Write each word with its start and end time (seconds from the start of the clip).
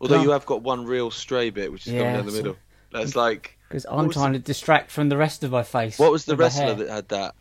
Although 0.00 0.22
you 0.22 0.30
have 0.30 0.46
got 0.46 0.62
one 0.62 0.84
real 0.84 1.10
stray 1.10 1.50
bit, 1.50 1.72
which 1.72 1.86
is 1.86 1.92
Yeah, 1.92 2.00
coming 2.00 2.14
down 2.16 2.26
the 2.26 2.32
middle. 2.32 2.56
That's 2.92 3.16
like 3.16 3.58
Because 3.68 3.84
I'm 3.90 4.10
trying 4.10 4.32
to 4.34 4.38
distract 4.38 4.90
from 4.90 5.08
the 5.08 5.16
rest 5.16 5.42
of 5.44 5.50
my 5.50 5.62
face. 5.62 5.98
what 5.98 6.12
was 6.12 6.24
the 6.24 6.36
wrestler 6.36 6.74
that 6.74 6.88
had 6.88 7.08
that? 7.08 7.34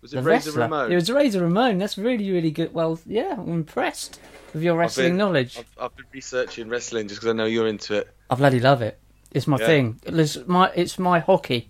Was 0.00 0.14
it 0.14 0.16
The 0.16 0.22
Razor 0.22 0.50
wrestler. 0.50 0.62
Ramon? 0.62 0.92
It 0.92 0.94
was 0.94 1.10
Razor 1.10 1.42
Ramon. 1.42 1.76
That's 1.78 1.98
really, 1.98 2.30
really 2.30 2.50
good. 2.50 2.72
Well, 2.72 2.98
yeah, 3.04 3.34
I'm 3.38 3.52
impressed 3.52 4.18
with 4.54 4.62
your 4.62 4.76
wrestling 4.76 5.08
been- 5.10 5.16
knowledge. 5.18 5.58
I've, 5.58 5.66
I've 5.78 5.96
been 5.96 6.06
researching 6.12 6.68
wrestling 6.70 7.06
just 7.08 7.20
because 7.20 7.34
I 7.34 7.36
know 7.36 7.44
you're 7.44 7.66
into 7.68 7.94
it. 7.98 8.08
I 8.30 8.34
bloody 8.34 8.60
love 8.60 8.80
it. 8.80 8.98
It's 9.30 9.46
my 9.46 9.58
Yeah. 9.60 9.66
thing. 9.66 10.00
It's 10.04 10.38
my 10.46 10.72
it's 10.74 10.98
my 10.98 11.18
hockey. 11.20 11.68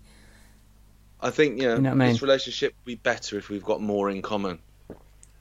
I 1.21 1.31
think 1.31 1.61
you 1.61 1.65
know, 1.69 1.75
You 1.75 1.81
know 1.83 1.91
what 1.91 1.95
I 1.97 1.99
mean? 1.99 2.13
this 2.13 2.23
relationship 2.23 2.73
would 2.79 2.87
be 2.87 2.95
better 2.95 3.37
if 3.37 3.49
we've 3.51 3.65
got 3.65 3.83
more 3.83 4.09
in 4.09 4.23
common. 4.23 4.61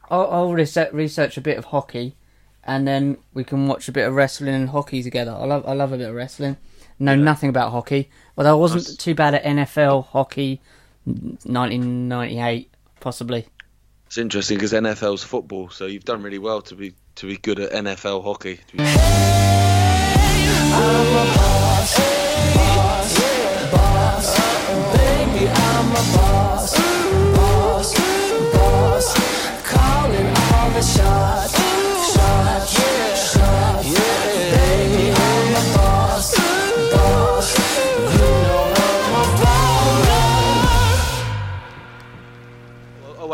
I'll, 0.10 0.28
I'll 0.32 0.54
research, 0.54 0.92
research 0.92 1.38
a 1.38 1.42
bit 1.42 1.58
of 1.58 1.66
hockey, 1.66 2.16
and 2.64 2.88
then 2.88 3.18
we 3.34 3.44
can 3.44 3.68
watch 3.68 3.88
a 3.88 3.92
bit 3.92 4.08
of 4.08 4.14
wrestling 4.14 4.54
and 4.54 4.70
hockey 4.70 5.02
together. 5.04 5.32
I 5.32 5.46
love 5.46 5.66
I 5.68 5.74
love 5.74 5.92
a 5.94 5.98
bit 5.98 6.10
of 6.10 6.16
wrestling. 6.16 6.58
Know 7.02 7.16
nothing 7.16 7.50
about 7.50 7.72
hockey, 7.72 8.10
but 8.36 8.46
I 8.46 8.54
wasn't 8.54 8.86
Nice. 8.88 8.98
too 8.98 9.16
bad 9.16 9.34
at 9.34 9.44
NFL 9.44 10.08
hockey, 10.08 10.60
1998 11.06 12.70
possibly. 13.00 13.46
It's 14.08 14.18
interesting 14.18 14.58
because 14.58 14.74
NFL's 14.74 15.24
football, 15.24 15.70
so 15.70 15.86
you've 15.86 16.04
done 16.04 16.22
really 16.24 16.40
well 16.40 16.62
to 16.64 16.76
be 16.76 16.94
to 17.16 17.28
be 17.28 17.38
good 17.38 17.60
at 17.60 17.72
NFL 17.72 18.24
hockey. 18.24 18.60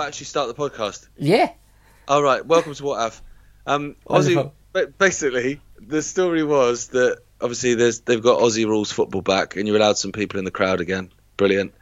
To 0.06 0.10
be- 0.10 0.10
I'll 0.10 0.10
actually 0.10 0.26
start 0.26 0.56
the 0.56 0.70
podcast. 0.70 1.08
Yeah, 1.18 1.52
All 2.08 2.22
right, 2.22 2.46
welcome 2.46 2.74
to 2.76 2.84
What 2.84 3.02
Have. 3.02 3.22
Um, 3.66 3.96
Aussie, 4.08 4.52
basically, 4.98 5.62
the 5.80 6.02
story 6.02 6.44
was 6.44 6.90
that 6.90 7.20
obviously 7.42 7.74
there's 7.74 8.02
they've 8.02 8.22
got 8.22 8.40
Aussie 8.40 8.68
rules 8.68 8.92
football 8.92 9.22
back, 9.22 9.56
and 9.56 9.68
you're 9.68 9.78
allowed 9.78 9.98
some 9.98 10.12
people 10.12 10.38
in 10.38 10.46
the 10.46 10.52
crowd 10.52 10.80
again. 10.80 11.12
Brilliant. 11.38 11.74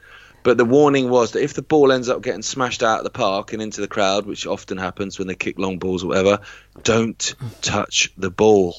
But 0.44 0.57
the 0.57 0.66
warning 0.66 1.09
was 1.09 1.31
that 1.31 1.44
if 1.44 1.53
the 1.53 1.61
ball 1.61 1.91
ends 1.91 2.09
up 2.09 2.21
getting 2.21 2.41
smashed 2.41 2.83
out 2.83 2.99
of 2.99 3.03
the 3.03 3.09
park 3.09 3.53
and 3.53 3.61
into 3.61 3.81
the 3.81 3.88
crowd, 3.88 4.25
which 4.25 4.45
often 4.47 4.77
happens 4.77 5.19
when 5.19 5.27
they 5.27 5.35
kick 5.35 5.59
long 5.59 5.79
balls 5.79 6.03
or 6.03 6.07
whatever, 6.07 6.39
don't 6.83 7.35
touch 7.61 8.13
the 8.17 8.29
ball 8.29 8.75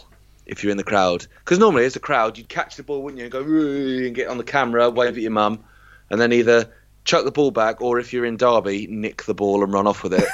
if 0.47 0.63
you're 0.63 0.71
in 0.71 0.77
the 0.77 0.85
crowd. 0.85 1.27
Because 1.41 1.59
normally, 1.59 1.85
as 1.85 1.97
a 1.97 2.01
crowd, 2.01 2.39
you'd 2.39 2.49
catch 2.49 2.77
the 2.77 2.83
ball, 2.83 3.03
wouldn't 3.03 3.19
you, 3.19 3.25
and 3.25 3.33
go 3.33 3.41
and 3.43 4.15
get 4.15 4.29
on 4.29 4.39
the 4.39 4.45
camera, 4.45 4.91
wave 4.91 5.17
at 5.17 5.23
your 5.23 5.31
mum, 5.31 5.65
and 6.11 6.21
then 6.21 6.33
either 6.33 6.73
chuck 7.05 7.25
the 7.25 7.31
ball 7.31 7.51
back, 7.51 7.81
or 7.81 7.99
if 7.99 8.13
you're 8.13 8.25
in 8.25 8.37
Derby, 8.37 8.87
nick 8.89 9.23
the 9.25 9.35
ball 9.35 9.63
and 9.63 9.73
run 9.73 9.87
off 9.87 10.03
with 10.03 10.15
it. 10.15 10.25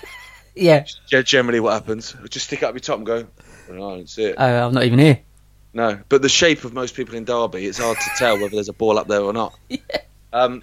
yeah. 0.54 0.84
Yeah, 1.10 1.22
generally 1.22 1.60
what 1.60 1.72
happens. 1.72 2.14
Just 2.28 2.46
stick 2.46 2.62
it 2.62 2.66
up 2.66 2.74
your 2.74 2.80
top 2.80 2.98
and 2.98 3.06
go. 3.06 3.26
"Oh, 3.70 3.74
I 3.74 3.96
don't 3.96 4.08
see 4.08 4.24
it. 4.24 4.36
Oh, 4.38 4.66
I'm 4.66 4.74
not 4.74 4.84
even 4.84 4.98
here. 4.98 5.20
No, 5.72 6.00
but 6.08 6.22
the 6.22 6.28
shape 6.28 6.64
of 6.64 6.72
most 6.72 6.94
people 6.96 7.14
in 7.14 7.24
Derby, 7.24 7.66
it's 7.66 7.78
hard 7.78 7.96
to 7.96 8.10
tell 8.16 8.34
whether 8.34 8.50
there's 8.50 8.68
a 8.68 8.72
ball 8.72 8.98
up 8.98 9.08
there 9.08 9.22
or 9.22 9.32
not. 9.32 9.58
Um, 10.32 10.62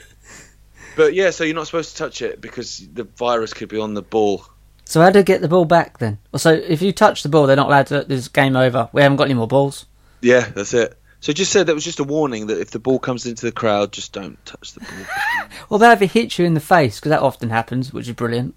but 0.95 1.13
yeah, 1.13 1.31
so 1.31 1.43
you're 1.43 1.53
not 1.53 1.65
supposed 1.65 1.91
to 1.91 1.97
touch 1.97 2.21
it 2.21 2.39
because 2.39 2.87
the 2.93 3.03
virus 3.03 3.53
could 3.53 3.67
be 3.67 3.77
on 3.77 3.95
the 3.95 4.01
ball. 4.01 4.45
So 4.85 5.01
how 5.01 5.09
do 5.09 5.19
I 5.19 5.23
get 5.23 5.41
the 5.41 5.49
ball 5.49 5.65
back 5.65 5.97
then? 5.97 6.17
So 6.37 6.53
if 6.53 6.81
you 6.81 6.93
touch 6.93 7.23
the 7.23 7.27
ball, 7.27 7.47
they're 7.47 7.57
not 7.57 7.67
allowed 7.67 7.87
to. 7.87 8.05
There's 8.05 8.29
game 8.29 8.55
over. 8.55 8.89
We 8.93 9.01
haven't 9.01 9.17
got 9.17 9.25
any 9.25 9.33
more 9.33 9.47
balls. 9.47 9.85
Yeah, 10.21 10.47
that's 10.55 10.73
it. 10.73 10.97
So 11.19 11.33
just 11.33 11.51
said 11.51 11.67
that 11.67 11.73
was 11.75 11.83
just 11.83 11.99
a 11.99 12.03
warning 12.03 12.47
that 12.47 12.59
if 12.59 12.71
the 12.71 12.79
ball 12.79 12.99
comes 12.99 13.25
into 13.25 13.45
the 13.45 13.51
crowd, 13.51 13.91
just 13.91 14.13
don't 14.13 14.43
touch 14.45 14.73
the 14.73 14.81
ball. 14.81 15.47
well, 15.69 15.77
about 15.77 15.93
if 15.93 16.01
it 16.03 16.11
hits 16.11 16.37
you 16.37 16.45
in 16.45 16.53
the 16.53 16.59
face? 16.59 16.99
Because 16.99 17.09
that 17.09 17.21
often 17.21 17.49
happens, 17.49 17.91
which 17.91 18.07
is 18.07 18.13
brilliant. 18.13 18.53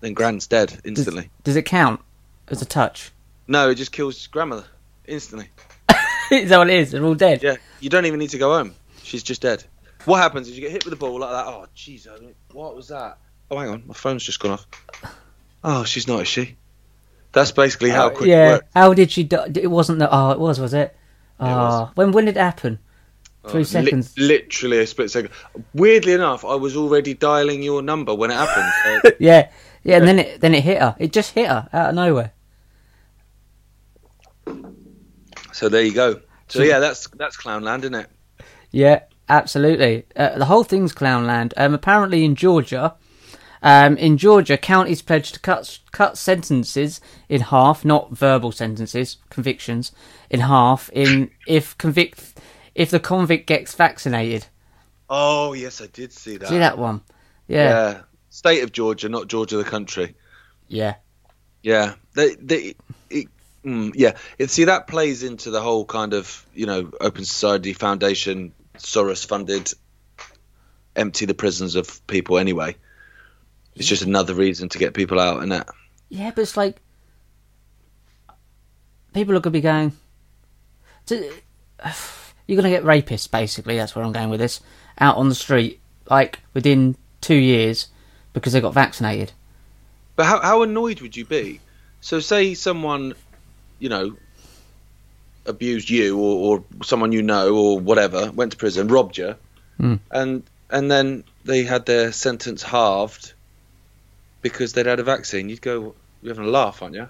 then 0.00 0.14
Grand's 0.14 0.46
dead 0.46 0.80
instantly. 0.84 1.30
does 1.44 1.56
it 1.56 1.64
count 1.66 2.00
as 2.48 2.60
a 2.60 2.64
touch? 2.66 3.12
No, 3.46 3.70
it 3.70 3.76
just 3.76 3.92
kills 3.92 4.26
grandmother 4.26 4.64
instantly. 5.06 5.48
is 6.32 6.48
that 6.50 6.58
what 6.58 6.68
it 6.68 6.80
is? 6.80 6.90
They're 6.90 7.04
all 7.04 7.14
dead. 7.14 7.42
Yeah, 7.42 7.56
you 7.80 7.90
don't 7.90 8.06
even 8.06 8.18
need 8.18 8.30
to 8.30 8.38
go 8.38 8.56
home. 8.56 8.74
She's 9.02 9.22
just 9.22 9.42
dead. 9.42 9.62
What 10.04 10.18
happens 10.18 10.48
is 10.48 10.56
you 10.56 10.62
get 10.62 10.72
hit 10.72 10.84
with 10.84 10.94
a 10.94 10.96
ball 10.96 11.20
like 11.20 11.30
that. 11.30 11.46
Oh, 11.46 11.66
jeez, 11.76 12.06
what 12.52 12.74
was 12.74 12.88
that? 12.88 13.18
Oh, 13.50 13.58
hang 13.58 13.68
on, 13.70 13.82
my 13.86 13.94
phone's 13.94 14.24
just 14.24 14.40
gone 14.40 14.52
off. 14.52 14.66
Oh, 15.62 15.84
she's 15.84 16.08
not, 16.08 16.22
is 16.22 16.28
she? 16.28 16.56
That's 17.32 17.52
basically 17.52 17.90
how 17.90 18.06
Uh, 18.08 18.10
quick 18.10 18.28
yeah. 18.28 18.58
How 18.74 18.94
did 18.94 19.10
she 19.12 19.24
die? 19.24 19.50
It 19.54 19.70
wasn't 19.70 20.00
that. 20.00 20.08
Oh, 20.10 20.30
it 20.30 20.40
was, 20.40 20.58
was 20.58 20.74
it? 20.74 20.96
Oh, 21.40 21.90
when 21.94 22.12
when 22.12 22.26
did 22.26 22.36
it 22.36 22.40
happen? 22.40 22.78
Oh, 23.44 23.48
Three 23.48 23.60
li- 23.60 23.64
seconds. 23.64 24.14
literally 24.18 24.78
a 24.80 24.86
split 24.86 25.10
second. 25.10 25.30
Weirdly 25.74 26.12
enough, 26.12 26.44
I 26.44 26.54
was 26.56 26.76
already 26.76 27.14
dialing 27.14 27.62
your 27.62 27.80
number 27.82 28.14
when 28.14 28.30
it 28.30 28.34
happened. 28.34 29.02
so- 29.02 29.12
Yeah, 29.18 29.48
yeah. 29.82 29.96
And 29.96 30.06
then 30.06 30.18
it 30.18 30.40
then 30.40 30.54
it 30.54 30.62
hit 30.62 30.80
her. 30.82 30.94
It 30.98 31.12
just 31.12 31.32
hit 31.32 31.48
her 31.48 31.68
out 31.72 31.88
of 31.90 31.94
nowhere. 31.94 32.32
so 35.52 35.68
there 35.68 35.82
you 35.82 35.94
go. 35.94 36.20
So 36.48 36.62
yeah, 36.62 36.78
that's 36.80 37.08
that's 37.16 37.36
Clownland, 37.36 37.80
isn't 37.80 37.94
it? 37.94 38.08
Yeah, 38.72 39.00
absolutely. 39.28 40.06
Uh, 40.16 40.36
the 40.38 40.44
whole 40.44 40.64
thing's 40.64 40.92
Clownland. 40.92 41.52
Um, 41.56 41.74
apparently 41.74 42.24
in 42.24 42.34
Georgia, 42.34 42.94
um, 43.62 43.96
in 43.96 44.16
Georgia, 44.16 44.56
counties 44.56 45.02
pledged 45.02 45.34
to 45.34 45.40
cut 45.40 45.78
cut 45.92 46.16
sentences 46.16 47.00
in 47.28 47.42
half, 47.42 47.84
not 47.84 48.10
verbal 48.10 48.52
sentences, 48.52 49.18
convictions 49.28 49.92
in 50.30 50.40
half. 50.40 50.90
In 50.92 51.30
if 51.46 51.76
convict 51.76 52.38
if 52.74 52.90
the 52.90 53.00
convict 53.00 53.46
gets 53.46 53.74
vaccinated. 53.74 54.46
Oh 55.08 55.52
yes, 55.52 55.82
I 55.82 55.86
did 55.88 56.12
see 56.12 56.38
that. 56.38 56.48
See 56.48 56.58
that 56.58 56.78
one? 56.78 57.02
Yeah, 57.48 57.68
Yeah. 57.68 58.00
State 58.30 58.62
of 58.62 58.72
Georgia, 58.72 59.08
not 59.08 59.26
Georgia 59.26 59.56
the 59.56 59.64
country. 59.64 60.14
yeah, 60.68 60.94
Yeah, 61.62 61.94
they 62.14 62.36
they. 62.36 62.74
It, 63.10 63.26
mm, 63.64 63.92
yeah, 63.94 64.16
it, 64.38 64.50
see 64.50 64.64
that 64.64 64.86
plays 64.86 65.22
into 65.22 65.50
the 65.50 65.60
whole 65.60 65.84
kind 65.84 66.14
of 66.14 66.46
you 66.54 66.64
know 66.64 66.90
Open 67.00 67.24
Society 67.24 67.74
Foundation, 67.74 68.52
Soros 68.78 69.26
funded, 69.26 69.70
empty 70.96 71.26
the 71.26 71.34
prisons 71.34 71.74
of 71.74 72.06
people 72.06 72.38
anyway. 72.38 72.76
It's 73.76 73.88
just 73.88 74.02
another 74.02 74.34
reason 74.34 74.68
to 74.70 74.78
get 74.78 74.94
people 74.94 75.18
out, 75.20 75.42
and 75.42 75.52
that. 75.52 75.68
yeah. 76.08 76.30
But 76.34 76.42
it's 76.42 76.56
like 76.56 76.76
people 79.14 79.36
are 79.36 79.40
gonna 79.40 79.52
be 79.52 79.60
going. 79.60 79.92
To, 81.06 81.32
you're 82.46 82.56
gonna 82.56 82.70
get 82.70 82.84
rapists, 82.84 83.30
basically. 83.30 83.76
That's 83.76 83.94
where 83.94 84.04
I'm 84.04 84.12
going 84.12 84.30
with 84.30 84.40
this. 84.40 84.60
Out 84.98 85.16
on 85.16 85.28
the 85.28 85.34
street, 85.34 85.80
like 86.10 86.40
within 86.52 86.96
two 87.20 87.36
years, 87.36 87.88
because 88.32 88.52
they 88.52 88.60
got 88.60 88.74
vaccinated. 88.74 89.32
But 90.16 90.26
how 90.26 90.40
how 90.40 90.62
annoyed 90.62 91.00
would 91.00 91.16
you 91.16 91.24
be? 91.24 91.60
So 92.00 92.20
say 92.20 92.54
someone, 92.54 93.14
you 93.78 93.88
know, 93.88 94.16
abused 95.46 95.88
you 95.90 96.18
or, 96.18 96.58
or 96.58 96.84
someone 96.84 97.12
you 97.12 97.22
know 97.22 97.54
or 97.54 97.78
whatever 97.78 98.30
went 98.32 98.52
to 98.52 98.58
prison, 98.58 98.88
robbed 98.88 99.16
you, 99.16 99.36
Hmm. 99.78 99.96
and 100.10 100.42
and 100.70 100.90
then 100.90 101.24
they 101.44 101.62
had 101.64 101.86
their 101.86 102.12
sentence 102.12 102.62
halved 102.62 103.32
because 104.42 104.72
they'd 104.72 104.86
had 104.86 105.00
a 105.00 105.02
vaccine. 105.04 105.48
You'd 105.48 105.60
go, 105.62 105.94
you're 106.22 106.34
having 106.34 106.48
a 106.48 106.50
laugh, 106.50 106.82
aren't 106.82 106.94
you? 106.94 107.02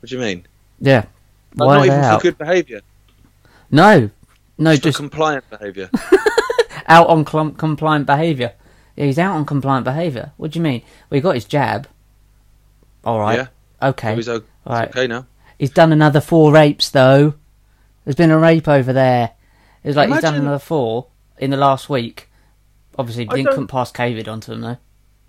What 0.00 0.08
do 0.08 0.14
you 0.14 0.20
mean? 0.20 0.46
Yeah. 0.80 1.04
Like, 1.54 1.66
Why 1.66 1.76
not 1.76 1.86
even 1.86 1.98
out? 2.00 2.20
for 2.20 2.22
good 2.22 2.38
behaviour, 2.38 2.80
No, 3.70 4.10
no, 4.58 4.70
just, 4.72 4.82
just 4.84 4.96
for 4.96 5.02
compliant 5.02 5.48
behaviour. 5.50 5.90
out 6.86 7.08
on 7.08 7.24
clum- 7.24 7.54
compliant 7.54 8.06
behaviour. 8.06 8.52
Yeah, 8.96 9.04
he's 9.06 9.18
out 9.18 9.34
on 9.36 9.44
compliant 9.44 9.84
behaviour. 9.84 10.32
What 10.36 10.50
do 10.52 10.58
you 10.58 10.62
mean? 10.62 10.82
Well, 11.10 11.16
he 11.16 11.20
got 11.20 11.34
his 11.34 11.44
jab. 11.44 11.88
All 13.04 13.18
right. 13.20 13.38
Yeah. 13.38 13.88
Okay. 13.88 14.14
He's 14.16 14.28
o- 14.28 14.36
it's 14.36 14.46
Right. 14.66 14.88
okay 14.88 15.06
now. 15.06 15.26
He's 15.58 15.70
done 15.70 15.92
another 15.92 16.20
four 16.20 16.52
rapes 16.52 16.90
though. 16.90 17.34
There's 18.04 18.16
been 18.16 18.30
a 18.30 18.38
rape 18.38 18.68
over 18.68 18.92
there. 18.92 19.32
It's 19.84 19.96
like 19.96 20.08
he's 20.10 20.20
done 20.20 20.34
another 20.34 20.58
four 20.58 21.06
in 21.38 21.50
the 21.50 21.56
last 21.56 21.88
week. 21.88 22.28
Obviously, 22.98 23.24
didn't 23.26 23.46
couldn't 23.48 23.68
pass 23.68 23.90
COVID 23.92 24.28
onto 24.28 24.52
him 24.52 24.60
though. 24.60 24.78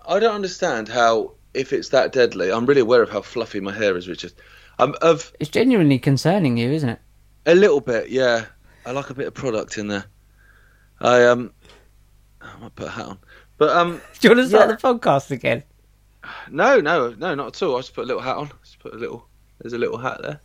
I 0.06 0.18
don't 0.20 0.34
understand 0.34 0.88
how, 0.88 1.32
if 1.54 1.72
it's 1.72 1.88
that 1.90 2.12
deadly, 2.12 2.50
I'm 2.52 2.66
really 2.66 2.80
aware 2.80 3.02
of 3.02 3.10
how 3.10 3.22
fluffy 3.22 3.60
my 3.60 3.72
hair 3.72 3.96
is, 3.96 4.08
Richard. 4.08 4.32
Um, 4.78 4.94
of 5.02 5.32
It's 5.40 5.50
genuinely 5.50 5.98
concerning 5.98 6.56
you, 6.56 6.70
isn't 6.72 6.88
it? 6.88 6.98
A 7.46 7.54
little 7.54 7.80
bit, 7.80 8.10
yeah. 8.10 8.46
I 8.86 8.90
like 8.90 9.10
a 9.10 9.14
bit 9.14 9.26
of 9.26 9.34
product 9.34 9.78
in 9.78 9.88
there. 9.88 10.04
I 11.00 11.24
um, 11.24 11.52
I 12.40 12.56
might 12.58 12.74
put 12.74 12.88
a 12.88 12.90
hat 12.90 13.06
on, 13.06 13.18
but 13.58 13.70
um, 13.76 14.00
Do 14.20 14.28
you 14.28 14.34
want 14.34 14.44
to 14.44 14.48
start 14.48 14.68
Yeah. 14.70 14.76
the 14.76 14.82
podcast 14.98 15.30
again? 15.30 15.62
no, 16.50 16.80
no, 16.80 17.14
no, 17.18 17.34
not 17.34 17.48
at 17.48 17.62
all. 17.62 17.76
I 17.76 17.80
just 17.80 17.94
put 17.94 18.04
a 18.04 18.06
little 18.06 18.22
hat 18.22 18.36
on. 18.36 18.50
Just 18.62 18.78
put 18.78 18.94
a 18.94 18.96
little. 18.98 19.26
There's 19.60 19.72
a 19.74 19.78
little 19.78 19.98
hat 19.98 20.20
there. 20.22 20.40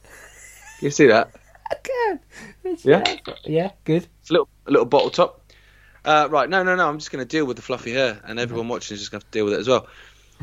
You 0.81 0.91
see 0.91 1.07
that? 1.07 1.31
I 1.71 1.75
can. 1.83 2.19
It's- 2.63 2.85
Yeah? 2.85 3.03
Yeah. 3.45 3.71
Good. 3.83 4.07
It's 4.21 4.29
a 4.29 4.33
little, 4.33 4.49
a 4.67 4.71
little 4.71 4.85
bottle 4.85 5.09
top. 5.09 5.41
Uh, 6.05 6.27
right, 6.31 6.49
no, 6.49 6.63
no, 6.63 6.75
no. 6.75 6.87
I'm 6.87 6.97
just 6.97 7.11
going 7.11 7.21
to 7.25 7.27
deal 7.27 7.45
with 7.45 7.57
the 7.57 7.61
fluffy 7.63 7.91
hair, 7.91 8.21
and 8.25 8.39
everyone 8.39 8.67
watching 8.67 8.95
is 8.95 9.01
just 9.01 9.11
going 9.11 9.19
to 9.21 9.25
have 9.25 9.31
to 9.31 9.37
deal 9.37 9.45
with 9.45 9.53
it 9.55 9.59
as 9.59 9.67
well. 9.67 9.87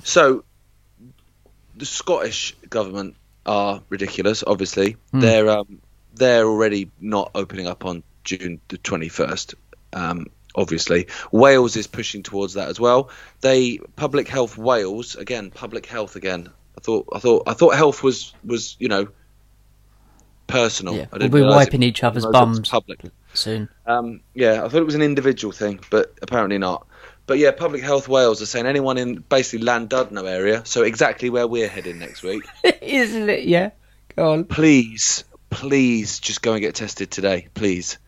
So, 0.04 0.44
the 1.76 1.87
Scottish 1.87 2.56
government 2.70 3.14
are 3.44 3.82
ridiculous. 3.90 4.43
Obviously, 4.46 4.96
Hmm. 5.12 5.20
they're 5.20 5.49
um, 5.50 5.78
they're 6.14 6.46
already 6.46 6.90
not 7.00 7.31
opening 7.34 7.67
up 7.67 7.84
on 7.84 8.02
June 8.25 8.61
the 8.69 8.78
21st. 8.78 9.55
Um, 9.93 10.26
obviously, 10.55 11.06
Wales 11.32 11.76
is 11.76 11.87
pushing 11.87 12.23
towards 12.23 12.55
that 12.55 12.69
as 12.69 12.81
well. 12.81 13.11
They 13.43 13.78
Public 13.96 14.26
Health 14.28 14.56
Wales 14.58 15.14
again, 15.17 15.50
public 15.50 15.87
health 15.87 16.17
again. 16.17 16.49
I 16.76 16.81
thought 16.81 17.08
I 17.14 17.19
thought 17.19 17.43
I 17.46 17.52
thought 17.55 17.75
health 17.76 18.02
was 18.02 18.32
was 18.44 18.76
you 18.78 18.88
know 18.88 19.08
personal. 20.46 20.94
Yeah, 20.96 21.06
we'll 21.12 21.28
be 21.28 21.43
wiping 21.43 21.82
it- 21.82 21.87
each 21.87 22.02
other's 22.05 22.25
realise 22.25 22.37
it 22.37 22.46
was 22.49 22.56
bums. 22.58 22.69
Public. 22.69 23.00
soon. 23.34 23.69
Um, 23.87 24.20
yeah, 24.34 24.64
I 24.64 24.69
thought 24.69 24.81
it 24.81 24.84
was 24.87 24.94
an 24.94 25.02
individual 25.02 25.52
thing, 25.52 25.81
but 25.90 26.14
apparently 26.23 26.58
not. 26.58 26.87
But 27.26 27.38
yeah, 27.38 27.50
Public 27.50 27.82
Health 27.82 28.08
Wales 28.08 28.40
are 28.40 28.46
saying 28.46 28.67
anyone 28.67 28.99
in 28.99 29.17
basically 29.17 29.67
Llandudno 29.67 30.28
area, 30.31 30.64
so 30.64 30.82
exactly 30.82 31.28
where 31.28 31.46
we're 31.46 31.69
heading 31.69 31.99
next 31.99 32.23
week, 32.23 32.44
Isn't 32.81 33.28
it? 33.28 33.44
Yeah. 33.44 33.70
Go 34.14 34.32
on. 34.32 34.44
please, 34.44 35.25
please 35.50 36.20
just 36.20 36.40
go 36.40 36.52
and 36.52 36.61
get 36.61 36.75
tested 36.76 37.11
today, 37.11 37.49
please. 37.55 37.99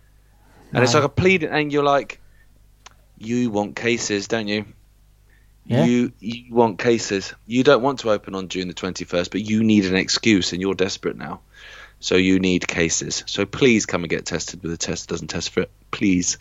And 0.73 0.85
it's 0.85 0.94
like 0.94 1.05
a 1.05 1.09
plead, 1.09 1.44
and 1.44 1.73
you're 1.73 1.82
like, 1.82 2.20
you 3.19 3.50
want 3.50 3.75
cases, 3.75 4.29
don't 4.29 4.49
you? 4.49 4.67
Yeah. 5.65 5.85
You 5.85 6.12
you 6.20 6.55
want 6.55 6.79
cases. 6.79 7.35
You 7.47 7.62
don't 7.62 7.82
want 7.82 8.00
to 8.00 8.11
open 8.11 8.35
on 8.35 8.49
June 8.49 8.69
the 8.69 8.75
21st, 8.75 9.31
but 9.31 9.41
you 9.41 9.62
need 9.65 9.85
an 9.85 9.97
excuse, 9.97 10.53
and 10.53 10.62
you're 10.62 10.75
desperate 10.75 11.17
now. 11.17 11.41
So 12.00 12.15
you 12.17 12.38
need 12.38 12.69
cases. 12.69 13.25
So 13.26 13.44
please 13.44 13.85
come 13.85 14.05
and 14.05 14.11
get 14.11 14.25
tested 14.25 14.62
with 14.62 14.73
a 14.73 14.76
test 14.76 15.09
that 15.09 15.15
doesn't 15.15 15.29
test 15.29 15.50
for 15.50 15.62
it, 15.62 15.70
please. 15.91 16.38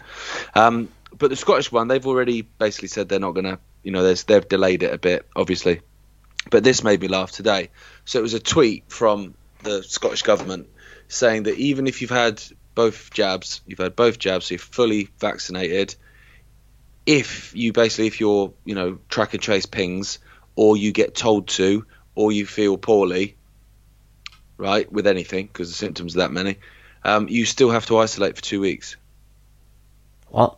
Um, 0.54 0.88
but 1.18 1.30
the 1.30 1.36
Scottish 1.36 1.72
one, 1.72 1.88
they've 1.88 2.06
already 2.06 2.42
basically 2.42 2.90
said 2.90 3.10
they're 3.10 3.20
not 3.20 3.32
going 3.32 3.46
to, 3.46 3.60
you 3.84 3.92
know, 3.92 4.04
they've 4.04 4.48
delayed 4.48 4.84
it 4.84 4.94
a 4.94 4.98
bit, 4.98 5.28
obviously. 5.36 5.82
But 6.50 6.64
this 6.64 6.84
made 6.84 7.02
me 7.02 7.08
laugh 7.08 7.32
today. 7.32 7.70
So 8.06 8.20
it 8.20 8.22
was 8.22 8.34
a 8.34 8.40
tweet 8.40 8.86
from 8.92 9.34
the 9.64 9.84
Scottish 9.84 10.22
government 10.22 10.68
saying 11.08 11.44
that 11.44 11.56
even 11.56 11.88
if 11.88 12.02
you've 12.02 12.10
had 12.10 12.42
both 12.76 13.12
jabs, 13.12 13.62
you've 13.66 13.80
had 13.80 13.96
both 13.96 14.20
jabs, 14.20 14.46
so 14.46 14.54
you're 14.54 14.60
fully 14.60 15.10
vaccinated. 15.20 15.96
If 17.06 17.56
you 17.56 17.74
basically, 17.74 18.08
if 18.08 18.20
you're, 18.20 18.54
you 18.66 18.76
know, 18.76 19.00
track 19.10 19.34
and 19.34 19.42
trace 19.42 19.66
pings, 19.66 20.20
or 20.56 20.78
you 20.78 20.92
get 20.92 21.16
told 21.16 21.48
to, 21.48 21.86
or 22.16 22.32
you 22.32 22.46
feel 22.46 22.78
poorly, 22.78 23.36
right, 24.58 24.92
with 24.92 25.08
anything, 25.08 25.48
because 25.48 25.70
the 25.70 25.76
symptoms 25.76 26.16
are 26.16 26.20
that 26.20 26.32
many, 26.32 26.58
um, 27.04 27.28
you 27.30 27.46
still 27.46 27.70
have 27.72 27.86
to 27.88 27.98
isolate 27.98 28.36
for 28.36 28.42
two 28.42 28.60
weeks. 28.60 28.98
What? 30.28 30.58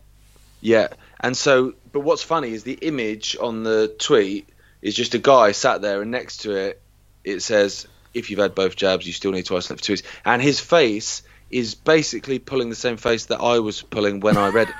Yeah, 0.62 0.88
and 1.20 1.36
so, 1.38 1.74
but 1.92 2.02
what's 2.02 2.24
funny 2.24 2.52
is 2.52 2.64
the 2.64 2.74
image 2.74 3.38
on 3.40 3.64
the 3.64 3.94
tweet 4.00 4.50
is 4.82 4.96
just 4.96 5.14
a 5.14 5.20
guy 5.20 5.52
sat 5.54 5.82
there, 5.82 6.02
and 6.02 6.12
next 6.12 6.38
to 6.42 6.52
it, 6.56 6.82
it 7.24 7.42
says, 7.42 7.88
"If 8.14 8.30
you've 8.30 8.40
had 8.40 8.56
both 8.56 8.76
jabs, 8.76 9.06
you 9.08 9.14
still 9.14 9.32
need 9.32 9.46
to 9.48 9.58
isolate 9.58 9.80
for 9.80 9.86
two 9.86 9.94
weeks." 9.94 10.04
And 10.26 10.42
his 10.42 10.60
face 10.60 11.24
is 11.50 11.76
basically 11.76 12.40
pulling 12.40 12.70
the 12.70 12.76
same 12.76 12.98
face 12.98 13.26
that 13.26 13.40
I 13.42 13.60
was 13.60 13.82
pulling 13.82 14.20
when 14.20 14.38
I 14.38 14.50
read 14.50 14.70
it. 14.70 14.76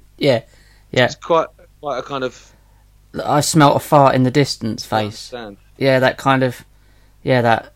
Yeah. 0.18 0.42
Yeah. 0.92 1.04
It's 1.06 1.14
quite, 1.14 1.48
quite 1.80 1.98
a 1.98 2.02
kind 2.02 2.24
of 2.24 2.52
I 3.22 3.40
smelt 3.42 3.76
a 3.76 3.80
fart 3.80 4.14
in 4.14 4.22
the 4.22 4.30
distance 4.30 4.84
face. 4.86 5.32
understand. 5.32 5.56
Yeah, 5.76 5.98
that 6.00 6.16
kind 6.16 6.42
of. 6.42 6.64
Yeah, 7.22 7.42
that. 7.42 7.72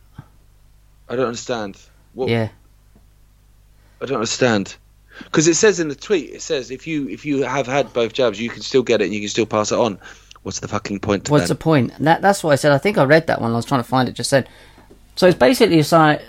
I 1.09 1.17
don't 1.17 1.27
understand. 1.27 1.77
What, 2.15 2.31
Yeah. 2.31 2.49
I 4.01 4.07
don't 4.07 4.17
understand. 4.17 4.75
Because 5.25 5.47
it 5.49 5.55
says 5.55 5.81
in 5.81 5.89
the 5.89 5.95
tweet, 5.95 6.31
it 6.31 6.43
says 6.43 6.71
if 6.71 6.87
you 6.87 7.09
if 7.09 7.25
you 7.25 7.43
have 7.43 7.67
had 7.67 7.93
both 7.93 8.13
jabs, 8.13 8.41
you 8.41 8.51
can 8.51 8.63
still 8.63 8.83
get 8.83 9.01
it 9.01 9.05
and 9.05 9.15
you 9.15 9.21
can 9.21 9.29
still 9.29 9.47
pass 9.47 9.73
it 9.73 9.79
on. 9.79 9.99
What's 10.43 10.61
the 10.61 10.69
fucking 10.69 11.01
point? 11.01 11.27
To 11.27 11.33
What's 11.33 11.49
the 11.49 11.55
point? 11.55 11.93
That 11.99 12.23
that's 12.23 12.43
what 12.43 12.53
I 12.53 12.57
said. 12.57 12.73
I 12.73 12.79
think 12.79 12.99
I 12.99 13.05
read 13.05 13.27
that 13.27 13.41
one. 13.41 13.53
I 13.53 13.57
was 13.57 13.65
trying 13.65 13.83
to 13.83 13.89
find 13.89 14.09
it 14.09 14.13
just 14.13 14.31
said. 14.31 14.49
So 15.17 15.27
it's 15.27 15.39
basically 15.39 15.79
a 15.79 15.85
site. 15.85 16.23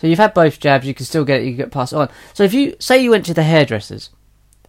So 0.00 0.06
you've 0.06 0.18
had 0.18 0.34
both 0.34 0.60
jabs. 0.60 0.86
You 0.86 0.94
can 0.94 1.06
still 1.06 1.24
get 1.24 1.40
it. 1.40 1.44
You 1.44 1.50
can 1.50 1.56
get 1.56 1.72
passed 1.72 1.94
on. 1.94 2.08
So 2.34 2.44
if 2.44 2.52
you 2.52 2.76
say 2.78 3.02
you 3.02 3.10
went 3.10 3.24
to 3.26 3.34
the 3.34 3.42
hairdressers, 3.42 4.10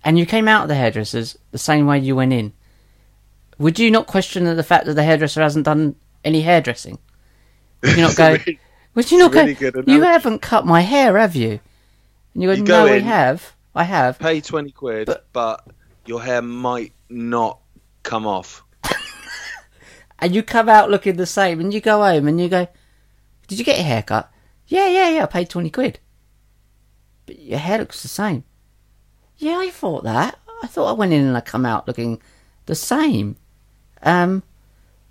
and 0.04 0.18
you 0.18 0.26
came 0.26 0.48
out 0.48 0.64
of 0.64 0.70
the 0.70 0.76
hairdressers 0.76 1.38
the 1.52 1.58
same 1.58 1.86
way 1.86 2.00
you 2.00 2.16
went 2.16 2.34
in, 2.34 2.54
would 3.58 3.78
you 3.78 3.92
not 3.92 4.08
question 4.08 4.44
the 4.44 4.64
fact 4.64 4.86
that 4.86 4.94
the 4.94 5.04
hairdresser 5.04 5.42
hasn't 5.42 5.66
done 5.66 5.96
any 6.24 6.42
hairdressing? 6.42 6.98
Would 7.82 7.98
you 7.98 8.02
not 8.04 8.16
go? 8.16 8.38
Would 8.96 9.12
you 9.12 9.20
not 9.20 9.34
really 9.34 9.54
go? 9.54 9.72
You 9.86 10.04
haven't 10.04 10.42
cut 10.42 10.66
my 10.66 10.82
hair, 10.82 11.18
have 11.18 11.36
you? 11.36 11.60
And 12.34 12.44
you 12.44 12.50
go, 12.50 12.54
You 12.56 12.64
go 12.64 12.86
no, 12.86 12.92
we 12.92 12.98
in- 12.98 13.04
have. 13.04 13.54
I 13.76 13.84
have. 13.84 14.20
pay 14.20 14.42
20 14.42 14.72
quid, 14.72 15.06
But- 15.06 15.28
but, 15.34 15.66
your 16.06 16.22
hair 16.22 16.42
might 16.42 16.94
not 17.10 17.60
come 18.04 18.26
off. 18.26 18.64
and 20.20 20.34
you 20.34 20.42
come 20.44 20.68
out 20.70 20.90
looking 20.90 21.16
the 21.18 21.26
same, 21.26 21.60
and 21.60 21.74
you 21.74 21.80
go 21.82 22.00
home 22.02 22.28
and 22.28 22.40
you 22.42 22.50
go, 22.50 22.68
"Did 23.48 23.60
you 23.60 23.66
get 23.66 23.78
your 23.78 23.86
hair 23.86 24.02
cut?" 24.02 24.32
Yeah, 24.68 24.88
yeah, 24.88 25.10
yeah. 25.10 25.24
I 25.24 25.26
paid 25.28 25.50
twenty 25.50 25.70
quid, 25.70 26.00
but 27.26 27.40
your 27.40 27.60
hair 27.60 27.78
looks 27.78 28.02
the 28.02 28.08
same. 28.08 28.44
Yeah, 29.38 29.58
I 29.60 29.70
thought 29.70 30.04
that. 30.04 30.40
I 30.64 30.68
thought 30.68 30.90
I 30.90 30.94
went 30.94 31.14
in 31.14 31.26
and 31.26 31.38
I 31.38 31.42
come 31.42 31.66
out 31.66 31.88
looking 31.88 32.22
the 32.66 32.76
same. 32.76 33.36
Um, 34.04 34.44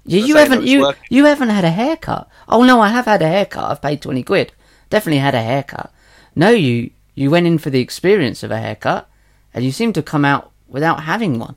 you, 0.05 0.19
you 0.19 0.23
how 0.23 0.27
you 0.27 0.35
know 0.35 0.41
haven't 0.41 0.67
you 0.67 0.81
working. 0.83 1.03
you 1.11 1.25
haven't 1.27 1.49
had 1.51 1.65
a 1.65 1.71
haircut. 1.71 2.29
Oh 2.49 2.65
no, 2.65 2.81
I 2.81 2.89
have 2.89 3.05
had 3.07 3.23
a 3.23 3.29
haircut. 3.29 3.71
I've 3.71 3.83
paid 3.83 4.03
twenty 4.03 4.23
quid. 4.25 4.53
Definitely 4.91 5.19
had 5.21 5.35
a 5.35 5.43
haircut. 5.43 5.93
No, 6.35 6.51
you 6.51 6.91
you 7.19 7.31
went 7.31 7.47
in 7.47 7.59
for 7.59 7.71
the 7.71 7.81
experience 7.81 8.43
of 8.43 8.51
a 8.51 8.59
haircut, 8.59 9.09
and 9.53 9.65
you 9.65 9.73
seem 9.73 9.93
to 9.95 10.03
come 10.03 10.25
out 10.25 10.53
without 10.69 11.03
having 11.03 11.39
one. 11.39 11.57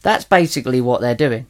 That's 0.00 0.24
basically 0.24 0.80
what 0.80 1.00
they're 1.00 1.14
doing. 1.14 1.46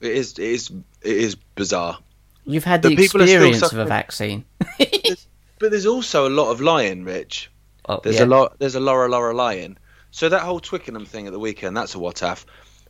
It 0.00 0.12
is, 0.12 0.38
it 0.38 0.44
is, 0.44 0.70
it 1.02 1.16
is 1.16 1.34
bizarre. 1.34 1.98
You've 2.44 2.64
had 2.64 2.82
The 2.82 2.94
the, 2.94 3.04
experience 3.04 3.62
of 3.62 3.78
a 3.78 3.84
vaccine. 3.84 4.44
But 5.62 5.70
there's 5.70 5.86
also 5.86 6.26
a 6.26 6.28
lot 6.28 6.50
of 6.50 6.60
lying, 6.60 7.04
Rich. 7.04 7.48
Oh, 7.88 8.00
There's 8.02 8.16
yeah. 8.16 8.24
a 8.24 8.26
lot. 8.26 8.58
There's 8.58 8.74
a 8.74 8.80
Laura 8.80 9.08
Laura 9.08 9.32
lying. 9.32 9.76
So 10.10 10.28
that 10.28 10.42
whole 10.42 10.58
Twickenham 10.58 11.06
thing 11.06 11.28
at 11.28 11.32
the 11.32 11.38
weekend, 11.38 11.76
that's 11.76 11.94
a 11.94 12.00
what 12.00 12.20
if. 12.20 12.44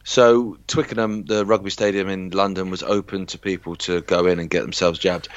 So 0.05 0.57
Twickenham, 0.69 1.27
the 1.27 1.45
rugby 1.45 1.69
stadium 1.69 2.09
in 2.09 2.31
London, 2.31 2.71
was 2.71 2.83
open 2.83 3.27
to 3.27 3.39
people 3.39 3.77
to 3.77 4.01
go 4.01 4.25
in 4.25 4.39
and 4.39 4.49
get 4.49 4.63
themselves 4.63 4.99
jabbed. 4.99 5.29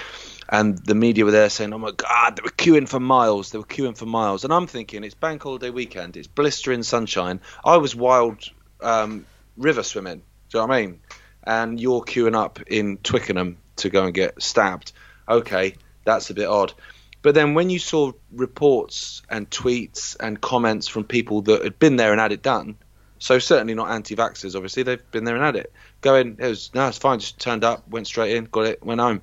And 0.47 0.77
the 0.77 0.95
media 0.95 1.25
were 1.25 1.31
there 1.31 1.50
saying, 1.50 1.74
"Oh 1.74 1.77
my 1.77 1.92
God, 1.92 2.36
they 2.36 2.44
were 2.44 2.50
queuing 2.50 2.88
for 2.88 3.00
miles. 3.00 3.51
They 3.51 3.57
were 3.57 3.63
queuing 3.63 3.97
for 3.97 4.06
miles." 4.06 4.44
And 4.44 4.53
I'm 4.53 4.68
thinking, 4.68 5.03
it's 5.03 5.15
bank 5.15 5.44
holiday 5.44 5.71
weekend. 5.71 6.18
It's 6.18 6.27
blistering 6.27 6.83
sunshine. 6.83 7.42
I 7.63 7.77
was 7.77 7.95
wild 7.95 8.50
um, 8.81 9.25
river 9.57 9.83
swimming. 9.83 10.21
Do 10.50 10.57
you 10.57 10.59
know 10.59 10.68
what 10.68 10.75
I 10.75 10.81
mean? 10.81 11.00
And 11.44 11.80
you're 11.80 12.01
queuing 12.01 12.36
up 12.36 12.59
in 12.68 12.97
Twickenham 12.97 13.57
to 13.77 13.89
go 13.89 14.06
and 14.06 14.13
get 14.13 14.42
stabbed. 14.42 14.92
Okay, 15.27 15.75
that's 16.03 16.30
a 16.30 16.33
bit 16.33 16.47
odd. 16.47 16.74
But 17.21 17.33
then 17.33 17.56
when 17.56 17.71
you 17.71 17.80
saw 17.80 18.12
reports 18.31 19.24
and 19.30 19.50
tweets 19.50 20.15
and 20.19 20.39
comments 20.39 20.87
from 20.87 21.06
people 21.06 21.42
that 21.44 21.64
had 21.64 21.80
been 21.80 21.95
there 21.95 22.11
and 22.11 22.21
had 22.21 22.31
it 22.31 22.44
done, 22.44 22.78
so 23.18 23.40
certainly 23.40 23.73
not 23.73 23.90
anti-vaxxers, 23.90 24.56
obviously 24.56 24.83
they've 24.83 25.11
been 25.11 25.23
there 25.23 25.35
and 25.35 25.44
had 25.44 25.56
it, 25.56 25.73
going, 26.02 26.37
it 26.40 26.47
was 26.47 26.69
no, 26.75 26.87
it's 26.87 26.99
fine, 26.99 27.18
just 27.18 27.40
turned 27.40 27.64
up, 27.64 27.87
went 27.90 28.06
straight 28.06 28.35
in, 28.35 28.45
got 28.45 28.66
it, 28.66 28.83
went 28.83 29.02
home, 29.02 29.21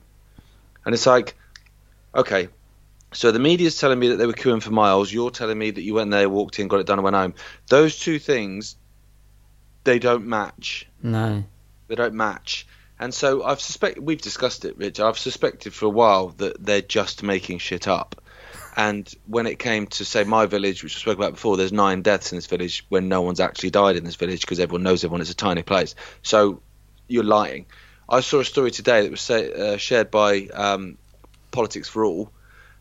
and 0.84 0.94
it's 0.94 1.06
like, 1.06 1.36
okay, 2.14 2.48
so 3.12 3.30
the 3.30 3.38
media's 3.38 3.78
telling 3.78 3.98
me 3.98 4.08
that 4.08 4.16
they 4.16 4.26
were 4.26 4.32
queuing 4.32 4.62
for 4.62 4.70
miles, 4.70 5.12
you're 5.12 5.30
telling 5.30 5.58
me 5.58 5.70
that 5.70 5.82
you 5.82 5.94
went 5.94 6.10
there, 6.10 6.28
walked 6.28 6.58
in, 6.58 6.68
got 6.68 6.80
it 6.80 6.86
done, 6.86 6.98
and 6.98 7.04
went 7.04 7.16
home. 7.16 7.34
Those 7.68 7.98
two 7.98 8.18
things, 8.18 8.76
they 9.84 9.98
don't 9.98 10.26
match. 10.26 10.88
No. 11.02 11.44
They 11.88 11.94
don't 11.94 12.14
match. 12.14 12.66
And 12.98 13.12
so 13.12 13.42
I've 13.42 13.60
suspect 13.60 13.98
we've 13.98 14.20
discussed 14.20 14.64
it, 14.64 14.76
Rich. 14.78 15.00
I've 15.00 15.18
suspected 15.18 15.74
for 15.74 15.86
a 15.86 15.90
while 15.90 16.28
that 16.38 16.64
they're 16.64 16.80
just 16.80 17.22
making 17.22 17.58
shit 17.58 17.88
up. 17.88 18.22
And 18.76 19.12
when 19.26 19.46
it 19.46 19.58
came 19.58 19.86
to 19.88 20.04
say 20.04 20.24
my 20.24 20.46
village, 20.46 20.82
which 20.82 20.94
we 20.94 21.00
spoke 21.00 21.18
about 21.18 21.32
before, 21.32 21.56
there's 21.56 21.72
nine 21.72 22.00
deaths 22.00 22.32
in 22.32 22.38
this 22.38 22.46
village 22.46 22.86
when 22.88 23.08
no 23.08 23.20
one's 23.20 23.40
actually 23.40 23.70
died 23.70 23.96
in 23.96 24.04
this 24.04 24.16
village 24.16 24.40
because 24.40 24.60
everyone 24.60 24.82
knows 24.82 25.04
everyone. 25.04 25.20
It's 25.20 25.30
a 25.30 25.34
tiny 25.34 25.62
place. 25.62 25.94
So 26.22 26.62
you're 27.08 27.24
lying. 27.24 27.66
I 28.08 28.20
saw 28.20 28.40
a 28.40 28.44
story 28.44 28.70
today 28.70 29.02
that 29.02 29.10
was 29.10 29.20
say, 29.20 29.52
uh, 29.52 29.76
shared 29.76 30.10
by 30.10 30.46
um, 30.52 30.98
Politics 31.50 31.88
for 31.88 32.04
All, 32.04 32.30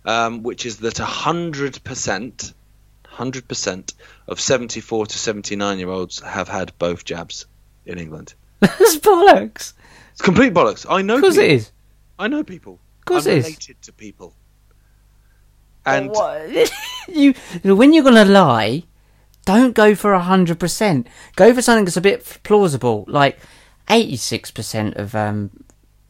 um, 0.05 0.43
which 0.43 0.65
is 0.65 0.77
that 0.77 0.97
hundred 0.97 1.83
percent, 1.83 2.53
hundred 3.07 3.47
percent 3.47 3.93
of 4.27 4.39
74 4.39 5.05
to 5.07 5.17
79 5.17 5.79
year 5.79 5.89
olds 5.89 6.19
have 6.21 6.47
had 6.47 6.71
both 6.79 7.05
jabs 7.05 7.45
in 7.85 7.97
England. 7.97 8.33
That's 8.59 8.97
bollocks. 8.97 9.73
It's 10.11 10.21
complete 10.21 10.53
bollocks. 10.53 10.85
I 10.89 11.01
know. 11.01 11.15
Of 11.15 11.21
course 11.21 11.33
people. 11.35 11.45
it 11.49 11.51
is. 11.51 11.71
I 12.19 12.27
know 12.27 12.43
people. 12.43 12.79
Of 12.99 13.05
course 13.05 13.25
I'm 13.25 13.33
it 13.33 13.37
is. 13.37 13.45
related 13.45 13.81
to 13.83 13.93
people. 13.93 14.33
And 15.85 16.09
What- 16.11 16.71
you 17.07 17.33
when 17.63 17.93
you're 17.93 18.03
gonna 18.03 18.25
lie, 18.25 18.83
don't 19.45 19.73
go 19.73 19.95
for 19.95 20.17
hundred 20.17 20.59
percent. 20.59 21.07
Go 21.35 21.53
for 21.53 21.61
something 21.61 21.85
that's 21.85 21.97
a 21.97 22.01
bit 22.01 22.39
plausible, 22.43 23.05
like 23.07 23.39
eighty-six 23.89 24.51
percent 24.51 24.95
of 24.95 25.15
um 25.15 25.49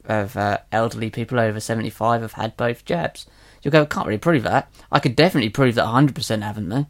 of 0.05 0.35
uh, 0.35 0.57
elderly 0.71 1.09
people 1.09 1.39
over 1.39 1.59
seventy-five 1.59 2.21
have 2.21 2.33
had 2.33 2.57
both 2.57 2.85
jabs. 2.85 3.25
You'll 3.63 3.71
go, 3.71 3.85
can't 3.85 4.07
really 4.07 4.17
prove 4.17 4.43
that. 4.43 4.71
I 4.91 4.99
could 4.99 5.15
definitely 5.15 5.49
prove 5.49 5.75
that 5.75 5.85
hundred 5.85 6.15
percent 6.15 6.43
haven't 6.43 6.69
though. 6.69 6.87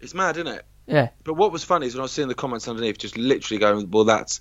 it's 0.00 0.14
mad, 0.14 0.36
isn't 0.36 0.46
it? 0.52 0.64
Yeah, 0.86 1.08
But 1.24 1.34
what 1.34 1.50
was 1.50 1.64
funny 1.64 1.88
is 1.88 1.94
when 1.94 2.00
I 2.00 2.04
was 2.04 2.12
seeing 2.12 2.28
the 2.28 2.34
comments 2.36 2.68
underneath, 2.68 2.96
just 2.98 3.16
literally 3.18 3.58
going, 3.58 3.90
"Well, 3.90 4.04
that's 4.04 4.40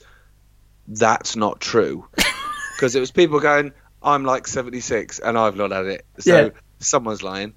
that's 0.87 1.35
not 1.35 1.59
true," 1.59 2.07
because 2.75 2.95
it 2.95 2.99
was 2.99 3.11
people 3.11 3.39
going, 3.39 3.73
"I'm 4.03 4.23
like 4.23 4.47
76 4.47 5.19
and 5.19 5.37
I've 5.37 5.55
not 5.55 5.71
had 5.71 5.85
it," 5.87 6.05
so 6.19 6.37
Yeah. 6.45 6.49
someone's 6.79 7.23
lying. 7.23 7.53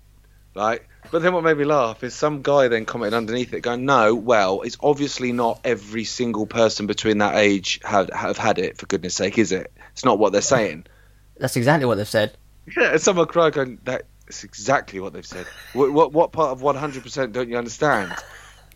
Right? 0.58 0.82
But 1.10 1.22
then 1.22 1.32
what 1.32 1.42
made 1.42 1.56
me 1.56 1.64
laugh 1.64 2.04
is 2.04 2.14
some 2.14 2.42
guy 2.42 2.68
then 2.68 2.84
commented 2.84 3.16
underneath 3.16 3.54
it, 3.54 3.60
going, 3.60 3.86
"No, 3.86 4.14
well, 4.14 4.62
it's 4.62 4.76
obviously 4.82 5.32
not 5.32 5.60
every 5.64 6.04
single 6.04 6.46
person 6.46 6.86
between 6.86 7.18
that 7.18 7.36
age 7.36 7.80
have 7.84 8.10
have 8.12 8.36
had 8.36 8.58
it. 8.58 8.76
For 8.76 8.86
goodness' 8.86 9.14
sake, 9.14 9.38
is 9.38 9.52
it? 9.52 9.72
It's 9.92 10.04
not 10.04 10.18
what 10.18 10.32
they're 10.32 10.42
saying." 10.42 10.86
That's 11.38 11.56
exactly 11.56 11.86
what 11.86 11.96
they've 11.96 12.08
said. 12.08 12.36
Yeah, 12.76 12.92
and 12.92 13.00
someone 13.00 13.26
cried, 13.26 13.54
going, 13.54 13.78
"That's 13.84 14.44
exactly 14.44 15.00
what 15.00 15.12
they've 15.14 15.24
said. 15.24 15.46
What 15.72 15.92
what, 15.92 16.12
what 16.12 16.32
part 16.32 16.50
of 16.50 16.60
100% 16.60 17.32
don't 17.32 17.48
you 17.48 17.56
understand?" 17.56 18.12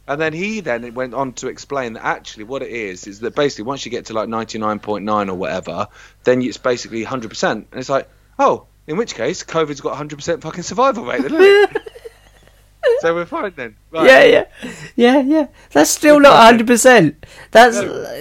And 0.09 0.21
then 0.21 0.33
he 0.33 0.61
then 0.61 0.95
went 0.95 1.15
on 1.15 1.33
to 1.35 1.49
explain 1.49 1.93
that 1.93 2.05
actually 2.05 2.45
what 2.45 2.63
it 2.63 2.71
is 2.71 3.07
is 3.07 3.21
that 3.21 3.37
basically 3.37 3.65
once 3.65 3.85
you 3.85 3.91
get 3.91 4.07
to 4.07 4.15
like 4.15 4.29
99.9 4.29 5.29
or 5.29 5.35
whatever, 5.35 5.89
then 6.25 6.43
it's 6.43 6.59
basically 6.59 7.05
100%. 7.05 7.53
And 7.53 7.67
it's 7.75 7.89
like, 7.89 8.09
oh, 8.39 8.67
in 8.87 8.97
which 8.97 9.15
case 9.15 9.43
COVID's 9.43 9.81
got 9.81 9.97
100% 9.97 10.41
fucking 10.41 10.63
survival 10.63 11.05
rate, 11.05 11.25
isn't 11.25 11.41
it? 11.41 11.83
so 13.01 13.15
we're 13.15 13.27
fine 13.27 13.53
then. 13.57 13.77
Right. 13.91 14.07
Yeah, 14.07 14.25
yeah, 14.25 14.73
yeah, 14.97 15.21
yeah. 15.21 15.47
That's 15.71 15.91
still 15.91 16.21
not 16.21 16.45
hundred 16.45 16.67
percent. 16.67 17.25
That's 17.51 17.77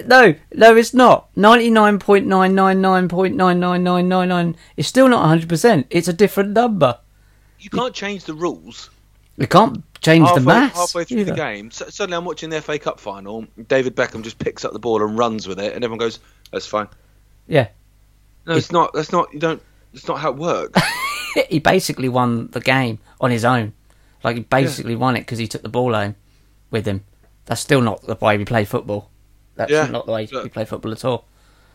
no, 0.06 0.34
no, 0.54 0.76
it's 0.76 0.94
not. 0.94 1.28
Ninety 1.36 1.70
nine 1.70 1.98
point 1.98 2.26
nine 2.26 2.54
nine 2.54 2.80
nine 2.80 3.08
point 3.08 3.34
nine 3.36 3.58
nine 3.60 3.82
nine 3.82 4.08
nine 4.08 4.28
nine. 4.28 4.56
It's 4.76 4.88
still 4.88 5.08
not 5.08 5.26
hundred 5.26 5.48
percent. 5.48 5.86
It's 5.90 6.08
a 6.08 6.12
different 6.12 6.50
number. 6.50 6.98
You 7.58 7.70
can't 7.70 7.94
change 7.94 8.24
the 8.24 8.34
rules. 8.34 8.90
We 9.36 9.46
can't 9.46 9.82
change 10.00 10.26
halfway, 10.26 10.40
the 10.40 10.46
maths. 10.46 10.76
halfway 10.76 11.04
through 11.04 11.20
either. 11.20 11.30
the 11.32 11.36
game. 11.36 11.70
So, 11.70 11.88
suddenly 11.88 12.16
I'm 12.16 12.24
watching 12.24 12.50
the 12.50 12.60
FA 12.60 12.78
Cup 12.78 13.00
final. 13.00 13.46
David 13.68 13.96
Beckham 13.96 14.22
just 14.22 14.38
picks 14.38 14.64
up 14.64 14.72
the 14.72 14.78
ball 14.78 15.02
and 15.02 15.16
runs 15.16 15.48
with 15.48 15.58
it, 15.58 15.74
and 15.74 15.84
everyone 15.84 15.98
goes, 15.98 16.18
"That's 16.50 16.66
fine." 16.66 16.88
Yeah, 17.48 17.68
No, 18.46 18.54
it's 18.54 18.70
not. 18.70 18.92
That's 18.92 19.12
not. 19.12 19.32
You 19.32 19.40
don't. 19.40 19.62
That's 19.92 20.08
not 20.08 20.18
how 20.20 20.30
it 20.30 20.36
works. 20.36 20.80
he 21.48 21.58
basically 21.58 22.08
won 22.08 22.48
the 22.48 22.60
game 22.60 22.98
on 23.20 23.30
his 23.30 23.44
own. 23.44 23.72
Like 24.24 24.36
he 24.36 24.42
basically 24.42 24.96
won 24.96 25.16
it 25.16 25.20
because 25.20 25.38
he 25.38 25.46
took 25.48 25.62
the 25.62 25.68
ball 25.68 25.92
home 25.94 26.16
with 26.70 26.86
him. 26.86 27.04
That's 27.46 27.60
still 27.60 27.80
not 27.80 28.02
the 28.02 28.14
way 28.20 28.38
we 28.38 28.44
play 28.44 28.64
football. 28.64 29.10
That's 29.56 29.70
Yeah, 29.70 29.86
not 29.86 30.06
the 30.06 30.12
way 30.12 30.28
we 30.32 30.48
play 30.48 30.64
football 30.64 30.92
at 30.92 31.04
all. 31.04 31.26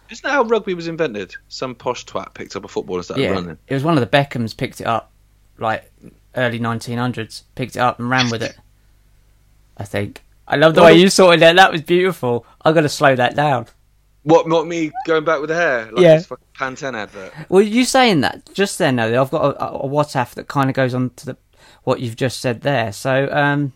Isn't 0.09 0.23
that 0.23 0.31
how 0.31 0.43
rugby 0.43 0.73
was 0.73 0.87
invented? 0.87 1.35
Some 1.49 1.75
posh 1.75 2.05
twat 2.05 2.33
picked 2.33 2.55
up 2.55 2.63
a 2.63 2.67
football 2.69 2.95
and 2.95 3.03
started 3.05 3.23
Yeah, 3.23 3.31
running. 3.31 3.57
it 3.67 3.73
was 3.73 3.83
one 3.83 3.97
of 3.97 4.01
the 4.09 4.17
Beckhams 4.17 4.55
picked 4.55 4.79
it 4.79 4.87
up, 4.87 5.11
like 5.57 5.91
early 6.35 6.59
1900s. 6.59 7.43
Picked 7.55 7.75
it 7.75 7.79
up 7.79 7.99
and 7.99 8.09
ran 8.09 8.29
with 8.29 8.41
it. 8.41 8.57
I 9.75 9.83
think. 9.83 10.23
I 10.47 10.55
love 10.55 10.75
the 10.75 10.81
Well, 10.81 10.93
way 10.93 10.99
you 10.99 11.09
sorted 11.09 11.41
that. 11.41 11.57
That 11.57 11.71
was 11.73 11.81
beautiful. 11.81 12.45
I'm 12.63 12.73
gonna 12.73 12.87
slow 12.89 13.15
that 13.15 13.35
down. 13.35 13.67
What? 14.27 14.47
Not 14.47 14.67
me 14.67 14.91
going 15.05 15.23
back 15.23 15.39
with 15.39 15.49
the 15.49 15.55
hair? 15.55 15.85
Like 15.91 16.01
Yeah. 16.03 16.15
this 16.17 16.25
fucking 16.25 16.45
Pantene 16.57 16.95
advert. 16.95 17.31
Well, 17.49 17.61
you 17.61 17.85
saying 17.85 18.21
that 18.21 18.53
just 18.53 18.77
then, 18.77 18.97
though, 18.97 19.21
I've 19.21 19.31
got 19.31 19.55
a, 19.55 19.69
a 19.71 19.87
WhatsApp 19.87 20.33
that 20.35 20.47
kind 20.49 20.69
of 20.69 20.75
goes 20.75 20.93
on 20.93 21.11
to 21.11 21.25
the 21.27 21.37
what 21.83 22.01
you've 22.01 22.17
just 22.17 22.41
said 22.41 22.61
there. 22.61 22.91
So, 22.91 23.29
um, 23.31 23.71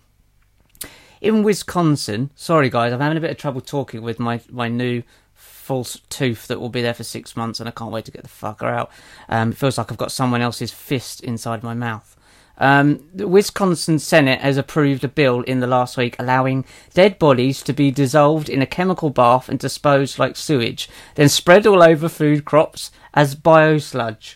in 1.22 1.43
Wisconsin, 1.43 2.31
sorry 2.36 2.70
guys, 2.70 2.91
I'm 2.91 3.00
having 3.00 3.17
a 3.17 3.22
bit 3.22 3.31
of 3.31 3.38
trouble 3.38 3.62
talking 3.62 4.01
with 4.01 4.20
my 4.20 4.41
my 4.50 4.67
new 4.67 5.03
false 5.34 6.01
tooth 6.10 6.48
that 6.48 6.60
will 6.60 6.70
be 6.70 6.81
there 6.81 6.93
for 6.93 7.03
six 7.03 7.38
months, 7.38 7.60
and 7.62 7.70
I 7.70 7.72
can't 7.72 7.91
wait 7.91 8.05
to 8.05 8.12
get 8.12 8.24
the 8.24 8.29
fucker 8.29 8.63
out. 8.63 8.91
Um, 9.29 9.51
it 9.51 9.58
feels 9.58 9.77
like 9.77 9.89
I've 9.91 9.98
got 9.98 10.12
someone 10.12 10.41
else's 10.41 10.72
fist 10.74 11.22
inside 11.22 11.63
my 11.63 11.74
mouth. 11.74 12.17
Um, 12.62 13.10
the 13.12 13.27
Wisconsin 13.27 13.98
Senate 13.98 14.39
has 14.41 14.56
approved 14.56 15.03
a 15.03 15.08
bill 15.08 15.41
in 15.41 15.62
the 15.62 15.68
last 15.68 15.98
week 15.98 16.15
allowing 16.20 16.63
dead 16.94 17.18
bodies 17.18 17.63
to 17.63 17.74
be 17.74 17.89
dissolved 17.89 18.50
in 18.50 18.62
a 18.62 18.68
chemical 18.68 19.10
bath 19.10 19.50
and 19.50 19.58
disposed 19.58 20.20
like 20.20 20.38
sewage, 20.38 20.88
then 21.15 21.27
spread 21.27 21.65
all 21.65 21.82
over 21.82 22.08
food 22.08 22.46
crops 22.46 22.91
as 23.15 23.36
biosludge. 23.36 24.36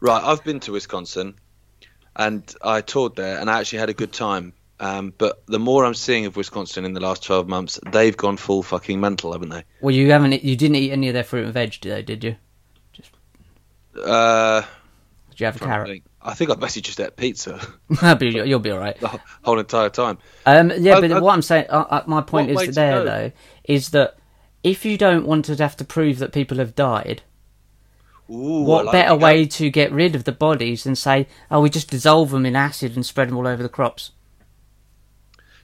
Right, 0.00 0.22
I've 0.22 0.44
been 0.44 0.60
to 0.60 0.72
Wisconsin, 0.72 1.34
and 2.14 2.54
I 2.60 2.82
toured 2.82 3.16
there, 3.16 3.38
and 3.38 3.50
I 3.50 3.58
actually 3.58 3.78
had 3.78 3.88
a 3.88 3.94
good 3.94 4.12
time. 4.12 4.52
Um, 4.80 5.14
but 5.16 5.42
the 5.46 5.58
more 5.58 5.86
I'm 5.86 5.94
seeing 5.94 6.26
of 6.26 6.36
Wisconsin 6.36 6.84
in 6.84 6.92
the 6.92 7.00
last 7.00 7.24
12 7.24 7.48
months, 7.48 7.80
they've 7.90 8.16
gone 8.16 8.36
full 8.36 8.62
fucking 8.62 9.00
mental, 9.00 9.32
haven't 9.32 9.48
they? 9.48 9.64
Well, 9.80 9.94
you 9.94 10.12
haven't. 10.12 10.44
You 10.44 10.56
didn't 10.56 10.76
eat 10.76 10.92
any 10.92 11.08
of 11.08 11.14
their 11.14 11.24
fruit 11.24 11.46
and 11.46 11.54
veg, 11.54 11.78
though, 11.80 12.02
did 12.02 12.22
you? 12.22 12.36
Uh, 14.00 14.60
Did 15.30 15.40
you 15.40 15.46
have 15.46 15.56
a 15.56 15.58
carrot? 15.58 16.02
I 16.20 16.34
think 16.34 16.50
I 16.50 16.54
basically 16.54 16.82
just 16.82 17.00
ate 17.00 17.16
pizza 17.16 17.60
you'll 18.20 18.58
be 18.58 18.70
all 18.70 18.78
right. 18.78 18.98
the 18.98 19.20
whole 19.42 19.58
entire 19.58 19.88
time. 19.90 20.18
Um, 20.46 20.72
yeah, 20.78 20.96
I- 20.96 21.00
but 21.00 21.12
I- 21.12 21.20
what 21.20 21.34
I'm 21.34 21.42
saying, 21.42 21.66
uh, 21.70 21.84
uh, 21.88 22.02
my 22.06 22.20
point 22.22 22.50
is 22.50 22.74
there 22.74 23.04
though, 23.04 23.32
is 23.64 23.90
that 23.90 24.16
if 24.64 24.84
you 24.84 24.98
don't 24.98 25.26
want 25.26 25.44
to 25.46 25.56
have 25.56 25.76
to 25.76 25.84
prove 25.84 26.18
that 26.18 26.32
people 26.32 26.58
have 26.58 26.74
died, 26.74 27.22
Ooh, 28.30 28.64
what 28.64 28.86
like 28.86 28.92
better 28.92 29.14
way 29.16 29.46
to 29.46 29.70
get 29.70 29.92
rid 29.92 30.14
of 30.14 30.24
the 30.24 30.32
bodies 30.32 30.84
than 30.84 30.96
say, 30.96 31.26
oh, 31.50 31.60
we 31.60 31.70
just 31.70 31.90
dissolve 31.90 32.30
them 32.30 32.44
in 32.44 32.56
acid 32.56 32.94
and 32.94 33.06
spread 33.06 33.28
them 33.28 33.36
all 33.36 33.46
over 33.46 33.62
the 33.62 33.68
crops? 33.68 34.10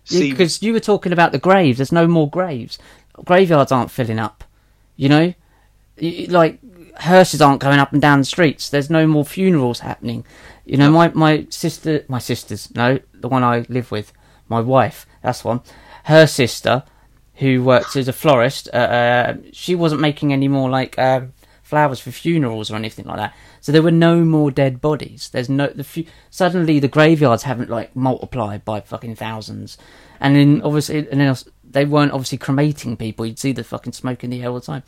Because 0.09 0.63
you 0.63 0.73
were 0.73 0.81
talking 0.81 1.13
about 1.13 1.33
the 1.33 1.39
graves. 1.39 1.79
There's 1.79 1.93
no 1.93 2.07
more 2.07 2.29
graves. 2.29 2.79
Graveyards 3.25 3.73
aren't 3.73 3.91
filling 3.91 4.19
up. 4.19 4.45
You 4.97 5.09
know, 5.09 5.35
like 6.29 6.61
hearses 7.01 7.41
aren't 7.43 7.61
going 7.61 7.79
up 7.79 7.93
and 7.93 8.01
down 8.01 8.21
the 8.21 8.25
streets. 8.25 8.69
There's 8.69 8.91
no 8.91 9.07
more 9.07 9.25
funerals 9.25 9.81
happening. 9.81 10.25
You 10.65 10.77
know, 10.77 10.91
my 10.91 11.09
my 11.09 11.47
sister, 11.51 12.05
my 12.09 12.19
sisters, 12.19 12.75
no, 12.75 12.99
the 13.13 13.29
one 13.29 13.45
I 13.45 13.67
live 13.69 13.91
with, 13.91 14.13
my 14.49 14.61
wife, 14.61 15.07
that's 15.23 15.45
one. 15.45 15.61
Her 16.05 16.27
sister, 16.27 16.85
who 17.37 17.63
works 17.65 17.97
as 17.97 18.09
a 18.09 18.13
florist, 18.13 18.69
uh, 18.73 18.77
uh, 18.77 19.37
she 19.53 19.75
wasn't 19.75 20.01
making 20.01 20.33
any 20.33 20.49
more 20.49 20.71
like 20.71 20.99
um, 20.99 21.33
flowers 21.63 22.01
for 22.01 22.11
funerals 22.11 22.71
or 22.71 22.77
anything 22.77 23.07
like 23.07 23.17
that. 23.17 23.35
So 23.61 23.73
there 23.73 23.83
were 23.83 23.91
no 23.91 24.25
more 24.25 24.51
dead 24.51 24.81
bodies. 24.81 25.31
There's 25.33 25.49
no 25.49 25.67
the 25.69 25.85
fu- 25.85 26.05
suddenly 26.31 26.79
the 26.79 26.89
graveyards 26.89 27.43
haven't 27.45 27.71
like 27.71 27.95
multiplied 27.97 28.65
by 28.65 28.81
fucking 28.81 29.17
thousands, 29.17 29.77
and 30.21 30.37
then 30.37 30.63
obviously 30.63 30.99
and 30.99 31.21
then 31.21 31.29
else- 31.29 31.49
they 31.69 31.85
weren't 31.85 32.13
obviously 32.13 32.39
cremating 32.39 32.97
people. 32.97 33.27
You'd 33.27 33.39
see 33.39 33.53
the 33.53 33.65
fucking 33.65 33.95
smoke 33.95 34.23
in 34.23 34.31
the 34.31 34.43
air 34.43 34.51
all 34.51 34.61
the 34.61 34.67
time. 34.67 34.83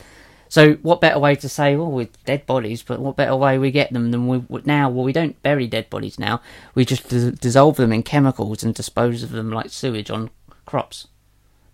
So 0.48 0.74
what 0.74 1.00
better 1.00 1.18
way 1.18 1.34
to 1.36 1.48
say, 1.48 1.76
well, 1.76 1.90
with 1.90 2.24
dead 2.24 2.46
bodies, 2.46 2.82
but 2.82 3.00
what 3.00 3.16
better 3.16 3.34
way 3.36 3.58
we 3.58 3.70
get 3.70 3.92
them 3.92 4.10
than 4.10 4.28
we 4.28 4.38
would 4.38 4.66
now? 4.66 4.88
Well, 4.88 5.04
we 5.04 5.12
don't 5.12 5.40
bury 5.42 5.66
dead 5.66 5.90
bodies 5.90 6.18
now. 6.18 6.40
We 6.74 6.84
just 6.84 7.08
dis- 7.08 7.38
dissolve 7.38 7.76
them 7.76 7.92
in 7.92 8.02
chemicals 8.02 8.62
and 8.62 8.74
dispose 8.74 9.22
of 9.22 9.30
them 9.30 9.50
like 9.50 9.70
sewage 9.70 10.10
on 10.10 10.30
crops. 10.64 11.08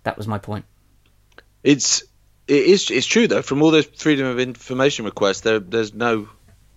That 0.05 0.17
was 0.17 0.27
my 0.27 0.39
point. 0.39 0.65
it's 1.63 2.03
it 2.49 2.65
is 2.67 2.91
it's 2.91 3.07
true 3.07 3.29
though. 3.29 3.43
From 3.43 3.63
all 3.63 3.71
those 3.71 3.87
freedom 3.87 4.27
of 4.27 4.39
information 4.41 5.05
requests, 5.05 5.43
there 5.43 5.61
there's 5.61 5.95
no 5.95 6.29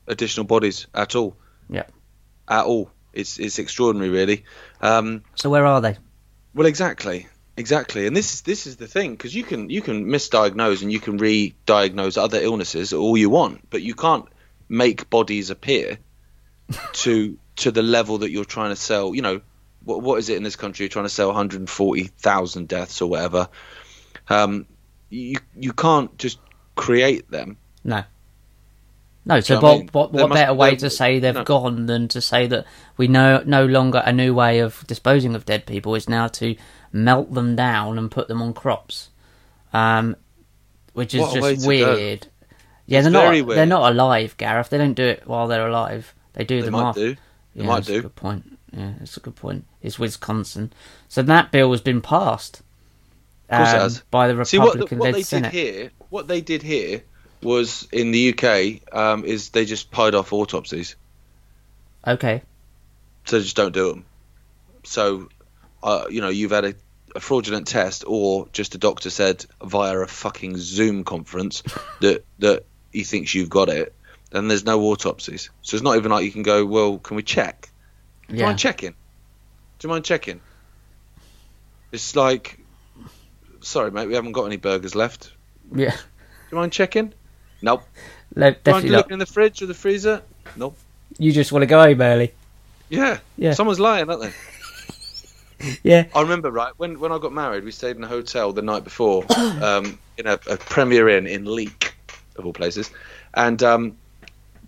additional 0.07 0.45
bodies 0.45 0.85
at 0.93 1.15
all. 1.15 1.35
Yeah. 1.69 1.85
At 2.47 2.65
all. 2.65 2.91
It's 3.13 3.39
it's 3.39 3.57
extraordinary, 3.57 4.09
really. 4.09 4.43
Um, 4.81 5.23
So 5.35 5.49
where 5.49 5.65
are 5.65 5.81
they? 5.81 5.97
Well, 6.53 6.67
exactly, 6.67 7.27
exactly, 7.57 8.07
and 8.07 8.15
this 8.15 8.33
is 8.33 8.41
this 8.41 8.67
is 8.67 8.77
the 8.77 8.87
thing 8.87 9.11
because 9.11 9.33
you 9.33 9.43
can 9.43 9.69
you 9.69 9.81
can 9.81 10.05
misdiagnose 10.05 10.81
and 10.81 10.91
you 10.91 10.99
can 10.99 11.17
re-diagnose 11.17 12.17
other 12.17 12.39
illnesses 12.39 12.93
all 12.93 13.17
you 13.17 13.29
want, 13.29 13.69
but 13.69 13.81
you 13.81 13.95
can't 13.95 14.25
make 14.67 15.09
bodies 15.09 15.49
appear 15.49 15.99
to 16.93 17.37
to 17.57 17.71
the 17.71 17.83
level 17.83 18.19
that 18.19 18.31
you're 18.31 18.45
trying 18.45 18.71
to 18.71 18.75
sell. 18.75 19.15
You 19.15 19.21
know, 19.21 19.41
what 19.83 20.01
what 20.01 20.19
is 20.19 20.29
it 20.29 20.37
in 20.37 20.43
this 20.43 20.55
country? 20.55 20.85
You're 20.85 20.89
trying 20.89 21.05
to 21.05 21.09
sell 21.09 21.27
140,000 21.27 22.67
deaths 22.67 23.01
or 23.01 23.09
whatever. 23.09 23.49
Um, 24.27 24.65
you 25.09 25.37
you 25.55 25.73
can't 25.73 26.17
just 26.17 26.39
create 26.75 27.29
them. 27.29 27.57
No. 27.83 28.03
No, 29.27 29.39
so 29.39 29.55
Do 29.59 29.61
what 29.61 29.69
I 29.69 29.71
what, 29.73 29.79
mean? 29.79 29.89
what, 29.91 30.11
what 30.13 30.29
must- 30.29 30.39
better 30.39 30.53
way 30.53 30.75
to 30.75 30.89
say 30.89 31.19
they've 31.19 31.33
no. 31.33 31.43
gone 31.43 31.87
than 31.87 32.07
to 32.09 32.21
say 32.21 32.45
that 32.47 32.65
we 32.97 33.07
know 33.07 33.41
no 33.45 33.65
longer 33.65 34.01
a 34.05 34.13
new 34.13 34.33
way 34.33 34.59
of 34.59 34.83
disposing 34.87 35.33
of 35.35 35.45
dead 35.45 35.65
people 35.65 35.95
is 35.95 36.07
now 36.07 36.27
to 36.27 36.55
melt 36.91 37.33
them 37.33 37.55
down 37.55 37.97
and 37.97 38.11
put 38.11 38.27
them 38.27 38.41
on 38.41 38.53
crops, 38.53 39.09
um, 39.73 40.15
which 40.93 41.13
is 41.15 41.21
What 41.21 41.33
just 41.33 41.61
go. 41.63 41.67
weird. 41.67 42.27
Yeah, 42.85 42.99
It's 42.99 43.05
they're 43.05 43.11
not 43.11 43.21
very 43.23 43.41
they're 43.41 43.65
not 43.65 43.91
alive, 43.91 44.37
Gareth. 44.37 44.69
They 44.69 44.77
don't 44.77 44.93
do 44.93 45.03
it 45.05 45.23
while 45.25 45.47
they're 45.47 45.67
alive. 45.67 46.13
They 46.33 46.43
do 46.43 46.57
They 46.59 46.65
them 46.65 46.73
might 46.73 46.89
after. 46.89 46.99
do. 46.99 47.15
They 47.55 47.61
yeah, 47.63 47.67
might 47.67 47.75
that's 47.77 47.87
do. 47.87 47.97
a 47.97 48.01
good 48.01 48.15
point. 48.15 48.59
Yeah, 48.71 48.93
that's 48.99 49.17
a 49.17 49.21
good 49.21 49.35
point. 49.35 49.65
It's 49.81 49.97
Wisconsin, 49.97 50.71
so 51.07 51.23
that 51.23 51.51
bill 51.51 51.71
has 51.71 51.81
been 51.81 52.01
passed. 52.01 52.61
Of 53.49 53.57
course 53.57 53.73
it 53.73 53.99
um, 54.01 54.03
by 54.11 54.27
the 54.31 54.43
See 54.45 54.59
what 54.59 54.73
the, 54.73 54.79
Republican 54.83 54.97
what 54.99 55.13
they 55.13 55.23
Senate. 55.23 55.51
did 55.51 55.75
here. 55.75 55.91
What 56.09 56.27
they 56.27 56.41
did 56.41 56.61
here 56.63 57.03
was 57.45 57.87
in 57.91 58.11
the 58.11 58.33
UK 58.33 58.93
um, 58.93 59.23
is 59.23 59.49
they 59.49 59.65
just 59.65 59.91
pied 59.91 60.15
off 60.15 60.33
autopsies. 60.33 60.95
Okay, 62.05 62.41
so 63.25 63.39
just 63.39 63.55
don't 63.55 63.73
do 63.73 63.89
them. 63.89 64.05
So, 64.83 65.29
uh, 65.81 66.05
you 66.09 66.21
know, 66.21 66.29
you've 66.29 66.51
had 66.51 66.65
a, 66.65 66.73
a 67.15 67.19
fraudulent 67.19 67.67
test, 67.67 68.03
or 68.05 68.47
just 68.51 68.75
a 68.75 68.77
doctor 68.77 69.09
said 69.09 69.45
via 69.63 69.97
a 69.97 70.07
fucking 70.07 70.57
Zoom 70.57 71.03
conference 71.03 71.63
that 72.01 72.25
that 72.39 72.65
he 72.91 73.03
thinks 73.03 73.33
you've 73.33 73.49
got 73.49 73.69
it. 73.69 73.93
Then 74.31 74.47
there's 74.47 74.65
no 74.65 74.81
autopsies, 74.81 75.49
so 75.61 75.75
it's 75.75 75.83
not 75.83 75.95
even 75.97 76.11
like 76.11 76.25
you 76.25 76.31
can 76.31 76.43
go. 76.43 76.65
Well, 76.65 76.97
can 76.97 77.15
we 77.15 77.23
check? 77.23 77.69
Do 78.27 78.35
you 78.35 78.43
mind 78.43 78.59
checking? 78.59 78.95
Do 79.79 79.87
you 79.87 79.89
mind 79.89 80.03
checking? 80.03 80.41
It's 81.91 82.15
like, 82.15 82.59
sorry, 83.61 83.91
mate, 83.91 84.07
we 84.07 84.15
haven't 84.15 84.31
got 84.31 84.45
any 84.45 84.57
burgers 84.57 84.95
left. 84.95 85.31
Yeah, 85.73 85.91
Do 85.91 85.97
you 86.51 86.57
mind 86.57 86.73
checking? 86.73 87.13
Nope. 87.65 87.83
No, 88.35 88.41
Do 88.41 88.45
you 88.45 88.45
mind 88.45 88.63
definitely 88.63 88.89
not. 88.91 88.97
looking 88.97 89.13
in 89.13 89.19
the 89.19 89.25
fridge 89.25 89.61
or 89.61 89.65
the 89.65 89.73
freezer? 89.73 90.21
Nope. 90.55 90.77
You 91.17 91.31
just 91.31 91.51
want 91.51 91.63
to 91.63 91.67
go 91.67 91.81
home 91.81 91.99
early. 91.99 92.31
Yeah. 92.89 93.17
Yeah. 93.37 93.53
Someone's 93.53 93.79
lying, 93.79 94.09
aren't 94.09 94.21
they? 94.21 94.31
Yeah. 95.83 96.05
I 96.13 96.21
remember 96.21 96.51
right 96.51 96.73
when 96.77 96.99
when 96.99 97.11
I 97.13 97.17
got 97.17 97.31
married, 97.31 97.63
we 97.63 97.71
stayed 97.71 97.95
in 97.95 98.03
a 98.03 98.07
hotel 98.07 98.51
the 98.51 98.61
night 98.61 98.83
before, 98.83 99.25
um, 99.63 99.97
in 100.17 100.27
a, 100.27 100.33
a 100.33 100.57
Premier 100.57 101.07
Inn 101.07 101.25
in 101.25 101.45
Leek, 101.45 101.95
of 102.35 102.45
all 102.45 102.53
places, 102.53 102.91
and 103.33 103.63
um, 103.63 103.97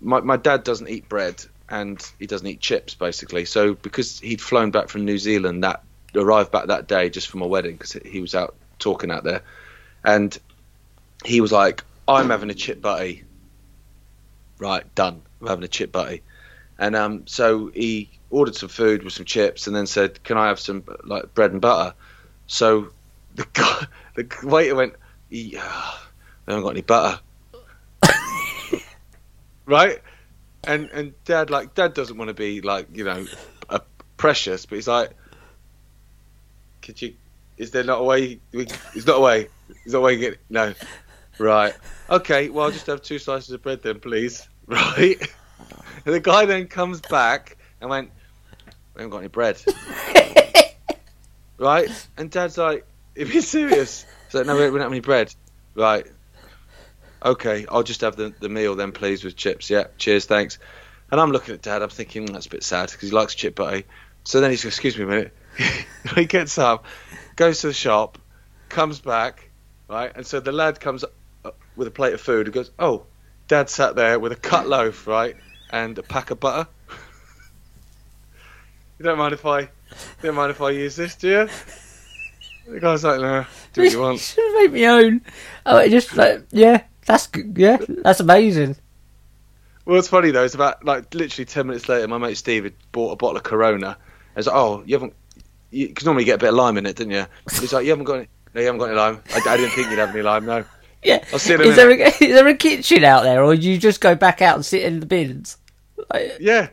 my 0.00 0.20
my 0.20 0.38
dad 0.38 0.64
doesn't 0.64 0.88
eat 0.88 1.06
bread 1.08 1.44
and 1.68 2.04
he 2.18 2.26
doesn't 2.26 2.46
eat 2.46 2.60
chips 2.60 2.94
basically. 2.94 3.44
So 3.44 3.74
because 3.74 4.18
he'd 4.20 4.40
flown 4.40 4.70
back 4.70 4.88
from 4.88 5.04
New 5.04 5.18
Zealand 5.18 5.62
that 5.62 5.82
arrived 6.16 6.50
back 6.50 6.66
that 6.68 6.88
day 6.88 7.10
just 7.10 7.28
for 7.28 7.36
my 7.36 7.46
wedding 7.46 7.76
because 7.76 7.92
he 7.92 8.20
was 8.20 8.34
out 8.34 8.56
talking 8.78 9.10
out 9.10 9.24
there, 9.24 9.42
and 10.04 10.36
he 11.24 11.40
was 11.42 11.52
like, 11.52 11.84
"I'm 12.08 12.30
having 12.30 12.50
a 12.50 12.54
chip 12.54 12.80
butty." 12.80 13.24
Right, 14.58 14.92
done. 14.94 15.22
I'm 15.40 15.46
having 15.46 15.64
a 15.64 15.68
chip 15.68 15.92
butty, 15.92 16.22
and 16.78 16.96
um, 16.96 17.26
so 17.26 17.70
he 17.74 18.10
ordered 18.30 18.56
some 18.56 18.68
food 18.68 19.02
with 19.02 19.12
some 19.12 19.24
chips 19.24 19.66
and 19.66 19.76
then 19.76 19.86
said, 19.86 20.22
"Can 20.24 20.36
I 20.36 20.48
have 20.48 20.58
some 20.58 20.84
like 21.04 21.34
bread 21.34 21.52
and 21.52 21.60
butter?" 21.60 21.94
So 22.46 22.88
the 23.34 23.46
guy, 23.52 23.86
the 24.14 24.26
waiter 24.42 24.74
went, 24.74 24.94
"Yeah, 25.30 25.92
they 26.44 26.52
haven't 26.52 26.64
got 26.64 26.70
any 26.70 26.82
butter." 26.82 27.20
right? 29.66 30.00
And 30.64 30.90
and 30.92 31.14
dad 31.24 31.50
like 31.50 31.74
dad 31.74 31.94
doesn't 31.94 32.16
want 32.16 32.28
to 32.28 32.34
be 32.34 32.60
like 32.60 32.88
you 32.92 33.04
know 33.04 33.26
a 33.68 33.80
precious, 34.16 34.66
but 34.66 34.76
he's 34.76 34.88
like, 34.88 35.10
"Could 36.82 37.00
you? 37.00 37.14
Is 37.56 37.70
there 37.70 37.84
not 37.84 38.00
a 38.00 38.04
way? 38.04 38.40
We, 38.52 38.66
there's 38.92 39.06
not 39.06 39.18
a 39.18 39.20
way. 39.20 39.48
There's 39.68 39.92
not 39.92 39.98
a 39.98 40.02
way 40.02 40.14
to 40.16 40.20
get 40.20 40.38
no." 40.50 40.74
Right. 41.38 41.74
Okay. 42.10 42.48
Well, 42.48 42.66
I'll 42.66 42.72
just 42.72 42.86
have 42.86 43.02
two 43.02 43.18
slices 43.18 43.50
of 43.50 43.62
bread 43.62 43.82
then, 43.82 44.00
please. 44.00 44.48
Right. 44.68 45.18
And 46.04 46.14
the 46.14 46.20
guy 46.20 46.44
then 46.44 46.66
comes 46.66 47.00
back 47.00 47.56
and 47.80 47.88
went, 47.88 48.10
"We 48.94 49.00
haven't 49.00 49.10
got 49.10 49.20
any 49.20 49.28
bread." 49.28 49.58
right. 51.58 51.88
And 52.18 52.30
Dad's 52.30 52.58
like, 52.58 52.86
"If 53.14 53.32
you're 53.32 53.42
serious," 53.42 54.04
he's 54.26 54.34
like, 54.34 54.44
"No, 54.44 54.54
we 54.54 54.60
don't 54.60 54.78
have 54.80 54.90
any 54.90 55.00
bread." 55.00 55.34
Right. 55.74 56.06
Okay. 57.24 57.64
I'll 57.70 57.82
just 57.82 58.02
have 58.02 58.16
the 58.16 58.34
the 58.40 58.50
meal 58.50 58.74
then, 58.74 58.92
please, 58.92 59.24
with 59.24 59.36
chips. 59.36 59.70
Yeah. 59.70 59.84
Cheers. 59.96 60.26
Thanks. 60.26 60.58
And 61.10 61.18
I'm 61.18 61.30
looking 61.30 61.54
at 61.54 61.62
Dad. 61.62 61.80
I'm 61.80 61.88
thinking 61.88 62.26
"Mm, 62.26 62.34
that's 62.34 62.44
a 62.46 62.50
bit 62.50 62.62
sad 62.62 62.90
because 62.90 63.08
he 63.08 63.14
likes 63.14 63.34
chip 63.34 63.54
butty. 63.54 63.86
So 64.24 64.42
then 64.42 64.50
he's, 64.50 64.66
excuse 64.66 64.98
me 64.98 65.04
a 65.04 65.06
minute. 65.06 65.34
he 66.14 66.26
gets 66.26 66.58
up, 66.58 66.84
goes 67.36 67.62
to 67.62 67.68
the 67.68 67.72
shop, 67.72 68.18
comes 68.68 69.00
back, 69.00 69.48
right? 69.88 70.12
And 70.14 70.26
so 70.26 70.40
the 70.40 70.52
lad 70.52 70.80
comes 70.80 71.04
up 71.04 71.14
with 71.78 71.88
a 71.88 71.92
plate 71.92 72.12
of 72.12 72.20
food 72.20 72.46
and 72.46 72.54
goes, 72.54 72.70
"Oh, 72.78 73.04
Dad 73.46 73.70
sat 73.70 73.96
there 73.96 74.18
with 74.18 74.32
a 74.32 74.36
cut 74.36 74.68
loaf, 74.68 75.06
right, 75.06 75.36
and 75.70 75.96
a 75.96 76.02
pack 76.02 76.30
of 76.30 76.40
butter." 76.40 76.68
you 78.98 79.04
don't 79.04 79.16
mind 79.16 79.32
if 79.32 79.46
I, 79.46 79.70
don't 80.20 80.34
mind 80.34 80.50
if 80.50 80.60
I 80.60 80.70
use 80.70 80.96
this, 80.96 81.14
do 81.14 81.28
you? 81.28 81.48
The 82.68 82.80
guy's 82.80 83.04
like, 83.04 83.20
"No, 83.20 83.46
do 83.72 83.82
what 83.82 83.92
you 83.92 84.00
want." 84.00 84.20
Should 84.20 84.60
make 84.60 84.72
me 84.72 84.86
own. 84.86 85.22
Oh, 85.64 85.78
it 85.78 85.90
just 85.90 86.14
like 86.16 86.44
yeah, 86.50 86.82
that's 87.06 87.28
good. 87.28 87.56
Yeah, 87.56 87.78
that's 87.88 88.20
amazing. 88.20 88.76
Well, 89.86 89.98
it's 89.98 90.08
funny 90.08 90.32
though. 90.32 90.44
It's 90.44 90.54
about 90.54 90.84
like 90.84 91.14
literally 91.14 91.46
ten 91.46 91.68
minutes 91.68 91.88
later. 91.88 92.06
My 92.08 92.18
mate 92.18 92.34
Steve 92.34 92.64
had 92.64 92.74
bought 92.92 93.12
a 93.12 93.16
bottle 93.16 93.38
of 93.38 93.44
Corona. 93.44 93.96
I 93.96 94.38
was 94.38 94.46
like, 94.46 94.56
"Oh, 94.56 94.82
you 94.84 94.96
haven't," 94.96 95.14
because 95.70 96.04
normally 96.04 96.24
you 96.24 96.26
get 96.26 96.34
a 96.34 96.38
bit 96.38 96.50
of 96.50 96.56
lime 96.56 96.76
in 96.76 96.84
it, 96.84 96.96
didn't 96.96 97.12
you? 97.12 97.26
He's 97.52 97.72
like, 97.72 97.84
"You 97.84 97.90
haven't 97.90 98.04
got 98.04 98.18
any." 98.18 98.28
No, 98.54 98.60
you 98.60 98.66
haven't 98.66 98.80
got 98.80 98.86
any 98.86 98.96
lime. 98.96 99.22
I, 99.34 99.40
I 99.48 99.56
didn't 99.56 99.72
think 99.72 99.90
you'd 99.90 99.98
have 99.98 100.10
any 100.10 100.22
lime. 100.22 100.44
No. 100.44 100.64
Yeah. 101.02 101.24
I'll 101.32 101.38
see 101.38 101.52
you 101.52 101.60
in 101.60 101.66
a 101.66 101.70
is 101.70 101.76
there 101.76 101.90
a, 101.90 101.94
is 102.24 102.34
there 102.34 102.46
a 102.46 102.54
kitchen 102.54 103.04
out 103.04 103.22
there, 103.22 103.42
or 103.42 103.54
do 103.56 103.68
you 103.68 103.78
just 103.78 104.00
go 104.00 104.14
back 104.14 104.42
out 104.42 104.56
and 104.56 104.64
sit 104.64 104.82
in 104.82 105.00
the 105.00 105.06
bins? 105.06 105.56
Like, 106.12 106.36
Yeah. 106.40 106.68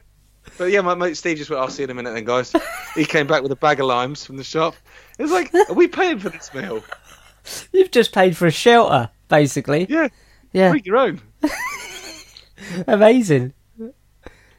But 0.57 0.65
yeah, 0.71 0.81
my 0.81 0.95
mate 0.95 1.17
Steve 1.17 1.37
just 1.37 1.49
went, 1.49 1.61
I'll 1.61 1.69
see 1.69 1.81
you 1.81 1.85
in 1.85 1.91
a 1.91 1.93
minute 1.95 2.13
then, 2.13 2.23
guys. 2.23 2.53
he 2.95 3.03
came 3.03 3.27
back 3.27 3.43
with 3.43 3.51
a 3.51 3.57
bag 3.57 3.79
of 3.81 3.87
limes 3.87 4.23
from 4.23 4.37
the 4.37 4.43
shop. 4.43 4.75
It 5.19 5.23
was 5.23 5.31
like, 5.31 5.53
are 5.53 5.73
we 5.73 5.87
paying 5.87 6.19
for 6.19 6.29
this 6.29 6.53
meal? 6.53 6.81
you've 7.73 7.91
just 7.91 8.13
paid 8.13 8.37
for 8.37 8.45
a 8.47 8.51
shelter, 8.51 9.09
basically. 9.27 9.85
Yeah, 9.89 10.07
Yeah, 10.53 10.69
bring 10.69 10.85
your 10.85 10.97
own. 10.97 11.21
amazing. 12.87 13.53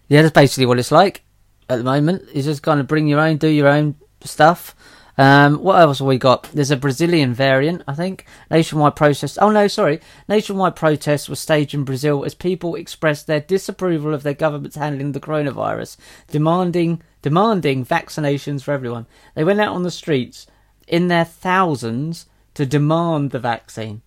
Yeah, 0.09 0.22
that's 0.22 0.35
basically 0.35 0.66
what 0.66 0.79
it's 0.79 0.92
like 0.92 1.22
at 1.68 1.76
the 1.76 1.85
moment. 1.85 2.24
You 2.35 2.42
just 2.42 2.62
kind 2.62 2.79
of 2.81 2.87
bring 2.87 3.07
your 3.07 3.20
own, 3.20 3.38
do 3.38 3.48
your 3.48 3.68
own 3.68 3.96
stuff. 4.22 4.74
Um, 5.18 5.62
what 5.62 5.81
else 5.81 6.00
have 6.00 6.09
we 6.09 6.18
got? 6.18 6.44
There's 6.52 6.70
a 6.70 6.76
Brazilian 6.76 7.33
variant, 7.33 7.83
I 7.88 7.94
think. 7.94 8.26
Nationwide 8.50 8.96
protest. 8.96 9.38
Oh 9.40 9.50
no, 9.50 9.66
sorry. 9.66 10.00
Nationwide 10.29 10.76
protests 10.76 11.29
were 11.29 11.37
staged 11.37 11.72
in 11.74 11.85
Brazil 11.85 12.24
as 12.24 12.35
people 12.35 12.74
expressed 12.74 13.26
their 13.26 13.40
disapproval 13.40 14.12
of 14.12 14.22
their 14.22 14.35
government's 14.35 14.76
handling 14.76 15.09
of 15.09 15.12
the 15.14 15.20
coronavirus, 15.20 15.96
demanding 16.29 17.02
demanding 17.22 17.85
vaccinations 17.85 18.62
for 18.62 18.72
everyone. 18.72 19.07
They 19.35 19.42
went 19.44 19.61
out 19.61 19.74
on 19.74 19.83
the 19.83 19.90
streets 19.90 20.46
in 20.87 21.09
their 21.09 21.24
thousands 21.24 22.26
to 22.55 22.66
demand 22.66 23.31
the 23.31 23.38
vaccine. 23.38 24.02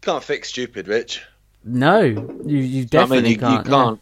Can't 0.00 0.22
fix 0.24 0.48
stupid, 0.48 0.88
Rich. 0.88 1.22
No, 1.64 2.00
you 2.02 2.58
you 2.58 2.82
I 2.82 2.84
definitely 2.86 3.22
mean, 3.22 3.32
you, 3.32 3.38
can't. 3.38 3.66
you 3.66 3.70
can't. 3.72 4.00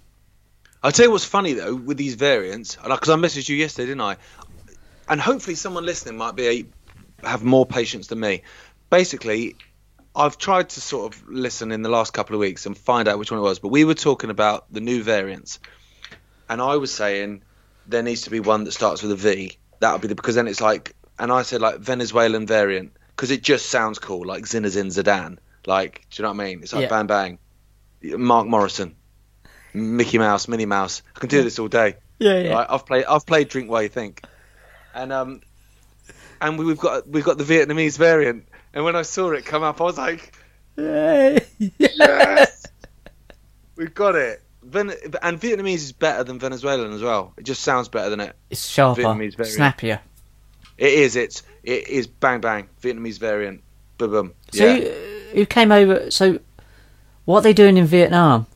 I'll 0.87 0.93
tell 0.93 1.07
you 1.07 1.11
what's 1.11 1.25
funny 1.25 1.55
though 1.55 1.75
with 1.75 1.97
these 1.97 2.15
variants, 2.15 2.77
because 2.77 3.11
I 3.11 3.17
messaged 3.17 3.49
you 3.49 3.57
yesterday, 3.57 3.87
didn't 3.87 4.03
I? 4.03 4.19
And 5.09 5.21
hopefully 5.21 5.57
someone 5.57 5.85
listening 5.85 6.17
might 6.17 6.37
be 6.37 6.47
a, 6.47 7.27
have 7.27 7.43
more 7.43 7.67
patience 7.67 8.07
than 8.07 8.21
me. 8.21 8.45
Basically, 8.89 9.57
I've 10.15 10.39
tried 10.39 10.69
to 10.71 10.81
sort 10.81 11.13
of 11.13 11.29
listen 11.29 11.73
in 11.73 11.83
the 11.83 11.89
last 11.89 12.13
couple 12.13 12.37
of 12.37 12.41
weeks 12.41 12.67
and 12.67 12.79
find 12.79 13.09
out 13.09 13.19
which 13.19 13.33
one 13.33 13.41
it 13.41 13.43
was, 13.43 13.59
but 13.59 13.71
we 13.71 13.85
were 13.85 13.95
talking 13.95 14.31
about 14.31 14.73
the 14.73 14.81
new 14.81 15.03
variants, 15.03 15.59
and 16.49 16.63
I 16.63 16.77
was 16.77 16.95
saying 16.95 17.43
there 17.89 18.05
needs 18.05 18.23
to 18.23 18.31
be 18.31 18.39
one 18.39 18.63
that 18.63 18.73
starts 18.73 19.03
with 19.03 19.11
a 19.11 19.17
V. 19.17 19.59
That 19.81 19.91
would 19.91 20.03
be 20.03 20.09
the 20.09 20.15
because 20.15 20.37
then 20.37 20.47
it's 20.47 20.61
like, 20.61 20.95
and 21.19 21.33
I 21.33 21.43
said 21.43 21.61
like 21.61 21.81
Venezuelan 21.81 22.47
variant 22.47 22.93
because 23.09 23.33
it 23.33 23.43
just 23.43 23.71
sounds 23.71 23.99
cool, 23.99 24.25
like 24.25 24.45
Zinedine 24.45 24.93
Zidane. 24.93 25.39
Like, 25.67 26.07
do 26.11 26.23
you 26.23 26.29
know 26.29 26.33
what 26.33 26.45
I 26.45 26.47
mean? 26.47 26.63
It's 26.63 26.73
like 26.73 26.83
Yeah. 26.83 26.89
bang 26.91 27.09
bang. 27.09 27.39
Mark 28.17 28.47
Morrison, 28.47 28.95
Mickey 29.77 30.19
Mouse, 30.19 30.49
Minnie 30.49 30.67
Mouse. 30.67 31.03
I 31.15 31.21
can 31.21 31.29
do 31.29 31.43
this 31.43 31.59
all 31.59 31.69
day. 31.69 31.97
Yeah, 32.19 32.39
yeah. 32.41 32.53
Right? 32.55 32.67
I've 32.71 32.87
played 32.87 33.05
I've 33.05 33.27
played 33.27 33.49
Drink 33.49 33.71
While 33.71 33.83
You 33.83 33.89
Think, 33.89 34.25
and 34.95 35.13
um, 35.13 35.43
and 36.41 36.59
we- 36.59 36.65
we've 36.65 36.79
got 36.79 37.07
we've 37.09 37.25
got 37.25 37.39
the 37.39 37.45
Vietnamese 37.45 37.99
variant. 37.99 38.47
And 38.73 38.85
when 38.85 38.97
I 38.97 39.03
saw 39.03 39.31
it 39.33 39.45
come 39.45 39.63
up, 39.63 39.81
I 39.81 39.85
was 39.85 39.97
like, 39.99 40.35
Yay. 40.77 41.41
yes, 41.59 42.67
we've 43.77 43.95
got 43.95 44.15
it. 44.17 44.43
Ven- 44.63 44.93
and 45.23 45.41
Vietnamese 45.41 45.75
is 45.77 45.93
better 45.93 46.25
than 46.25 46.39
Venezuelan 46.39 46.93
as 46.93 47.03
well. 47.03 47.33
It 47.37 47.45
just 47.45 47.63
sounds 47.63 47.89
better 47.89 48.11
than 48.11 48.21
it. 48.21 48.35
It's 48.51 48.67
sharper, 48.67 49.03
Vietnamese 49.03 49.37
variant. 49.37 49.57
snappier. 49.57 50.01
It 50.79 50.93
is. 50.93 51.17
It's 51.17 51.43
it 51.63 51.89
is 51.89 52.07
bang 52.07 52.41
bang 52.41 52.69
Vietnamese 52.83 53.19
variant. 53.19 53.63
Boom 53.99 54.11
boom. 54.11 54.35
So 54.53 54.65
Yeah. 54.65 54.75
you, 54.77 55.41
you 55.41 55.47
came 55.47 55.71
over. 55.73 56.11
So 56.11 56.39
what 57.27 57.39
are 57.39 57.43
they 57.43 57.53
doing 57.53 57.77
in 57.77 57.87
Vietnam? 57.87 58.47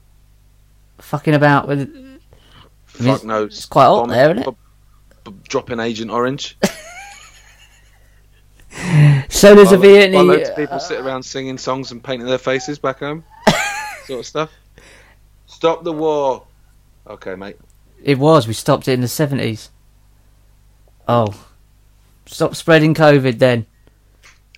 Fucking 1.01 1.35
about 1.35 1.67
with. 1.69 1.81
I 1.81 1.85
mean, 1.85 2.21
Fuck 2.87 3.01
it's- 3.07 3.25
knows. 3.25 3.57
It's 3.57 3.67
quite 3.67 3.85
hot 3.87 4.01
Bomb- 4.01 4.09
there, 4.11 4.31
isn't 4.31 4.39
it? 4.39 4.47
b- 5.25 5.31
b- 5.31 5.37
dropping 5.49 5.81
Agent 5.81 6.11
Orange. 6.11 6.57
So 9.29 9.55
there's 9.55 9.73
a 9.73 9.79
While- 9.79 10.13
while 10.13 10.25
loads 10.27 10.49
Vietnamese. 10.49 10.51
of 10.51 10.57
people 10.57 10.79
sit 10.81 11.01
around 11.01 11.23
singing 11.25 11.59
songs 11.59 11.93
and 11.93 12.03
painting 12.03 12.27
their 12.29 12.39
faces 12.39 12.79
back 12.79 12.99
home, 13.01 13.25
sort 14.07 14.21
of 14.21 14.27
stuff. 14.27 14.51
Stop 15.47 15.83
the 15.85 15.93
war. 15.93 16.45
Okay, 17.07 17.35
mate. 17.35 17.57
It 18.03 18.19
was. 18.19 18.47
We 18.47 18.53
stopped 18.55 18.87
it 18.89 18.93
in 18.93 19.01
the 19.01 19.09
seventies. 19.09 19.71
Oh, 21.09 21.35
stop 22.27 22.55
spreading 22.55 22.95
COVID 22.95 23.39
then. 23.39 23.67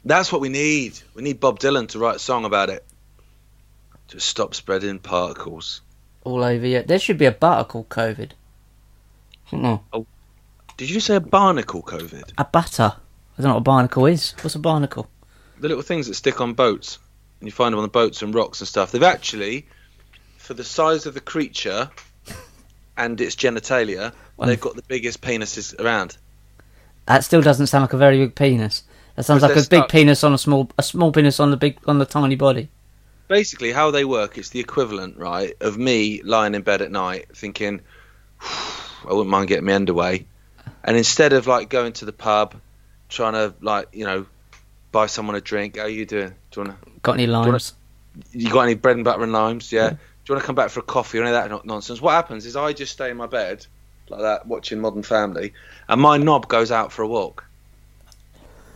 That's 0.04 0.32
what 0.32 0.40
we 0.40 0.48
need. 0.48 0.98
We 1.14 1.22
need 1.22 1.38
Bob 1.40 1.58
Dylan 1.60 1.88
to 1.88 1.98
write 1.98 2.16
a 2.16 2.20
song 2.20 2.44
about 2.44 2.68
it. 2.70 2.84
To 4.08 4.20
stop 4.20 4.54
spreading 4.54 4.98
particles. 4.98 5.80
All 6.24 6.42
over 6.44 6.66
you. 6.66 6.82
There 6.82 6.98
should 6.98 7.18
be 7.18 7.26
a 7.26 7.32
butter 7.32 7.64
called 7.64 7.88
COVID. 7.88 8.30
Shouldn't 9.46 9.62
there? 9.62 9.80
Oh, 9.92 10.06
did 10.76 10.88
you 10.90 11.00
say 11.00 11.16
a 11.16 11.20
barnacle 11.20 11.82
COVID? 11.82 12.32
A 12.38 12.44
butter. 12.44 12.92
I 13.38 13.42
don't 13.42 13.48
know 13.48 13.54
what 13.54 13.58
a 13.58 13.62
barnacle 13.62 14.06
is. 14.06 14.34
What's 14.42 14.54
a 14.54 14.58
barnacle? 14.60 15.08
The 15.58 15.68
little 15.68 15.82
things 15.82 16.06
that 16.08 16.14
stick 16.14 16.40
on 16.40 16.54
boats, 16.54 16.98
and 17.40 17.48
you 17.48 17.52
find 17.52 17.72
them 17.72 17.78
on 17.78 17.84
the 17.84 17.88
boats 17.90 18.22
and 18.22 18.34
rocks 18.34 18.60
and 18.60 18.68
stuff. 18.68 18.92
They've 18.92 19.02
actually, 19.02 19.66
for 20.38 20.54
the 20.54 20.64
size 20.64 21.06
of 21.06 21.14
the 21.14 21.20
creature 21.20 21.90
and 22.96 23.20
its 23.20 23.34
genitalia, 23.36 24.12
Well- 24.36 24.48
they've 24.48 24.60
got 24.60 24.76
the 24.76 24.82
biggest 24.82 25.20
penises 25.22 25.78
around. 25.80 26.16
That 27.06 27.24
still 27.24 27.42
doesn't 27.42 27.66
sound 27.66 27.82
like 27.82 27.92
a 27.92 27.96
very 27.98 28.18
big 28.18 28.34
penis. 28.36 28.84
That 29.16 29.24
sounds 29.24 29.42
like 29.42 29.52
a 29.52 29.54
big 29.56 29.64
stuck. 29.64 29.88
penis 29.88 30.24
on 30.24 30.32
a 30.32 30.38
small, 30.38 30.70
a 30.78 30.82
small 30.82 31.12
penis 31.12 31.38
on 31.40 31.50
the 31.50 31.56
big, 31.56 31.78
on 31.86 31.98
the 31.98 32.06
tiny 32.06 32.36
body. 32.36 32.68
Basically 33.32 33.72
how 33.72 33.90
they 33.90 34.04
work 34.04 34.36
it's 34.36 34.50
the 34.50 34.60
equivalent 34.60 35.16
right 35.16 35.54
of 35.62 35.78
me 35.78 36.20
lying 36.22 36.54
in 36.54 36.60
bed 36.60 36.82
at 36.82 36.90
night 36.90 37.34
thinking 37.34 37.80
i 38.42 39.08
wouldn't 39.08 39.30
mind 39.30 39.48
getting 39.48 39.64
my 39.64 39.72
underway 39.72 40.26
and 40.84 40.98
instead 40.98 41.32
of 41.32 41.46
like 41.46 41.70
going 41.70 41.94
to 41.94 42.04
the 42.04 42.12
pub 42.12 42.54
trying 43.08 43.32
to 43.32 43.54
like 43.62 43.88
you 43.92 44.04
know 44.04 44.26
buy 44.90 45.06
someone 45.06 45.34
a 45.34 45.40
drink 45.40 45.78
how 45.78 45.86
you 45.86 46.04
doing 46.04 46.34
do 46.50 46.60
you 46.60 46.66
want 46.66 46.84
to 46.84 46.90
Got 47.00 47.14
any 47.14 47.26
limes? 47.26 47.72
you 48.32 48.50
got 48.50 48.64
any 48.64 48.74
bread 48.74 48.96
and 48.96 49.04
butter 49.06 49.22
and 49.22 49.32
limes 49.32 49.72
yeah 49.72 49.88
Do 49.90 49.96
you 50.28 50.34
want 50.34 50.42
to 50.42 50.46
come 50.46 50.54
back 50.54 50.70
for 50.70 50.80
a 50.80 50.84
coffee 50.84 51.18
or 51.18 51.22
any 51.24 51.34
of 51.34 51.50
that 51.50 51.64
nonsense? 51.64 52.00
What 52.00 52.12
happens 52.12 52.46
is 52.46 52.54
I 52.54 52.74
just 52.74 52.92
stay 52.92 53.10
in 53.10 53.16
my 53.16 53.26
bed 53.26 53.66
like 54.08 54.20
that, 54.20 54.46
watching 54.46 54.78
Modern 54.78 55.02
Family, 55.02 55.52
and 55.88 56.00
my 56.00 56.16
knob 56.16 56.46
goes 56.46 56.70
out 56.70 56.92
for 56.92 57.02
a 57.02 57.08
walk. 57.08 57.44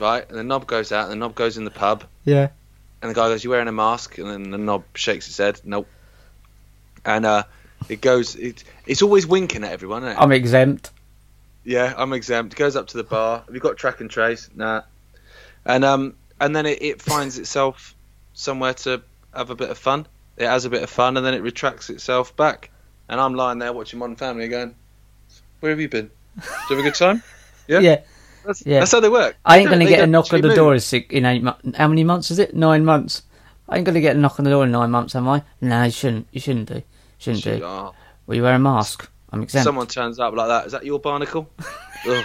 Right, 0.01 0.29
and 0.29 0.37
the 0.37 0.43
knob 0.43 0.67
goes 0.67 0.91
out, 0.91 1.05
and 1.05 1.13
the 1.13 1.17
knob 1.17 1.37
goes 1.37 1.57
in 1.57 1.65
the 1.65 1.71
pub, 1.71 2.03
Yeah. 2.25 2.49
And 3.03 3.11
the 3.11 3.15
guy 3.15 3.29
goes, 3.29 3.45
"You 3.45 3.51
wearing 3.51 3.69
a 3.69 3.73
mask?" 3.73 4.19
And 4.19 4.29
then 4.29 4.51
the 4.51 4.59
knob 4.59 4.85
shakes 4.95 5.27
his 5.27 5.37
head, 5.37 5.61
"Nope." 5.65 5.89
And 7.05 7.25
uh, 7.25 7.45
it 7.89 8.01
goes, 8.01 8.35
it, 8.35 8.65
it's 8.87 9.03
always 9.03 9.27
winking 9.27 9.65
at 9.65 9.73
everyone, 9.73 10.03
isn't 10.03 10.17
it? 10.17 10.21
I'm 10.21 10.33
exempt. 10.33 10.91
Yeah, 11.65 11.95
I'm 11.97 12.13
exempt. 12.13 12.55
It 12.55 12.57
goes 12.57 12.77
up 12.77 12.89
to 12.89 12.97
the 12.97 13.05
bar. 13.05 13.43
Have 13.47 13.55
you 13.55 13.61
got 13.61 13.77
track 13.77 14.01
and 14.01 14.11
trace? 14.11 14.49
Nah. 14.55 14.83
And 15.65 15.85
um, 15.85 16.15
and 16.41 16.55
then 16.55 16.67
it, 16.67 16.83
it 16.83 17.03
finds 17.03 17.39
itself 17.39 17.95
somewhere 18.35 18.75
to 18.75 19.03
have 19.35 19.51
a 19.51 19.55
bit 19.55 19.71
of 19.71 19.79
fun. 19.79 20.07
It 20.37 20.47
has 20.47 20.65
a 20.65 20.71
bit 20.71 20.83
of 20.83 20.91
fun, 20.91 21.17
and 21.17 21.25
then 21.25 21.35
it 21.35 21.43
retracts 21.43 21.91
itself 21.91 22.37
back. 22.37 22.71
And 23.09 23.21
I'm 23.21 23.35
lying 23.35 23.59
there 23.59 23.73
watching 23.73 23.99
Modern 23.99 24.17
Family, 24.17 24.49
going, 24.49 24.75
"Where 25.61 25.71
have 25.71 25.81
you 25.81 25.89
been? 25.89 26.11
Did 26.37 26.45
you 26.71 26.77
have 26.77 26.79
a 26.79 26.83
good 26.83 26.95
time?" 26.95 27.23
Yeah. 27.69 27.81
Yeah. 27.81 28.01
That's, 28.47 28.65
Yeah. 28.65 28.81
that's 28.81 28.93
how 28.93 29.01
they 29.01 29.09
work. 29.09 29.37
I 29.45 29.59
ain't 29.59 29.69
gonna 29.71 29.85
get 29.87 30.01
a 30.01 30.07
knock 30.07 30.33
on 30.33 30.41
the 30.41 30.49
actually 30.49 30.57
door 30.57 30.67
move. 30.69 30.75
in 30.75 30.81
six, 30.81 31.07
in 31.13 31.25
eight 31.25 31.43
months. 31.43 31.77
How 31.77 31.89
many 31.89 32.05
months 32.05 32.31
is 32.31 32.39
it? 32.39 32.55
Nine 32.55 32.85
months. 32.85 33.23
I 33.69 33.77
ain't 33.77 33.85
gonna 33.85 34.01
get 34.01 34.17
a 34.17 34.19
knock 34.19 34.39
on 34.39 34.45
the 34.45 34.51
door 34.51 34.65
in 34.65 34.71
nine 34.71 34.91
months, 34.91 35.15
am 35.15 35.29
I? 35.29 35.43
No, 35.61 35.83
you 35.85 35.91
shouldn't. 35.91 36.29
You 36.33 36.41
shouldn't 36.41 36.69
do. 36.69 36.83
Shouldn't 37.19 37.45
do. 37.45 37.61
Oh, 37.65 37.95
Well, 38.27 38.37
you 38.37 38.43
wear 38.43 38.55
a 38.55 38.59
mask. 38.59 39.09
I'm 39.33 39.43
exempt. 39.43 39.65
someone 39.65 39.87
turns 39.89 40.21
up 40.21 40.35
like 40.35 40.49
that. 40.49 40.67
Is 40.67 40.73
that 40.73 40.85
your 40.85 40.99
barnacle? 41.01 41.49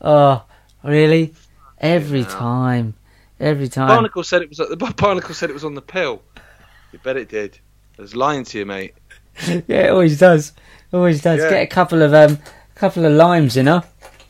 Oh, 0.00 0.42
really? 0.84 1.34
Every 1.80 2.20
Yeah. 2.20 2.26
time. 2.26 2.94
Every 3.40 3.68
time. 3.68 3.88
Barnacle 3.88 4.22
said 4.22 4.42
it 4.42 4.48
was. 4.48 4.58
The 4.58 4.76
Barnacle 4.96 5.34
said 5.34 5.50
it 5.50 5.54
was 5.54 5.64
on 5.64 5.74
the 5.74 5.82
pill. 5.82 6.22
You 6.92 6.98
bet 7.02 7.16
it 7.16 7.28
did. 7.28 7.58
I 7.98 8.02
was 8.02 8.14
lying 8.14 8.44
to 8.44 8.58
you, 8.58 8.66
mate. 8.66 8.94
Yeah, 9.66 9.86
it 9.86 9.90
always 9.90 10.18
does. 10.18 10.52
Always 10.92 11.22
does. 11.22 11.40
Yeah. 11.40 11.50
Get 11.50 11.62
a 11.62 11.66
couple 11.66 12.02
of 12.02 12.12
um, 12.14 12.38
couple 12.74 13.04
of 13.04 13.12
limes 13.12 13.56
in 13.56 13.66
her. 13.66 13.82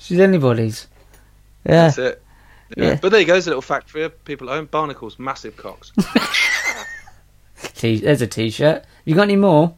She's 0.03 0.19
anybody's. 0.19 0.89
Yeah. 1.65 1.73
That's 1.87 1.99
it. 1.99 2.23
Yeah. 2.77 2.85
Yeah. 2.85 2.99
But 3.01 3.11
there 3.11 3.21
you 3.21 3.27
go. 3.27 3.35
There's 3.35 3.47
a 3.47 3.51
little 3.51 3.63
fact 3.63 3.89
for 3.89 4.01
you. 4.01 4.09
People 4.09 4.51
at 4.51 4.57
home. 4.57 4.67
Barnacles, 4.67 5.17
massive 5.19 5.57
cocks. 5.57 5.93
T- 7.75 8.01
there's 8.01 8.21
a 8.21 8.27
t-shirt. 8.27 8.85
You 9.05 9.15
got 9.15 9.23
any 9.23 9.37
more? 9.37 9.75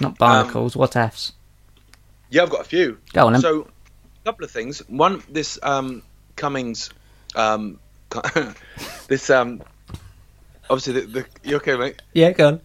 Not 0.00 0.16
barnacles. 0.18 0.76
what 0.76 0.94
ifs? 0.94 1.32
Yeah, 2.30 2.42
I've 2.44 2.50
got 2.50 2.60
a 2.60 2.64
few. 2.64 2.98
Go 3.12 3.26
on 3.26 3.32
then. 3.32 3.42
So, 3.42 3.62
a 3.62 4.24
couple 4.24 4.44
of 4.44 4.52
things. 4.52 4.78
One, 4.88 5.22
this 5.28 5.58
um, 5.62 6.02
Cummings, 6.36 6.90
um, 7.34 7.80
this 9.08 9.30
um, 9.30 9.62
obviously 10.70 11.00
the, 11.00 11.06
the 11.06 11.26
you 11.42 11.56
okay, 11.56 11.76
mate? 11.76 12.00
yeah, 12.12 12.30
go 12.30 12.46
on. 12.48 12.60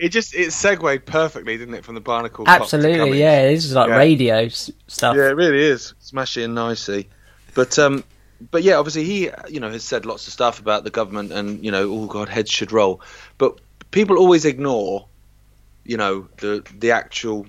It 0.00 0.08
just 0.08 0.34
it 0.34 0.52
segued 0.52 1.04
perfectly, 1.04 1.58
didn't 1.58 1.74
it, 1.74 1.84
from 1.84 1.94
the 1.94 2.00
barnacle? 2.00 2.44
Absolutely. 2.48 3.20
Yeah, 3.20 3.48
this 3.48 3.66
is 3.66 3.74
like 3.74 3.88
Yeah. 3.90 3.98
radio 3.98 4.36
s- 4.44 4.70
stuff. 4.86 5.14
Yeah, 5.14 5.28
it 5.28 5.36
really 5.36 5.62
is. 5.62 5.92
Smash 6.00 6.36
and 6.36 6.44
in 6.44 6.54
nicely. 6.54 7.08
But 7.54 7.78
um, 7.78 8.02
but 8.50 8.62
yeah, 8.62 8.76
obviously 8.76 9.04
he 9.04 9.28
you 9.50 9.60
know 9.60 9.70
has 9.70 9.84
said 9.84 10.06
lots 10.06 10.26
of 10.26 10.32
stuff 10.32 10.58
about 10.58 10.84
the 10.84 10.90
government 10.90 11.32
and 11.32 11.62
you 11.62 11.70
know, 11.70 11.90
oh 11.92 12.06
god, 12.06 12.30
heads 12.30 12.50
should 12.50 12.72
roll. 12.72 13.02
But 13.36 13.60
people 13.90 14.16
always 14.16 14.46
ignore, 14.46 15.06
you 15.84 15.98
know, 15.98 16.28
the 16.38 16.64
the 16.78 16.92
actual 16.92 17.46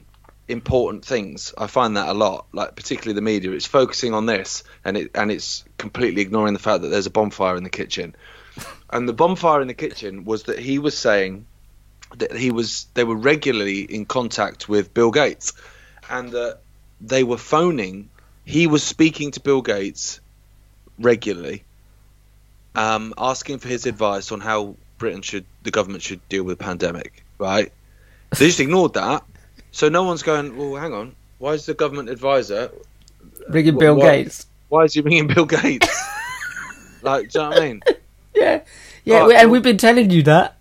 important 0.50 1.06
things. 1.06 1.54
I 1.58 1.68
find 1.68 1.96
that 1.96 2.10
a 2.10 2.14
lot, 2.14 2.48
like 2.52 2.76
particularly 2.76 3.14
the 3.14 3.22
media. 3.22 3.52
It's 3.52 3.66
focusing 3.66 4.14
on 4.14 4.26
this 4.26 4.66
and 4.84 4.98
it 4.98 5.12
and 5.16 5.32
it's 5.32 5.64
completely 5.78 6.22
ignoring 6.22 6.52
the 6.54 6.60
fact 6.60 6.82
that 6.82 6.90
there's 6.90 7.06
a 7.06 7.12
bonfire 7.12 7.56
in 7.56 7.64
the 7.64 7.70
kitchen. 7.70 8.14
And 8.90 9.08
the 9.08 9.14
bonfire 9.14 9.62
in 9.62 9.70
the 9.70 9.74
kitchen 9.74 10.26
was 10.26 10.44
that 10.44 10.60
he 10.60 10.78
was 10.80 10.98
saying 10.98 11.46
that 12.17 12.36
he 12.36 12.52
was 12.52 12.88
they 12.93 13.04
were 13.04 13.15
regularly 13.15 13.82
in 13.82 14.06
contact 14.06 14.67
with 14.69 14.93
Bill 14.93 15.12
Gates 15.12 15.54
and 16.10 16.32
that 16.32 16.60
they 17.00 17.24
were 17.24 17.38
phoning 17.38 18.10
he 18.45 18.67
was 18.67 18.84
speaking 18.84 19.32
to 19.32 19.39
Bill 19.39 19.62
Gates 19.62 20.19
regularly 21.00 21.63
um, 22.76 23.13
asking 23.17 23.60
for 23.60 23.67
his 23.67 23.86
advice 23.86 24.32
on 24.32 24.39
how 24.39 24.76
Britain 24.97 25.21
should 25.21 25.45
the 25.63 25.71
government 25.71 26.04
should 26.04 26.28
deal 26.30 26.43
with 26.43 26.58
the 26.58 26.63
pandemic 26.63 27.24
right? 27.38 27.71
They 28.38 28.47
just 28.47 28.60
ignored 28.60 28.93
that. 28.93 29.24
So 29.71 29.89
no 29.89 30.04
one's 30.04 30.24
going 30.24 30.56
well 30.58 30.76
hang 30.76 30.93
on. 30.93 31.15
Why 31.39 31.54
is 31.54 31.65
the 31.65 31.74
government 31.74 32.10
advisor 32.10 32.71
Bringing 33.50 33.78
Bill 33.78 33.95
what- 33.95 34.06
Gates. 34.06 34.45
why 34.69 34.84
is 34.84 34.93
he 34.93 35.02
bringing 35.02 35.28
Bill 35.28 35.45
Gates? 35.45 35.88
Like 37.04 37.32
do 37.32 37.39
you 37.39 37.43
know 37.45 37.50
what 37.50 37.58
I 37.58 37.65
mean? 37.67 37.82
Yeah. 38.36 38.62
Yeah, 39.04 39.28
and 39.30 39.50
we've 39.50 39.63
been 39.63 39.80
telling 39.80 40.12
you 40.12 40.21
that 40.24 40.58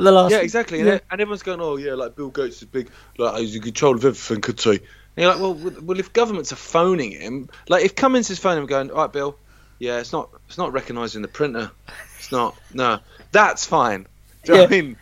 for 0.00 0.04
the 0.04 0.12
last. 0.12 0.32
Yeah, 0.32 0.38
exactly. 0.38 0.80
And, 0.80 0.88
Yeah. 0.88 0.98
and 1.10 1.20
everyone's 1.20 1.42
going, 1.42 1.60
"Oh, 1.60 1.76
yeah, 1.76 1.94
like 1.94 2.16
Bill 2.16 2.30
Gates 2.30 2.62
is 2.62 2.68
big, 2.68 2.90
like 3.18 3.38
he's 3.40 3.54
in 3.54 3.62
control 3.62 3.94
of 3.94 4.04
everything." 4.04 4.40
Could 4.40 4.58
say, 4.60 4.70
and 4.70 4.80
you're 5.16 5.28
like, 5.30 5.40
"Well, 5.40 5.54
well, 5.82 5.98
if 6.00 6.12
governments 6.12 6.52
are 6.52 6.56
phoning 6.56 7.12
him, 7.12 7.48
like 7.68 7.84
if 7.84 7.94
Cummings 7.94 8.30
is 8.30 8.38
phoning 8.38 8.62
him, 8.62 8.66
going, 8.66 8.90
all 8.90 8.98
right, 8.98 9.12
Bill, 9.12 9.36
yeah, 9.78 9.98
it's 9.98 10.12
not, 10.12 10.30
it's 10.48 10.58
not 10.58 10.72
recognising 10.72 11.22
the 11.22 11.28
printer, 11.28 11.70
it's 12.18 12.32
not, 12.32 12.56
no, 12.72 12.98
that's 13.32 13.66
fine." 13.66 14.06
Do 14.44 14.52
you 14.52 14.58
know 14.58 14.64
what 14.64 14.72
I 14.72 14.80
mean? 14.80 14.96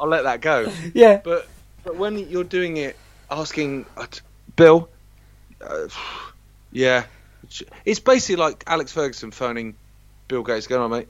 I'll 0.00 0.08
let 0.08 0.24
that 0.24 0.40
go. 0.40 0.72
Yeah. 0.94 1.20
But 1.22 1.46
but 1.84 1.96
when 1.96 2.18
you're 2.18 2.44
doing 2.44 2.76
it, 2.76 2.96
asking 3.30 3.86
uh, 3.96 4.06
Bill, 4.56 4.88
uh, 5.60 5.88
yeah, 6.72 7.04
it's 7.84 8.00
basically 8.00 8.36
like 8.36 8.64
Alex 8.66 8.92
Ferguson 8.92 9.30
phoning 9.30 9.76
Bill 10.28 10.42
Gates, 10.42 10.66
going, 10.66 10.82
"On, 10.82 10.90
mate." 10.90 11.08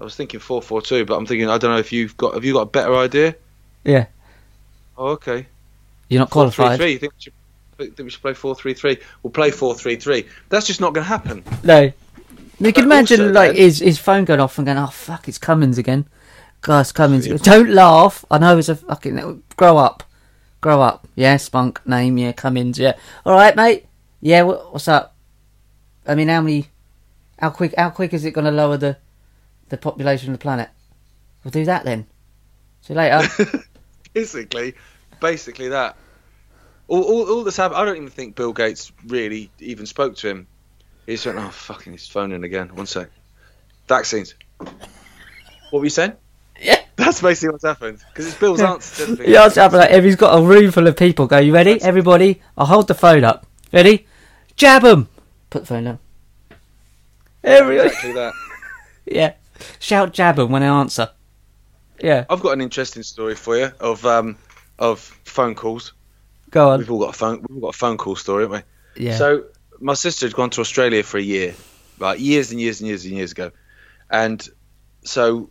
I 0.00 0.04
was 0.04 0.14
thinking 0.16 0.40
four 0.40 0.62
four 0.62 0.80
two, 0.82 1.04
but 1.04 1.16
I'm 1.16 1.26
thinking 1.26 1.48
I 1.48 1.58
don't 1.58 1.70
know 1.70 1.78
if 1.78 1.92
you've 1.92 2.16
got 2.16 2.34
have 2.34 2.44
you 2.44 2.52
got 2.54 2.62
a 2.62 2.66
better 2.66 2.94
idea? 2.96 3.34
Yeah. 3.84 4.06
Oh, 4.96 5.08
okay. 5.08 5.46
You're 6.08 6.20
not 6.20 6.30
Four 6.30 6.50
three 6.50 6.54
qualified. 6.64 6.78
three. 6.80 6.92
You 6.92 6.98
think 6.98 7.12
we 7.14 7.20
should, 7.20 7.32
think 7.96 7.98
we 7.98 8.10
should 8.10 8.22
play 8.22 8.34
four 8.34 8.54
three 8.54 8.74
three? 8.74 8.98
We'll 9.22 9.30
play 9.30 9.50
four 9.50 9.74
three 9.74 9.96
three. 9.96 10.26
That's 10.48 10.66
just 10.66 10.80
not 10.80 10.94
going 10.94 11.04
to 11.04 11.08
happen. 11.08 11.44
No. 11.62 11.92
You 12.60 12.72
can 12.72 12.84
imagine 12.84 13.20
also 13.20 13.32
like 13.32 13.52
then- 13.52 13.56
his 13.62 13.78
his 13.80 13.98
phone 13.98 14.24
going 14.24 14.40
off 14.40 14.58
and 14.58 14.66
going, 14.66 14.78
oh 14.78 14.86
fuck, 14.88 15.28
it's 15.28 15.38
Cummings 15.38 15.78
again. 15.78 16.06
It's 16.66 16.92
Cummings. 16.92 17.26
again. 17.26 17.38
Don't 17.38 17.70
laugh. 17.70 18.24
I 18.30 18.38
know 18.38 18.58
it's 18.58 18.68
a 18.68 18.74
fucking 18.76 19.42
grow 19.56 19.76
up, 19.76 20.02
grow 20.60 20.80
up. 20.82 21.06
Yeah, 21.14 21.36
spunk 21.36 21.86
name. 21.86 22.18
Yeah, 22.18 22.32
Cummings. 22.32 22.78
Yeah. 22.78 22.94
All 23.24 23.34
right, 23.34 23.54
mate. 23.54 23.86
Yeah, 24.20 24.42
wha- 24.42 24.56
what's 24.70 24.88
up? 24.88 25.14
I 26.06 26.16
mean, 26.16 26.26
how 26.28 26.40
many? 26.40 26.66
How 27.38 27.50
quick? 27.50 27.74
How 27.78 27.90
quick 27.90 28.12
is 28.12 28.24
it 28.24 28.32
going 28.32 28.46
to 28.46 28.50
lower 28.50 28.76
the 28.76 28.96
the 29.68 29.76
population 29.76 30.30
of 30.30 30.38
the 30.38 30.42
planet? 30.42 30.68
We'll 31.44 31.50
do 31.50 31.64
that 31.66 31.84
then. 31.84 32.06
See 32.82 32.94
you 32.94 32.98
later. 32.98 33.28
basically, 34.12 34.74
basically 35.20 35.68
that. 35.68 35.96
All, 36.88 37.02
all, 37.02 37.30
all 37.30 37.44
this 37.44 37.56
happened. 37.56 37.78
I 37.80 37.84
don't 37.84 37.96
even 37.96 38.08
think 38.08 38.34
Bill 38.34 38.52
Gates 38.52 38.92
really 39.06 39.50
even 39.58 39.86
spoke 39.86 40.16
to 40.16 40.28
him. 40.28 40.46
He 41.06 41.14
just 41.14 41.26
went, 41.26 41.38
"Oh 41.38 41.50
fucking, 41.50 41.92
he's 41.92 42.06
phoning 42.06 42.44
again." 42.44 42.74
One 42.74 42.86
sec. 42.86 43.10
Vaccines. 43.86 44.34
What 44.58 45.80
were 45.80 45.84
you 45.84 45.90
saying? 45.90 46.12
Yeah. 46.60 46.80
That's 46.96 47.22
basically 47.22 47.52
what's 47.52 47.64
happened 47.64 48.00
because 48.08 48.26
it's 48.26 48.36
Bill's 48.36 48.60
answer. 48.60 49.22
Yeah, 49.22 49.48
I'll 49.56 49.70
like 49.70 49.90
if 49.92 50.04
he's 50.04 50.16
got 50.16 50.38
a 50.38 50.42
room 50.42 50.70
full 50.72 50.86
of 50.86 50.96
people, 50.96 51.26
go, 51.26 51.38
you 51.38 51.54
ready? 51.54 51.80
Everybody, 51.80 52.42
I'll 52.56 52.66
hold 52.66 52.88
the 52.88 52.94
phone 52.94 53.22
up. 53.22 53.46
Ready? 53.72 54.06
Jab 54.56 54.84
'em. 54.84 55.08
Put 55.50 55.62
the 55.62 55.66
phone 55.66 55.84
down. 55.84 55.98
Everybody. 57.44 57.88
exactly 57.88 58.12
that. 58.12 58.32
Yeah. 59.10 59.32
Shout 59.78 60.12
jabber 60.12 60.46
when 60.46 60.62
I 60.62 60.80
answer. 60.80 61.10
Yeah, 62.00 62.24
I've 62.30 62.40
got 62.40 62.52
an 62.52 62.60
interesting 62.60 63.02
story 63.02 63.34
for 63.34 63.56
you 63.56 63.72
of 63.80 64.04
um 64.06 64.36
of 64.78 65.00
phone 65.24 65.54
calls. 65.54 65.92
go 66.50 66.70
on. 66.70 66.78
We've 66.78 66.90
all 66.90 67.00
got 67.00 67.14
a 67.14 67.18
phone. 67.18 67.44
We've 67.48 67.56
all 67.56 67.62
got 67.68 67.74
a 67.74 67.78
phone 67.78 67.96
call 67.96 68.16
story, 68.16 68.44
haven't 68.44 68.64
we? 68.96 69.04
Yeah. 69.04 69.16
So 69.16 69.44
my 69.80 69.94
sister 69.94 70.26
had 70.26 70.34
gone 70.34 70.50
to 70.50 70.60
Australia 70.60 71.02
for 71.02 71.18
a 71.18 71.22
year, 71.22 71.54
right? 71.98 72.18
Years 72.18 72.52
and 72.52 72.60
years 72.60 72.80
and 72.80 72.88
years 72.88 73.04
and 73.04 73.14
years 73.14 73.32
ago, 73.32 73.50
and 74.10 74.46
so 75.04 75.50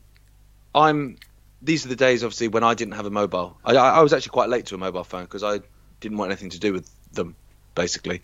I'm. 0.73 1.17
These 1.59 1.85
are 1.85 1.89
the 1.89 1.95
days, 1.95 2.23
obviously, 2.23 2.49
when 2.49 2.63
I 2.63 2.75
didn't 2.75 2.93
have 2.93 3.07
a 3.07 3.09
mobile. 3.09 3.57
I, 3.65 3.75
I 3.75 3.89
I 3.97 4.01
was 4.01 4.13
actually 4.13 4.29
quite 4.29 4.47
late 4.47 4.67
to 4.67 4.75
a 4.75 4.77
mobile 4.77 5.03
phone 5.03 5.23
because 5.23 5.43
I 5.43 5.59
didn't 5.99 6.17
want 6.17 6.31
anything 6.31 6.51
to 6.51 6.59
do 6.59 6.71
with 6.71 6.87
them, 7.11 7.35
basically. 7.73 8.21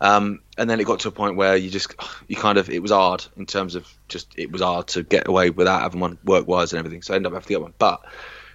Um, 0.00 0.40
and 0.56 0.70
then 0.70 0.78
it 0.78 0.84
got 0.84 1.00
to 1.00 1.08
a 1.08 1.12
point 1.12 1.36
where 1.36 1.56
you 1.56 1.70
just, 1.70 1.94
you 2.28 2.36
kind 2.36 2.58
of, 2.58 2.70
it 2.70 2.80
was 2.80 2.92
hard 2.92 3.24
in 3.36 3.46
terms 3.46 3.74
of 3.74 3.86
just, 4.08 4.32
it 4.36 4.52
was 4.52 4.62
hard 4.62 4.86
to 4.88 5.02
get 5.02 5.26
away 5.26 5.50
without 5.50 5.82
having 5.82 6.00
one 6.00 6.18
work 6.24 6.46
wise 6.46 6.72
and 6.72 6.78
everything. 6.78 7.02
So 7.02 7.14
I 7.14 7.16
ended 7.16 7.32
up 7.32 7.34
having 7.34 7.46
to 7.46 7.52
get 7.54 7.60
one. 7.60 7.74
But 7.78 8.04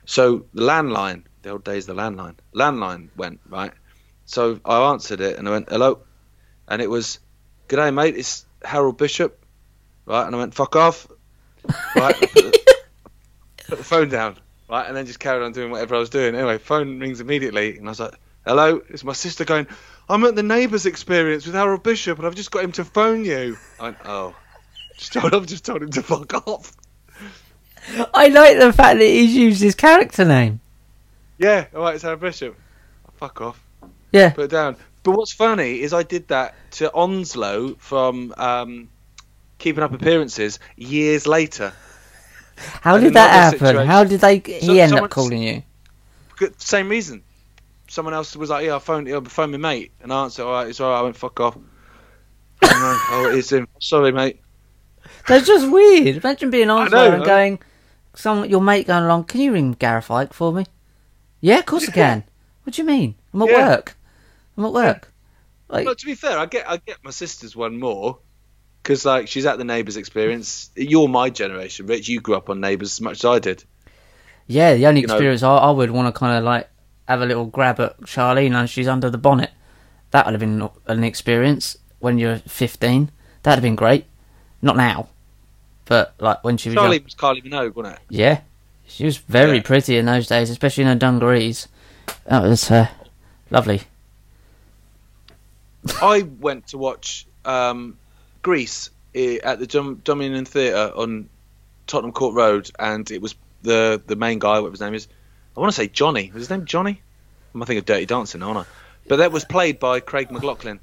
so 0.06 0.46
the 0.54 0.62
landline, 0.64 1.24
the 1.42 1.50
old 1.50 1.64
days, 1.64 1.86
the 1.86 1.96
landline, 1.96 2.36
landline 2.56 3.10
went 3.18 3.42
right. 3.50 3.74
So 4.26 4.60
I 4.64 4.92
answered 4.92 5.20
it 5.20 5.38
and 5.38 5.48
I 5.48 5.52
went, 5.52 5.70
hello, 5.70 6.00
and 6.68 6.82
it 6.82 6.90
was, 6.90 7.20
good 7.68 7.78
day 7.78 7.92
mate. 7.92 8.16
It's 8.16 8.46
Harold 8.64 8.98
Bishop." 8.98 9.40
Right, 10.06 10.26
and 10.26 10.36
I 10.36 10.40
went, 10.40 10.54
"Fuck 10.54 10.76
off." 10.76 11.08
Right, 11.96 12.16
put, 12.16 12.34
the, 12.34 12.60
put 13.68 13.78
the 13.78 13.84
phone 13.84 14.10
down. 14.10 14.38
Right, 14.70 14.88
and 14.88 14.96
then 14.96 15.06
just 15.06 15.20
carried 15.20 15.44
on 15.44 15.54
doing 15.54 15.72
whatever 15.72 15.96
I 15.96 16.00
was 16.00 16.10
doing. 16.10 16.36
Anyway, 16.36 16.58
phone 16.58 17.00
rings 17.00 17.22
immediately, 17.22 17.78
and 17.78 17.88
I 17.88 17.92
was 17.92 18.00
like, 18.00 18.16
"Hello." 18.46 18.82
It's 18.90 19.04
my 19.04 19.14
sister 19.14 19.46
going, 19.46 19.68
"I'm 20.10 20.24
at 20.26 20.36
the 20.36 20.44
neighbours' 20.44 20.86
experience 20.86 21.46
with 21.46 21.56
Harold 21.56 21.84
Bishop, 21.84 22.18
and 22.18 22.28
I've 22.28 22.36
just 22.36 22.52
got 22.52 22.64
him 22.64 22.72
to 22.74 22.86
phone 22.86 23.26
you." 23.26 23.58
I 23.80 23.96
"Oh." 24.06 24.36
Just 24.98 25.14
told, 25.14 25.34
I've 25.34 25.48
just 25.48 25.66
told 25.66 25.82
him 25.82 25.90
to 25.92 26.04
fuck 26.04 26.48
off. 26.48 26.72
I 28.14 28.28
like 28.28 28.60
the 28.60 28.72
fact 28.72 29.00
that 29.00 29.06
he's 29.06 29.36
used 29.36 29.62
his 29.62 29.76
character 29.76 30.24
name. 30.24 30.60
Yeah, 31.40 31.66
all 31.76 31.82
right, 31.82 32.00
Sam 32.00 32.20
Bishop. 32.20 32.56
Fuck 33.18 33.42
off. 33.42 33.60
Yeah. 34.12 34.30
Put 34.30 34.46
it 34.46 34.52
down. 34.52 34.78
But 35.02 35.12
what's 35.18 35.34
funny 35.34 35.82
is 35.82 35.94
I 35.94 36.04
did 36.04 36.28
that 36.30 36.54
to 36.72 36.94
Onslow 36.94 37.76
from 37.80 38.34
um, 38.38 38.90
Keeping 39.58 39.84
Up 39.84 39.92
Appearances 39.94 40.60
years 40.78 41.26
later. 41.28 41.74
How 42.82 42.98
did 43.00 43.14
that 43.16 43.32
happen? 43.32 43.60
situation- 43.60 43.88
How 43.88 44.04
did 44.04 44.22
they? 44.22 44.38
He 44.46 44.62
So- 44.62 44.74
end 44.76 44.94
up 44.94 45.10
calling 45.10 45.42
you. 45.42 45.64
Same 46.58 46.88
reason. 46.88 47.24
Someone 47.94 48.16
else 48.16 48.36
was 48.36 48.50
like, 48.50 48.66
"Yeah, 48.66 48.78
I 48.78 48.80
phoned, 48.80 49.08
I 49.08 49.20
phoned 49.22 49.52
my 49.52 49.60
mate," 49.60 49.92
and 50.02 50.12
I 50.12 50.24
answered, 50.24 50.46
"All 50.46 50.52
right, 50.52 50.68
it's 50.68 50.80
all 50.80 50.90
right." 50.90 50.98
I 51.00 51.02
went, 51.04 51.16
"Fuck 51.16 51.40
off." 51.40 51.56
oh, 52.64 53.08
oh, 53.12 53.30
it 53.30 53.38
is 53.38 53.52
him. 53.52 53.68
Sorry, 53.80 54.12
mate. 54.12 54.40
That's 55.28 55.46
just 55.46 55.70
weird. 55.72 56.16
Imagine 56.18 56.50
being 56.50 56.72
on 56.72 56.90
know, 56.90 57.12
and 57.12 57.24
going, 57.24 57.60
some 58.16 58.46
your 58.46 58.62
mate 58.62 58.88
going 58.88 59.04
along. 59.04 59.26
Can 59.26 59.42
you 59.42 59.54
ring 59.54 59.74
Gareth 59.74 60.08
Icke 60.08 60.34
for 60.34 60.52
me? 60.52 60.66
Yeah, 61.40 61.60
of 61.60 61.68
course 61.68 61.88
I 61.88 61.92
can. 61.92 62.24
What 62.64 62.74
do 62.76 62.82
you 62.82 62.88
mean? 62.88 63.14
I'm 63.34 63.44
at 63.44 63.50
Yeah. 63.50 63.70
work. 63.70 63.96
I'm 64.58 64.66
at 64.66 64.74
work. 64.74 65.14
Like, 65.70 65.86
But 65.86 66.00
to 66.00 66.06
be 66.08 66.16
fair, 66.16 66.40
I 66.40 66.48
get 66.48 66.68
I 66.68 66.78
get 66.78 66.98
my 67.04 67.12
sister's 67.12 67.56
one 67.56 67.80
more 67.80 68.18
because 68.82 69.06
like 69.06 69.28
she's 69.28 69.46
at 69.46 69.58
the 69.60 69.66
Neighbours 69.66 69.98
experience. 69.98 70.72
You're 70.76 71.08
my 71.08 71.30
generation, 71.30 71.86
Rich. 71.86 72.08
You 72.10 72.22
grew 72.22 72.36
up 72.36 72.50
on 72.50 72.60
Neighbours 72.60 72.94
as 72.94 73.02
much 73.02 73.20
as 73.20 73.26
I 73.26 73.38
did. 73.40 73.64
yeah, 74.48 74.74
the 74.74 74.88
only 74.88 75.02
you 75.02 75.08
know- 75.08 75.14
experience 75.14 75.44
I, 75.44 75.56
I 75.58 75.70
would 75.72 75.92
want 75.92 76.14
to 76.14 76.18
kind 76.18 76.38
of 76.38 76.44
like 76.44 76.70
have 77.08 77.22
a 77.22 77.26
little 77.26 77.46
grab 77.46 77.80
at 77.80 78.00
Charlene 78.02 78.54
and 78.54 78.70
she's 78.70 78.88
under 78.88 79.10
the 79.10 79.18
bonnet. 79.18 79.52
That 80.12 80.26
would 80.26 80.34
have 80.34 80.40
been 80.40 80.70
an 80.88 81.04
experience 81.04 81.78
when 82.00 82.18
you're 82.18 82.38
15. 82.40 83.12
That'd 83.44 83.58
have 83.58 83.64
been 83.64 83.76
great. 83.76 84.06
Not 84.62 84.78
now, 84.78 85.10
but 85.86 86.14
like 86.20 86.44
when 86.44 86.58
she 86.58 86.70
was 86.70 86.76
young. 86.76 86.84
Charlie 86.86 87.00
was 87.00 87.16
Kylie 87.16 87.44
Minogue, 87.44 87.76
wasn't 87.76 87.96
it? 87.96 88.02
Yeah, 88.10 88.42
she 88.88 89.04
was 89.06 89.18
very 89.18 89.58
Yeah. 89.58 89.64
pretty 89.64 89.98
in 89.98 90.06
those 90.06 90.28
days, 90.28 90.50
especially 90.50 90.84
in 90.84 90.88
her 90.90 90.96
dungarees. 90.96 91.68
That 92.26 92.44
was 92.44 92.72
uh, 92.72 92.88
lovely. 93.50 93.82
I 96.02 96.22
went 96.40 96.68
to 96.68 96.78
watch 96.78 97.26
um, 97.44 97.98
Grease 98.42 98.90
eh, 99.16 99.40
at 99.44 99.60
the 99.60 99.68
Dom- 99.68 100.02
Dominion 100.04 100.46
Theatre 100.46 100.92
on 100.96 101.28
Tottenham 101.88 102.14
Court 102.14 102.36
Road, 102.36 102.72
and 102.80 103.10
it 103.12 103.22
was 103.22 103.36
the 103.64 104.02
the 104.08 104.16
main 104.16 104.40
guy, 104.40 104.60
whatever 104.60 104.72
his 104.72 104.82
name 104.82 104.94
is. 104.94 105.08
I 105.56 105.60
want 105.60 105.72
to 105.72 105.76
say 105.76 105.88
Johnny. 105.88 106.32
Was 106.34 106.42
his 106.44 106.50
name 106.50 106.66
Johnny? 106.66 107.02
I'm 107.54 107.60
thinking 107.62 107.78
of 107.80 107.86
Dirty 107.86 108.06
Dancing, 108.06 108.42
aren't 108.42 108.60
I? 108.60 108.66
But 109.08 109.18
that 109.18 109.32
was 109.32 109.46
played 109.46 109.80
by 109.80 110.00
Craig 110.00 110.30
McLachlan. 110.30 110.80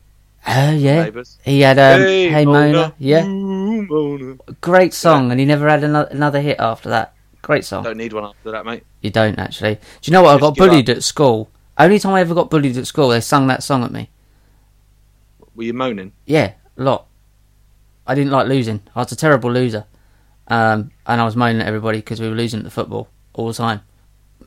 Oh 0.46 0.70
yeah, 0.70 1.04
Neighbours. 1.04 1.38
he 1.44 1.61
had 1.61 1.78
um, 1.78 2.00
Hey, 2.00 2.44
Mona. 2.46 2.94
Yeah, 2.98 3.26
Ooh, 3.26 3.83
Mona. 3.87 4.37
great 4.61 4.94
song, 4.94 5.30
and 5.30 5.38
he 5.38 5.44
never 5.44 5.68
had 5.68 5.85
another, 5.85 6.09
another 6.11 6.40
hit 6.40 6.59
after 6.59 6.88
that. 6.90 7.14
Great 7.42 7.64
song. 7.64 7.85
Don't 7.85 7.96
need 7.98 8.12
one 8.12 8.24
after 8.24 8.50
that, 8.52 8.64
mate. 8.64 8.85
You 9.02 9.11
don't 9.11 9.38
actually. 9.38 9.74
Do 9.74 9.80
you 10.02 10.12
know 10.12 10.22
what? 10.22 10.30
I 10.30 10.35
Just 10.35 10.40
got 10.42 10.56
give 10.56 10.68
bullied 10.70 10.90
at 10.90 11.02
school. 11.02 11.50
Only 11.76 11.98
time 11.98 12.14
I 12.14 12.20
ever 12.20 12.35
got 12.35 12.50
bullied 12.50 12.76
at 12.76 12.87
school, 12.87 13.09
they 13.09 13.20
sung 13.20 13.48
that 13.48 13.62
song 13.62 13.85
at 13.85 13.90
me. 13.92 14.09
Were 15.54 15.64
you 15.64 15.74
moaning? 15.74 16.12
Yeah, 16.26 16.52
a 16.78 16.83
lot. 16.83 17.06
I 18.06 18.14
didn't 18.14 18.33
like 18.33 18.46
losing. 18.48 18.80
I 18.94 19.00
was 19.00 19.12
a 19.12 19.16
terrible 19.16 19.52
loser, 19.52 19.85
um, 20.48 20.90
and 21.06 21.20
I 21.20 21.24
was 21.24 21.37
moaning 21.37 21.61
at 21.61 21.68
everybody 21.68 21.98
because 21.98 22.20
we 22.20 22.28
were 22.28 22.35
losing 22.35 22.61
at 22.61 22.64
the 22.64 22.70
football 22.70 23.09
all 23.35 23.46
the 23.48 23.54
time 23.54 23.83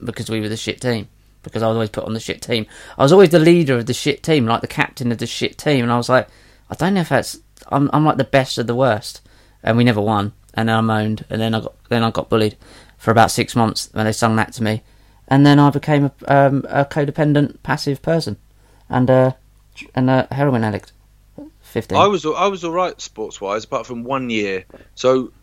because 0.04 0.30
we 0.30 0.40
were 0.40 0.50
the 0.50 0.58
shit 0.58 0.82
team. 0.82 1.08
Because 1.42 1.62
I 1.62 1.68
was 1.68 1.76
always 1.76 1.90
put 1.90 2.06
on 2.06 2.14
the 2.14 2.22
shit 2.22 2.42
team. 2.42 2.66
I 2.98 3.04
was 3.04 3.12
always 3.12 3.30
the 3.30 3.40
leader 3.40 3.78
of 3.78 3.86
the 3.86 3.94
shit 3.94 4.24
team, 4.24 4.46
like 4.46 4.62
the 4.62 4.68
captain 4.68 5.12
of 5.12 5.18
the 5.18 5.28
shit 5.28 5.58
team, 5.58 5.84
and 5.84 5.92
I 5.92 5.98
was 5.98 6.08
like, 6.08 6.30
I 6.70 6.76
don't 6.76 6.94
know 6.94 7.02
if 7.02 7.10
that's. 7.10 7.38
I'm 7.68 7.90
I'm 7.92 8.06
like 8.06 8.18
the 8.18 8.24
best 8.24 8.58
of 8.58 8.68
the 8.68 8.76
worst, 8.76 9.22
and 9.62 9.78
we 9.78 9.84
never 9.84 10.02
won. 10.02 10.32
And 10.54 10.70
then 10.70 10.76
I 10.78 10.82
moaned, 10.82 11.26
and 11.30 11.42
then 11.42 11.54
I 11.54 11.60
got 11.60 11.76
then 11.90 12.04
I 12.04 12.12
got 12.12 12.30
bullied 12.30 12.56
for 12.98 13.12
about 13.12 13.32
six 13.32 13.56
months 13.56 13.90
when 13.92 14.06
they 14.06 14.14
sung 14.14 14.38
that 14.38 14.54
to 14.54 14.64
me, 14.64 14.84
and 15.28 15.46
then 15.46 15.60
I 15.60 15.70
became 15.70 16.12
a, 16.26 16.34
um, 16.34 16.66
a 16.70 16.86
codependent, 16.86 17.62
passive 17.62 18.02
person, 18.02 18.38
and 18.90 19.10
uh, 19.10 19.32
and 19.94 20.10
a 20.10 20.28
heroin 20.32 20.64
addict. 20.64 20.94
Fifteen. 21.62 21.98
I 21.98 22.08
was 22.08 22.26
I 22.26 22.48
was 22.48 22.64
all 22.64 22.72
right 22.72 23.00
sports 23.02 23.42
wise, 23.42 23.66
apart 23.66 23.86
from 23.86 24.04
one 24.04 24.30
year. 24.30 24.66
So 24.96 25.34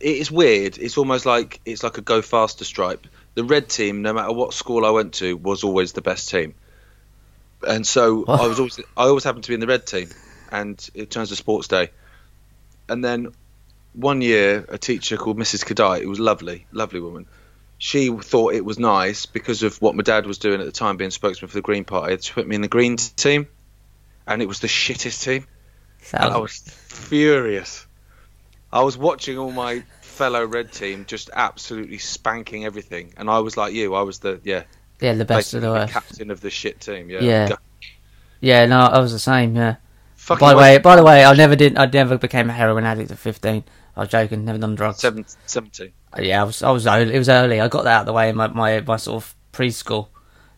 it's 0.00 0.30
weird. 0.30 0.78
It's 0.78 0.96
almost 0.96 1.26
like 1.26 1.60
it's 1.64 1.82
like 1.82 1.98
a 1.98 2.00
go 2.00 2.22
faster 2.22 2.64
stripe. 2.64 3.06
The 3.34 3.44
red 3.44 3.68
team, 3.68 4.02
no 4.02 4.12
matter 4.12 4.32
what 4.32 4.54
school 4.54 4.84
I 4.84 4.90
went 4.90 5.14
to, 5.14 5.36
was 5.36 5.64
always 5.64 5.92
the 5.92 6.02
best 6.02 6.30
team. 6.30 6.54
And 7.66 7.86
so 7.86 8.24
I 8.26 8.46
was 8.46 8.58
always 8.58 8.80
I 8.96 9.04
always 9.04 9.24
happened 9.24 9.44
to 9.44 9.50
be 9.50 9.54
in 9.54 9.60
the 9.60 9.66
red 9.66 9.86
team, 9.86 10.08
and 10.50 10.90
it 10.94 11.10
turns 11.10 11.28
to 11.28 11.36
sports 11.36 11.68
day. 11.68 11.90
And 12.88 13.04
then 13.04 13.32
one 13.92 14.20
year, 14.22 14.64
a 14.68 14.78
teacher 14.78 15.16
called 15.16 15.38
Mrs. 15.38 15.64
Kadai, 15.64 16.02
who 16.02 16.08
was 16.08 16.20
lovely, 16.20 16.66
lovely 16.72 17.00
woman. 17.00 17.26
She 17.78 18.10
thought 18.10 18.54
it 18.54 18.64
was 18.64 18.78
nice 18.78 19.26
because 19.26 19.62
of 19.62 19.80
what 19.80 19.94
my 19.94 20.02
dad 20.02 20.26
was 20.26 20.38
doing 20.38 20.60
at 20.60 20.66
the 20.66 20.72
time, 20.72 20.96
being 20.96 21.10
spokesman 21.10 21.48
for 21.48 21.54
the 21.54 21.62
Green 21.62 21.84
Party. 21.84 22.16
She 22.20 22.32
put 22.32 22.46
me 22.46 22.56
in 22.56 22.62
the 22.62 22.68
Green 22.68 22.96
team, 22.96 23.46
and 24.26 24.42
it 24.42 24.46
was 24.46 24.60
the 24.60 24.68
shittest 24.68 25.24
team. 25.24 25.46
And 26.12 26.32
I 26.32 26.38
was 26.38 26.58
furious. 26.58 27.86
I 28.72 28.82
was 28.82 28.96
watching 28.96 29.38
all 29.38 29.50
my 29.50 29.82
fellow 30.10 30.44
red 30.44 30.72
team 30.72 31.04
just 31.06 31.30
absolutely 31.34 31.98
spanking 31.98 32.64
everything, 32.64 33.14
and 33.16 33.30
I 33.30 33.38
was 33.38 33.56
like 33.56 33.72
you. 33.72 33.94
I 33.94 34.02
was 34.02 34.18
the 34.18 34.40
yeah, 34.44 34.64
yeah, 35.00 35.14
the 35.14 35.24
best 35.24 35.54
of 35.54 35.62
the 35.62 35.86
captain 35.86 36.30
of 36.30 36.40
the 36.40 36.50
shit 36.50 36.80
team. 36.80 37.08
Yeah. 37.10 37.20
Yeah. 37.22 37.56
Yeah, 38.42 38.66
no, 38.66 38.80
I 38.80 38.98
was 39.00 39.12
the 39.12 39.18
same. 39.18 39.54
Yeah. 39.54 39.76
Fucking 40.16 40.40
By 40.40 40.52
the 40.52 40.58
way, 40.58 40.78
by 40.78 40.96
the 40.96 41.02
way, 41.02 41.24
I 41.24 41.32
never 41.34 41.56
did. 41.56 41.76
I 41.76 41.86
never 41.86 42.18
became 42.18 42.50
a 42.50 42.52
heroin 42.52 42.84
addict 42.84 43.10
at 43.10 43.18
fifteen. 43.18 43.64
I 43.96 44.00
was 44.00 44.08
joking. 44.10 44.44
Never 44.44 44.58
done 44.58 44.74
drugs. 44.74 44.98
seven, 45.00 45.24
17. 45.46 45.92
Uh, 46.16 46.22
yeah, 46.22 46.40
I 46.40 46.44
was. 46.44 46.62
I 46.62 46.70
was. 46.70 46.86
Early, 46.86 47.14
it 47.14 47.18
was 47.18 47.28
early. 47.28 47.60
I 47.60 47.68
got 47.68 47.84
that 47.84 47.92
out 47.96 48.00
of 48.00 48.06
the 48.06 48.12
way 48.12 48.28
in 48.28 48.36
my 48.36 48.48
my, 48.48 48.80
my 48.80 48.96
sort 48.96 49.22
of 49.22 49.36
preschool. 49.52 50.08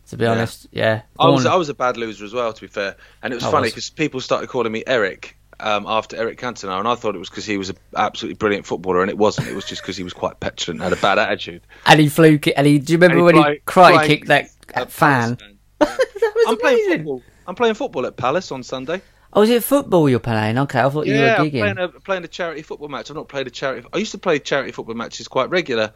To 0.09 0.17
be 0.17 0.25
Yeah. 0.25 0.33
honest, 0.33 0.67
yeah. 0.73 1.03
I 1.19 1.29
was 1.29 1.47
I 1.47 1.55
was 1.55 1.69
a 1.69 1.75
bad 1.75 1.97
loser 1.97 2.25
as 2.25 2.33
well, 2.35 2.53
to 2.53 2.61
be 2.61 2.67
fair. 2.67 2.97
And 3.23 3.33
it 3.33 3.37
was 3.37 3.45
I 3.45 3.51
funny 3.51 3.69
because 3.69 3.89
people 3.91 4.21
started 4.21 4.49
calling 4.49 4.71
me 4.73 4.83
Eric 4.87 5.37
um, 5.63 5.87
after 5.87 6.17
Eric 6.17 6.39
Cantona, 6.39 6.79
and 6.79 6.89
I 6.89 6.95
thought 6.95 7.15
it 7.15 7.19
was 7.19 7.31
because 7.31 7.45
he 7.47 7.57
was 7.57 7.71
an 7.71 7.77
absolutely 7.97 8.35
brilliant 8.35 8.67
footballer, 8.67 9.01
and 9.03 9.11
it 9.11 9.17
wasn't. 9.19 9.49
It 9.49 9.55
was 9.55 9.65
just 9.65 9.83
because 9.83 9.97
he 9.97 10.05
was 10.05 10.13
quite 10.13 10.41
petulant 10.41 10.81
and 10.81 10.91
had 10.91 10.99
a 10.99 11.01
bad 11.01 11.19
attitude. 11.19 11.63
and 11.87 12.01
he 12.01 12.09
flew. 12.09 12.39
And 12.57 12.67
he. 12.67 12.79
Do 12.79 12.93
you 12.93 12.99
remember 12.99 13.17
And 13.17 13.25
when 13.25 13.55
he 13.55 13.61
karate 13.61 14.07
kicked 14.07 14.27
that 14.29 14.51
fan? 14.91 15.39
That 15.79 16.33
was 16.37 16.47
I'm 16.49 16.57
playing 16.59 16.89
football. 16.91 17.23
I'm 17.47 17.55
playing 17.57 17.75
football 17.75 18.07
at 18.07 18.17
Palace 18.17 18.53
on 18.53 18.63
Sunday. 18.63 19.03
Oh, 19.33 19.43
is 19.43 19.51
it 19.51 19.65
football 19.65 20.09
you're 20.09 20.21
playing? 20.21 20.59
Okay, 20.59 20.81
I 20.81 20.89
thought 20.89 21.07
you 21.07 21.15
Yeah, 21.15 21.41
were 21.41 21.45
I'm 21.47 21.51
playing 21.51 21.79
a, 21.79 21.89
playing 21.89 22.25
a 22.25 22.29
charity 22.29 22.63
football 22.63 22.89
match. 22.89 23.11
I've 23.11 23.17
not 23.17 23.29
played 23.29 23.47
a 23.47 23.51
charity. 23.51 23.87
I 23.93 23.97
used 23.99 24.13
to 24.13 24.19
play 24.19 24.39
charity 24.39 24.73
football 24.73 24.95
matches 24.95 25.27
quite 25.27 25.51
regular, 25.51 25.93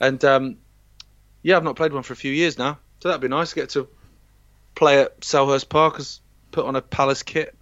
and 0.00 0.22
um, 0.24 0.56
yeah, 1.42 1.56
I've 1.56 1.64
not 1.64 1.76
played 1.76 1.92
one 1.92 2.02
for 2.02 2.14
a 2.14 2.16
few 2.16 2.32
years 2.32 2.58
now. 2.58 2.78
So 3.00 3.08
that'd 3.08 3.20
be 3.20 3.28
nice. 3.28 3.50
To 3.50 3.54
get 3.54 3.70
to 3.70 3.88
play 4.74 5.00
at 5.02 5.20
Selhurst 5.20 5.68
Park 5.68 6.00
as 6.00 6.20
put 6.50 6.64
on 6.66 6.74
a 6.76 6.82
Palace 6.82 7.22
kit. 7.22 7.54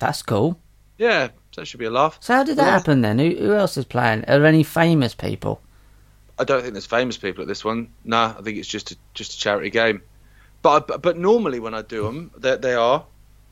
That's 0.00 0.22
cool. 0.22 0.60
Yeah, 0.98 1.28
so 1.52 1.60
that 1.60 1.66
should 1.66 1.80
be 1.80 1.86
a 1.86 1.90
laugh. 1.90 2.18
So 2.20 2.34
how 2.34 2.44
did 2.44 2.56
that 2.56 2.64
Yeah. 2.66 2.70
happen 2.70 3.00
then? 3.00 3.18
Who, 3.18 3.30
who 3.36 3.54
else 3.54 3.76
is 3.76 3.84
playing? 3.84 4.20
Are 4.24 4.38
there 4.38 4.46
any 4.46 4.62
famous 4.62 5.14
people? 5.14 5.60
I 6.38 6.44
don't 6.44 6.62
think 6.62 6.74
there's 6.74 6.86
famous 6.86 7.16
people 7.16 7.42
at 7.42 7.48
this 7.48 7.64
one. 7.64 7.90
No, 8.04 8.34
I 8.38 8.42
think 8.42 8.58
it's 8.58 8.68
just 8.68 8.92
a, 8.92 8.96
just 9.14 9.34
a 9.34 9.38
charity 9.38 9.70
game. 9.70 10.02
But 10.62 10.90
I, 10.90 10.96
but 10.96 11.16
normally 11.18 11.60
when 11.60 11.74
I 11.74 11.82
do 11.82 12.04
them, 12.04 12.30
they, 12.36 12.56
they 12.56 12.74
are. 12.74 13.04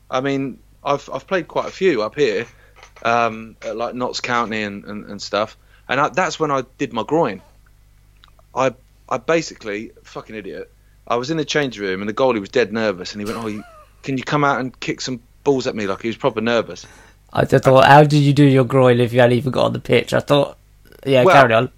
I 0.09 0.21
mean, 0.21 0.59
I've 0.83 1.09
I've 1.13 1.27
played 1.27 1.47
quite 1.47 1.67
a 1.67 1.71
few 1.71 2.01
up 2.01 2.15
here, 2.15 2.45
um, 3.03 3.55
at 3.61 3.77
like 3.77 3.95
Notts 3.95 4.19
County 4.19 4.63
and, 4.63 4.83
and, 4.85 5.05
and 5.05 5.21
stuff, 5.21 5.57
and 5.87 5.99
I, 5.99 6.09
that's 6.09 6.39
when 6.39 6.51
I 6.51 6.63
did 6.77 6.91
my 6.91 7.03
groin. 7.03 7.41
I 8.55 8.73
I 9.07 9.17
basically 9.17 9.91
fucking 10.03 10.35
idiot. 10.35 10.71
I 11.07 11.15
was 11.17 11.29
in 11.31 11.37
the 11.37 11.45
change 11.45 11.79
room 11.79 12.01
and 12.01 12.09
the 12.09 12.13
goalie 12.13 12.39
was 12.39 12.49
dead 12.49 12.73
nervous, 12.73 13.13
and 13.13 13.21
he 13.21 13.25
went, 13.25 13.37
"Oh, 13.43 13.47
you, 13.47 13.63
can 14.01 14.17
you 14.17 14.23
come 14.23 14.43
out 14.43 14.59
and 14.59 14.77
kick 14.79 14.99
some 15.01 15.21
balls 15.43 15.67
at 15.67 15.75
me?" 15.75 15.87
Like 15.87 16.01
he 16.01 16.07
was 16.09 16.17
proper 16.17 16.41
nervous. 16.41 16.85
I 17.33 17.45
just 17.45 17.63
thought, 17.63 17.85
how 17.85 18.03
did 18.03 18.19
you 18.19 18.31
do 18.31 18.45
your 18.45 18.63
groin 18.63 18.99
if 18.99 19.11
you 19.11 19.19
hadn't 19.19 19.35
even 19.37 19.51
got 19.51 19.65
on 19.65 19.73
the 19.73 19.79
pitch? 19.79 20.13
I 20.13 20.19
thought, 20.19 20.55
yeah, 21.03 21.23
Well, 21.23 21.35
carry 21.35 21.53
on. 21.53 21.71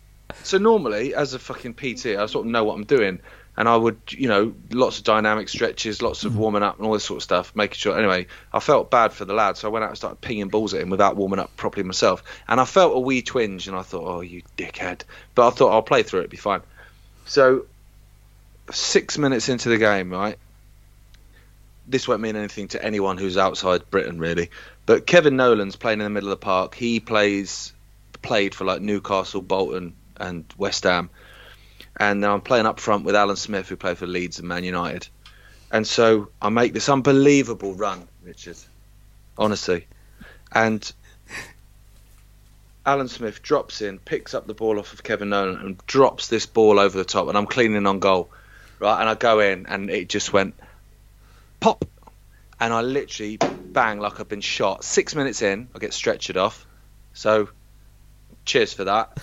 So 0.43 0.57
normally, 0.57 1.15
as 1.15 1.33
a 1.33 1.39
fucking 1.39 1.75
PT, 1.75 2.07
I 2.07 2.25
sort 2.25 2.45
of 2.45 2.51
know 2.51 2.65
what 2.65 2.75
I'm 2.75 2.83
doing, 2.83 3.19
and 3.55 3.69
I 3.69 3.77
would, 3.77 3.97
you 4.09 4.27
know, 4.27 4.53
lots 4.71 4.97
of 4.97 5.05
dynamic 5.05 5.47
stretches, 5.47 6.01
lots 6.01 6.25
of 6.25 6.33
mm. 6.33 6.37
warming 6.37 6.61
up, 6.61 6.77
and 6.77 6.85
all 6.85 6.93
this 6.93 7.05
sort 7.05 7.17
of 7.17 7.23
stuff, 7.23 7.55
making 7.55 7.75
sure. 7.75 7.97
Anyway, 7.97 8.27
I 8.51 8.59
felt 8.59 8.91
bad 8.91 9.13
for 9.13 9.23
the 9.23 9.33
lad, 9.33 9.55
so 9.55 9.69
I 9.69 9.71
went 9.71 9.83
out 9.83 9.91
and 9.91 9.97
started 9.97 10.19
pinging 10.19 10.49
balls 10.49 10.73
at 10.73 10.81
him 10.81 10.89
without 10.89 11.15
warming 11.15 11.39
up 11.39 11.55
properly 11.55 11.83
myself, 11.83 12.21
and 12.49 12.59
I 12.59 12.65
felt 12.65 12.97
a 12.97 12.99
wee 12.99 13.21
twinge, 13.21 13.69
and 13.69 13.77
I 13.77 13.81
thought, 13.81 14.03
oh, 14.05 14.21
you 14.21 14.41
dickhead! 14.57 15.03
But 15.35 15.47
I 15.47 15.51
thought 15.51 15.71
I'll 15.71 15.81
play 15.81 16.03
through 16.03 16.21
it, 16.21 16.29
be 16.29 16.37
fine. 16.37 16.61
So, 17.25 17.65
six 18.71 19.17
minutes 19.17 19.47
into 19.47 19.69
the 19.69 19.77
game, 19.77 20.11
right? 20.11 20.37
This 21.87 22.07
won't 22.07 22.21
mean 22.21 22.35
anything 22.35 22.67
to 22.69 22.83
anyone 22.83 23.17
who's 23.17 23.37
outside 23.37 23.89
Britain, 23.89 24.19
really. 24.19 24.49
But 24.85 25.05
Kevin 25.05 25.35
Nolan's 25.35 25.75
playing 25.75 25.99
in 25.99 26.05
the 26.05 26.09
middle 26.09 26.31
of 26.31 26.39
the 26.39 26.43
park. 26.43 26.75
He 26.75 26.99
plays 26.99 27.73
played 28.21 28.55
for 28.55 28.65
like 28.65 28.81
Newcastle, 28.81 29.41
Bolton, 29.41 29.95
and 30.17 30.45
West 30.57 30.83
Ham. 30.83 31.09
And 31.97 32.23
then 32.23 32.31
I'm 32.31 32.41
playing 32.41 32.65
up 32.65 32.79
front 32.79 33.05
with 33.05 33.15
Alan 33.15 33.35
Smith, 33.35 33.69
who 33.69 33.75
played 33.75 33.97
for 33.97 34.07
Leeds 34.07 34.39
and 34.39 34.47
Man 34.47 34.63
United. 34.63 35.07
And 35.71 35.87
so 35.87 36.29
I 36.41 36.49
make 36.49 36.73
this 36.73 36.89
unbelievable 36.89 37.75
run, 37.75 38.07
Richard. 38.23 38.57
Honestly. 39.37 39.87
And 40.51 40.91
Alan 42.85 43.07
Smith 43.07 43.41
drops 43.41 43.81
in, 43.81 43.99
picks 43.99 44.33
up 44.33 44.47
the 44.47 44.53
ball 44.53 44.79
off 44.79 44.93
of 44.93 45.03
Kevin 45.03 45.29
Nolan, 45.29 45.57
and 45.57 45.87
drops 45.87 46.27
this 46.27 46.45
ball 46.45 46.79
over 46.79 46.97
the 46.97 47.05
top, 47.05 47.27
and 47.27 47.37
I'm 47.37 47.47
cleaning 47.47 47.87
on 47.87 47.99
goal, 47.99 48.29
right? 48.79 48.99
And 48.99 49.09
I 49.09 49.15
go 49.15 49.39
in, 49.39 49.65
and 49.67 49.89
it 49.89 50.07
just 50.07 50.31
went 50.33 50.55
pop, 51.65 51.83
and 52.59 52.71
I 52.71 52.81
literally 52.81 53.37
bang 53.37 53.99
like 53.99 54.19
I've 54.19 54.29
been 54.29 54.41
shot. 54.41 54.83
Six 54.83 55.15
minutes 55.15 55.41
in, 55.41 55.67
I 55.73 55.79
get 55.79 55.91
stretchered 55.91 56.39
off. 56.39 56.63
So, 57.13 57.49
cheers 58.45 58.71
for 58.71 58.83
that. 58.83 59.19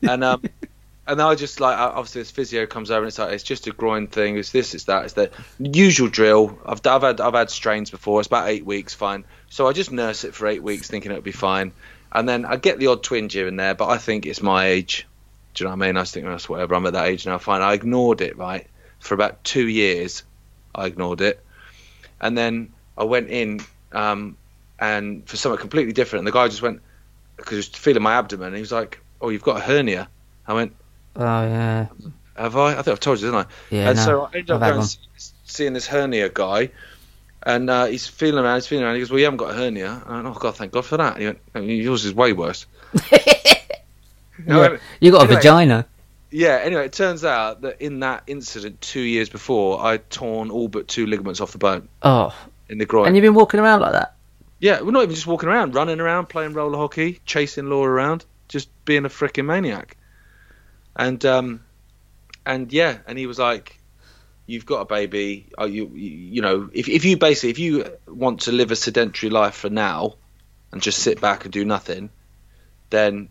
And 0.00 0.22
um, 0.22 0.42
and 1.08 1.20
I 1.20 1.34
just 1.34 1.58
like 1.58 1.76
obviously 1.76 2.20
this 2.20 2.30
physio 2.30 2.66
comes 2.66 2.92
over 2.92 3.00
and 3.00 3.08
it's 3.08 3.18
like 3.18 3.32
it's 3.32 3.42
just 3.42 3.66
a 3.66 3.72
groin 3.72 4.06
thing. 4.06 4.38
It's 4.38 4.52
this, 4.52 4.72
it's 4.74 4.84
that, 4.84 5.04
it's 5.04 5.14
the 5.14 5.32
usual 5.58 6.08
drill. 6.08 6.56
I've 6.64 6.86
I've 6.86 7.02
had 7.02 7.20
I've 7.20 7.34
had 7.34 7.50
strains 7.50 7.90
before. 7.90 8.20
It's 8.20 8.28
about 8.28 8.48
eight 8.48 8.64
weeks, 8.64 8.94
fine. 8.94 9.24
So 9.48 9.66
I 9.66 9.72
just 9.72 9.90
nurse 9.90 10.22
it 10.22 10.32
for 10.32 10.46
eight 10.46 10.62
weeks, 10.62 10.86
thinking 10.86 11.10
it'll 11.10 11.22
be 11.22 11.32
fine. 11.32 11.72
And 12.12 12.28
then 12.28 12.44
I 12.44 12.54
get 12.54 12.78
the 12.78 12.86
odd 12.86 13.02
twinge 13.02 13.32
here 13.32 13.48
and 13.48 13.58
there, 13.58 13.74
but 13.74 13.88
I 13.88 13.98
think 13.98 14.26
it's 14.26 14.42
my 14.42 14.66
age. 14.66 15.08
Do 15.54 15.64
you 15.64 15.68
know 15.68 15.76
what 15.76 15.84
I 15.84 15.86
mean? 15.88 15.96
I 15.96 16.02
just 16.02 16.14
think 16.14 16.26
that's 16.26 16.48
whatever. 16.48 16.76
I'm 16.76 16.86
at 16.86 16.92
that 16.92 17.08
age 17.08 17.26
now. 17.26 17.38
Fine. 17.38 17.62
I 17.62 17.72
ignored 17.72 18.20
it 18.20 18.38
right 18.38 18.68
for 19.00 19.14
about 19.14 19.42
two 19.42 19.66
years. 19.66 20.22
I 20.72 20.86
ignored 20.86 21.20
it, 21.20 21.44
and 22.20 22.36
then 22.36 22.72
I 22.98 23.04
went 23.04 23.28
in 23.30 23.60
um, 23.92 24.36
and 24.78 25.28
for 25.28 25.36
something 25.36 25.60
completely 25.60 25.92
different. 25.92 26.20
And 26.20 26.26
the 26.26 26.32
guy 26.32 26.48
just 26.48 26.62
went 26.62 26.80
because 27.36 27.50
he 27.50 27.56
was 27.56 27.68
feeling 27.68 28.02
my 28.02 28.14
abdomen. 28.14 28.48
And 28.48 28.56
he 28.56 28.60
was 28.60 28.72
like, 28.72 29.00
"Oh, 29.20 29.28
you've 29.28 29.42
got 29.42 29.56
a 29.56 29.60
hernia." 29.60 30.08
I 30.46 30.54
went, 30.54 30.74
Oh 31.16 31.42
yeah. 31.42 31.86
"Have 32.36 32.56
I? 32.56 32.72
I 32.72 32.74
think 32.76 32.88
I've 32.88 33.00
told 33.00 33.20
you, 33.20 33.26
didn't 33.26 33.46
I?" 33.46 33.74
Yeah. 33.74 33.88
and 33.88 33.96
no, 33.96 34.04
so 34.04 34.22
I 34.22 34.26
ended 34.34 34.50
up 34.50 34.60
going 34.60 34.82
see- 34.82 34.98
seeing 35.44 35.72
this 35.72 35.86
hernia 35.86 36.28
guy, 36.28 36.70
and 37.44 37.68
uh, 37.70 37.86
he's 37.86 38.06
feeling 38.06 38.44
around. 38.44 38.56
He's 38.56 38.66
feeling 38.66 38.84
around. 38.84 38.94
He 38.94 39.00
goes, 39.00 39.10
"Well, 39.10 39.18
you 39.18 39.24
haven't 39.24 39.38
got 39.38 39.50
a 39.50 39.54
hernia." 39.54 40.02
I 40.06 40.14
went, 40.14 40.26
"Oh 40.26 40.38
God, 40.38 40.56
thank 40.56 40.72
God 40.72 40.84
for 40.84 40.96
that." 40.96 41.16
And 41.16 41.20
he 41.20 41.26
went, 41.26 41.82
"Yours 41.84 42.04
is 42.04 42.14
way 42.14 42.32
worse." 42.32 42.66
Yeah. 44.46 44.56
went, 44.58 44.80
You 45.00 45.12
got 45.12 45.30
a 45.30 45.34
vagina. 45.34 45.86
Yeah. 46.30 46.60
Anyway, 46.62 46.84
it 46.86 46.92
turns 46.92 47.24
out 47.24 47.62
that 47.62 47.80
in 47.80 48.00
that 48.00 48.24
incident 48.26 48.80
two 48.80 49.00
years 49.00 49.28
before, 49.28 49.82
I'd 49.84 50.08
torn 50.10 50.50
all 50.50 50.68
but 50.68 50.88
two 50.88 51.06
ligaments 51.06 51.40
off 51.40 51.52
the 51.52 51.58
bone 51.58 51.88
Oh, 52.02 52.34
in 52.68 52.78
the 52.78 52.86
groin. 52.86 53.06
and 53.08 53.16
you've 53.16 53.22
been 53.22 53.34
walking 53.34 53.60
around 53.60 53.80
like 53.80 53.92
that. 53.92 54.14
Yeah, 54.58 54.82
we're 54.82 54.90
not 54.90 55.02
even 55.04 55.14
just 55.14 55.26
walking 55.26 55.48
around, 55.48 55.74
running 55.74 56.00
around, 56.00 56.28
playing 56.28 56.52
roller 56.52 56.76
hockey, 56.76 57.20
chasing 57.24 57.70
Laura 57.70 57.90
around, 57.92 58.24
just 58.48 58.68
being 58.84 59.06
a 59.06 59.08
freaking 59.08 59.46
maniac. 59.46 59.96
And 60.94 61.24
um, 61.24 61.64
and 62.44 62.70
yeah, 62.72 62.98
and 63.06 63.16
he 63.18 63.26
was 63.26 63.38
like, 63.38 63.78
"You've 64.46 64.66
got 64.66 64.80
a 64.80 64.84
baby. 64.84 65.46
Are 65.56 65.66
you, 65.68 65.90
you 65.94 66.10
you 66.10 66.42
know, 66.42 66.68
if 66.74 66.88
if 66.88 67.04
you 67.06 67.16
basically 67.16 67.50
if 67.50 67.58
you 67.58 67.86
want 68.06 68.40
to 68.42 68.52
live 68.52 68.70
a 68.70 68.76
sedentary 68.76 69.30
life 69.30 69.54
for 69.54 69.70
now, 69.70 70.16
and 70.72 70.82
just 70.82 70.98
sit 70.98 71.20
back 71.22 71.44
and 71.44 71.52
do 71.52 71.64
nothing, 71.64 72.10
then 72.90 73.30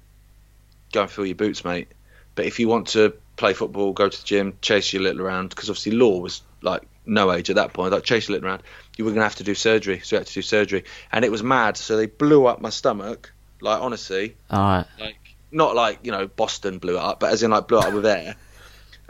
go 0.92 1.02
and 1.04 1.12
fill 1.12 1.26
your 1.28 1.36
boots, 1.36 1.64
mate. 1.64 1.90
But 2.40 2.46
if 2.46 2.58
you 2.58 2.70
want 2.70 2.88
to 2.90 3.12
play 3.36 3.54
football, 3.54 3.92
go 3.92 4.08
to 4.08 4.18
the 4.18 4.26
gym, 4.26 4.54
chase 4.62 4.94
your 4.94 5.02
little 5.02 5.22
around, 5.22 5.50
because 5.50 5.70
obviously 5.70 5.92
Law 5.92 6.22
was 6.22 6.42
like 6.62 6.84
no 7.06 7.34
age 7.34 7.50
at 7.50 7.58
that 7.58 7.74
point, 7.74 7.92
like 7.92 8.06
chase 8.06 8.30
your 8.30 8.36
little 8.38 8.48
around, 8.48 8.64
you 8.96 9.04
were 9.04 9.12
going 9.12 9.20
to 9.20 9.24
have 9.26 9.36
to 9.36 9.44
do 9.44 9.54
surgery. 9.54 10.00
So 10.00 10.16
you 10.16 10.20
had 10.22 10.28
to 10.28 10.34
do 10.36 10.42
surgery. 10.42 10.86
And 11.12 11.26
it 11.26 11.32
was 11.34 11.44
mad. 11.44 11.76
So 11.76 11.98
they 11.98 12.06
blew 12.06 12.46
up 12.46 12.62
my 12.62 12.70
stomach, 12.70 13.34
like 13.60 13.82
honestly, 13.82 14.38
All 14.50 14.60
right. 14.60 14.86
like 15.02 15.18
not 15.52 15.76
like, 15.76 16.00
you 16.02 16.14
know, 16.14 16.28
Boston 16.28 16.78
blew 16.78 16.96
it 16.96 17.02
up, 17.02 17.20
but 17.20 17.34
as 17.34 17.44
in 17.44 17.52
like 17.52 17.68
blew 17.68 17.80
it 17.80 17.86
up 17.88 17.94
with 17.94 18.06
air. 18.06 18.38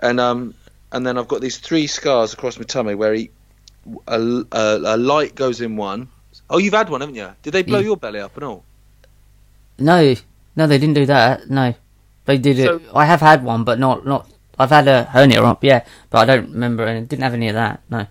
And, 0.02 0.20
um, 0.20 0.56
and 0.92 1.06
then 1.06 1.20
I've 1.20 1.28
got 1.28 1.42
these 1.42 1.60
three 1.60 1.86
scars 1.86 2.34
across 2.34 2.58
my 2.58 2.64
tummy 2.64 2.96
where 2.96 3.14
he, 3.14 3.30
a, 4.08 4.20
a, 4.52 4.80
a 4.96 4.98
light 4.98 5.36
goes 5.36 5.62
in 5.62 5.76
one. 5.76 6.08
Oh, 6.50 6.58
you've 6.58 6.74
had 6.74 6.90
one, 6.90 7.02
haven't 7.02 7.16
you? 7.16 7.30
Did 7.44 7.52
they 7.52 7.62
blow 7.62 7.78
Yeah. 7.78 7.86
your 7.86 7.98
belly 7.98 8.22
up 8.22 8.34
and 8.38 8.44
all? 8.44 8.64
No, 9.78 10.16
no, 10.56 10.66
they 10.66 10.80
didn't 10.80 10.96
do 10.96 11.06
that. 11.06 11.48
No, 11.48 11.76
they 12.30 12.38
did 12.38 12.60
it. 12.60 12.66
So- 12.68 12.82
I 12.96 13.06
have 13.06 13.20
had 13.22 13.44
one, 13.44 13.64
but 13.66 13.78
not 13.80 14.06
not. 14.06 14.30
I've 14.58 14.70
had 14.72 14.88
a 14.88 15.04
hernia 15.06 15.42
up, 15.44 15.64
yeah, 15.64 15.86
but 16.10 16.20
I 16.20 16.26
don't 16.26 16.52
remember. 16.52 16.84
and 16.86 17.08
Didn't 17.08 17.24
have 17.24 17.34
any 17.34 17.48
of 17.50 17.56
that. 17.56 17.82
No. 17.90 18.08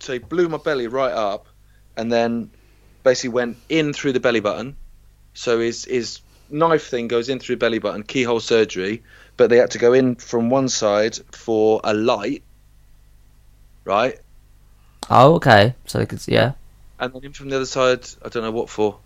so 0.00 0.12
he 0.12 0.18
blew 0.18 0.48
my 0.48 0.58
belly 0.58 0.86
right 0.88 1.12
up 1.12 1.46
and 1.96 2.10
then 2.10 2.50
basically 3.04 3.30
went 3.30 3.56
in 3.68 3.92
through 3.92 4.12
the 4.12 4.20
belly 4.20 4.40
button 4.40 4.76
so 5.34 5.58
his 5.60 5.84
his 5.84 6.20
knife 6.50 6.86
thing 6.88 7.08
goes 7.08 7.28
in 7.28 7.38
through 7.38 7.56
belly 7.56 7.78
button 7.78 8.02
keyhole 8.02 8.40
surgery 8.40 9.02
but 9.36 9.48
they 9.50 9.56
had 9.58 9.70
to 9.70 9.78
go 9.78 9.92
in 9.92 10.14
from 10.16 10.50
one 10.50 10.68
side 10.68 11.16
for 11.32 11.80
a 11.84 11.92
light 11.94 12.42
right 13.84 14.18
Oh, 15.10 15.34
okay. 15.34 15.74
So 15.86 15.98
they 15.98 16.06
could, 16.06 16.22
yeah. 16.28 16.52
and 17.00 17.12
then 17.12 17.24
in 17.24 17.32
from 17.32 17.48
the 17.50 17.56
other 17.56 17.66
side 17.66 18.06
i 18.24 18.28
don't 18.28 18.42
know 18.44 18.52
what 18.52 18.70
for 18.70 18.98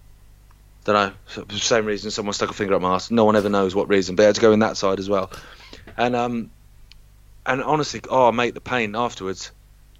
don't 0.86 0.94
know 1.10 1.12
for 1.26 1.42
the 1.42 1.58
same 1.58 1.84
reason 1.84 2.10
someone 2.10 2.32
stuck 2.32 2.50
a 2.50 2.54
finger 2.54 2.74
up 2.74 2.80
my 2.82 2.94
ass 2.94 3.10
no 3.10 3.24
one 3.24 3.36
ever 3.36 3.48
knows 3.48 3.74
what 3.74 3.88
reason 3.88 4.14
but 4.16 4.22
they 4.22 4.26
had 4.26 4.34
to 4.34 4.40
go 4.40 4.52
in 4.52 4.60
that 4.60 4.76
side 4.76 4.98
as 4.98 5.08
well 5.08 5.30
and 5.96 6.14
um 6.16 6.50
and 7.44 7.62
honestly 7.62 8.00
oh 8.10 8.30
mate 8.32 8.54
the 8.54 8.60
pain 8.60 8.94
afterwards 8.96 9.50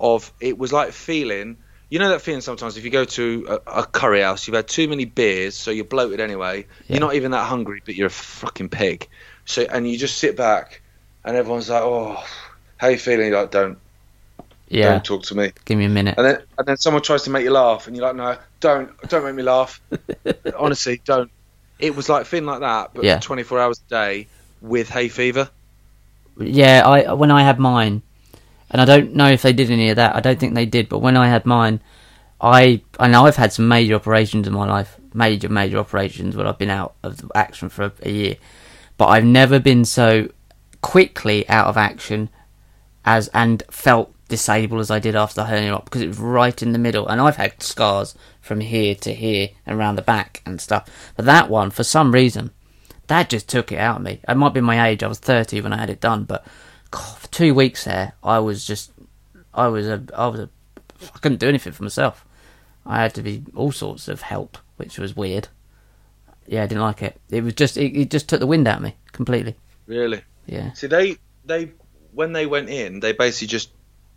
of 0.01 0.33
it 0.41 0.57
was 0.59 0.73
like 0.73 0.93
feeling 0.93 1.57
you 1.89 1.99
know 1.99 2.09
that 2.09 2.21
feeling 2.21 2.41
sometimes 2.41 2.77
if 2.77 2.85
you 2.85 2.91
go 2.91 3.05
to 3.05 3.47
a, 3.67 3.81
a 3.81 3.87
curry 3.87 4.21
house 4.23 4.47
you've 4.47 4.55
had 4.57 4.67
too 4.69 4.89
many 4.89 5.05
beers 5.05 5.57
so 5.57 5.71
you're 5.71 5.85
bloated 5.85 6.21
anyway 6.21 6.59
Yeah. 6.87 6.97
you're 6.97 7.01
not 7.01 7.15
even 7.15 7.31
that 7.33 7.45
hungry 7.47 7.83
but 7.85 7.95
you're 7.95 8.09
a 8.09 8.11
fucking 8.11 8.69
pig 8.69 9.09
so 9.45 9.63
and 9.71 9.89
you 9.91 9.97
just 9.99 10.19
sit 10.19 10.37
back 10.37 10.83
and 11.25 11.37
everyone's 11.37 11.69
like 11.69 11.83
oh 11.83 12.23
how 12.77 12.89
you 12.89 12.99
feeling 12.99 13.29
you're 13.29 13.41
like 13.41 13.51
don't 13.51 13.79
Yeah. 14.69 14.91
don't 14.91 15.05
talk 15.05 15.23
to 15.25 15.35
me 15.35 15.53
Give 15.65 15.79
me 15.79 15.85
a 15.87 15.89
minute. 15.89 16.15
and 16.19 16.27
then 16.27 16.43
and 16.59 16.67
then 16.69 16.77
someone 16.77 17.03
tries 17.03 17.23
to 17.25 17.31
make 17.31 17.45
you 17.45 17.51
laugh, 17.53 17.87
and 17.87 17.97
you're 17.97 18.05
like, 18.07 18.17
no, 18.17 18.37
don't, 18.61 18.91
don't 19.09 19.25
make 19.25 19.35
me 19.35 19.43
laugh. 19.43 19.81
Honestly, 20.59 21.01
don't. 21.05 21.31
It 21.79 21.95
was 21.95 22.09
like 22.09 22.27
feeling 22.27 22.47
like 22.47 22.61
that, 22.61 22.93
but 22.95 23.05
Yeah. 23.05 23.19
for 23.19 23.23
24 23.25 23.61
hours 23.61 23.83
a 23.87 23.91
day 23.91 24.29
with 24.61 24.89
hay 24.89 25.09
fever. 25.09 25.51
Yeah, 26.39 26.83
I 26.87 27.13
when 27.15 27.31
I 27.31 27.43
had 27.43 27.59
mine, 27.59 28.03
and 28.71 28.81
I 28.81 28.85
don't 28.85 29.15
know 29.15 29.29
if 29.29 29.43
they 29.43 29.53
did 29.53 29.71
any 29.71 29.91
of 29.91 29.97
that. 29.97 30.15
I 30.17 30.21
don't 30.21 30.39
think 30.39 30.55
they 30.55 30.67
did. 30.67 30.89
But 30.89 30.99
when 31.01 31.17
I 31.17 31.29
had 31.29 31.47
mine, 31.47 31.81
I 32.41 32.83
I 32.99 33.09
know 33.09 33.27
I've 33.27 33.37
had 33.37 33.53
some 33.53 33.69
major 33.69 33.95
operations 33.95 34.47
in 34.47 34.53
my 34.53 34.67
life, 34.67 34.97
major 35.15 35.49
major 35.49 35.79
operations 35.79 36.37
when 36.37 36.47
I've 36.47 36.59
been 36.59 36.71
out 36.71 36.95
of 37.03 37.31
action 37.35 37.69
for 37.69 37.85
a, 37.85 37.93
a 38.03 38.11
year, 38.11 38.37
but 38.99 39.07
I've 39.09 39.25
never 39.25 39.59
been 39.59 39.85
so 39.85 40.29
quickly 40.83 41.49
out 41.49 41.67
of 41.67 41.77
action 41.77 42.29
as 43.05 43.29
and 43.29 43.63
felt 43.71 44.13
disabled 44.29 44.81
as 44.81 44.91
I 44.91 44.99
did 44.99 45.15
after 45.17 45.37
the 45.41 45.47
hernia 45.47 45.75
op 45.75 45.85
because 45.87 46.03
it 46.03 46.09
was 46.09 46.19
right 46.19 46.61
in 46.63 46.73
the 46.73 46.79
middle, 46.79 47.07
and 47.09 47.21
I've 47.21 47.37
had 47.37 47.63
scars 47.63 48.15
from 48.47 48.61
here 48.61 48.95
to 48.95 49.13
here 49.13 49.51
and 49.67 49.79
around 49.79 49.97
the 49.97 50.03
back 50.03 50.43
and 50.47 50.61
stuff. 50.61 50.89
But 51.17 51.25
that 51.27 51.51
one, 51.51 51.71
for 51.71 51.85
some 51.85 52.13
reason, 52.13 52.51
that 53.09 53.29
just 53.29 53.49
took 53.49 53.73
it 53.73 53.79
out 53.79 53.97
of 53.97 54.03
me. 54.03 54.21
It 54.29 54.37
might 54.37 54.55
be 54.55 54.61
my 54.61 54.89
age. 54.89 55.03
I 55.03 55.09
was 55.09 55.19
30 55.19 55.61
when 55.61 55.73
I 55.73 55.79
had 55.79 55.91
it 55.91 56.01
done, 56.01 56.25
but 56.25 56.47
God, 56.91 57.19
for 57.19 57.29
two 57.29 57.55
weeks 57.55 57.85
there, 57.85 58.13
I 58.23 58.39
was 58.39 58.65
just, 58.65 58.93
I 59.53 59.69
was 59.69 59.87
a, 59.87 60.03
I 60.15 60.29
was 60.29 60.41
a, 60.41 60.49
I 61.15 61.19
couldn't 61.19 61.41
do 61.41 61.49
anything 61.49 61.73
for 61.73 61.83
myself. 61.83 62.25
I 62.85 63.03
had 63.03 63.15
to 63.15 63.23
be 63.23 63.43
all 63.55 63.73
sorts 63.73 64.09
of 64.09 64.23
help, 64.23 64.59
which 64.77 64.99
was 64.99 65.17
weird. 65.17 65.49
Yeah, 66.47 66.63
I 66.63 66.67
didn't 66.67 66.83
like 66.83 67.03
it. 67.03 67.21
It 67.29 67.43
was 67.43 67.55
just, 67.55 67.77
it, 67.77 67.97
it 67.97 68.11
just 68.11 68.29
took 68.29 68.39
the 68.39 68.47
wind 68.47 68.69
out 68.69 68.77
of 68.77 68.83
me 68.85 68.95
completely. 69.13 69.57
Really? 69.87 70.23
Yeah. 70.47 70.73
See, 70.73 70.87
they 70.87 71.17
they 71.45 71.73
when 72.13 72.33
they 72.33 72.47
went 72.47 72.69
in, 72.69 73.01
they 73.01 73.13
basically 73.13 73.49
just 73.49 73.71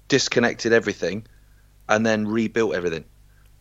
disconnected 0.07 0.73
everything, 0.73 1.25
and 1.87 2.05
then 2.05 2.27
rebuilt 2.27 2.75
everything. 2.75 3.05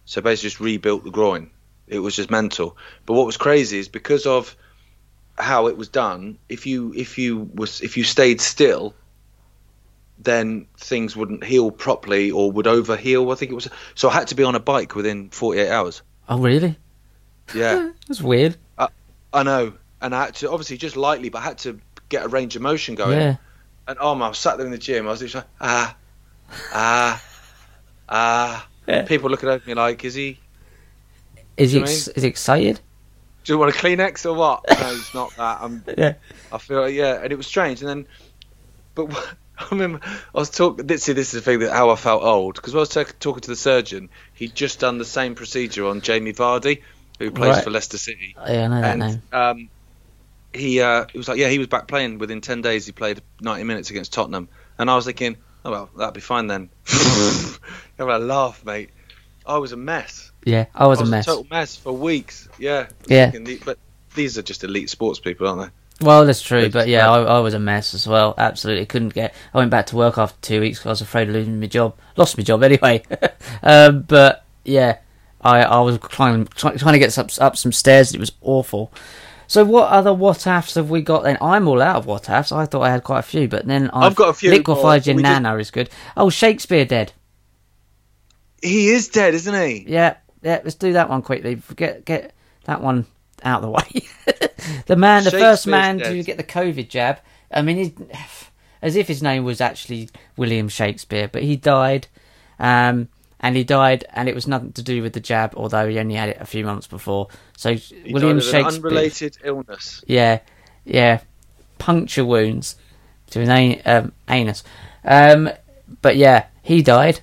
So 0.09 0.23
basically, 0.23 0.49
just 0.49 0.61
rebuilt 0.61 1.05
the 1.05 1.11
groin. 1.11 1.51
It 1.87 1.99
was 1.99 2.17
just 2.17 2.31
mental. 2.31 2.79
But 3.05 3.13
what 3.13 3.27
was 3.27 3.37
crazy 3.37 3.79
is 3.79 3.89
because 3.89 4.25
of 4.25 4.57
how 5.37 5.67
it 5.67 5.77
was 5.77 5.89
done. 5.89 6.39
If 6.49 6.67
you 6.67 6.95
if 6.97 7.19
you 7.19 7.51
was 7.53 7.83
if 7.83 7.99
you 7.99 8.05
stayed 8.05 8.41
still, 8.41 8.95
then 10.19 10.67
things 10.79 11.15
wouldn't 11.15 11.45
heal 11.45 11.71
properly 11.71 12.31
or 12.31 12.51
would 12.51 12.67
over 12.67 12.97
heal. 12.97 13.31
I 13.31 13.35
think 13.35 13.53
it 13.53 13.55
was. 13.55 13.69
So 13.95 14.09
I 14.09 14.15
had 14.15 14.29
to 14.29 14.35
be 14.35 14.45
on 14.45 14.55
a 14.55 14.61
bike 14.61 14.95
within 14.95 15.29
48 15.29 15.69
hours. 15.69 16.01
Oh, 16.27 16.39
really? 16.39 16.79
Yeah. 17.55 17.91
That's 18.09 18.23
weird. 18.23 18.57
I 19.31 19.43
know, 19.43 19.75
and 20.01 20.15
I 20.15 20.25
had 20.25 20.37
to 20.37 20.51
obviously 20.51 20.79
just 20.79 20.97
lightly, 20.97 21.29
but 21.29 21.41
I 21.41 21.43
had 21.43 21.59
to 21.59 21.79
get 22.09 22.25
a 22.25 22.29
range 22.29 22.57
of 22.57 22.63
motion 22.63 22.95
going. 22.95 23.21
Yeah. 23.21 23.37
And 23.87 23.99
oh 24.01 24.15
man, 24.15 24.23
I 24.23 24.29
was 24.29 24.39
sat 24.39 24.57
there 24.57 24.65
in 24.65 24.73
the 24.73 24.79
gym. 24.79 25.07
I 25.07 25.11
was 25.11 25.21
just 25.21 25.35
like, 25.35 25.45
ah, 25.61 25.95
ah, 26.73 27.23
ah. 28.09 28.68
Yeah. 28.89 29.03
People 29.03 29.31
looking 29.31 29.49
at 29.49 29.67
me 29.67 29.75
like, 29.75 30.05
is 30.05 30.15
he? 30.15 30.39
Is 31.57 31.73
he, 31.73 31.81
ex- 31.81 32.09
is 32.09 32.23
he 32.23 32.29
excited? 32.29 32.81
Do 33.45 33.53
you 33.53 33.59
want 33.59 33.75
a 33.75 33.79
Kleenex 33.79 34.25
or 34.27 34.35
what? 34.35 34.65
No, 34.69 34.91
it's 34.93 35.15
not 35.15 35.35
that. 35.37 35.59
I'm. 35.61 35.83
Yeah. 35.99 36.15
I 36.53 36.59
feel 36.59 36.89
yeah, 36.89 37.21
and 37.23 37.33
it 37.33 37.37
was 37.37 37.47
strange. 37.47 37.81
And 37.83 37.89
then, 37.89 38.07
but 38.95 39.11
I 39.59 39.67
remember 39.71 40.01
I 40.05 40.39
was 40.39 40.51
talking. 40.51 40.87
See, 40.99 41.13
this 41.13 41.29
is 41.29 41.33
the 41.33 41.41
thing 41.41 41.59
that 41.61 41.73
how 41.73 41.91
I 41.91 41.97
felt 41.97 42.23
old 42.23 42.55
because 42.55 42.73
when 42.75 42.79
I 42.79 42.83
was 42.83 42.89
ta- 42.91 43.05
talking 43.21 43.41
to 43.43 43.51
the 43.51 43.57
surgeon, 43.57 44.09
he'd 44.35 44.55
just 44.55 44.81
done 44.81 44.99
the 44.99 45.05
same 45.05 45.35
procedure 45.35 45.87
on 45.87 46.01
Jamie 46.01 46.33
Vardy, 46.33 46.83
who 47.19 47.31
plays 47.31 47.57
Right. 47.57 47.65
for 47.65 47.71
Leicester 47.71 47.99
City. 47.99 48.35
Yeah, 48.37 48.65
I 48.65 48.69
know 48.69 48.81
that 48.81 48.99
name. 48.99 49.23
um, 49.33 49.69
he 50.55 50.81
uh, 50.81 51.07
he 51.11 51.19
was 51.19 51.29
like, 51.29 51.39
yeah, 51.39 51.49
he 51.49 51.59
was 51.59 51.67
back 51.69 51.89
playing 51.89 52.19
within 52.19 52.41
ten 52.41 52.63
days. 52.63 52.87
He 52.87 52.93
played 52.93 53.21
90 53.41 53.65
minutes 53.65 53.91
against 53.91 54.13
Tottenham, 54.13 54.49
and 54.79 54.89
I 54.91 54.95
was 54.97 55.05
thinking, 55.07 55.37
oh 55.69 55.71
well, 55.71 55.91
that'd 55.97 56.15
be 56.15 56.21
fine 56.21 56.47
then. 56.47 56.71
Have 57.99 58.09
a 58.09 58.19
laugh, 58.19 58.65
mate. 58.65 58.91
I 59.47 59.59
was 59.59 59.73
a 59.73 59.77
mess. 59.77 60.33
Yeah, 60.45 60.67
I 60.75 60.87
was 60.87 60.99
I 60.99 61.03
was 61.03 61.09
a 61.09 61.13
mess. 61.13 61.27
total 61.27 61.47
mess 61.51 61.77
for 61.77 61.93
weeks. 61.93 62.49
Yeah. 62.59 62.89
Yeah. 63.07 63.33
But 63.65 63.79
these 64.15 64.39
are 64.39 64.43
just 64.43 64.65
elite 64.65 64.91
sports 64.91 65.21
people, 65.21 65.47
aren't 65.47 65.71
they? 65.71 66.07
Well, 66.07 66.25
that's 66.27 66.43
true, 66.43 66.71
but 66.71 66.87
yeah. 66.89 67.11
I, 67.11 67.23
I 67.23 67.39
was 67.41 67.55
a 67.55 67.59
mess 67.59 67.93
as 67.93 68.07
well. 68.07 68.35
Absolutely 68.39 68.87
couldn't 68.87 69.15
get. 69.15 69.35
I 69.53 69.59
went 69.59 69.71
back 69.71 69.87
to 69.87 69.97
work 69.97 70.17
after 70.17 70.39
two 70.41 70.61
weeks 70.61 70.79
'cause 70.79 70.87
I 70.87 70.91
was 70.91 71.01
afraid 71.01 71.29
of 71.29 71.35
losing 71.35 71.59
my 71.61 71.67
job. 71.67 71.97
Lost 72.17 72.39
my 72.39 72.45
job 72.45 72.63
anyway. 72.63 73.03
um, 73.63 74.03
but 74.03 74.45
yeah, 74.65 74.99
I 75.41 75.63
I 75.63 75.81
was 75.81 75.99
climbing, 75.99 76.47
try, 76.55 76.77
trying 76.77 76.93
to 76.95 76.99
get 76.99 77.17
up 77.19 77.31
up 77.41 77.57
some 77.57 77.73
stairs. 77.73 78.15
It 78.15 78.21
was 78.21 78.33
awful. 78.43 78.93
So 79.49 79.65
what 79.65 79.89
other 79.89 80.13
what 80.13 80.47
ifs 80.47 80.75
have 80.75 80.91
we 80.91 81.01
got 81.01 81.25
then? 81.25 81.39
I'm 81.41 81.67
all 81.67 81.81
out 81.81 81.97
of 81.97 82.07
what 82.07 82.29
ifs. 82.29 82.53
I 82.53 82.67
thought 82.67 82.83
I 82.83 82.91
had 82.91 83.03
quite 83.03 83.21
a 83.21 83.23
few, 83.23 83.49
but 83.49 83.67
then 83.67 83.89
I've, 83.91 84.13
I've 84.13 84.15
got 84.15 84.29
a 84.29 84.35
few 84.35 84.51
Liquefied 84.51 85.07
your 85.07 85.17
nana 85.17 85.57
is 85.57 85.71
good. 85.71 85.89
Oh, 86.17 86.29
Shakespeare 86.29 86.85
dead. 86.85 87.13
He 88.63 88.89
is 88.91 89.09
dead, 89.09 89.33
isn't 89.35 89.55
he? 89.55 89.85
Yeah, 89.89 90.17
yeah. 90.43 90.61
Let's 90.63 90.75
do 90.75 90.93
that 90.93 91.09
one 91.09 91.23
quickly. 91.23 91.63
Get 91.77 92.05
get 92.05 92.35
that 92.65 92.83
one 92.83 93.07
out 93.43 93.63
of 93.65 93.67
the 93.67 93.71
way. 93.71 94.83
the 94.87 94.97
man, 94.97 95.25
the 95.25 95.31
first 95.31 95.67
man 95.67 95.99
to 95.99 96.23
get 96.23 96.37
the 96.37 96.45
COVID 96.45 96.89
jab. 96.89 97.19
I 97.51 97.63
mean, 97.63 97.77
he, 97.77 97.95
as 98.83 98.97
if 98.97 99.09
his 99.09 99.23
name 99.23 99.45
was 99.45 99.63
actually 99.63 100.11
William 100.37 100.69
Shakespeare, 100.69 101.27
but 101.27 101.43
he 101.43 101.57
died, 101.57 102.07
um, 102.59 103.09
and 103.41 103.57
he 103.57 103.65
died, 103.65 104.05
and 104.13 104.29
it 104.29 104.35
was 104.35 104.47
nothing 104.47 104.73
to 104.73 104.83
do 104.83 105.03
with 105.03 105.13
the 105.13 105.21
jab, 105.21 105.55
although 105.57 105.89
he 105.89 105.99
only 105.99 106.15
had 106.17 106.31
it 106.31 106.39
a 106.41 106.47
few 106.47 106.65
months 106.65 106.87
before. 106.87 107.29
So 107.57 107.75
He 107.75 108.15
William 108.15 108.39
died 108.39 108.39
of 108.39 108.49
an 108.49 108.61
Shakespeare, 108.65 108.91
unrelated 108.91 109.39
illness. 109.45 110.03
yeah, 110.07 110.41
yeah, 110.85 111.21
puncture 111.79 112.25
wounds 112.25 112.77
to 113.31 113.41
his 113.41 113.49
an- 113.49 113.83
um, 113.85 114.13
anus. 114.29 114.65
Um, 115.05 115.51
but 116.03 116.17
yeah, 116.17 116.47
he 116.63 116.83
died. 116.83 117.21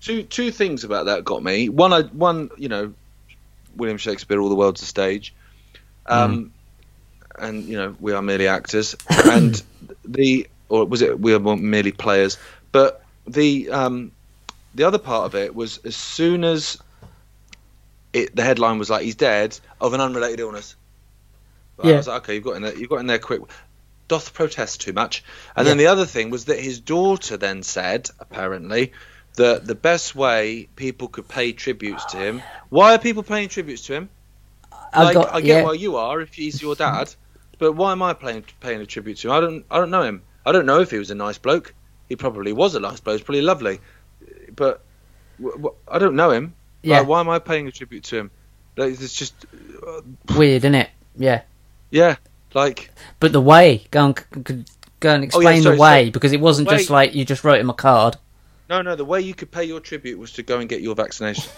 Two 0.00 0.22
two 0.22 0.50
things 0.50 0.84
about 0.84 1.06
that 1.06 1.24
got 1.24 1.42
me. 1.42 1.68
One, 1.68 1.92
I 1.92 2.02
one 2.02 2.50
you 2.56 2.68
know, 2.68 2.92
William 3.76 3.98
Shakespeare, 3.98 4.38
all 4.38 4.48
the 4.48 4.54
world's 4.54 4.82
a 4.82 4.86
stage, 4.86 5.34
um, 6.06 6.52
and 7.38 7.64
you 7.64 7.76
know 7.76 7.96
we 7.98 8.12
are 8.12 8.22
merely 8.22 8.46
actors, 8.46 8.94
and 9.24 9.60
the 10.04 10.46
or 10.68 10.84
was 10.84 11.02
it 11.02 11.18
we 11.18 11.34
are 11.34 11.40
merely 11.40 11.92
players? 11.92 12.38
But 12.70 13.02
the 13.26 13.70
um, 13.70 14.12
the 14.76 14.84
other 14.84 14.98
part 14.98 15.26
of 15.26 15.34
it 15.34 15.54
was 15.54 15.78
as 15.78 15.96
soon 15.96 16.44
as 16.44 16.78
it 18.12 18.34
the 18.34 18.42
headline 18.42 18.78
was 18.78 18.90
like 18.90 19.04
he's 19.04 19.14
dead 19.16 19.58
of 19.80 19.92
an 19.94 20.00
unrelated 20.00 20.40
illness. 20.40 20.76
I 21.78 21.90
Yeah. 21.90 21.96
was 21.96 22.06
like, 22.06 22.22
okay, 22.22 22.34
you've 22.34 22.44
got 22.44 22.56
in 22.56 22.62
there, 22.62 22.76
you've 22.76 22.90
got 22.90 22.98
in 23.00 23.06
there 23.06 23.18
quick. 23.18 23.42
Doth 24.08 24.34
protest 24.34 24.80
too 24.82 24.92
much, 24.92 25.24
and 25.56 25.66
then 25.66 25.78
the 25.78 25.88
other 25.88 26.06
thing 26.06 26.30
was 26.30 26.46
that 26.46 26.60
his 26.60 26.80
daughter 26.80 27.36
then 27.36 27.62
said, 27.62 28.08
apparently, 28.20 28.92
that 29.36 29.66
the 29.66 29.74
best 29.74 30.14
way 30.14 30.68
people 30.76 31.08
could 31.08 31.28
pay 31.28 31.52
tributes 31.52 32.04
to 32.06 32.18
him. 32.18 32.44
Why 32.68 32.94
are 32.94 32.98
people 32.98 33.22
paying 33.24 33.48
tributes 33.48 33.82
to 33.82 33.94
him? 33.94 34.10
I've 34.92 35.10
Like, 35.10 35.12
got 35.12 35.34
I 35.34 35.40
get 35.42 35.60
yeah. 35.60 35.62
why 35.62 35.74
you 35.74 35.96
are 35.96 36.20
if 36.20 36.34
he's 36.34 36.60
your 36.62 36.76
dad, 36.76 37.14
but 37.58 37.72
why 37.72 37.92
am 37.92 38.02
I 38.02 38.14
paying 38.14 38.44
paying 38.60 38.80
a 38.80 38.86
tribute 38.86 39.18
to 39.18 39.28
him? 39.28 39.34
I 39.34 39.40
don't 39.40 39.66
I 39.70 39.78
don't 39.78 39.90
know 39.90 40.02
him. 40.02 40.22
I 40.44 40.52
don't 40.52 40.66
know 40.66 40.80
if 40.80 40.90
he 40.90 40.98
was 40.98 41.10
a 41.10 41.14
nice 41.14 41.38
bloke. 41.38 41.74
He 42.08 42.16
probably 42.16 42.52
was 42.52 42.74
a 42.74 42.80
nice 42.80 43.00
bloke. 43.00 43.18
He's 43.18 43.24
probably 43.24 43.42
lovely, 43.42 43.80
but 44.56 44.82
w- 45.38 45.56
w- 45.56 45.74
I 45.88 45.98
don't 45.98 46.16
know 46.16 46.30
him. 46.30 46.54
Yeah. 46.82 46.98
Like, 47.00 47.08
why 47.08 47.20
am 47.20 47.28
I 47.28 47.38
paying 47.38 47.66
a 47.68 47.72
tribute 47.72 48.04
to 48.04 48.16
him? 48.18 48.30
Like, 48.76 48.92
it's 49.00 49.14
just 49.14 49.34
uh, 49.86 50.00
Weird, 50.36 50.64
isn't 50.64 50.74
it? 50.74 50.90
Yeah. 51.16 51.42
yeah, 51.90 52.16
like 52.54 52.90
But 53.20 53.32
the 53.32 53.40
way, 53.40 53.86
go 53.90 54.06
and, 54.06 54.18
c- 54.18 54.24
c- 54.54 54.64
go 55.00 55.10
and 55.14 55.22
Oh, 55.34 55.40
yeah, 55.40 55.50
explain 55.50 55.62
sorry, 55.62 55.76
the 55.76 55.80
way, 55.82 56.02
sorry. 56.04 56.10
because 56.10 56.32
it 56.32 56.40
wasn't 56.40 56.68
just 56.68 56.90
like 56.90 57.14
you 57.14 57.24
just 57.24 57.42
wrote 57.44 57.58
him 57.60 57.70
a 57.70 57.74
card. 57.74 58.16
no 58.68 58.82
no. 58.82 58.94
The 58.96 59.04
way 59.04 59.20
you 59.22 59.32
could 59.34 59.50
pay 59.50 59.64
your 59.64 59.80
tribute 59.80 60.18
was 60.18 60.32
to 60.32 60.42
go 60.42 60.58
and 60.60 60.68
get 60.68 60.82
your 60.82 60.94
vaccination. 60.94 61.44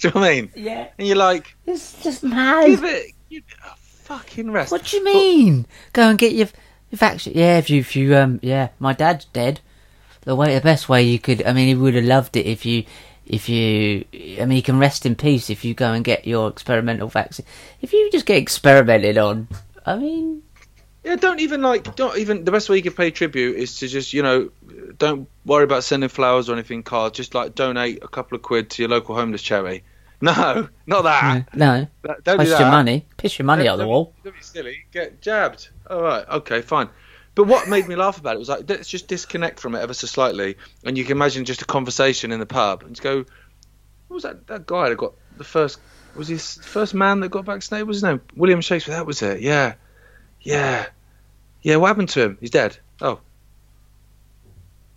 Do 0.00 0.08
you 0.08 0.14
know 0.14 0.20
what 0.22 0.30
I 0.30 0.34
mean? 0.34 0.50
Yeah. 0.56 0.88
And 0.98 1.06
you're 1.06 1.16
like, 1.16 1.54
It's 1.66 2.02
just 2.02 2.22
give 2.22 2.30
mad. 2.30 2.68
it, 2.70 3.12
give 3.28 3.42
it 3.42 3.44
a 3.66 3.76
fucking 3.76 4.50
rest. 4.50 4.72
What 4.72 4.84
do 4.84 4.96
you 4.96 5.04
mean? 5.04 5.66
Go 5.92 6.08
and 6.08 6.18
get 6.18 6.32
your, 6.32 6.48
your 6.90 6.96
vaccine. 6.96 7.34
Yeah, 7.36 7.58
if 7.58 7.68
you, 7.68 7.80
if 7.80 7.94
you, 7.94 8.16
um, 8.16 8.40
yeah, 8.42 8.68
my 8.78 8.94
dad's 8.94 9.26
dead. 9.26 9.60
The 10.22 10.34
way, 10.36 10.54
the 10.54 10.60
best 10.60 10.88
way 10.88 11.02
you 11.02 11.18
could, 11.18 11.44
I 11.46 11.52
mean, 11.52 11.68
he 11.68 11.74
would 11.74 11.94
have 11.94 12.04
loved 12.04 12.36
it 12.36 12.46
if 12.46 12.66
you, 12.66 12.84
if 13.26 13.48
you, 13.48 14.04
I 14.40 14.44
mean, 14.44 14.56
he 14.56 14.62
can 14.62 14.78
rest 14.78 15.06
in 15.06 15.14
peace 15.14 15.48
if 15.50 15.64
you 15.64 15.72
go 15.74 15.92
and 15.92 16.04
get 16.04 16.26
your 16.26 16.48
experimental 16.48 17.08
vaccine. 17.08 17.46
If 17.80 17.92
you 17.92 18.10
just 18.10 18.26
get 18.26 18.36
experimented 18.36 19.16
on, 19.18 19.48
I 19.86 19.96
mean, 19.96 20.42
Yeah, 21.04 21.16
don't 21.16 21.40
even 21.40 21.62
like, 21.62 21.94
don't 21.96 22.18
even. 22.18 22.44
The 22.44 22.52
best 22.52 22.68
way 22.68 22.76
you 22.76 22.82
can 22.82 22.92
pay 22.92 23.10
tribute 23.10 23.56
is 23.56 23.78
to 23.78 23.88
just, 23.88 24.12
you 24.12 24.22
know, 24.22 24.50
don't 24.98 25.26
worry 25.46 25.64
about 25.64 25.84
sending 25.84 26.10
flowers 26.10 26.50
or 26.50 26.52
anything, 26.52 26.82
cards. 26.82 27.16
Just 27.16 27.34
like 27.34 27.54
donate 27.54 28.02
a 28.02 28.08
couple 28.08 28.36
of 28.36 28.42
quid 28.42 28.68
to 28.70 28.82
your 28.82 28.90
local 28.90 29.14
homeless 29.14 29.42
charity. 29.42 29.82
No, 30.22 30.68
not 30.86 31.04
that. 31.04 31.48
no, 31.56 31.86
That- 32.02 32.22
Don't 32.24 32.36
do 32.36 32.42
piss 32.44 32.50
that. 32.52 32.60
your 32.60 32.70
money, 32.70 33.06
piss 33.16 33.38
your 33.38 33.46
money 33.46 33.64
Don't- 33.64 33.72
out 33.72 33.76
the 33.78 33.86
wall. 33.88 34.12
Don't 34.22 34.36
be 34.36 34.42
silly. 34.42 34.84
Get 34.92 35.22
jabbed. 35.22 35.70
All 35.88 36.02
right. 36.02 36.28
Okay. 36.28 36.60
Fine. 36.60 36.90
But 37.34 37.44
what 37.44 37.68
made 37.68 37.86
me 37.86 37.94
laugh 37.96 38.18
about 38.18 38.34
it 38.34 38.38
was 38.38 38.48
like, 38.48 38.68
let's 38.68 38.88
just 38.88 39.06
disconnect 39.08 39.60
from 39.60 39.74
it 39.74 39.78
ever 39.80 39.94
so 39.94 40.06
slightly, 40.06 40.56
and 40.84 40.98
you 40.98 41.04
can 41.04 41.12
imagine 41.16 41.44
just 41.44 41.62
a 41.62 41.64
conversation 41.64 42.32
in 42.32 42.40
the 42.40 42.46
pub, 42.46 42.82
and 42.82 42.90
just 42.90 43.02
go, 43.02 43.18
"What 44.08 44.14
was 44.14 44.22
that? 44.24 44.46
That 44.48 44.66
guy 44.66 44.88
that 44.88 44.98
got 44.98 45.14
the 45.36 45.44
first? 45.44 45.78
Was 46.16 46.26
he 46.28 46.34
the 46.34 46.40
first 46.40 46.92
man 46.92 47.20
that 47.20 47.28
got 47.30 47.44
vaccinated? 47.44 47.86
What 47.86 47.90
was 47.90 47.96
his 47.98 48.02
name? 48.04 48.20
William 48.34 48.60
Shakespeare. 48.60 48.94
That 48.96 49.06
was 49.06 49.22
it. 49.22 49.40
Yeah. 49.40 49.74
Yeah. 50.40 50.86
Yeah. 51.62 51.76
What 51.76 51.86
happened 51.88 52.08
to 52.10 52.22
him? 52.22 52.38
He's 52.40 52.50
dead. 52.50 52.76
Oh. 53.00 53.20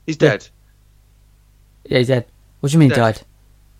He's 0.05 0.17
dead. 0.17 0.47
Yeah, 1.85 1.99
he's 1.99 2.07
dead. 2.07 2.25
What 2.59 2.69
do 2.71 2.73
you 2.73 2.79
mean 2.79 2.89
Dead. 2.89 2.95
died? 2.95 3.21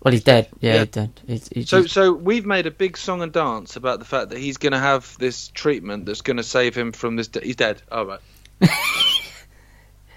Well, 0.02 0.12
he's 0.12 0.24
dead. 0.24 0.48
Yeah, 0.60 0.74
Yeah. 0.74 0.78
he's 0.80 0.88
dead. 0.88 1.20
He's, 1.26 1.48
he's 1.48 1.68
So, 1.68 1.86
so 1.86 2.12
we've 2.12 2.44
made 2.46 2.66
a 2.66 2.70
big 2.70 2.96
song 2.96 3.22
and 3.22 3.32
dance 3.32 3.76
about 3.76 3.98
the 3.98 4.04
fact 4.04 4.30
that 4.30 4.38
he's 4.38 4.58
going 4.58 4.72
to 4.72 4.78
have 4.78 5.16
this 5.18 5.48
treatment 5.48 6.06
that's 6.06 6.20
going 6.20 6.36
to 6.36 6.42
save 6.42 6.74
him 6.74 6.92
from 6.92 7.16
this. 7.16 7.28
De- 7.28 7.40
he's 7.40 7.56
dead. 7.56 7.82
All 7.90 8.06
right. 8.06 8.20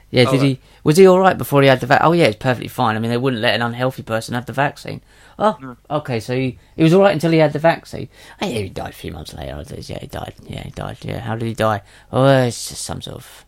Yeah, 0.09 0.23
Oh, 0.25 0.31
did 0.31 0.37
right. 0.41 0.47
he? 0.51 0.59
Was 0.85 0.95
he 0.95 1.05
all 1.05 1.19
right 1.19 1.37
before 1.37 1.61
he 1.61 1.67
had 1.67 1.81
the 1.81 1.85
vaccine? 1.85 2.07
Oh 2.07 2.13
yeah, 2.13 2.27
it's 2.27 2.37
perfectly 2.37 2.69
fine. 2.69 2.95
I 2.95 2.99
mean, 2.99 3.11
they 3.11 3.17
wouldn't 3.17 3.41
let 3.41 3.55
an 3.55 3.61
unhealthy 3.61 4.03
person 4.03 4.35
have 4.35 4.45
the 4.45 4.53
vaccine. 4.53 5.01
Oh, 5.37 5.57
No. 5.61 5.75
okay. 5.91 6.21
So 6.21 6.33
he, 6.33 6.57
he 6.77 6.83
was 6.83 6.93
all 6.93 7.01
right 7.01 7.11
until 7.11 7.31
he 7.31 7.39
had 7.39 7.51
the 7.51 7.59
vaccine. 7.59 8.07
Oh, 8.41 8.47
yeah, 8.47 8.59
he 8.59 8.69
died 8.69 8.91
a 8.91 8.95
few 8.95 9.11
months 9.11 9.33
later. 9.33 9.61
Yeah, 9.79 9.99
he 9.99 10.07
died. 10.07 10.33
Yeah, 10.45 10.63
he 10.63 10.69
died. 10.71 10.97
Yeah, 11.01 11.19
how 11.19 11.35
did 11.35 11.45
he 11.45 11.53
die? 11.53 11.81
Oh, 12.09 12.25
it's 12.25 12.69
just 12.69 12.85
some 12.85 13.01
sort 13.01 13.17
of 13.17 13.45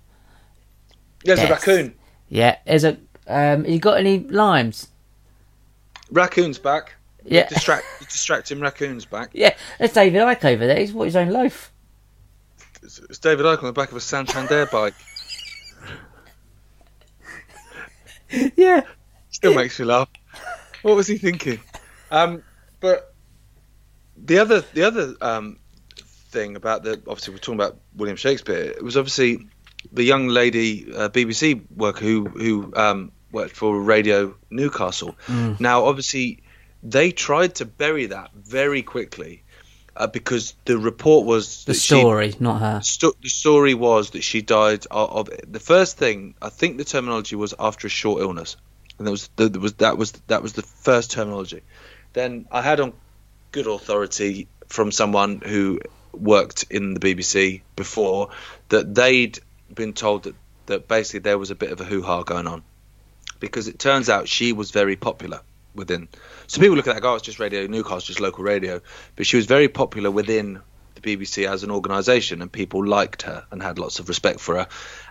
There's 1.23 1.39
a 1.39 1.47
raccoon. 1.47 1.93
yeah. 2.27 2.57
Is 2.65 2.83
a 2.83 2.97
um. 3.27 3.65
You 3.65 3.79
got 3.79 3.97
any 3.97 4.19
limes? 4.19 4.89
Raccoon's 6.11 6.59
back. 6.59 6.95
Yeah, 7.23 7.47
Distract, 7.47 7.85
distracting 8.01 8.59
raccoon's 8.59 9.05
back. 9.05 9.29
yeah. 9.31 9.55
There's 9.77 9.93
David 9.93 10.21
Icke 10.21 10.43
over 10.43 10.67
there. 10.67 10.77
He's 10.79 10.91
bought 10.91 11.03
his 11.03 11.15
own 11.15 11.29
loaf. 11.29 11.71
It's, 12.81 12.99
it's 12.99 13.19
David 13.19 13.45
Icke 13.45 13.59
on 13.59 13.65
the 13.65 13.73
back 13.73 13.91
of 13.91 13.97
a 13.97 14.01
Santander 14.01 14.65
bike. 14.71 14.93
Yeah. 18.55 18.81
Still 19.31 19.55
makes 19.55 19.79
me 19.79 19.85
laugh. 19.85 20.09
What 20.81 20.95
was 20.95 21.07
he 21.07 21.17
thinking? 21.17 21.59
Um, 22.11 22.43
but 22.79 23.13
the 24.17 24.39
other, 24.39 24.61
the 24.73 24.83
other 24.83 25.15
um, 25.21 25.59
thing 26.29 26.55
about 26.55 26.83
the 26.83 27.01
obviously 27.07 27.33
we're 27.33 27.39
talking 27.39 27.55
about 27.55 27.79
William 27.95 28.17
Shakespeare. 28.17 28.61
It 28.61 28.83
was 28.83 28.97
obviously 28.97 29.47
the 29.91 30.03
young 30.03 30.27
lady 30.27 30.93
uh, 30.93 31.09
BBC 31.09 31.61
worker 31.75 32.05
who 32.05 32.25
who 32.25 32.73
um, 32.75 33.11
worked 33.31 33.55
for 33.55 33.79
Radio 33.81 34.35
Newcastle. 34.49 35.15
Now, 35.59 35.85
obviously, 35.85 36.43
they 36.83 37.11
tried 37.11 37.55
to 37.55 37.65
bury 37.65 38.07
that 38.07 38.31
very 38.33 38.81
quickly 38.81 39.43
uh, 39.95 40.07
because 40.07 40.53
the 40.65 40.77
report 40.77 41.25
was 41.25 41.65
The 41.65 41.73
that 41.73 41.79
she- 41.79 41.95
story, 41.99 42.35
not 42.39 42.59
her. 42.59 42.81
sto- 42.81 43.15
the 43.21 43.29
story 43.29 43.73
was 43.73 44.11
that 44.11 44.23
she 44.23 44.41
died 44.41 44.85
of, 44.91 45.29
of 45.29 45.29
the 45.51 45.59
first 45.59 45.97
thing. 45.97 46.35
I 46.41 46.49
think 46.49 46.77
the 46.77 46.83
terminology 46.85 47.35
was 47.35 47.53
after 47.59 47.87
a 47.87 47.89
short 47.89 48.21
illness, 48.21 48.55
and 48.97 49.07
that 49.07 49.11
was 49.11 49.29
the, 49.35 49.49
was 49.59 49.73
that 49.75 49.97
was 49.97 50.11
that 50.27 50.41
was 50.41 50.53
the 50.53 50.61
first 50.63 51.11
terminology. 51.11 51.61
Then 52.13 52.45
I 52.51 52.61
had 52.61 52.79
on 52.79 52.93
good 53.51 53.67
authority 53.67 54.47
from 54.67 54.91
someone 54.91 55.41
who 55.45 55.79
worked 56.13 56.65
in 56.69 56.93
the 56.93 56.99
BBC 56.99 57.61
before 57.75 58.29
that 58.69 58.93
they'd 58.95 59.39
been 59.73 59.93
told 59.93 60.23
that 60.23 60.35
that 60.67 60.87
basically 60.87 61.19
there 61.21 61.37
was 61.37 61.49
a 61.51 61.55
bit 61.55 61.71
of 61.71 61.81
a 61.81 61.83
hoo 61.83 62.01
ha 62.01 62.23
going 62.23 62.47
on 62.47 62.63
because 63.39 63.67
it 63.67 63.79
turns 63.79 64.09
out 64.09 64.27
she 64.27 64.53
was 64.53 64.69
very 64.71 64.95
popular 64.95 65.41
within. 65.75 66.07
So 66.47 66.59
people 66.61 66.75
look 66.75 66.87
at 66.87 66.95
that, 66.95 67.01
go, 67.01 67.13
oh, 67.13 67.15
it's 67.15 67.23
just 67.25 67.39
Radio 67.39 67.67
Newcastle, 67.67 67.99
just 67.99 68.19
local 68.19 68.43
radio, 68.43 68.81
but 69.15 69.25
she 69.25 69.37
was 69.37 69.45
very 69.45 69.67
popular 69.67 70.11
within 70.11 70.61
the 70.95 71.01
BBC 71.01 71.47
as 71.47 71.63
an 71.63 71.71
organisation, 71.71 72.41
and 72.41 72.51
people 72.51 72.85
liked 72.85 73.23
her 73.23 73.45
and 73.51 73.61
had 73.61 73.79
lots 73.79 73.99
of 73.99 74.09
respect 74.09 74.39
for 74.39 74.55
her, 74.57 74.67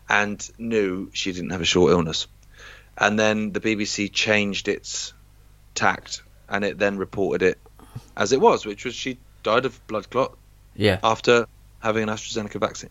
and 0.08 0.48
knew 0.58 1.10
she 1.12 1.32
didn't 1.32 1.50
have 1.50 1.60
a 1.60 1.64
short 1.66 1.92
illness. 1.92 2.26
And 2.96 3.18
then 3.18 3.52
the 3.52 3.60
BBC 3.60 4.12
changed 4.12 4.68
its 4.68 5.12
tact, 5.74 6.22
and 6.48 6.64
it 6.64 6.78
then 6.78 6.98
reported 6.98 7.42
it 7.46 7.58
as 8.16 8.32
it 8.32 8.40
was, 8.40 8.66
which 8.66 8.84
was 8.84 8.94
she 8.94 9.18
died 9.44 9.64
of 9.64 9.86
blood 9.86 10.10
clot 10.10 10.36
Yeah. 10.74 10.98
after 11.02 11.46
having 11.80 12.02
an 12.02 12.08
AstraZeneca 12.08 12.58
vaccine. 12.60 12.90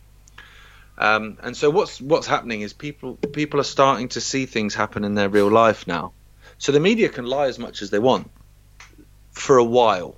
Um, 0.97 1.37
and 1.43 1.55
so 1.55 1.69
what's 1.69 2.01
what's 2.01 2.25
happening 2.25 2.61
is 2.61 2.73
people 2.73 3.15
people 3.15 3.59
are 3.59 3.63
starting 3.65 4.07
to 4.09 4.21
see 4.21 4.47
things 4.47 4.73
happen 4.73 5.03
in 5.03 5.13
their 5.13 5.29
real 5.29 5.49
life 5.51 5.85
now. 5.85 6.13
So 6.57 6.71
the 6.71 6.79
media 6.79 7.09
can 7.09 7.25
lie 7.25 7.47
as 7.47 7.59
much 7.59 7.81
as 7.81 7.89
they 7.89 7.99
want 7.99 8.29
for 9.31 9.57
a 9.57 9.63
while, 9.63 10.15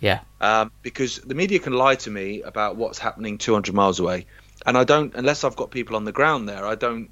Yeah. 0.00 0.20
Um, 0.40 0.70
because 0.82 1.18
the 1.18 1.34
media 1.34 1.58
can 1.58 1.72
lie 1.72 1.96
to 1.96 2.10
me 2.10 2.42
about 2.42 2.76
what's 2.76 2.98
happening 2.98 3.38
200 3.38 3.74
miles 3.74 3.98
away, 3.98 4.26
and 4.64 4.78
I 4.78 4.84
don't 4.84 5.14
unless 5.14 5.42
I've 5.42 5.56
got 5.56 5.70
people 5.72 5.96
on 5.96 6.04
the 6.04 6.12
ground 6.12 6.48
there. 6.48 6.64
I 6.64 6.76
don't. 6.76 7.10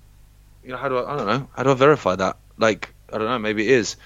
You 0.62 0.70
know, 0.70 0.76
how 0.76 0.88
do 0.88 0.98
I? 0.98 1.14
I 1.14 1.16
don't 1.16 1.26
know. 1.26 1.48
How 1.56 1.62
do 1.64 1.70
I 1.70 1.74
verify 1.74 2.14
that? 2.16 2.36
Like, 2.58 2.94
I 3.12 3.18
don't 3.18 3.26
know. 3.28 3.38
Maybe 3.38 3.66
it 3.66 3.72
is. 3.72 3.96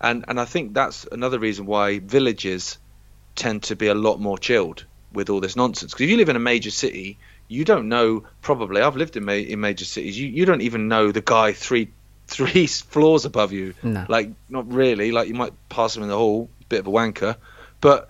And 0.00 0.24
and 0.28 0.38
I 0.38 0.44
think 0.44 0.74
that's 0.74 1.06
another 1.10 1.38
reason 1.38 1.64
why 1.64 2.00
villages 2.00 2.78
tend 3.34 3.62
to 3.64 3.76
be 3.76 3.86
a 3.86 3.94
lot 3.94 4.20
more 4.20 4.36
chilled 4.36 4.84
with 5.12 5.30
all 5.30 5.40
this 5.40 5.56
nonsense. 5.56 5.92
Because 5.92 6.04
if 6.04 6.10
you 6.10 6.16
live 6.18 6.28
in 6.28 6.36
a 6.36 6.40
major 6.40 6.70
city, 6.70 7.18
you 7.48 7.64
don't 7.64 7.88
know. 7.88 8.24
Probably, 8.42 8.82
I've 8.82 8.96
lived 8.96 9.16
in 9.16 9.24
ma- 9.24 9.32
in 9.32 9.60
major 9.60 9.86
cities. 9.86 10.18
You 10.18 10.28
you 10.28 10.44
don't 10.44 10.60
even 10.62 10.88
know 10.88 11.12
the 11.12 11.22
guy 11.22 11.52
three 11.52 11.92
three 12.26 12.66
floors 12.66 13.24
above 13.24 13.52
you. 13.52 13.74
No. 13.82 14.06
Like, 14.08 14.30
not 14.48 14.70
really. 14.72 15.12
Like, 15.12 15.28
you 15.28 15.34
might 15.34 15.52
pass 15.68 15.94
them 15.94 16.02
in 16.02 16.08
the 16.08 16.16
hall, 16.16 16.48
bit 16.68 16.80
of 16.80 16.86
a 16.86 16.90
wanker, 16.90 17.36
but 17.80 18.08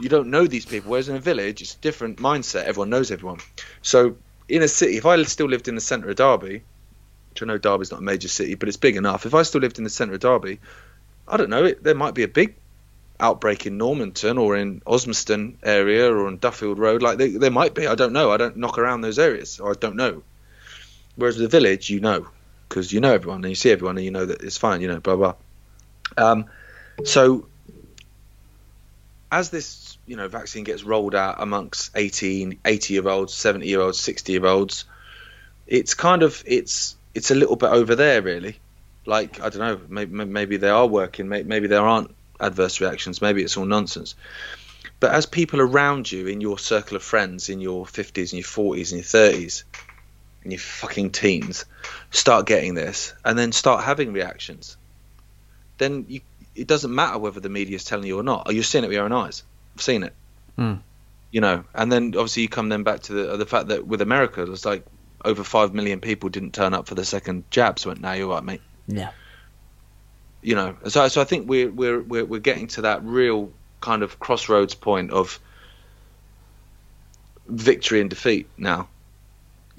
you 0.00 0.08
don't 0.08 0.28
know 0.28 0.46
these 0.46 0.66
people. 0.66 0.90
Whereas 0.90 1.08
in 1.08 1.16
a 1.16 1.20
village, 1.20 1.62
it's 1.62 1.74
a 1.74 1.78
different 1.78 2.18
mindset. 2.18 2.64
Everyone 2.64 2.90
knows 2.90 3.10
everyone. 3.10 3.38
So 3.82 4.16
in 4.48 4.62
a 4.62 4.68
city, 4.68 4.96
if 4.96 5.06
I 5.06 5.22
still 5.24 5.48
lived 5.48 5.68
in 5.68 5.74
the 5.74 5.80
centre 5.80 6.10
of 6.10 6.16
Derby, 6.16 6.62
which 7.30 7.42
I 7.42 7.46
know 7.46 7.58
Derby's 7.58 7.90
not 7.90 8.00
a 8.00 8.04
major 8.04 8.28
city, 8.28 8.54
but 8.54 8.68
it's 8.68 8.76
big 8.76 8.96
enough. 8.96 9.26
If 9.26 9.34
I 9.34 9.42
still 9.42 9.60
lived 9.60 9.78
in 9.78 9.84
the 9.84 9.90
centre 9.90 10.14
of 10.14 10.20
Derby, 10.20 10.60
I 11.26 11.36
don't 11.36 11.50
know. 11.50 11.64
It, 11.64 11.82
there 11.82 11.94
might 11.94 12.14
be 12.14 12.22
a 12.22 12.28
big 12.28 12.56
outbreak 13.20 13.66
in 13.66 13.78
Normanton 13.78 14.38
or 14.38 14.56
in 14.56 14.80
Osmaston 14.80 15.56
area 15.62 16.12
or 16.12 16.26
on 16.26 16.38
Duffield 16.38 16.78
Road. 16.78 17.02
Like 17.02 17.18
they, 17.18 17.30
there 17.30 17.50
might 17.50 17.74
be. 17.74 17.86
I 17.86 17.94
don't 17.94 18.12
know. 18.12 18.30
I 18.30 18.36
don't 18.36 18.56
knock 18.56 18.78
around 18.78 19.00
those 19.00 19.18
areas, 19.18 19.60
or 19.60 19.70
I 19.70 19.74
don't 19.74 19.96
know. 19.96 20.22
Whereas 21.16 21.36
with 21.36 21.50
the 21.50 21.56
village, 21.60 21.90
you 21.90 22.00
know, 22.00 22.28
because 22.74 22.92
you 22.92 23.00
know 23.00 23.14
everyone 23.14 23.36
and 23.36 23.50
you 23.50 23.54
see 23.54 23.70
everyone 23.70 23.96
and 23.96 24.04
you 24.04 24.10
know 24.10 24.26
that 24.26 24.42
it's 24.42 24.56
fine. 24.56 24.80
You 24.80 24.88
know, 24.88 24.98
blah 24.98 25.14
blah. 25.14 25.34
Um, 26.16 26.46
so 27.04 27.46
as 29.30 29.50
this 29.50 29.96
you 30.06 30.16
know 30.16 30.26
vaccine 30.26 30.64
gets 30.64 30.82
rolled 30.82 31.14
out 31.14 31.36
amongst 31.38 31.92
18 31.94 32.58
80 32.64 32.94
year 32.94 33.08
olds 33.08 33.32
70 33.32 33.66
year 33.66 33.80
olds 33.80 33.98
60 33.98 34.32
year 34.32 34.46
olds 34.46 34.84
it's 35.66 35.94
kind 35.94 36.22
of 36.22 36.42
it's 36.46 36.94
it's 37.14 37.30
a 37.30 37.34
little 37.34 37.56
bit 37.56 37.70
over 37.70 37.94
there 37.94 38.22
really 38.22 38.58
like 39.06 39.40
i 39.40 39.48
don't 39.48 39.58
know 39.58 39.80
maybe, 39.88 40.24
maybe 40.24 40.56
they 40.56 40.68
are 40.68 40.86
working 40.86 41.28
maybe 41.28 41.66
there 41.66 41.86
aren't 41.86 42.14
adverse 42.38 42.80
reactions 42.80 43.22
maybe 43.22 43.42
it's 43.42 43.56
all 43.56 43.64
nonsense 43.64 44.14
but 45.00 45.12
as 45.12 45.26
people 45.26 45.60
around 45.60 46.12
you 46.12 46.26
in 46.26 46.40
your 46.40 46.58
circle 46.58 46.96
of 46.96 47.02
friends 47.02 47.48
in 47.48 47.60
your 47.60 47.86
50s 47.86 48.32
and 48.32 48.34
your 48.34 48.42
40s 48.42 48.92
and 48.92 49.00
your 49.00 49.02
30s 49.02 49.64
and 50.44 50.52
your 50.52 50.60
fucking 50.60 51.10
teens 51.10 51.64
start 52.10 52.46
getting 52.46 52.74
this 52.74 53.14
and 53.24 53.36
then 53.36 53.50
start 53.50 53.82
having 53.82 54.12
reactions 54.12 54.76
then 55.78 56.06
you 56.08 56.20
it 56.54 56.66
doesn't 56.66 56.94
matter 56.94 57.18
whether 57.18 57.40
the 57.40 57.48
media 57.48 57.76
is 57.76 57.84
telling 57.84 58.06
you 58.06 58.18
or 58.18 58.22
not. 58.22 58.52
You're 58.52 58.62
seeing 58.62 58.84
it 58.84 58.88
with 58.88 58.94
your 58.94 59.04
own 59.04 59.12
eyes. 59.12 59.42
I've 59.74 59.82
seen 59.82 60.04
it. 60.04 60.12
Hmm. 60.56 60.74
You 61.30 61.40
know, 61.40 61.64
and 61.74 61.90
then 61.90 62.14
obviously 62.14 62.42
you 62.44 62.48
come 62.48 62.68
then 62.68 62.84
back 62.84 63.00
to 63.02 63.12
the 63.12 63.36
the 63.36 63.46
fact 63.46 63.68
that 63.68 63.86
with 63.86 64.00
America, 64.00 64.44
there's 64.44 64.64
like 64.64 64.84
over 65.24 65.42
five 65.42 65.74
million 65.74 66.00
people 66.00 66.28
didn't 66.28 66.54
turn 66.54 66.74
up 66.74 66.86
for 66.86 66.94
the 66.94 67.04
second 67.04 67.44
jab. 67.50 67.78
So 67.78 67.90
went, 67.90 68.00
now 68.00 68.12
you're 68.12 68.28
right, 68.28 68.44
mate. 68.44 68.60
Yeah. 68.86 69.10
You 70.42 70.54
know, 70.54 70.76
so 70.88 71.08
so 71.08 71.20
I 71.20 71.24
think 71.24 71.48
we're 71.48 71.70
we're 71.70 72.00
we're 72.00 72.24
we're 72.24 72.40
getting 72.40 72.68
to 72.68 72.82
that 72.82 73.02
real 73.02 73.52
kind 73.80 74.02
of 74.02 74.20
crossroads 74.20 74.74
point 74.74 75.10
of 75.10 75.40
victory 77.48 78.00
and 78.00 78.08
defeat 78.08 78.48
now. 78.56 78.88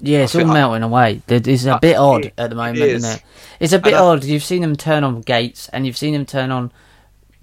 Yeah, 0.00 0.24
it's 0.24 0.34
all 0.34 0.44
melting 0.44 0.82
away. 0.82 1.22
It's 1.28 1.64
a 1.64 1.78
bit 1.80 1.96
odd 1.96 2.26
it- 2.26 2.34
at 2.36 2.50
the 2.50 2.56
moment, 2.56 2.78
it 2.78 2.88
is. 2.88 2.94
is. 2.96 3.02
not 3.04 3.16
it? 3.16 3.22
It's 3.60 3.72
a 3.72 3.78
bit 3.78 3.94
odd. 3.94 4.24
You've 4.24 4.44
seen 4.44 4.60
them 4.62 4.76
turn 4.76 5.04
on 5.04 5.22
Gates, 5.22 5.68
and 5.72 5.86
you've 5.86 5.96
seen 5.96 6.12
them 6.12 6.26
turn 6.26 6.50
on 6.50 6.70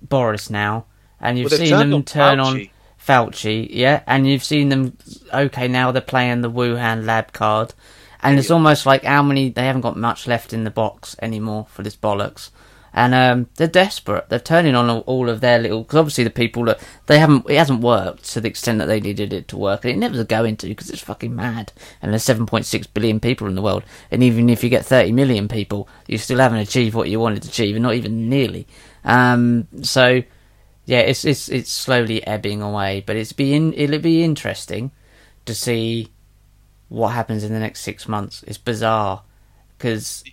Boris 0.02 0.50
now, 0.50 0.86
and 1.20 1.38
you've 1.40 1.52
Well, 1.52 1.60
seen 1.60 1.72
them 1.78 1.94
on 1.94 2.04
turn 2.04 2.40
on 2.40 2.56
Fauci. 2.56 2.70
Fauci, 3.06 3.68
yeah, 3.72 4.02
and 4.08 4.28
you've 4.28 4.44
seen 4.44 4.70
them. 4.70 4.98
Okay, 5.34 5.68
now 5.68 5.92
they're 5.92 6.02
playing 6.02 6.42
the 6.42 6.52
Wuhan 6.52 7.06
lab 7.06 7.34
card, 7.34 7.74
and 8.22 8.38
it's 8.38 8.52
almost 8.52 8.86
like 8.86 9.04
how 9.04 9.24
many 9.24 9.50
they 9.50 9.66
haven't 9.66 9.82
got 9.82 9.98
much 9.98 10.28
left 10.28 10.54
in 10.54 10.64
the 10.64 10.72
box 10.72 11.16
anymore 11.22 11.66
for 11.70 11.82
this 11.84 11.96
bollocks. 11.96 12.50
And 12.94 13.16
um, 13.16 13.50
they're 13.56 13.68
desperate. 13.68 14.30
They're 14.30 14.40
turning 14.40 14.76
on 14.76 14.90
all, 14.90 15.30
of 15.30 15.42
their 15.42 15.58
little 15.58 15.82
because 15.82 15.98
obviously 15.98 16.24
the 16.24 16.30
people 16.30 16.66
that 16.66 16.80
they 17.08 17.18
haven't 17.18 17.50
it 17.50 17.58
hasn't 17.58 17.82
worked 17.82 18.26
to 18.32 18.42
the 18.42 18.50
extent 18.50 18.78
that 18.80 18.86
they 18.86 19.00
needed 19.00 19.34
it 19.34 19.48
to 19.48 19.58
work, 19.58 19.84
and 19.84 19.94
it 19.94 19.98
never's 19.98 20.24
going 20.26 20.58
to 20.58 20.68
because 20.68 20.92
it's 20.92 21.02
fucking 21.02 21.36
mad. 21.36 21.72
And 22.02 22.12
there's 22.12 22.26
7.6 22.26 22.88
billion 22.94 23.20
people 23.20 23.48
in 23.48 23.56
the 23.56 23.64
world, 23.64 23.84
and 24.12 24.22
even 24.22 24.50
if 24.50 24.64
you 24.64 24.70
get 24.70 24.86
30 24.86 25.12
million 25.12 25.48
people, 25.48 25.88
you 26.08 26.20
still 26.20 26.38
haven't 26.38 26.60
achieved 26.60 26.94
what 26.94 27.10
you 27.10 27.20
wanted 27.20 27.42
to 27.44 27.50
achieve, 27.50 27.76
and 27.76 27.84
not 27.84 27.96
even 27.96 28.30
nearly. 28.30 28.68
Um, 29.04 29.68
so 29.82 30.22
yeah, 30.86 31.00
it's 31.00 31.26
it's 31.26 31.50
it's 31.50 31.72
slowly 31.72 32.26
ebbing 32.28 32.62
away, 32.62 33.04
but 33.06 33.16
it's 33.16 33.34
being 33.34 33.74
it'll 33.74 34.00
be 34.00 34.24
interesting 34.24 34.92
to 35.46 35.56
see 35.56 36.10
what 36.90 37.10
happens 37.10 37.44
in 37.44 37.54
the 37.54 37.60
next 37.60 37.82
six 37.82 38.08
months. 38.08 38.44
It's 38.46 38.58
bizarre 38.58 39.24
because 39.78 40.24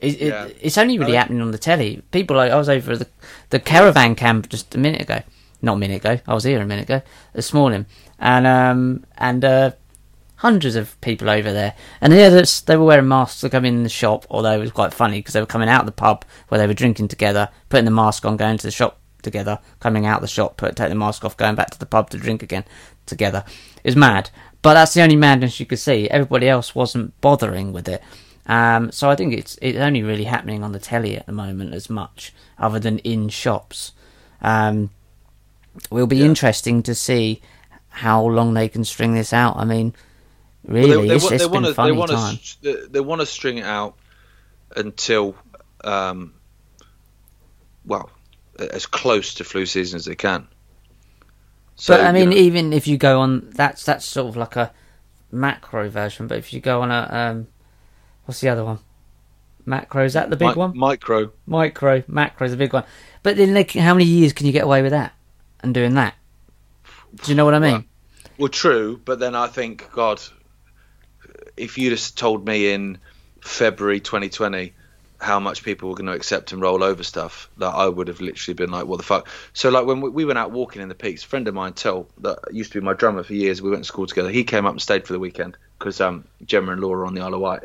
it, 0.00 0.20
Yeah. 0.20 0.44
it, 0.46 0.56
it's 0.60 0.78
only 0.78 0.98
really 0.98 1.16
I- 1.16 1.20
happening 1.20 1.42
on 1.42 1.50
the 1.50 1.58
telly. 1.58 2.02
People 2.10 2.36
like 2.36 2.52
I 2.52 2.56
was 2.56 2.68
over 2.68 2.92
at 2.92 2.98
the 3.00 3.06
the 3.50 3.58
caravan 3.60 4.14
camp 4.14 4.48
just 4.48 4.74
a 4.74 4.78
minute 4.78 5.00
ago, 5.02 5.22
not 5.62 5.74
a 5.74 5.78
minute 5.78 5.96
ago. 6.04 6.20
I 6.26 6.34
was 6.34 6.44
here 6.44 6.60
a 6.60 6.66
minute 6.66 6.84
ago 6.84 7.02
this 7.32 7.52
morning, 7.52 7.86
and 8.18 8.46
um 8.46 9.04
and 9.16 9.44
uh, 9.44 9.70
hundreds 10.36 10.76
of 10.76 11.00
people 11.00 11.28
over 11.28 11.52
there, 11.52 11.74
and 12.00 12.12
yeah, 12.12 12.28
they 12.66 12.76
were 12.76 12.84
wearing 12.84 13.08
masks 13.08 13.40
to 13.40 13.50
come 13.50 13.64
in 13.64 13.82
the 13.82 13.88
shop. 13.88 14.24
Although 14.30 14.52
it 14.52 14.58
was 14.60 14.70
quite 14.72 14.94
funny 14.94 15.18
because 15.18 15.34
they 15.34 15.40
were 15.40 15.46
coming 15.46 15.68
out 15.68 15.80
of 15.80 15.86
the 15.86 15.92
pub 15.92 16.24
where 16.48 16.58
they 16.60 16.66
were 16.66 16.74
drinking 16.74 17.08
together, 17.08 17.48
putting 17.68 17.84
the 17.84 17.90
mask 17.90 18.24
on, 18.24 18.36
going 18.36 18.58
to 18.58 18.66
the 18.66 18.70
shop 18.70 19.00
together, 19.22 19.58
coming 19.80 20.06
out 20.06 20.20
the 20.20 20.28
shop, 20.28 20.56
put 20.56 20.76
take 20.76 20.90
the 20.90 20.94
mask 20.94 21.24
off, 21.24 21.36
going 21.36 21.56
back 21.56 21.70
to 21.70 21.78
the 21.78 21.86
pub 21.86 22.08
to 22.10 22.18
drink 22.18 22.42
again 22.42 22.64
together. 23.06 23.44
It 23.82 23.88
was 23.88 23.96
mad, 23.96 24.30
but 24.62 24.74
that's 24.74 24.94
the 24.94 25.02
only 25.02 25.16
madness 25.16 25.58
you 25.58 25.66
could 25.66 25.80
see. 25.80 26.08
Everybody 26.08 26.48
else 26.48 26.72
wasn't 26.74 27.20
bothering 27.20 27.72
with 27.72 27.88
it. 27.88 28.00
Um, 28.48 28.90
so 28.92 29.10
I 29.10 29.14
think 29.16 29.34
it's 29.34 29.58
it's 29.60 29.78
only 29.78 30.02
really 30.02 30.24
happening 30.24 30.64
on 30.64 30.72
the 30.72 30.78
telly 30.78 31.16
at 31.16 31.26
the 31.26 31.32
moment 31.32 31.74
as 31.74 31.90
much, 31.90 32.32
other 32.58 32.78
than 32.78 32.98
in 33.00 33.28
shops. 33.28 33.92
Um, 34.40 34.90
will 35.90 36.06
be 36.06 36.18
Yeah. 36.18 36.26
interesting 36.26 36.82
to 36.84 36.94
see 36.94 37.40
how 37.90 38.24
long 38.24 38.54
they 38.54 38.68
can 38.68 38.84
string 38.84 39.14
this 39.14 39.32
out. 39.32 39.56
I 39.56 39.64
mean, 39.64 39.94
really, 40.64 40.96
Well, 40.96 41.06
they, 41.06 41.16
it's, 41.16 41.24
wa- 41.24 41.30
it's 41.30 41.42
they 41.42 41.46
been 41.46 41.52
wanna, 41.62 41.74
funny 41.74 41.92
they 41.92 41.98
want 41.98 42.10
time. 42.10 42.36
to 42.36 42.62
they, 42.62 42.74
they 42.88 43.00
want 43.00 43.20
to 43.20 43.26
string 43.26 43.58
it 43.58 43.64
out 43.64 43.96
until 44.76 45.36
um, 45.84 46.34
well 47.84 48.10
as 48.58 48.86
close 48.86 49.34
to 49.34 49.44
flu 49.44 49.66
season 49.66 49.96
as 49.96 50.04
they 50.06 50.14
can. 50.16 50.48
So, 51.76 51.94
but 51.94 52.00
I 52.00 52.08
you 52.08 52.12
mean, 52.12 52.30
know, 52.30 52.36
even 52.36 52.72
if 52.72 52.86
you 52.86 52.96
go 52.96 53.20
on, 53.20 53.50
that's 53.50 53.84
that's 53.84 54.04
sort 54.06 54.28
of 54.28 54.36
like 54.36 54.56
a 54.56 54.72
macro 55.30 55.88
version. 55.88 56.26
But 56.26 56.38
if 56.38 56.52
you 56.52 56.60
go 56.60 56.82
on 56.82 56.90
a 56.90 57.08
um, 57.12 57.46
what's 58.28 58.42
the 58.42 58.48
other 58.50 58.62
one? 58.62 58.78
Macro 59.64 60.04
is 60.04 60.12
that 60.12 60.28
the 60.28 60.36
big 60.36 60.48
mi- 60.48 60.54
one? 60.54 60.76
micro. 60.76 61.32
Micro, 61.46 62.02
macro 62.06 62.44
is 62.44 62.52
the 62.52 62.58
big 62.58 62.74
one. 62.74 62.84
But 63.22 63.38
then, 63.38 63.54
like, 63.54 63.72
how 63.72 63.94
many 63.94 64.04
years 64.04 64.34
can 64.34 64.46
you 64.46 64.52
get 64.52 64.64
away 64.64 64.82
with 64.82 64.90
that 64.92 65.14
and 65.60 65.72
doing 65.72 65.94
that? 65.94 66.14
Do 67.24 67.32
you 67.32 67.34
know 67.34 67.46
what 67.46 67.54
I 67.54 67.58
mean? 67.58 67.72
Well, 67.72 67.84
Well, 68.36 68.48
true, 68.48 69.00
but 69.02 69.18
then 69.18 69.34
I 69.34 69.46
think, 69.46 69.90
God, 69.92 70.20
if 71.56 71.78
you'd 71.78 71.92
have 71.92 72.14
told 72.14 72.46
me 72.46 72.70
in 72.72 72.98
February 73.40 74.00
2020 74.00 74.74
how 75.20 75.40
much 75.40 75.64
people 75.64 75.88
were 75.88 75.94
going 75.96 76.06
to 76.06 76.12
accept 76.12 76.52
and 76.52 76.60
roll 76.62 76.82
over 76.84 77.02
stuff, 77.02 77.50
that 77.56 77.70
I 77.74 77.88
would 77.88 78.08
have 78.08 78.20
literally 78.20 78.54
been 78.54 78.70
like, 78.70 78.86
"What 78.86 78.98
the 78.98 79.02
fuck?" 79.02 79.26
So, 79.52 79.68
like 79.68 79.84
when 79.86 80.00
we- 80.00 80.10
we 80.10 80.24
went 80.24 80.38
out 80.38 80.52
walking 80.52 80.80
in 80.80 80.88
the 80.88 80.94
peaks, 80.94 81.24
a 81.24 81.26
friend 81.26 81.48
of 81.48 81.54
mine, 81.54 81.72
Tel, 81.72 82.06
that 82.18 82.38
used 82.52 82.72
to 82.72 82.80
be 82.80 82.84
my 82.84 82.92
drummer 82.92 83.24
for 83.24 83.34
years, 83.34 83.60
we 83.60 83.70
went 83.70 83.82
to 83.82 83.88
school 83.88 84.06
together. 84.06 84.30
He 84.30 84.44
came 84.44 84.64
up 84.66 84.72
and 84.72 84.80
stayed 84.82 85.06
for 85.06 85.12
the 85.14 85.18
weekend 85.18 85.56
because 85.78 86.00
um, 86.00 86.24
Gemma 86.46 86.70
and 86.72 86.80
Laura 86.80 87.00
are 87.02 87.06
on 87.06 87.14
the 87.14 87.20
Isle 87.22 87.34
of 87.34 87.40
Wight. 87.40 87.64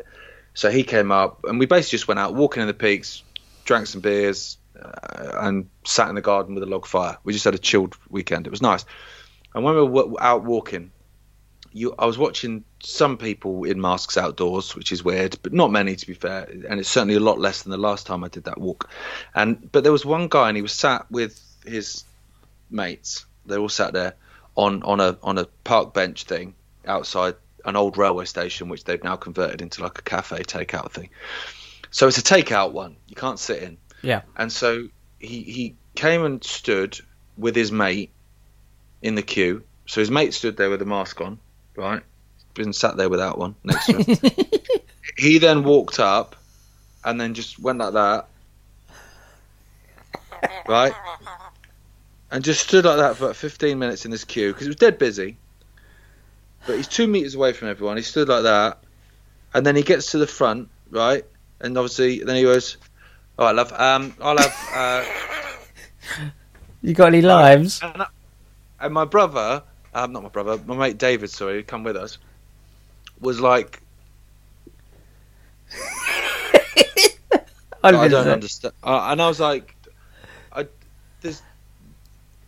So 0.54 0.70
he 0.70 0.84
came 0.84 1.10
up, 1.10 1.44
and 1.44 1.58
we 1.58 1.66
basically 1.66 1.96
just 1.96 2.08
went 2.08 2.20
out 2.20 2.34
walking 2.34 2.62
in 2.62 2.68
the 2.68 2.74
peaks, 2.74 3.22
drank 3.64 3.88
some 3.88 4.00
beers, 4.00 4.56
uh, 4.80 5.32
and 5.40 5.68
sat 5.84 6.08
in 6.08 6.14
the 6.14 6.20
garden 6.22 6.54
with 6.54 6.62
a 6.62 6.66
log 6.66 6.86
fire. 6.86 7.18
We 7.24 7.32
just 7.32 7.44
had 7.44 7.54
a 7.54 7.58
chilled 7.58 7.96
weekend. 8.08 8.46
It 8.46 8.50
was 8.50 8.62
nice. 8.62 8.84
And 9.54 9.64
when 9.64 9.74
we 9.74 9.82
were 9.82 10.22
out 10.22 10.44
walking, 10.44 10.92
you, 11.72 11.92
I 11.98 12.06
was 12.06 12.16
watching 12.16 12.64
some 12.80 13.18
people 13.18 13.64
in 13.64 13.80
masks 13.80 14.16
outdoors, 14.16 14.76
which 14.76 14.92
is 14.92 15.04
weird, 15.04 15.36
but 15.42 15.52
not 15.52 15.72
many 15.72 15.96
to 15.96 16.06
be 16.06 16.14
fair, 16.14 16.44
and 16.44 16.78
it's 16.78 16.88
certainly 16.88 17.16
a 17.16 17.20
lot 17.20 17.40
less 17.40 17.62
than 17.62 17.72
the 17.72 17.76
last 17.76 18.06
time 18.06 18.22
I 18.22 18.28
did 18.28 18.44
that 18.44 18.60
walk. 18.60 18.88
And 19.34 19.70
but 19.72 19.82
there 19.82 19.92
was 19.92 20.06
one 20.06 20.28
guy, 20.28 20.48
and 20.48 20.56
he 20.56 20.62
was 20.62 20.72
sat 20.72 21.10
with 21.10 21.40
his 21.66 22.04
mates. 22.70 23.26
They 23.46 23.56
all 23.56 23.68
sat 23.68 23.92
there 23.92 24.14
on 24.54 24.84
on 24.84 25.00
a 25.00 25.18
on 25.22 25.38
a 25.38 25.46
park 25.64 25.92
bench 25.92 26.24
thing 26.24 26.54
outside 26.86 27.34
an 27.64 27.76
old 27.76 27.96
railway 27.96 28.24
station, 28.24 28.68
which 28.68 28.84
they've 28.84 29.02
now 29.02 29.16
converted 29.16 29.62
into 29.62 29.82
like 29.82 29.98
a 29.98 30.02
cafe 30.02 30.42
takeout 30.42 30.92
thing. 30.92 31.10
So 31.90 32.08
it's 32.08 32.18
a 32.18 32.22
takeout 32.22 32.72
one. 32.72 32.96
You 33.06 33.16
can't 33.16 33.38
sit 33.38 33.62
in. 33.62 33.78
Yeah. 34.02 34.22
And 34.36 34.52
so 34.52 34.88
he 35.18 35.42
he 35.42 35.76
came 35.94 36.24
and 36.24 36.42
stood 36.42 36.98
with 37.36 37.56
his 37.56 37.72
mate 37.72 38.10
in 39.02 39.14
the 39.14 39.22
queue. 39.22 39.62
So 39.86 40.00
his 40.00 40.10
mate 40.10 40.34
stood 40.34 40.56
there 40.56 40.70
with 40.70 40.82
a 40.82 40.86
mask 40.86 41.20
on, 41.20 41.38
right? 41.76 42.02
Been 42.54 42.72
sat 42.72 42.96
there 42.96 43.08
without 43.08 43.38
one 43.38 43.54
next 43.64 43.86
to 43.86 44.02
him. 44.02 44.16
he 45.16 45.38
then 45.38 45.64
walked 45.64 45.98
up 45.98 46.36
and 47.04 47.20
then 47.20 47.34
just 47.34 47.58
went 47.58 47.78
like 47.78 47.94
that. 47.94 48.28
Right? 50.68 50.92
and 52.30 52.42
just 52.42 52.66
stood 52.66 52.84
like 52.84 52.96
that 52.96 53.16
for 53.16 53.24
about 53.26 53.36
15 53.36 53.78
minutes 53.78 54.04
in 54.04 54.10
this 54.10 54.24
queue 54.24 54.52
because 54.52 54.66
it 54.66 54.70
was 54.70 54.76
dead 54.76 54.98
busy. 54.98 55.36
But 56.66 56.76
he's 56.76 56.88
two 56.88 57.06
meters 57.06 57.34
away 57.34 57.52
from 57.52 57.68
everyone. 57.68 57.96
He 57.96 58.02
stood 58.02 58.28
like 58.28 58.44
that, 58.44 58.78
and 59.52 59.64
then 59.66 59.76
he 59.76 59.82
gets 59.82 60.12
to 60.12 60.18
the 60.18 60.26
front, 60.26 60.68
right? 60.90 61.24
And 61.60 61.76
obviously, 61.76 62.20
then 62.24 62.36
he 62.36 62.42
goes, 62.42 62.76
"All 63.38 63.46
right, 63.46 63.54
love. 63.54 63.72
Um, 63.72 64.14
I'll 64.20 64.38
have." 64.38 64.68
Uh, 64.74 65.04
You 66.82 66.92
got 66.94 67.06
any 67.08 67.22
limes? 67.22 67.80
and, 67.82 68.02
I- 68.02 68.06
and 68.80 68.92
my 68.94 69.04
brother, 69.06 69.62
um, 69.94 70.12
not 70.12 70.22
my 70.22 70.28
brother, 70.28 70.62
my 70.66 70.76
mate 70.76 70.98
David, 70.98 71.30
sorry, 71.30 71.54
who 71.56 71.62
come 71.62 71.82
with 71.84 71.96
us, 71.96 72.18
was 73.20 73.40
like, 73.40 73.80
I 77.94 78.08
don't 78.08 78.26
understand. 78.28 78.74
Uh, 78.82 79.08
and 79.10 79.22
I 79.22 79.28
was 79.28 79.40
like, 79.40 79.74
I, 80.52 80.66
there's, 81.20 81.42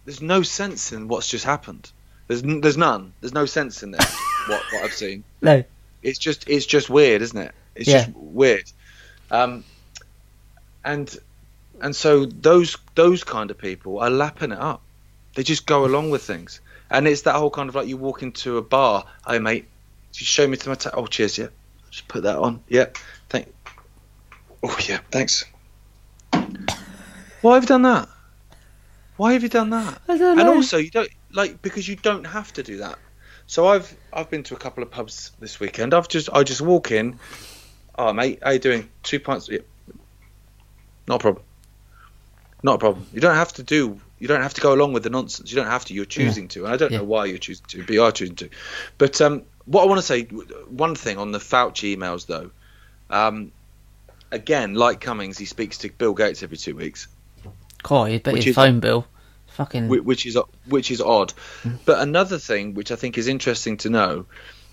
there's 0.04 0.20
no 0.22 0.42
sense 0.42 0.92
in 0.92 1.08
what's 1.08 1.28
just 1.28 1.44
happened. 1.44 1.90
There's, 2.28 2.42
n- 2.42 2.60
there's 2.60 2.76
none. 2.76 3.12
There's 3.20 3.34
no 3.34 3.46
sense 3.46 3.82
in 3.82 3.90
this. 3.92 4.16
what, 4.48 4.62
what 4.72 4.84
I've 4.84 4.92
seen. 4.92 5.24
No. 5.42 5.62
It's 6.02 6.18
just, 6.18 6.48
it's 6.48 6.66
just 6.66 6.88
weird, 6.90 7.22
isn't 7.22 7.38
it? 7.38 7.52
It's 7.74 7.88
Yeah. 7.88 8.04
just 8.04 8.16
weird. 8.16 8.70
Um, 9.30 9.64
and, 10.84 11.16
and 11.80 11.94
so 11.94 12.26
those, 12.26 12.76
those 12.94 13.24
kind 13.24 13.50
of 13.50 13.58
people 13.58 13.98
are 14.00 14.10
lapping 14.10 14.52
it 14.52 14.58
up. 14.58 14.82
They 15.34 15.42
just 15.42 15.66
go 15.66 15.84
along 15.84 16.10
with 16.10 16.22
things. 16.22 16.60
And 16.90 17.06
it's 17.08 17.22
that 17.22 17.34
whole 17.34 17.50
kind 17.50 17.68
of 17.68 17.74
like 17.74 17.88
you 17.88 17.96
walk 17.96 18.22
into 18.22 18.56
a 18.58 18.62
bar. 18.62 19.04
Hey 19.26 19.40
mate, 19.40 19.66
just 20.12 20.30
show 20.30 20.46
me 20.46 20.56
to 20.56 20.68
my. 20.68 20.76
Ta- 20.76 20.92
oh 20.94 21.06
cheers, 21.06 21.36
yeah. 21.36 21.48
Just 21.90 22.06
put 22.06 22.22
that 22.22 22.36
on. 22.38 22.62
Yeah. 22.68 22.86
Thank. 23.28 23.52
Oh 24.62 24.78
yeah, 24.88 25.00
thanks. 25.10 25.44
Why 27.42 27.54
have 27.54 27.64
you 27.64 27.68
done 27.68 27.82
that? 27.82 28.08
Why 29.16 29.32
have 29.32 29.42
you 29.42 29.48
done 29.48 29.70
that? 29.70 30.00
I 30.08 30.16
don't 30.16 30.38
And 30.38 30.48
also, 30.48 30.76
you 30.78 30.90
don't 30.90 31.10
like 31.36 31.62
because 31.62 31.86
you 31.86 31.94
don't 31.96 32.24
have 32.24 32.52
to 32.54 32.62
do 32.64 32.78
that. 32.78 32.98
So 33.46 33.68
I've 33.68 33.96
I've 34.12 34.28
been 34.30 34.42
to 34.44 34.54
a 34.54 34.58
couple 34.58 34.82
of 34.82 34.90
pubs 34.90 35.30
this 35.38 35.60
weekend. 35.60 35.94
I've 35.94 36.08
just 36.08 36.28
I 36.32 36.42
just 36.42 36.60
walk 36.60 36.90
in. 36.90 37.18
Oh 37.96 38.12
mate, 38.12 38.40
how 38.42 38.50
you 38.50 38.58
doing? 38.58 38.88
Two 39.04 39.20
pints. 39.20 39.48
Yeah. 39.48 39.60
Not 41.06 41.16
a 41.16 41.18
problem. 41.20 41.44
Not 42.62 42.74
a 42.76 42.78
problem. 42.78 43.06
You 43.12 43.20
don't 43.20 43.36
have 43.36 43.52
to 43.54 43.62
do. 43.62 44.00
You 44.18 44.28
don't 44.28 44.42
have 44.42 44.54
to 44.54 44.60
go 44.60 44.72
along 44.72 44.94
with 44.94 45.02
the 45.02 45.10
nonsense. 45.10 45.50
You 45.52 45.56
don't 45.56 45.66
have 45.70 45.84
to. 45.84 45.94
You're 45.94 46.06
choosing 46.06 46.48
to, 46.48 46.64
and 46.64 46.72
I 46.74 46.76
don't 46.76 46.90
Yeah. 46.90 46.98
know 46.98 47.04
why 47.04 47.26
you're 47.26 47.38
choosing 47.38 47.66
to, 47.68 47.80
but 47.84 47.90
you 47.90 48.02
are 48.02 48.10
choosing 48.10 48.34
to. 48.36 48.48
But 48.98 49.20
um, 49.20 49.42
what 49.66 49.82
I 49.82 49.86
want 49.86 49.98
to 49.98 50.02
say, 50.02 50.22
one 50.24 50.94
thing 50.94 51.18
on 51.18 51.32
the 51.32 51.38
Fauci 51.38 51.96
emails 51.96 52.26
though. 52.26 52.50
Um, 53.10 53.52
again, 54.32 54.74
like 54.74 55.00
Cummings, 55.00 55.38
he 55.38 55.44
speaks 55.44 55.78
to 55.78 55.90
Bill 55.90 56.14
Gates 56.14 56.42
every 56.42 56.56
two 56.56 56.74
weeks. 56.74 57.06
Bet 57.88 58.26
Which 58.32 58.44
his 58.44 58.46
is- 58.46 58.54
phone 58.56 58.80
bill. 58.80 59.06
Fucking. 59.56 59.88
whi- 59.88 60.00
which 60.00 60.26
is 60.26 60.38
which 60.66 60.90
is 60.90 61.00
odd. 61.00 61.32
Mm. 61.62 61.78
But 61.84 62.00
another 62.00 62.38
thing 62.38 62.74
which 62.74 62.92
I 62.92 62.96
think 62.96 63.18
is 63.18 63.26
interesting 63.26 63.78
to 63.78 63.90
know 63.90 64.26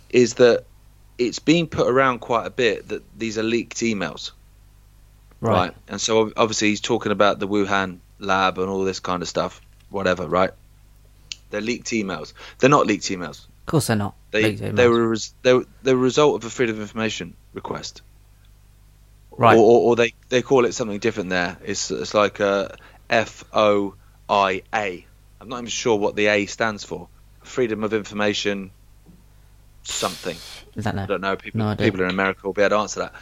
is 0.09 0.35
that 0.35 0.65
it's 1.17 1.39
been 1.39 1.67
put 1.67 1.87
around 1.87 2.19
quite 2.19 2.45
a 2.45 2.49
bit 2.49 2.89
that 2.89 3.01
these 3.17 3.37
are 3.37 3.43
leaked 3.43 3.77
emails, 3.77 4.31
right? 5.39 5.53
right. 5.53 5.75
And 5.87 6.01
so 6.01 6.31
obviously 6.35 6.69
he's 6.69 6.81
talking 6.81 7.11
about 7.11 7.39
the 7.39 7.47
Wuhan 7.47 7.99
lab 8.19 8.57
and 8.57 8.69
all 8.69 8.83
this 8.83 8.99
kind 8.99 9.21
of 9.21 9.29
stuff, 9.29 9.61
whatever, 9.89 10.27
right? 10.27 10.51
They're 11.49 11.61
leaked 11.61 11.87
emails. 11.87 12.33
They're 12.59 12.69
not 12.69 12.87
leaked 12.87 13.05
emails. 13.05 13.45
Of 13.45 13.67
course 13.67 13.87
they're 13.87 13.95
not. 13.95 14.15
They 14.31 14.55
they 14.55 14.87
were 14.89 15.15
they 15.43 15.53
were 15.53 15.65
the 15.83 15.95
result 15.95 16.35
of 16.35 16.45
a 16.45 16.49
freedom 16.49 16.75
of 16.75 16.81
information 16.81 17.35
request. 17.53 18.01
Right. 19.35 19.55
Or, 19.55 19.61
or, 19.61 19.79
or 19.81 19.95
they, 19.95 20.13
they 20.29 20.41
call 20.41 20.65
it 20.65 20.73
something 20.73 20.99
different 20.99 21.29
there. 21.29 21.57
It's 21.63 21.89
it's 21.89 22.13
like 22.13 22.39
a 22.39 22.75
F 23.09 23.43
O 23.53 23.95
I 24.29 24.63
A. 24.73 25.05
I'm 25.39 25.49
not 25.49 25.57
even 25.57 25.67
sure 25.67 25.97
what 25.97 26.15
the 26.15 26.27
A 26.27 26.45
stands 26.45 26.83
for. 26.83 27.09
Freedom 27.43 27.83
of 27.83 27.93
information 27.93 28.71
something. 29.83 30.37
Is 30.75 30.85
that 30.85 30.95
no? 30.95 31.03
I 31.03 31.05
don't 31.05 31.21
know. 31.21 31.35
People 31.35 31.59
No 31.59 31.75
people 31.75 32.01
in 32.01 32.09
America 32.09 32.41
will 32.43 32.53
be 32.53 32.61
able 32.61 32.77
to 32.77 32.77
answer 32.77 32.99
that. 33.01 33.13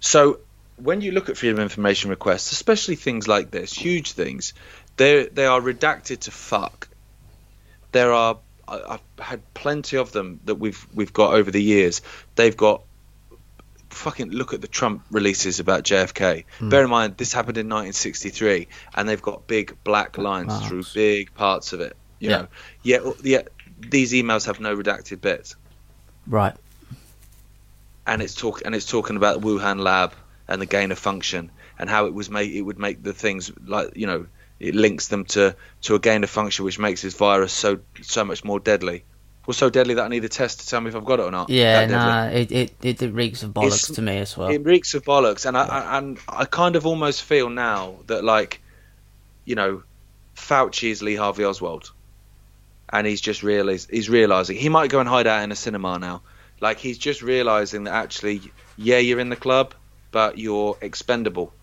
So 0.00 0.40
when 0.76 1.00
you 1.00 1.12
look 1.12 1.28
at 1.28 1.36
freedom 1.36 1.58
of 1.58 1.62
information 1.62 2.10
requests, 2.10 2.52
especially 2.52 2.96
things 2.96 3.28
like 3.28 3.50
this, 3.50 3.72
huge 3.72 4.12
things, 4.12 4.54
they 4.96 5.26
they 5.26 5.46
are 5.46 5.60
redacted 5.60 6.20
to 6.20 6.30
fuck. 6.30 6.88
There 7.92 8.12
are 8.12 8.38
I- 8.66 8.98
I've 9.18 9.24
had 9.24 9.54
plenty 9.54 9.96
of 9.96 10.12
them 10.12 10.40
that 10.44 10.56
we've 10.56 10.86
we've 10.94 11.12
got 11.12 11.34
over 11.34 11.50
the 11.50 11.62
years. 11.62 12.02
They've 12.36 12.56
got 12.56 12.82
fucking 13.98 14.30
look 14.30 14.54
at 14.54 14.60
the 14.60 14.68
Trump 14.68 15.02
releases 15.10 15.60
about 15.60 15.82
JFK. 15.84 16.44
Hmm. 16.58 16.68
Bear 16.70 16.84
in 16.84 16.90
mind 16.90 17.16
this 17.18 17.32
happened 17.32 17.58
in 17.58 17.66
1963, 17.68 18.68
and 18.94 19.08
they've 19.08 19.20
got 19.20 19.46
big 19.46 19.76
black 19.84 20.16
lines 20.18 20.48
Marks. 20.48 20.66
through 20.66 20.84
big 20.94 21.34
parts 21.34 21.72
of 21.72 21.80
it. 21.80 21.96
You 22.20 22.30
Yeah. 22.30 22.36
know, 22.38 22.48
yet 22.82 23.02
yet 23.24 23.48
these 23.80 24.12
emails 24.12 24.46
have 24.46 24.58
no 24.60 24.74
redacted 24.76 25.20
bits 25.20 25.54
Right. 26.26 26.54
and 28.06 28.22
it's 28.22 28.34
talk 28.34 28.62
and 28.64 28.74
it's 28.74 28.86
talking 28.86 29.16
about 29.16 29.40
the 29.40 29.46
Wuhan 29.46 29.80
lab 29.80 30.12
and 30.48 30.60
the 30.60 30.66
gain 30.66 30.90
of 30.92 30.98
function 30.98 31.50
and 31.78 31.88
how 31.88 32.06
it 32.06 32.14
was 32.14 32.28
made 32.30 32.50
it 32.52 32.62
would 32.62 32.78
make 32.78 33.02
the 33.02 33.12
things 33.12 33.52
like 33.66 33.90
you 33.96 34.06
know 34.06 34.26
it 34.58 34.74
links 34.74 35.08
them 35.08 35.24
to 35.26 35.54
to 35.82 35.94
a 35.94 35.98
gain 36.00 36.24
of 36.24 36.30
function 36.30 36.64
which 36.64 36.78
makes 36.78 37.02
this 37.02 37.14
virus 37.14 37.52
so 37.52 37.78
so 38.02 38.24
much 38.24 38.42
more 38.44 38.58
deadly. 38.58 39.04
Well, 39.48 39.54
so 39.54 39.70
deadly 39.70 39.94
that 39.94 40.04
I 40.04 40.08
need 40.08 40.22
a 40.26 40.28
test 40.28 40.60
to 40.60 40.68
tell 40.68 40.78
me 40.82 40.90
if 40.90 40.94
I've 40.94 41.06
got 41.06 41.20
it 41.20 41.22
or 41.22 41.30
not. 41.30 41.48
Yeah, 41.48 41.86
nah, 41.86 42.26
it, 42.26 42.52
it, 42.52 42.74
it, 42.82 43.00
it 43.00 43.14
reeks 43.14 43.42
of 43.42 43.54
bollocks 43.54 43.66
It's- 43.88 43.92
to 43.92 44.02
me 44.02 44.18
as 44.18 44.36
well. 44.36 44.50
It 44.50 44.62
reeks 44.62 44.92
of 44.92 45.04
bollocks, 45.04 45.46
and 45.46 45.56
I, 45.56 45.64
I 45.64 45.96
and 45.96 46.18
I 46.28 46.44
kind 46.44 46.76
of 46.76 46.84
almost 46.84 47.22
feel 47.22 47.48
now 47.48 47.94
that 48.08 48.22
like, 48.24 48.60
you 49.46 49.54
know, 49.54 49.82
Fauci 50.36 50.90
is 50.90 51.00
Lee 51.02 51.14
Harvey 51.14 51.44
Oswald, 51.44 51.90
and 52.92 53.06
he's 53.06 53.22
just 53.22 53.42
realize 53.42 53.86
he's 53.90 54.10
realizing 54.10 54.58
he 54.58 54.68
might 54.68 54.90
go 54.90 55.00
and 55.00 55.08
hide 55.08 55.26
out 55.26 55.42
in 55.42 55.50
a 55.50 55.56
cinema 55.56 55.98
now. 55.98 56.20
Like 56.60 56.76
he's 56.76 56.98
just 56.98 57.22
realizing 57.22 57.84
that 57.84 57.94
actually, 57.94 58.42
yeah, 58.76 58.98
you're 58.98 59.18
in 59.18 59.30
the 59.30 59.36
club, 59.36 59.72
but 60.10 60.36
you're 60.36 60.76
expendable 60.82 61.54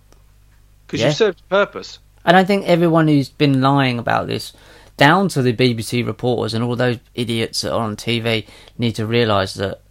because 0.87 1.01
Yeah. 1.01 1.07
you've 1.09 1.17
served 1.17 1.39
a 1.41 1.49
purpose. 1.49 1.99
And 2.25 2.35
I 2.35 2.45
think 2.45 2.65
everyone 2.65 3.07
who's 3.07 3.29
been 3.29 3.61
lying 3.61 3.99
about 3.99 4.25
this, 4.25 4.53
down 4.97 5.27
to 5.29 5.41
the 5.41 5.53
BBC 5.53 6.05
reporters 6.05 6.53
and 6.53 6.63
all 6.63 6.75
those 6.75 6.99
idiots 7.13 7.61
that 7.61 7.73
are 7.73 7.81
on 7.81 7.95
TV, 7.95 8.47
need 8.77 8.93
to 8.93 9.05
realise 9.05 9.53
that 9.55 9.81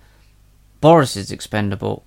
Boris 0.81 1.17
is 1.17 1.31
expendable, 1.31 2.05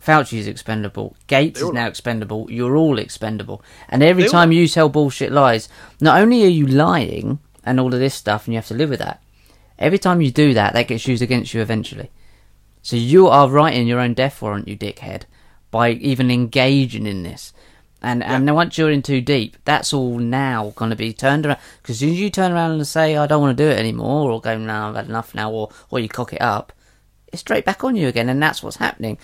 Fauci 0.00 0.38
is 0.38 0.46
expendable, 0.46 1.16
Gates 1.26 1.60
They 1.60 1.66
is 1.66 1.72
now 1.72 1.86
expendable, 1.86 2.50
you're 2.50 2.76
all 2.76 2.98
expendable. 2.98 3.62
And 3.88 4.02
every 4.02 4.22
They 4.22 4.28
all 4.28 4.32
time 4.32 4.50
are. 4.50 4.54
you 4.54 4.68
tell 4.68 4.88
bullshit 4.88 5.32
lies, 5.32 5.68
not 6.00 6.20
only 6.20 6.44
are 6.44 6.48
you 6.48 6.66
lying 6.66 7.40
and 7.64 7.80
all 7.80 7.92
of 7.92 8.00
this 8.00 8.14
stuff, 8.14 8.46
and 8.46 8.54
you 8.54 8.58
have 8.58 8.68
to 8.68 8.74
live 8.74 8.90
with 8.90 9.00
that, 9.00 9.22
every 9.78 9.98
time 9.98 10.20
you 10.20 10.30
do 10.30 10.54
that, 10.54 10.72
that 10.74 10.88
gets 10.88 11.06
used 11.06 11.22
against 11.22 11.54
you 11.54 11.60
eventually. 11.60 12.10
So 12.82 12.96
you 12.96 13.26
are 13.26 13.50
writing 13.50 13.86
your 13.86 14.00
own 14.00 14.14
death 14.14 14.40
warrant, 14.40 14.68
you 14.68 14.76
dickhead, 14.76 15.24
by 15.70 15.90
even 15.90 16.30
engaging 16.30 17.06
in 17.06 17.22
this. 17.24 17.52
And 18.00 18.22
and 18.22 18.54
once 18.54 18.78
you're 18.78 18.90
in 18.90 19.02
too 19.02 19.20
deep, 19.20 19.56
that's 19.64 19.92
all 19.92 20.18
now 20.18 20.72
going 20.76 20.90
to 20.90 20.96
be 20.96 21.12
turned 21.12 21.46
around. 21.46 21.58
Because 21.82 21.96
as 21.96 22.00
soon 22.00 22.10
as 22.10 22.20
you 22.20 22.30
turn 22.30 22.52
around 22.52 22.72
and 22.72 22.86
say, 22.86 23.16
I 23.16 23.26
don't 23.26 23.40
want 23.40 23.56
to 23.56 23.64
do 23.64 23.68
it 23.68 23.78
anymore, 23.78 24.30
or 24.30 24.40
go, 24.40 24.56
no, 24.56 24.88
I've 24.88 24.94
had 24.94 25.08
enough 25.08 25.34
now, 25.34 25.50
or, 25.50 25.70
or 25.90 25.98
you 25.98 26.08
cock 26.08 26.32
it 26.32 26.40
up, 26.40 26.72
it's 27.32 27.40
straight 27.40 27.64
back 27.64 27.82
on 27.82 27.96
you 27.96 28.06
again, 28.06 28.28
and 28.28 28.40
that's 28.40 28.62
what's 28.62 28.76
happening. 28.76 29.18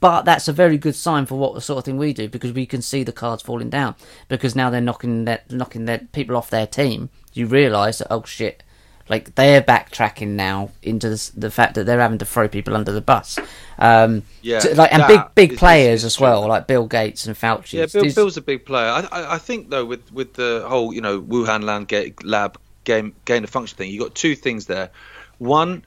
But 0.00 0.22
that's 0.22 0.48
a 0.48 0.52
very 0.52 0.76
good 0.76 0.96
sign 0.96 1.26
for 1.26 1.38
what 1.38 1.54
the 1.54 1.60
sort 1.60 1.78
of 1.78 1.84
thing 1.84 1.96
we 1.96 2.12
do, 2.12 2.28
because 2.28 2.52
we 2.52 2.66
can 2.66 2.82
see 2.82 3.04
the 3.04 3.12
cards 3.12 3.42
falling 3.42 3.70
down. 3.70 3.94
Because 4.26 4.56
now 4.56 4.68
they're 4.68 4.80
knocking 4.80 5.24
their, 5.24 5.42
knocking 5.48 5.84
their 5.84 5.98
people 5.98 6.36
off 6.36 6.50
their 6.50 6.66
team. 6.66 7.10
You 7.32 7.46
realise 7.46 7.98
that, 7.98 8.12
oh 8.12 8.24
shit, 8.24 8.64
like 9.08 9.34
they're 9.34 9.62
backtracking 9.62 10.28
now 10.28 10.70
into 10.82 11.08
the, 11.10 11.30
the 11.36 11.50
fact 11.50 11.74
that 11.74 11.84
they're 11.84 12.00
having 12.00 12.18
to 12.18 12.24
throw 12.24 12.48
people 12.48 12.74
under 12.76 12.92
the 12.92 13.00
bus. 13.00 13.38
Um, 13.78 14.22
Yeah, 14.42 14.58
so, 14.60 14.72
like 14.72 14.92
and 14.92 15.04
big 15.06 15.20
big 15.34 15.52
is- 15.52 15.58
players 15.58 16.00
is 16.00 16.04
as 16.06 16.16
true. 16.16 16.24
well, 16.26 16.46
like 16.48 16.66
Bill 16.66 16.86
Gates 16.86 17.26
and 17.26 17.36
Fauci. 17.36 17.74
Yeah, 17.74 17.86
Bill, 17.92 18.02
These- 18.02 18.14
Bill's 18.14 18.36
a 18.36 18.42
big 18.42 18.64
player. 18.66 18.88
I, 18.88 19.00
I, 19.12 19.34
I 19.34 19.38
think 19.38 19.70
though 19.70 19.84
with 19.84 20.12
with 20.12 20.34
the 20.34 20.64
whole 20.66 20.92
you 20.92 21.00
know 21.00 21.20
Wuhan 21.20 21.62
land 21.64 21.90
lab 22.24 22.58
game 22.84 23.14
gain 23.24 23.44
of 23.44 23.50
function 23.50 23.76
thing, 23.76 23.90
you 23.90 24.00
have 24.00 24.08
got 24.10 24.14
two 24.14 24.34
things 24.34 24.66
there. 24.66 24.90
One, 25.38 25.84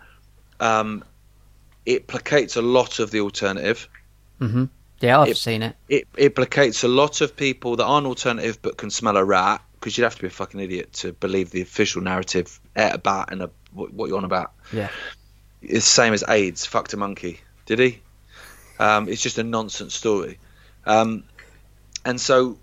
um, 0.60 1.04
it 1.86 2.08
placates 2.08 2.56
a 2.58 2.62
lot 2.62 3.00
of 3.00 3.12
the 3.12 3.20
alternative. 3.22 3.88
Mhm. 4.40 4.70
Yeah, 5.02 5.20
I've 5.20 5.30
it- 5.30 5.38
seen 5.38 5.62
it. 5.64 5.76
It 5.90 6.08
it 6.16 6.36
placates 6.36 6.84
a 6.84 6.88
lot 6.88 7.22
of 7.22 7.36
people 7.36 7.76
that 7.78 7.86
aren't 7.86 8.08
alternative 8.08 8.60
but 8.62 8.78
can 8.78 8.90
smell 8.92 9.18
a 9.18 9.24
rat 9.26 9.62
because 9.80 9.98
you'd 9.98 10.04
have 10.06 10.16
to 10.16 10.22
be 10.22 10.28
a 10.28 10.32
fucking 10.32 10.60
idiot 10.60 10.94
to 10.94 11.12
believe 11.12 11.50
the 11.50 11.62
official 11.62 12.02
narrative 12.04 12.60
at 12.76 12.96
a 12.96 12.98
bat 12.98 13.30
and 13.32 13.42
a 13.42 13.50
what, 13.74 13.94
what 13.94 14.10
you're 14.10 14.18
on 14.18 14.26
about. 14.26 14.54
Yeah. 14.72 14.90
It's 15.62 15.86
the 15.86 15.92
same 15.92 16.14
as 16.14 16.24
AIDS. 16.28 16.66
Fucked 16.66 16.94
a 16.94 16.98
monkey. 16.98 17.40
Did 17.66 17.80
he? 17.80 18.02
Um, 18.80 19.08
it's 19.08 19.22
just 19.22 19.38
a 19.38 19.44
nonsense 19.44 19.94
story. 19.94 20.40
Um, 20.86 21.24
and 22.04 22.20
so 22.20 22.58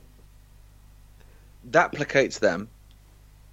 that 1.70 1.92
placates 1.92 2.40
them. 2.40 2.68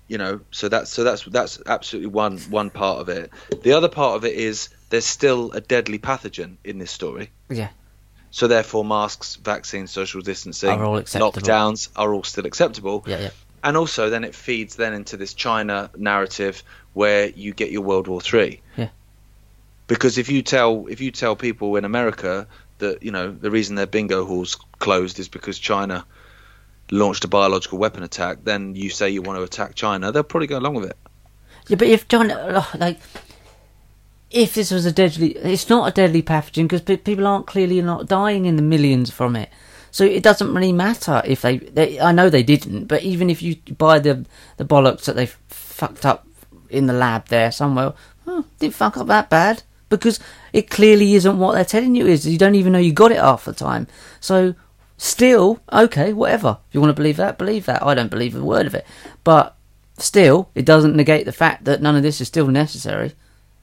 You 0.07 0.19
know, 0.19 0.41
so 0.51 0.69
that's 0.69 0.91
so 0.91 1.03
that's 1.03 1.23
that's 1.25 1.59
absolutely 1.65 2.11
one 2.11 2.37
one 2.37 2.69
part 2.69 2.99
of 2.99 3.09
it. 3.09 3.31
The 3.63 3.73
other 3.73 3.89
part 3.89 4.15
of 4.15 4.23
it 4.23 4.35
is 4.35 4.69
there's 4.91 5.05
still 5.05 5.51
a 5.51 5.61
deadly 5.61 5.97
pathogen 5.97 6.57
in 6.63 6.77
this 6.77 6.91
story. 6.91 7.31
Yeah. 7.49 7.69
So 8.29 8.47
therefore, 8.47 8.85
masks, 8.85 9.37
vaccines, 9.37 9.89
social 9.91 10.21
distancing, 10.21 10.69
Are 10.69 10.83
all 10.83 10.97
acceptable. 10.97 11.31
lockdowns 11.31 11.89
are 11.95 12.13
all 12.13 12.23
still 12.23 12.45
acceptable. 12.45 13.03
Yeah, 13.07 13.19
yeah. 13.19 13.29
And 13.65 13.75
also 13.75 14.11
then 14.11 14.23
it 14.23 14.35
feeds 14.35 14.75
then 14.75 14.93
into 14.93 15.17
this 15.17 15.33
China 15.33 15.89
narrative 15.97 16.63
where 16.93 17.29
you 17.29 17.51
get 17.51 17.71
your 17.71 17.81
World 17.81 18.07
War 18.07 18.21
Three. 18.21 18.61
Yeah. 18.77 18.89
Because 19.87 20.17
if 20.17 20.29
you 20.29 20.43
tell 20.43 20.85
if 20.87 21.01
you 21.01 21.11
tell 21.11 21.35
people 21.35 21.75
in 21.75 21.83
America 21.83 22.47
that 22.77 23.01
you 23.03 23.11
know 23.11 23.31
the 23.31 23.51
reason 23.51 23.75
their 23.75 23.87
bingo 23.87 24.23
halls 24.23 24.55
closed 24.79 25.19
is 25.19 25.27
because 25.27 25.57
China 25.57 26.05
launched 26.91 27.25
a 27.25 27.27
biological 27.27 27.79
weapon 27.79 28.03
attack, 28.03 28.43
then 28.43 28.75
you 28.75 28.91
say 28.91 29.09
you 29.09 29.23
want 29.23 29.39
to 29.39 29.43
attack 29.43 29.73
China, 29.73 30.11
they'll 30.11 30.23
probably 30.23 30.47
go 30.47 30.59
along 30.59 30.75
with 30.75 30.91
it. 30.91 30.97
Yeah, 31.67 31.77
but 31.77 31.87
if 31.87 32.07
China, 32.07 32.37
oh, 32.37 32.77
like, 32.77 32.99
if 34.29 34.53
this 34.53 34.69
was 34.69 34.85
a 34.85 34.91
deadly, 34.91 35.31
it's 35.31 35.67
not 35.67 35.87
a 35.87 35.91
deadly 35.91 36.21
pathogen 36.21 36.67
because 36.67 36.81
people 36.81 37.25
aren't 37.25 37.47
clearly 37.47 37.81
not 37.81 38.05
dying 38.05 38.45
in 38.45 38.55
the 38.55 38.61
millions 38.61 39.09
from 39.09 39.35
it. 39.35 39.49
So 39.95 40.03
it 40.03 40.23
doesn't 40.23 40.53
really 40.53 40.73
matter 40.73 41.21
if 41.23 41.41
they, 41.41 41.59
they. 41.59 42.01
I 42.01 42.11
know 42.11 42.29
they 42.29 42.43
didn't, 42.43 42.87
but 42.87 43.03
even 43.03 43.29
if 43.29 43.41
you 43.41 43.55
buy 43.77 43.99
the 43.99 44.25
the 44.57 44.65
bollocks 44.65 45.05
that 45.05 45.15
they 45.15 45.27
fucked 45.47 46.05
up 46.05 46.27
in 46.69 46.87
the 46.87 46.91
lab 46.91 47.29
there 47.29 47.49
somewhere, 47.49 47.93
oh, 48.27 48.43
didn't 48.59 48.73
fuck 48.73 48.97
up 48.97 49.07
that 49.07 49.29
bad 49.29 49.63
because 49.87 50.19
it 50.51 50.69
clearly 50.69 51.13
isn't 51.13 51.39
what 51.39 51.53
they're 51.53 51.63
telling 51.63 51.95
you 51.95 52.07
is. 52.07 52.27
You 52.27 52.37
don't 52.37 52.55
even 52.55 52.73
know 52.73 52.79
you 52.79 52.91
got 52.91 53.13
it 53.13 53.19
half 53.19 53.45
the 53.45 53.53
time. 53.53 53.87
So 54.19 54.53
still, 54.97 55.61
okay, 55.71 56.11
whatever. 56.11 56.57
If 56.67 56.75
you 56.75 56.81
want 56.81 56.89
to 56.89 57.01
believe 57.01 57.15
that, 57.15 57.37
believe 57.37 57.65
that. 57.67 57.81
I 57.81 57.93
don't 57.93 58.11
believe 58.11 58.35
a 58.35 58.43
word 58.43 58.65
of 58.65 58.75
it, 58.75 58.85
but 59.23 59.55
still, 59.97 60.49
it 60.55 60.65
doesn't 60.65 60.97
negate 60.97 61.23
the 61.23 61.31
fact 61.31 61.63
that 61.63 61.81
none 61.81 61.95
of 61.95 62.03
this 62.03 62.19
is 62.19 62.27
still 62.27 62.47
necessary 62.47 63.13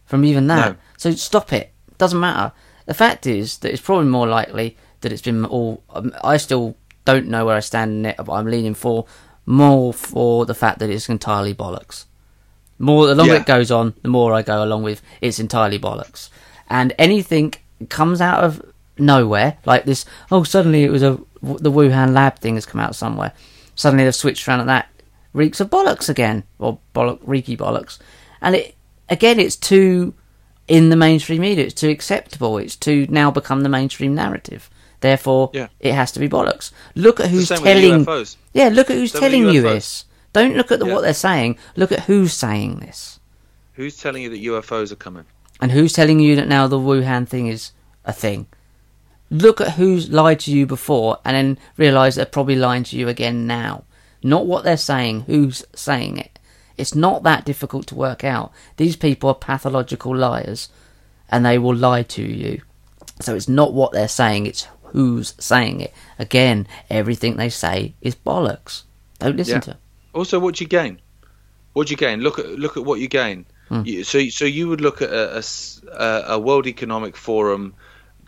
from 0.07 0.25
even 0.25 0.47
that. 0.47 0.71
No. 0.71 0.77
So 0.97 1.11
stop 1.11 1.53
it. 1.53 1.75
Doesn't 1.99 2.19
matter. 2.19 2.53
The 2.87 2.95
fact 2.95 3.27
is 3.27 3.59
that 3.59 3.71
it's 3.71 3.83
probably 3.83 4.07
more 4.07 4.27
likely 4.27 4.79
that 5.03 5.13
it's 5.13 5.23
been 5.23 5.45
all. 5.45 5.83
Um, 5.91 6.13
I 6.25 6.37
still 6.37 6.77
don't 7.05 7.29
know 7.29 7.45
where 7.47 7.57
I 7.57 7.61
stand 7.61 7.91
in 7.93 8.07
it, 8.07 8.17
but 8.17 8.33
I'm 8.33 8.47
leaning 8.47 8.75
for 8.75 9.07
more 9.45 9.93
for 9.93 10.47
the 10.47 10.55
fact 10.55 10.79
that 10.79 10.91
it's 10.91 11.09
entirely 11.09 11.55
bollocks. 11.55 12.05
More 12.79 13.07
the 13.07 13.15
longer 13.15 13.35
Yeah. 13.35 13.41
it 13.41 13.47
goes 13.47 13.71
on, 13.71 13.95
the 14.03 14.09
more 14.09 14.33
I 14.35 14.43
go 14.43 14.63
along 14.65 14.83
with 14.83 15.03
it's 15.21 15.39
entirely 15.39 15.79
bollocks. 15.79 16.31
And 16.69 16.95
anything 16.99 17.55
comes 17.89 18.21
out 18.21 18.43
of 18.43 18.63
nowhere, 18.99 19.59
like 19.65 19.85
this. 19.85 20.05
Oh, 20.31 20.43
suddenly 20.45 20.85
it 20.85 20.91
was 20.91 21.03
a 21.03 21.19
the 21.43 21.73
Wuhan 21.73 22.13
lab 22.13 22.39
thing 22.39 22.55
has 22.55 22.67
come 22.67 22.81
out 22.81 22.95
somewhere. 22.95 23.33
Suddenly 23.75 24.05
they've 24.05 24.15
switched 24.15 24.47
around 24.47 24.61
at 24.61 24.67
that. 24.67 24.89
Reeks 25.33 25.61
of 25.61 25.71
bollocks 25.71 26.09
again, 26.09 26.45
or 26.59 26.79
bollock, 26.95 27.19
reeky 27.25 27.57
bollocks. 27.57 27.99
And 28.41 28.55
it 28.57 28.75
again, 29.09 29.41
it's 29.41 29.57
too 29.57 30.15
in 30.69 30.89
the 30.91 30.97
mainstream 30.97 31.41
media. 31.41 31.65
It's 31.65 31.75
too 31.81 31.89
acceptable. 31.89 32.59
It's 32.59 32.77
too 32.77 33.07
now 33.11 33.31
become 33.31 33.63
the 33.63 33.69
mainstream 33.69 34.15
narrative. 34.15 34.71
Therefore, 35.03 35.51
Yeah. 35.53 35.69
it 35.81 35.93
has 35.93 36.11
to 36.13 36.21
be 36.21 36.29
bollocks. 36.29 36.71
Look 36.95 37.21
at 37.21 37.29
who's 37.29 37.49
telling. 37.49 38.05
UFOs. 38.07 38.37
Yeah, 38.55 38.69
look 38.69 38.89
at 38.91 38.97
who's 38.97 39.13
Same 39.13 39.21
telling 39.21 39.49
you 39.51 39.61
this. 39.61 40.07
Don't 40.33 40.57
look 40.57 40.73
at 40.73 40.79
the, 40.79 40.87
Yeah. 40.87 40.95
what 40.95 41.03
they're 41.03 41.13
saying. 41.13 41.59
Look 41.77 41.93
at 41.93 42.01
who's 42.05 42.33
saying 42.33 42.79
this, 42.81 43.21
Who's 43.75 43.97
telling 43.99 44.23
you 44.23 44.31
that 44.31 44.41
UFOs 44.43 44.91
are 44.93 44.97
coming? 44.97 45.25
and 45.61 45.71
who's 45.73 45.93
telling 45.93 46.19
you 46.21 46.35
that 46.37 46.49
now 46.49 46.67
the 46.67 46.79
Wuhan 46.79 47.29
thing 47.29 47.47
is 47.49 47.73
a 48.05 48.13
thing. 48.13 48.47
Look 49.31 49.61
at 49.61 49.73
who's 49.73 50.11
lied 50.11 50.41
to 50.41 50.51
you 50.51 50.67
before, 50.67 51.19
and 51.25 51.37
then 51.37 51.59
realise 51.77 52.15
they're 52.17 52.27
probably 52.27 52.57
lying 52.57 52.85
to 52.85 52.97
you 52.97 53.09
again 53.09 53.47
now. 53.47 53.85
Not 54.23 54.47
what 54.47 54.65
they're 54.65 54.77
saying, 54.77 55.23
who's 55.23 55.65
saying 55.75 56.19
it. 56.19 56.39
It's 56.77 56.95
not 56.95 57.23
that 57.25 57.45
difficult 57.45 57.87
to 57.89 57.95
work 57.95 58.25
out. 58.25 58.53
These 58.77 58.97
people 58.97 59.29
are 59.31 59.35
pathological 59.35 60.15
liars, 60.17 60.69
and 61.31 61.45
they 61.47 61.59
will 61.59 61.75
lie 61.75 62.03
to 62.05 62.23
you. 62.23 62.63
So 63.21 63.35
it's 63.35 63.49
not 63.49 63.73
what 63.73 63.93
they're 63.93 64.09
saying, 64.09 64.47
it's 64.47 64.67
who's 64.93 65.35
saying 65.39 65.81
it. 65.81 65.93
Again, 66.19 66.67
everything 66.91 67.37
they 67.37 67.49
say 67.49 67.95
is 68.01 68.15
bollocks. 68.15 68.83
Don't 69.19 69.37
listen 69.37 69.55
Yeah. 69.57 69.61
to 69.61 69.71
'em. 69.73 69.77
Also, 70.13 70.39
what 70.39 70.57
do 70.57 70.65
you 70.65 70.69
gain? 70.69 71.01
What 71.73 71.87
do 71.87 71.93
you 71.93 71.97
gain? 71.97 72.21
Look 72.21 72.39
at 72.39 72.47
look 72.59 72.77
at 72.77 72.85
what 72.85 73.01
you 73.01 73.09
gain. 73.09 73.47
You, 73.85 74.05
so 74.05 74.29
so 74.29 74.45
you 74.45 74.69
would 74.69 74.83
look 74.83 75.01
at 75.01 75.11
a 75.11 75.43
a 76.35 76.39
World 76.39 76.67
Economic 76.67 77.17
Forum 77.17 77.73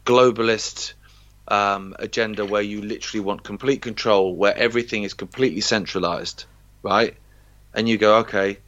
globalist 0.06 0.94
um, 1.48 1.94
agenda 1.98 2.46
where 2.46 2.62
you 2.62 2.80
literally 2.80 3.20
want 3.20 3.42
complete 3.42 3.82
control, 3.82 4.34
where 4.34 4.56
everything 4.56 5.02
is 5.02 5.12
completely 5.12 5.60
centralized, 5.60 6.44
right? 6.82 7.14
And 7.74 7.86
you 7.88 7.98
go, 7.98 8.16
okay. 8.20 8.58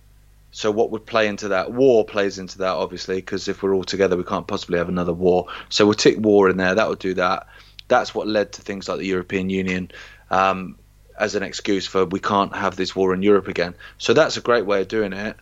So 0.51 0.71
what 0.71 0.91
would 0.91 1.07
play 1.07 1.27
into 1.29 1.49
that? 1.49 1.73
War 1.73 2.05
plays 2.05 2.39
into 2.39 2.59
that, 2.59 2.75
obviously, 2.75 3.17
because 3.17 3.49
if 3.49 3.63
we're 3.63 3.75
all 3.75 3.85
together, 3.85 4.17
we 4.17 4.25
can't 4.25 4.47
possibly 4.47 4.79
have 4.79 4.89
another 4.91 5.13
war. 5.13 5.47
So 5.71 5.85
we'll 5.87 5.95
tick 5.95 6.17
war 6.19 6.51
in 6.51 6.57
there. 6.59 6.75
That 6.75 6.89
would 6.89 6.99
do 6.99 7.15
that. 7.15 7.47
That's 7.89 8.15
what 8.15 8.27
led 8.27 8.53
to 8.53 8.63
things 8.63 8.89
like 8.89 8.99
the 8.99 9.07
European 9.07 9.51
Union. 9.51 9.91
Um, 10.31 10.77
as 11.19 11.35
an 11.35 11.43
excuse 11.43 11.87
for 11.87 12.05
we 12.05 12.21
can't 12.21 12.55
have 12.55 12.77
this 12.77 12.95
war 12.95 13.15
in 13.15 13.23
Europe 13.23 13.49
again. 13.49 13.75
So 13.99 14.13
that's 14.13 14.37
a 14.37 14.41
great 14.41 14.67
way 14.67 14.83
of 14.83 14.89
doing 14.89 15.13
it. 15.13 15.37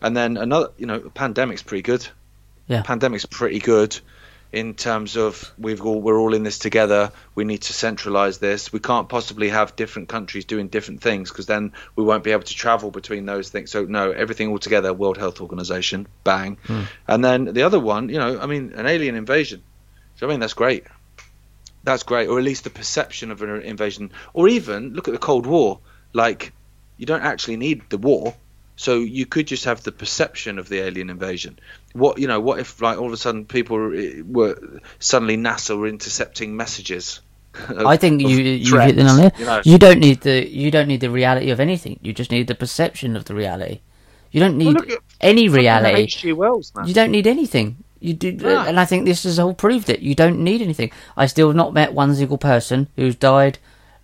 And 0.00 0.16
then 0.16 0.36
another, 0.36 0.70
you 0.78 0.86
know, 0.86 1.00
pandemic's 1.00 1.62
pretty 1.62 1.82
good. 1.82 2.06
Yeah. 2.66 2.82
Pandemic's 2.82 3.26
pretty 3.26 3.58
good 3.58 3.98
in 4.50 4.72
terms 4.72 5.16
of 5.16 5.52
we've 5.58 5.84
all 5.84 6.00
we're 6.00 6.18
all 6.18 6.34
in 6.34 6.42
this 6.42 6.58
together. 6.58 7.12
We 7.34 7.44
need 7.44 7.62
to 7.62 7.72
centralize 7.72 8.38
this. 8.38 8.72
We 8.72 8.80
can't 8.80 9.08
possibly 9.08 9.50
have 9.50 9.76
different 9.76 10.08
countries 10.08 10.44
doing 10.44 10.68
different 10.68 11.02
things 11.02 11.30
because 11.30 11.46
then 11.46 11.72
we 11.96 12.04
won't 12.04 12.24
be 12.24 12.30
able 12.30 12.44
to 12.44 12.54
travel 12.54 12.90
between 12.90 13.26
those 13.26 13.50
things. 13.50 13.70
So 13.70 13.84
no, 13.84 14.10
everything 14.10 14.48
all 14.48 14.58
together. 14.58 14.94
World 14.94 15.18
Health 15.18 15.40
Organization, 15.40 16.06
bang. 16.24 16.58
And 17.06 17.24
then 17.24 17.44
the 17.46 17.62
other 17.62 17.80
one, 17.80 18.08
you 18.08 18.18
know, 18.18 18.38
I 18.38 18.46
mean, 18.46 18.72
an 18.74 18.86
alien 18.86 19.16
invasion. 19.16 19.62
So 20.16 20.26
I 20.26 20.30
mean, 20.30 20.40
that's 20.40 20.54
great. 20.54 20.84
That's 21.88 22.02
great, 22.02 22.28
or 22.28 22.36
at 22.38 22.44
least 22.44 22.64
the 22.64 22.70
perception 22.70 23.30
of 23.30 23.40
an 23.40 23.62
invasion, 23.62 24.12
or 24.34 24.46
even 24.46 24.92
look 24.92 25.08
at 25.08 25.12
the 25.12 25.18
Cold 25.18 25.46
War. 25.46 25.80
Like, 26.12 26.52
you 26.98 27.06
don't 27.06 27.22
actually 27.22 27.56
need 27.56 27.88
the 27.88 27.96
war, 27.96 28.34
so 28.76 28.98
you 28.98 29.24
could 29.24 29.46
just 29.46 29.64
have 29.64 29.82
the 29.82 29.90
perception 29.90 30.58
of 30.58 30.68
the 30.68 30.80
alien 30.80 31.08
invasion. 31.08 31.58
What 31.94 32.18
you 32.18 32.28
know? 32.28 32.40
What 32.40 32.60
if 32.60 32.82
like 32.82 32.98
all 32.98 33.06
of 33.06 33.14
a 33.14 33.16
sudden 33.16 33.46
people 33.46 33.78
were, 33.78 34.12
were 34.26 34.80
suddenly 34.98 35.38
NASA 35.38 35.78
were 35.78 35.88
intercepting 35.88 36.54
messages? 36.54 37.20
of- 37.54 37.86
I 37.86 37.96
think 37.96 38.20
you 38.20 38.36
you 38.36 38.66
threats, 38.66 38.92
hit 38.92 38.96
the 38.96 39.04
nail. 39.04 39.30
You 39.38 39.46
know, 39.46 39.62
You 39.64 39.78
don't 39.78 39.98
need 39.98 40.20
the 40.20 40.46
you 40.46 40.70
don't 40.70 40.88
need 40.88 41.00
the 41.00 41.10
reality 41.10 41.48
of 41.48 41.58
anything. 41.58 41.98
You 42.02 42.12
just 42.12 42.30
need 42.30 42.48
the 42.48 42.54
perception 42.54 43.16
of 43.16 43.24
the 43.24 43.34
reality. 43.34 43.80
You 44.30 44.40
don't 44.40 44.58
need 44.58 44.74
look 44.74 44.90
at 44.90 44.98
any 45.22 45.48
reality. 45.48 46.02
H.G. 46.02 46.34
Wells, 46.34 46.70
man. 46.74 46.86
You 46.86 46.92
don't 46.92 47.10
need 47.10 47.26
anything. 47.26 47.82
You 48.00 48.16
No. 48.22 48.60
Uh, 48.60 48.64
and 48.66 48.78
I 48.78 48.84
think 48.84 49.04
this 49.04 49.24
has 49.24 49.38
all 49.38 49.54
proved 49.54 49.90
it. 49.90 50.00
You 50.00 50.14
don't 50.14 50.40
need 50.40 50.62
anything. 50.62 50.92
I 51.16 51.26
still 51.26 51.48
have 51.48 51.56
not 51.56 51.74
met 51.74 51.92
one 51.92 52.14
single 52.14 52.38
person 52.38 52.88
who's 52.96 53.16
died 53.16 53.58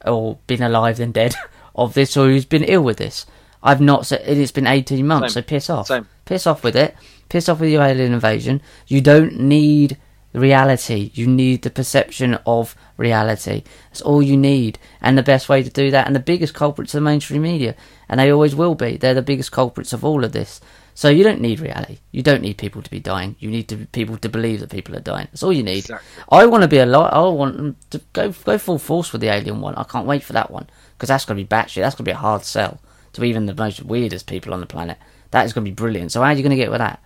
or 0.05 0.39
been 0.47 0.63
alive 0.63 1.01
and 1.01 1.15
dead 1.15 1.35
of 1.75 1.95
this, 1.95 2.17
or 2.17 2.27
who's 2.27 2.45
been 2.45 2.65
ill 2.65 2.83
with 2.83 2.99
this. 2.99 3.27
I've 3.63 3.81
not 3.81 4.07
said 4.07 4.23
it's 4.27 4.53
been 4.53 4.67
eighteen 4.67 5.07
months. 5.07 5.35
Same. 5.35 5.43
So 5.43 5.47
piss 5.47 5.71
off. 5.71 5.87
Same. 5.87 6.09
Piss 6.25 6.47
off 6.47 6.63
with 6.63 6.77
it. 6.77 6.97
Piss 7.29 7.49
off 7.49 7.61
with 7.61 7.71
your 7.71 7.83
alien 7.83 8.13
invasion. 8.13 8.61
You 8.87 9.01
don't 9.01 9.39
need 9.39 9.97
reality. 10.35 11.11
You 11.15 11.27
need 11.27 11.63
the 11.63 11.71
perception 11.71 12.39
of 12.47 12.77
reality. 12.97 13.63
That's 13.89 14.03
all 14.03 14.23
you 14.23 14.37
need. 14.37 14.79
And 15.01 15.17
the 15.17 15.23
best 15.23 15.49
way 15.49 15.63
to 15.63 15.71
do 15.71 15.91
that, 15.91 16.07
and 16.07 16.15
the 16.15 16.21
biggest 16.21 16.55
culprits 16.55 16.95
are 16.95 16.99
the 16.99 17.03
mainstream 17.03 17.43
media, 17.43 17.75
and 18.09 18.21
they 18.21 18.31
always 18.31 18.55
will 18.55 18.75
be. 18.75 18.97
They're 18.97 19.15
the 19.15 19.23
biggest 19.23 19.53
culprits 19.53 19.93
of 19.93 20.05
all 20.05 20.25
of 20.25 20.33
this. 20.33 20.61
So 20.97 21.09
you 21.09 21.25
don't 21.25 21.41
need 21.41 21.59
reality. 21.59 21.99
You 22.13 22.23
don't 22.23 22.41
need 22.41 22.57
people 22.57 22.81
to 22.81 22.91
be 22.91 23.01
dying. 23.01 23.35
You 23.41 23.51
need 23.51 23.69
to, 23.69 23.77
people 23.87 24.17
to 24.19 24.29
believe 24.29 24.61
that 24.61 24.71
people 24.71 24.95
are 24.95 25.01
dying. 25.01 25.27
That's 25.33 25.43
all 25.43 25.53
you 25.53 25.65
need. 25.65 25.79
Exactly. 25.79 26.23
I 26.31 26.47
want 26.47 26.63
to 26.63 26.69
be 26.69 26.79
a 26.79 26.87
lot. 26.87 27.13
I 27.13 27.21
want 27.29 27.77
to 27.91 28.01
go 28.13 28.33
go 28.45 28.59
full 28.59 28.79
force 28.79 29.11
with 29.13 29.21
the 29.21 29.27
alien 29.29 29.61
one. 29.61 29.75
I 29.75 29.83
can't 29.83 30.07
wait 30.07 30.23
for 30.23 30.35
that 30.35 30.53
one 30.53 30.69
because 30.97 31.09
that's 31.09 31.25
going 31.25 31.37
to 31.37 31.43
be 31.45 31.49
batshit. 31.49 31.83
That's 31.83 31.97
going 31.97 32.05
to 32.05 32.11
be 32.11 32.13
a 32.13 32.17
hard 32.17 32.45
sell 32.45 32.81
to 33.15 33.25
even 33.25 33.47
the 33.47 33.55
most 33.55 33.83
weirdest 33.83 34.29
people 34.29 34.55
on 34.55 34.61
the 34.61 34.67
planet. 34.67 34.99
That 35.33 35.45
is 35.45 35.53
going 35.53 35.65
to 35.65 35.71
be 35.71 35.75
brilliant. 35.75 36.13
So 36.13 36.21
how 36.21 36.27
are 36.29 36.33
you 36.33 36.43
going 36.43 36.51
to 36.51 36.57
get 36.57 36.71
with 36.71 36.79
that? 36.79 37.03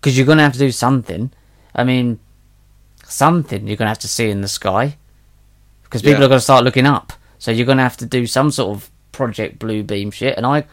Because 0.00 0.16
you're 0.16 0.26
going 0.26 0.38
to 0.38 0.44
have 0.44 0.52
to 0.52 0.58
do 0.60 0.70
something. 0.70 1.32
I 1.74 1.82
mean, 1.82 2.20
something 3.04 3.66
you're 3.66 3.76
going 3.76 3.86
to 3.86 3.90
have 3.90 3.98
to 4.00 4.08
see 4.08 4.30
in 4.30 4.42
the 4.42 4.48
sky 4.48 4.96
because 5.82 6.02
people 6.02 6.20
Yeah. 6.20 6.26
are 6.26 6.28
going 6.28 6.38
to 6.38 6.44
start 6.44 6.64
looking 6.64 6.86
up. 6.86 7.12
So 7.38 7.50
you're 7.50 7.66
going 7.66 7.78
to 7.78 7.82
have 7.84 7.96
to 7.98 8.06
do 8.06 8.26
some 8.26 8.50
sort 8.52 8.76
of 8.76 8.90
Project 9.12 9.58
Blue 9.58 9.82
Beam 9.82 10.10
shit, 10.10 10.36
and 10.36 10.46
I, 10.46 10.64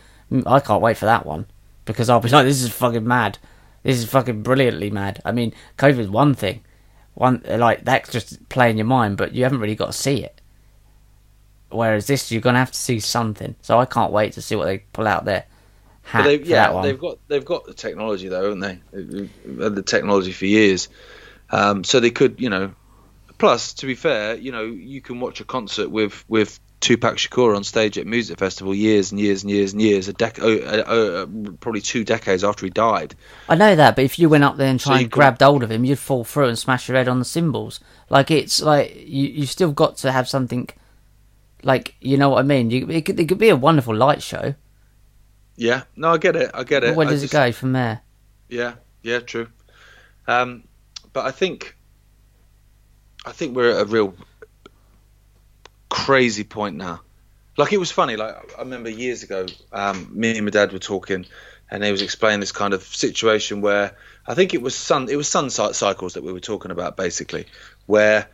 I 0.46 0.60
can't 0.60 0.82
wait 0.82 0.98
for 0.98 1.06
that 1.06 1.26
one 1.26 1.46
because 1.86 2.10
I'll 2.10 2.20
be 2.20 2.30
like, 2.30 2.46
this 2.46 2.62
is 2.62 2.70
fucking 2.70 3.08
mad. 3.08 3.38
This 3.84 3.98
is 3.98 4.06
fucking 4.06 4.44
brilliantly 4.44 4.92
mad. 4.92 5.22
I 5.26 5.32
mean, 5.32 5.54
COVID's 5.78 6.10
one 6.10 6.36
thing, 6.36 6.62
one 7.14 7.44
like 7.48 7.84
that's 7.84 8.12
just 8.12 8.48
playing 8.50 8.78
your 8.78 8.86
mind, 8.86 9.18
but 9.18 9.34
you 9.34 9.44
haven't 9.44 9.60
really 9.60 9.76
got 9.76 9.88
to 9.88 9.94
see 9.94 10.24
it. 10.24 10.40
Whereas 11.70 12.06
this, 12.08 12.32
you're 12.32 12.42
going 12.42 12.56
to 12.56 12.60
have 12.60 12.72
to 12.72 12.80
see 12.80 13.00
something. 13.00 13.56
So 13.62 13.80
I 13.80 13.86
can't 13.86 14.12
wait 14.12 14.34
to 14.34 14.42
see 14.42 14.56
what 14.56 14.66
they 14.66 14.80
pull 14.94 15.08
out 15.08 15.26
there. 15.26 15.46
They, 16.14 16.40
yeah, 16.42 16.82
they've 16.82 17.00
got 17.00 17.20
they've 17.28 17.46
got 17.46 17.66
the 17.66 17.74
technology 17.74 18.28
though, 18.28 18.44
haven't 18.44 18.60
they? 18.60 18.80
They've 18.92 19.30
had 19.60 19.76
the 19.76 19.84
technology 19.84 20.32
for 20.32 20.46
years, 20.46 20.90
um, 21.50 21.84
so 21.84 22.00
they 22.00 22.12
could, 22.12 22.40
you 22.40 22.50
know. 22.50 22.74
Plus, 23.38 23.74
to 23.76 23.86
be 23.88 23.96
fair, 23.96 24.36
you 24.36 24.52
know, 24.52 24.64
you 24.64 25.02
can 25.02 25.20
watch 25.20 25.42
a 25.42 25.46
concert 25.46 25.90
with 25.90 26.26
with 26.28 26.60
Tupac 26.82 27.16
Shakur 27.16 27.56
on 27.56 27.64
stage 27.64 27.98
at 27.98 28.06
music 28.08 28.38
festival 28.40 28.74
years 28.76 29.12
and 29.12 29.20
years 29.22 29.44
and 29.44 29.52
years 29.52 29.72
and 29.72 29.82
years, 29.82 30.08
a 30.10 30.14
dec- 30.14 30.40
oh, 30.42 30.56
uh, 30.82 31.56
probably 31.62 31.80
two 31.82 32.04
decades 32.04 32.44
after 32.44 32.66
he 32.66 32.70
died. 32.72 33.16
I 33.48 33.56
know 33.56 33.76
that, 33.76 33.96
but 33.96 34.04
if 34.04 34.18
you 34.20 34.28
went 34.30 34.44
up 34.44 34.58
there 34.58 34.68
and 34.68 34.80
tried 34.80 34.96
you 34.96 35.02
and 35.04 35.12
could- 35.12 35.16
grabbed 35.18 35.42
hold 35.42 35.64
of 35.64 35.72
him, 35.72 35.86
you'd 35.86 36.00
fall 36.00 36.24
through 36.24 36.48
and 36.48 36.60
smash 36.60 36.88
your 36.88 36.98
head 36.98 37.08
on 37.08 37.20
the 37.20 37.26
cymbals. 37.26 37.80
Like 38.10 38.30
it's 38.32 38.62
like 38.62 38.96
you 38.96 39.28
you 39.28 39.46
still 39.46 39.72
got 39.72 39.96
to 39.98 40.12
have 40.12 40.28
something. 40.28 40.68
Like 41.64 41.96
you 42.02 42.18
know 42.18 42.30
what 42.30 42.40
I 42.40 42.44
mean? 42.44 42.72
You, 42.72 42.90
it 42.90 43.06
could 43.06 43.20
it 43.20 43.30
could 43.30 43.38
be 43.38 43.50
a 43.50 43.56
wonderful 43.56 43.96
light 43.96 44.24
show, 44.24 44.56
Yeah, 45.56 45.84
no, 45.96 46.14
I 46.14 46.18
get 46.18 46.36
it. 46.36 46.50
I 46.54 46.64
get 46.64 46.84
it. 46.84 46.96
Where 46.96 47.08
I 47.08 47.12
does 47.12 47.22
just- 47.22 47.34
it 47.34 47.38
go 47.38 47.52
from 47.52 47.74
there? 47.74 48.02
Yeah, 48.50 48.74
yeah, 49.04 49.20
true. 49.20 49.48
Um, 50.28 50.64
but 51.14 51.26
I 51.26 51.32
think, 51.32 51.78
I 53.26 53.32
think 53.32 53.56
we're 53.56 53.72
at 53.72 53.82
a 53.82 53.86
real 53.86 54.14
crazy 55.92 56.46
point 56.46 56.78
now. 56.78 57.02
Like 57.58 57.74
it 57.74 57.78
was 57.78 57.92
funny. 57.92 58.16
Like 58.16 58.36
I 58.58 58.62
remember 58.62 58.90
years 58.90 59.24
ago, 59.24 59.46
um, 59.72 60.10
me 60.12 60.36
and 60.38 60.46
my 60.46 60.52
dad 60.52 60.72
were 60.72 60.80
talking, 60.80 61.26
and 61.70 61.84
he 61.84 61.92
was 61.92 62.02
explaining 62.02 62.40
this 62.40 62.54
kind 62.54 62.74
of 62.74 62.82
situation 62.84 63.62
where 63.62 63.96
I 64.26 64.34
think 64.34 64.54
it 64.54 64.62
was 64.62 64.74
sun. 64.74 65.10
It 65.10 65.18
was 65.18 65.28
sun 65.28 65.50
cy- 65.50 65.74
cycles 65.74 66.14
that 66.14 66.24
we 66.24 66.32
were 66.32 66.40
talking 66.40 66.72
about, 66.72 66.98
basically, 66.98 67.46
where 67.86 68.30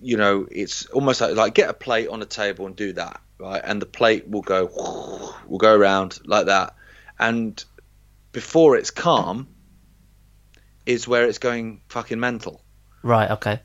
you 0.00 0.16
know 0.16 0.48
it's 0.50 0.86
almost 0.86 1.20
like 1.20 1.36
like 1.36 1.54
get 1.54 1.68
a 1.68 1.74
plate 1.74 2.08
on 2.08 2.22
a 2.22 2.26
table 2.26 2.66
and 2.66 2.74
do 2.74 2.94
that, 2.94 3.20
right? 3.38 3.60
And 3.62 3.82
the 3.82 3.86
plate 3.86 4.26
will 4.26 4.42
go 4.42 4.64
will 5.46 5.58
go 5.58 5.76
around 5.76 6.18
like 6.24 6.46
that, 6.46 6.74
and 7.18 7.62
before 8.32 8.76
it's 8.76 8.90
calm 8.90 9.46
is 10.86 11.06
where 11.06 11.26
it's 11.26 11.38
going 11.38 11.82
fucking 11.90 12.18
mental. 12.18 12.64
Right. 13.02 13.30
Okay. 13.32 13.60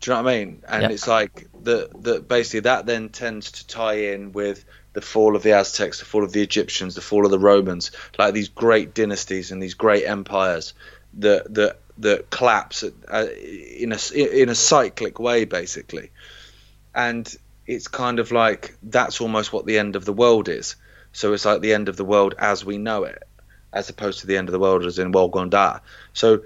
Do 0.00 0.10
you 0.10 0.16
know 0.16 0.22
what 0.22 0.32
I 0.32 0.38
mean? 0.38 0.62
And 0.68 0.82
Yep. 0.82 0.90
it's 0.92 1.08
like 1.08 1.46
that 1.64 2.02
the 2.02 2.20
basically 2.20 2.60
that 2.60 2.86
then 2.86 3.08
tends 3.08 3.52
to 3.52 3.66
tie 3.66 4.12
in 4.12 4.32
with 4.32 4.64
the 4.92 5.00
fall 5.00 5.36
of 5.36 5.42
the 5.42 5.52
Aztecs, 5.52 5.98
the 5.98 6.04
fall 6.04 6.24
of 6.24 6.32
the 6.32 6.42
Egyptians, 6.42 6.94
the 6.94 7.00
fall 7.00 7.24
of 7.24 7.30
the 7.30 7.38
Romans, 7.38 7.90
like 8.18 8.34
these 8.34 8.48
great 8.48 8.94
dynasties 8.94 9.50
and 9.50 9.62
these 9.62 9.74
great 9.74 10.04
empires 10.06 10.74
that 11.14 11.52
that 11.54 11.78
that 11.98 12.30
collapse 12.30 12.84
uh, 12.84 13.26
in 13.36 13.92
a 13.92 13.98
in 14.14 14.48
a 14.48 14.54
cyclic 14.54 15.18
way, 15.18 15.44
basically. 15.44 16.10
And 16.94 17.32
it's 17.66 17.88
kind 17.88 18.18
of 18.18 18.32
like 18.32 18.76
that's 18.82 19.20
almost 19.20 19.52
what 19.52 19.66
the 19.66 19.78
end 19.78 19.96
of 19.96 20.04
the 20.04 20.12
world 20.12 20.48
is. 20.48 20.76
So 21.12 21.32
it's 21.32 21.44
like 21.44 21.60
the 21.60 21.74
end 21.74 21.88
of 21.88 21.96
the 21.96 22.04
world 22.04 22.34
as 22.38 22.64
we 22.64 22.78
know 22.78 23.04
it, 23.04 23.22
as 23.72 23.88
opposed 23.90 24.20
to 24.20 24.26
the 24.26 24.36
end 24.36 24.48
of 24.48 24.52
the 24.52 24.58
world 24.58 24.84
as 24.84 24.98
in 24.98 25.12
world 25.12 25.32
gone. 25.32 25.80
So 26.12 26.42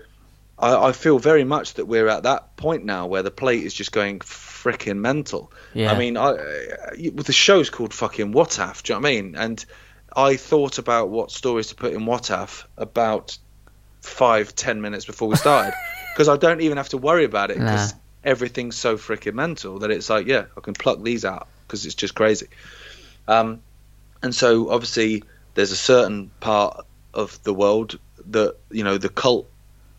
I, 0.62 0.88
I 0.88 0.92
feel 0.92 1.18
very 1.18 1.44
much 1.44 1.74
that 1.74 1.86
we're 1.86 2.08
at 2.08 2.22
that 2.22 2.56
point 2.56 2.84
now 2.84 3.06
where 3.06 3.22
the 3.22 3.30
plate 3.30 3.64
is 3.64 3.74
just 3.74 3.92
going 3.92 4.20
freaking 4.20 4.98
mental. 4.98 5.52
Yeah. 5.74 5.92
I 5.92 5.98
mean, 5.98 6.16
I, 6.16 6.32
with 7.12 7.26
the 7.26 7.32
show's 7.32 7.68
called 7.68 7.92
fucking 7.92 8.32
What 8.32 8.58
Af, 8.58 8.82
do 8.82 8.92
you 8.92 8.96
know 8.96 9.02
what 9.02 9.08
I 9.08 9.12
mean? 9.12 9.34
And 9.34 9.64
I 10.14 10.36
thought 10.36 10.78
about 10.78 11.10
what 11.10 11.30
stories 11.32 11.66
to 11.68 11.74
put 11.74 11.92
in 11.92 12.06
What 12.06 12.30
Af 12.30 12.66
about 12.78 13.36
five, 14.02 14.54
ten 14.54 14.80
minutes 14.80 15.04
before 15.04 15.28
we 15.28 15.36
started 15.36 15.74
because 16.12 16.28
I 16.28 16.36
don't 16.36 16.60
even 16.60 16.76
have 16.76 16.90
to 16.90 16.98
worry 16.98 17.24
about 17.24 17.50
it 17.50 17.58
because 17.58 17.92
Nah. 17.92 17.98
everything's 18.24 18.76
so 18.76 18.96
freaking 18.96 19.34
mental 19.34 19.80
that 19.80 19.90
it's 19.90 20.08
like, 20.08 20.26
yeah, 20.26 20.44
I 20.56 20.60
can 20.60 20.74
pluck 20.74 21.02
these 21.02 21.24
out 21.24 21.48
because 21.66 21.84
it's 21.86 21.94
just 21.94 22.14
crazy. 22.14 22.46
Um, 23.26 23.62
and 24.22 24.34
so 24.34 24.70
obviously 24.70 25.24
there's 25.54 25.72
a 25.72 25.76
certain 25.76 26.30
part 26.40 26.86
of 27.14 27.42
the 27.42 27.52
world 27.52 27.98
that 28.30 28.56
you 28.70 28.84
know 28.84 28.98
the 28.98 29.08
cult 29.08 29.48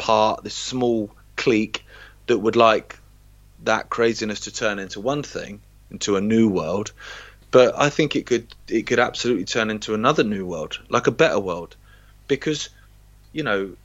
part, 0.04 0.44
this 0.44 0.54
small 0.54 1.10
clique 1.38 1.86
that 2.28 2.38
would 2.38 2.58
like 2.58 3.00
that 3.64 3.90
craziness 3.90 4.42
to 4.42 4.52
turn 4.54 4.78
into 4.78 5.00
one 5.00 5.24
thing, 5.24 5.62
into 5.92 6.18
a 6.18 6.22
new 6.22 6.50
world. 6.50 6.92
But 7.52 7.74
I 7.78 7.90
think 7.90 8.18
it 8.18 8.26
could 8.26 8.54
it 8.68 8.86
could 8.88 9.00
absolutely 9.00 9.46
turn 9.46 9.70
into 9.70 9.94
another 9.94 10.24
new 10.24 10.46
world, 10.46 10.78
like 10.90 11.08
a 11.08 11.12
better 11.12 11.40
world, 11.40 11.78
because 12.28 12.70
you 13.32 13.44
know 13.44 13.78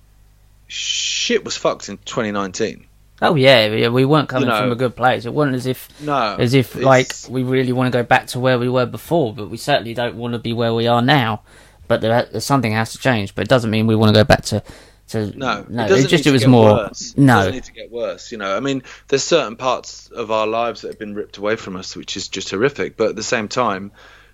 shit 0.66 1.44
was 1.44 1.56
fucked 1.56 1.88
in 1.88 1.98
2019. 1.98 2.84
Oh 3.22 3.36
yeah, 3.36 3.66
yeah, 3.66 3.88
we 3.88 4.04
weren't 4.04 4.28
coming 4.28 4.48
You 4.48 4.54
know- 4.54 4.60
from 4.60 4.72
a 4.72 4.76
good 4.76 4.96
place. 4.96 5.24
It 5.24 5.32
wasn't 5.32 5.54
as 5.54 5.66
if 5.66 5.88
No, 6.00 6.34
as 6.36 6.52
if 6.54 6.74
like 6.74 7.12
we 7.28 7.44
really 7.44 7.72
want 7.72 7.92
to 7.92 7.96
go 7.96 8.02
back 8.02 8.26
to 8.28 8.40
where 8.40 8.58
we 8.58 8.68
were 8.68 8.86
before, 8.86 9.32
but 9.34 9.50
we 9.50 9.56
certainly 9.56 9.94
don't 9.94 10.16
want 10.16 10.32
to 10.32 10.40
be 10.40 10.52
where 10.52 10.74
we 10.74 10.88
are 10.88 11.02
now. 11.02 11.42
But 11.86 12.00
there, 12.00 12.40
something 12.40 12.72
has 12.72 12.92
to 12.92 12.98
change. 12.98 13.34
But 13.34 13.42
it 13.42 13.48
doesn't 13.48 13.70
mean 13.70 13.86
we 13.86 13.96
want 13.96 14.14
to 14.14 14.20
go 14.20 14.24
back 14.24 14.42
to 14.46 14.62
to 15.09 15.36
No, 15.36 15.66
no. 15.68 15.84
it, 15.84 15.88
doesn't 15.88 16.09
just 16.09 16.26
it 16.26 16.32
was 16.32 16.46
more 16.46 16.72
Worse. 16.72 17.12
It 17.12 17.18
no. 17.18 17.34
doesn't 17.36 17.54
need 17.54 17.64
to 17.64 17.72
get 17.72 17.90
worse. 17.90 18.32
You 18.32 18.38
know, 18.38 18.56
I 18.56 18.61
mean, 18.61 18.82
there's 19.09 19.24
certain 19.24 19.56
parts 19.56 20.09
of 20.09 20.30
our 20.30 20.46
lives 20.46 20.82
that 20.82 20.88
have 20.88 20.98
been 20.98 21.14
ripped 21.14 21.38
away 21.38 21.56
from 21.56 21.76
us, 21.76 21.96
which 21.96 22.16
is 22.16 22.28
just 22.28 22.50
horrific. 22.50 22.96
But 22.96 23.11
at 23.11 23.16
the 23.16 23.22
same 23.22 23.48
time, 23.48 23.92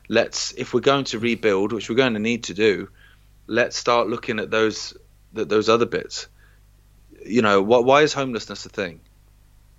let's 0.08 0.52
if 0.52 0.74
we're 0.74 0.80
going 0.80 1.04
to 1.06 1.18
rebuild, 1.18 1.72
which 1.72 1.88
we're 1.88 1.96
going 1.96 2.14
to 2.14 2.20
need 2.20 2.44
to 2.44 2.54
do, 2.54 2.88
let's 3.46 3.76
start 3.76 4.08
looking 4.08 4.38
at 4.38 4.50
those 4.50 4.96
that 5.32 5.48
those 5.48 5.68
other 5.68 5.86
bits. 5.86 6.28
You 7.24 7.42
know, 7.42 7.62
what? 7.62 7.84
Why 7.84 8.02
is 8.02 8.12
homelessness 8.12 8.66
a 8.66 8.68
thing? 8.68 9.00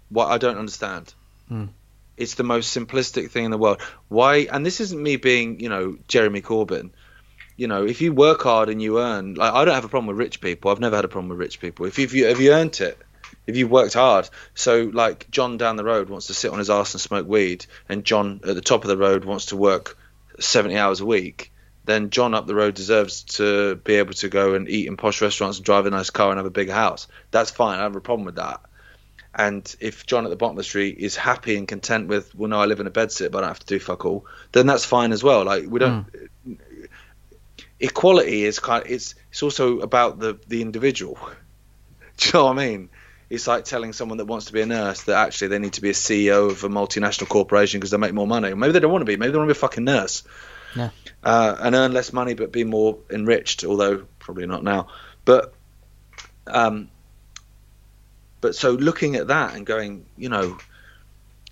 What 0.10 0.28
I 0.28 0.38
don't 0.38 0.58
understand. 0.58 1.14
Hmm. 1.48 1.66
It's 2.18 2.36
the 2.36 2.44
most 2.44 2.76
simplistic 2.76 3.30
thing 3.30 3.46
in 3.46 3.52
the 3.52 3.58
world. 3.58 3.82
Why? 4.08 4.48
And 4.52 4.66
this 4.66 4.80
isn't 4.80 5.02
me 5.02 5.18
being, 5.18 5.60
you 5.60 5.68
know, 5.68 5.98
Jeremy 6.08 6.42
Corbyn 6.42 6.92
you 7.58 7.68
know, 7.68 7.86
if 7.86 8.02
you 8.02 8.14
work 8.14 8.42
hard 8.42 8.70
and 8.70 8.82
you 8.82 9.00
earn, 9.00 9.36
like 9.36 9.54
I 9.54 9.66
don't 9.66 9.74
have 9.74 9.86
a 9.86 9.90
problem 9.90 10.08
with 10.08 10.18
rich 10.18 10.42
people. 10.42 10.72
I've 10.72 10.80
never 10.80 10.96
had 10.96 11.06
a 11.06 11.10
problem 11.10 11.30
with 11.30 11.40
rich 11.40 11.60
people. 11.60 11.86
If 11.86 11.98
you 11.98 12.06
if 12.06 12.14
you, 12.14 12.46
you 12.46 12.54
earned 12.54 12.80
it, 12.82 12.98
if 13.48 13.56
you've 13.56 13.72
worked 13.72 13.94
hard. 13.94 14.30
So 14.54 14.90
like 14.94 15.30
John 15.32 15.58
down 15.58 15.76
the 15.76 15.84
road 15.84 16.10
wants 16.10 16.28
to 16.28 16.34
sit 16.34 16.52
on 16.52 16.60
his 16.60 16.70
ass 16.70 16.94
and 16.94 17.02
smoke 17.02 17.28
weed, 17.28 17.66
and 17.88 18.04
John 18.04 18.42
at 18.48 18.56
the 18.56 18.62
top 18.62 18.84
of 18.84 18.90
the 18.90 18.98
road 18.98 19.26
wants 19.26 19.48
to 19.48 19.58
work 19.58 19.98
seventy 20.40 20.78
hours 20.78 21.00
a 21.00 21.06
week. 21.06 21.52
Then 21.86 22.10
John 22.10 22.34
up 22.34 22.48
the 22.48 22.56
road 22.56 22.74
deserves 22.74 23.24
to 23.24 23.76
be 23.76 23.96
able 23.96 24.16
to 24.16 24.28
go 24.28 24.56
and 24.56 24.68
eat 24.68 24.88
in 24.88 24.98
posh 24.98 25.22
restaurants 25.22 25.60
and 25.60 25.66
drive 25.66 25.86
a 25.86 25.92
nice 25.92 26.10
car 26.10 26.32
and 26.32 26.38
have 26.38 26.48
a 26.48 26.52
big 26.52 26.70
house. 26.70 27.08
That's 27.30 27.52
fine. 27.52 27.80
I 27.80 27.84
have 27.84 27.96
a 27.96 28.02
problem 28.02 28.26
with 28.26 28.36
that. 28.36 28.62
And 29.38 29.76
if 29.80 30.06
John 30.06 30.24
at 30.24 30.30
the 30.30 30.38
bottom 30.38 30.54
of 30.54 30.58
the 30.58 30.64
street 30.64 30.98
is 30.98 31.16
happy 31.16 31.58
and 31.58 31.68
content 31.68 32.08
with, 32.08 32.34
well, 32.34 32.50
no, 32.50 32.60
I 32.60 32.66
live 32.66 32.80
in 32.80 32.88
a 32.88 32.92
bedsit, 32.92 33.32
but 33.32 33.40
I 33.40 33.42
don't 33.42 33.50
have 33.50 33.60
to 33.60 33.66
do 33.66 33.80
fuck 33.80 34.06
all, 34.06 34.26
then 34.54 34.66
that's 34.66 34.86
fine 34.86 35.12
as 35.12 35.24
well. 35.24 35.44
Like 35.44 35.66
we 35.68 35.80
don't 35.80 36.04
hmm. 36.04 36.26
Equality 37.80 38.44
is 38.44 38.60
kind 38.60 38.86
of, 38.86 38.92
it's 38.92 39.16
it's 39.32 39.44
also 39.44 39.80
about 39.80 40.20
the 40.20 40.40
the 40.48 40.62
individual. 40.62 41.18
Do 42.18 42.28
you 42.28 42.34
know 42.34 42.46
what 42.46 42.58
I 42.58 42.68
mean? 42.68 42.90
It's 43.30 43.48
like 43.48 43.66
telling 43.66 43.92
someone 43.92 44.20
that 44.20 44.26
wants 44.26 44.46
to 44.46 44.54
be 44.54 44.62
a 44.62 44.66
nurse 44.66 45.04
that 45.04 45.18
actually 45.18 45.50
they 45.50 45.60
need 45.60 45.74
to 45.74 45.82
be 45.82 45.90
a 45.90 45.94
CEO 45.94 46.50
of 46.52 46.64
a 46.64 46.70
multinational 46.70 47.28
corporation 47.28 47.80
because 47.80 47.92
they 47.92 47.98
make 47.98 48.14
more 48.14 48.28
money. 48.28 48.54
Maybe 48.54 48.72
they 48.72 48.80
don't 48.80 48.92
want 48.92 49.02
to 49.02 49.06
be. 49.06 49.18
Maybe 49.18 49.32
they 49.32 49.38
want 49.38 49.50
to 49.50 49.54
be 49.54 49.58
a 49.58 49.60
fucking 49.60 49.84
nurse. 49.84 50.24
Yeah. 50.76 50.90
Uh, 51.24 51.56
and 51.60 51.74
earn 51.74 51.94
less 51.94 52.14
money 52.14 52.34
but 52.34 52.52
be 52.52 52.64
more 52.64 53.00
enriched, 53.10 53.64
although 53.64 54.06
probably 54.20 54.46
not 54.46 54.64
now. 54.64 54.88
But 55.24 55.54
um, 56.48 56.90
but 58.42 58.56
so 58.56 58.72
looking 58.72 59.16
at 59.16 59.28
that 59.28 59.56
and 59.56 59.66
going, 59.66 60.06
you 60.18 60.30
know, 60.30 60.58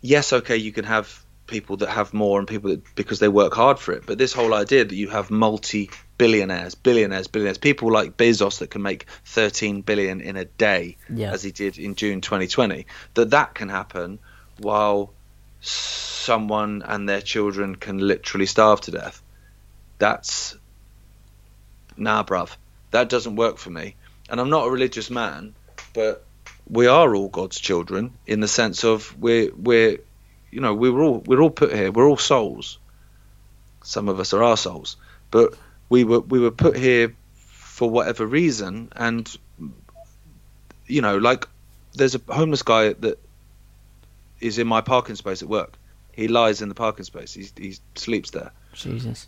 yes, 0.01 0.31
okay, 0.31 0.57
you 0.57 0.71
can 0.71 0.85
have 0.85 1.23
people 1.47 1.77
that 1.77 1.89
have 1.89 2.13
more 2.13 2.39
and 2.39 2.47
people 2.47 2.69
that 2.69 2.95
because 2.95 3.19
they 3.19 3.27
work 3.27 3.53
hard 3.53 3.79
for 3.79 3.93
it. 3.93 4.05
But 4.05 4.17
this 4.17 4.33
whole 4.33 4.53
idea 4.53 4.85
that 4.85 4.95
you 4.95 5.09
have 5.09 5.31
multi 5.31 5.89
billionaires, 6.17 6.75
billionaires, 6.75 7.27
billionaires, 7.27 7.57
people 7.57 7.91
like 7.91 8.17
Bezos 8.17 8.59
that 8.59 8.69
can 8.69 8.81
make 8.81 9.05
13 9.25 9.81
billion 9.81 10.21
in 10.21 10.37
a 10.37 10.45
day, 10.45 10.97
Yeah. 11.09 11.31
as 11.31 11.43
he 11.43 11.51
did 11.51 11.77
in 11.77 11.95
June 11.95 12.21
2020, 12.21 12.85
that 13.15 13.31
that 13.31 13.55
can 13.55 13.69
happen 13.69 14.19
while 14.59 15.11
someone 15.61 16.83
and 16.85 17.07
their 17.07 17.21
children 17.21 17.75
can 17.75 17.97
literally 17.97 18.45
starve 18.45 18.81
to 18.81 18.91
death. 18.91 19.21
That's 19.97 20.55
nah, 21.97 22.23
bruv. 22.23 22.55
That 22.91 23.09
doesn't 23.09 23.35
work 23.35 23.57
for 23.57 23.69
me. 23.69 23.95
And 24.29 24.39
I'm 24.39 24.49
not 24.49 24.67
a 24.67 24.71
religious 24.71 25.09
man, 25.09 25.53
but 25.93 26.25
we 26.69 26.87
are 26.87 27.15
all 27.15 27.27
God's 27.29 27.59
children 27.59 28.13
in 28.25 28.39
the 28.39 28.47
sense 28.47 28.83
of 28.83 29.15
we're 29.19 29.51
we're 29.55 29.97
you 30.51 30.61
know 30.61 30.73
we're 30.73 30.99
all 31.01 31.19
we're 31.25 31.41
all 31.41 31.49
put 31.49 31.73
here. 31.73 31.91
We're 31.91 32.07
all 32.07 32.17
souls. 32.17 32.77
Some 33.83 34.07
of 34.07 34.19
us 34.19 34.33
are 34.33 34.43
our 34.43 34.57
souls, 34.57 34.95
but 35.29 35.55
we 35.93 36.03
were 36.03 36.21
we 36.21 36.39
were 36.39 36.49
put 36.49 36.75
here 36.75 37.15
for 37.35 37.87
whatever 37.87 38.25
reason, 38.25 38.91
and 38.95 39.37
you 40.87 41.01
know, 41.01 41.19
like 41.19 41.47
there's 41.93 42.15
a 42.15 42.21
homeless 42.33 42.63
guy 42.63 42.93
that 42.93 43.19
is 44.39 44.57
in 44.57 44.65
my 44.65 44.81
parking 44.81 45.15
space 45.15 45.43
at 45.43 45.47
work. 45.47 45.77
He 46.11 46.27
lies 46.27 46.63
in 46.63 46.69
the 46.69 46.73
parking 46.73 47.05
space. 47.05 47.31
He 47.35 47.45
he 47.55 47.77
sleeps 47.93 48.31
there. 48.31 48.51
Jesus. 48.73 49.27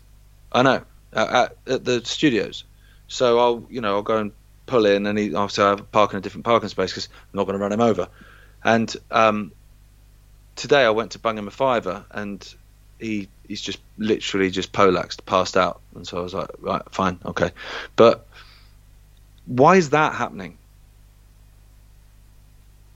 I 0.50 0.62
know 0.62 0.82
at, 1.12 1.56
at, 1.68 1.84
the 1.84 2.04
studios. 2.04 2.64
So 3.06 3.38
I'll 3.38 3.64
you 3.70 3.80
know 3.80 3.94
I'll 3.94 4.02
go 4.02 4.18
and 4.18 4.32
pull 4.66 4.86
in, 4.86 5.06
and 5.06 5.16
he 5.16 5.32
obviously 5.36 5.62
I 5.62 5.76
park 5.76 6.14
in 6.14 6.18
a 6.18 6.20
different 6.20 6.46
parking 6.46 6.68
space 6.68 6.90
because 6.90 7.08
I'm 7.12 7.36
not 7.36 7.44
going 7.44 7.56
to 7.56 7.62
run 7.62 7.70
him 7.70 7.80
over. 7.80 8.08
And 8.64 8.92
um, 9.12 9.52
today 10.56 10.84
I 10.84 10.90
went 10.90 11.12
to 11.12 11.20
bung 11.20 11.38
him 11.38 11.46
a 11.46 11.52
fiver, 11.52 12.04
and 12.10 12.42
he 12.98 13.28
he's 13.46 13.60
just 13.60 13.78
literally 13.98 14.50
just 14.50 14.72
polaxed, 14.72 15.24
passed 15.26 15.56
out. 15.56 15.82
And 15.94 16.06
so 16.06 16.18
I 16.18 16.22
was 16.22 16.34
like, 16.34 16.50
right, 16.58 16.82
fine, 16.90 17.18
okay. 17.24 17.52
But 17.96 18.26
why 19.44 19.76
is 19.76 19.90
that 19.90 20.14
happening? 20.14 20.58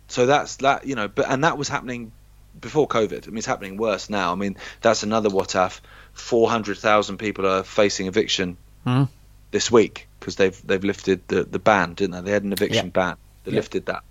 So 0.09 0.27
that's 0.27 0.57
that 0.57 0.87
you 0.87 0.97
know, 0.97 1.09
but 1.09 1.31
and 1.31 1.45
that 1.45 1.57
was 1.59 1.69
happening 1.69 2.13
before 2.59 2.89
COVID. 2.89 3.27
I 3.27 3.31
mean, 3.31 3.39
it's 3.39 3.47
happening 3.47 3.77
worse 3.77 4.11
now. 4.11 4.33
I 4.33 4.35
mean, 4.35 4.57
that's 4.81 5.03
another 5.03 5.31
what 5.31 5.55
if. 5.55 5.81
Four 6.13 6.51
hundred 6.51 6.79
thousand 6.79 7.19
people 7.19 7.47
are 7.47 7.63
facing 7.63 8.07
eviction 8.07 8.57
Hmm. 8.85 9.05
this 9.53 9.71
week 9.71 10.09
because 10.19 10.37
they've 10.37 10.61
they've 10.67 10.83
lifted 10.83 11.29
the, 11.29 11.45
the 11.45 11.59
ban, 11.61 11.95
didn't 11.95 12.13
they? 12.13 12.21
They 12.23 12.33
had 12.33 12.43
an 12.45 12.53
eviction 12.53 12.87
Yeah. 12.87 12.91
ban. 12.91 13.17
They 13.45 13.53
Yeah. 13.53 13.57
lifted 13.57 13.87
that. 13.87 14.03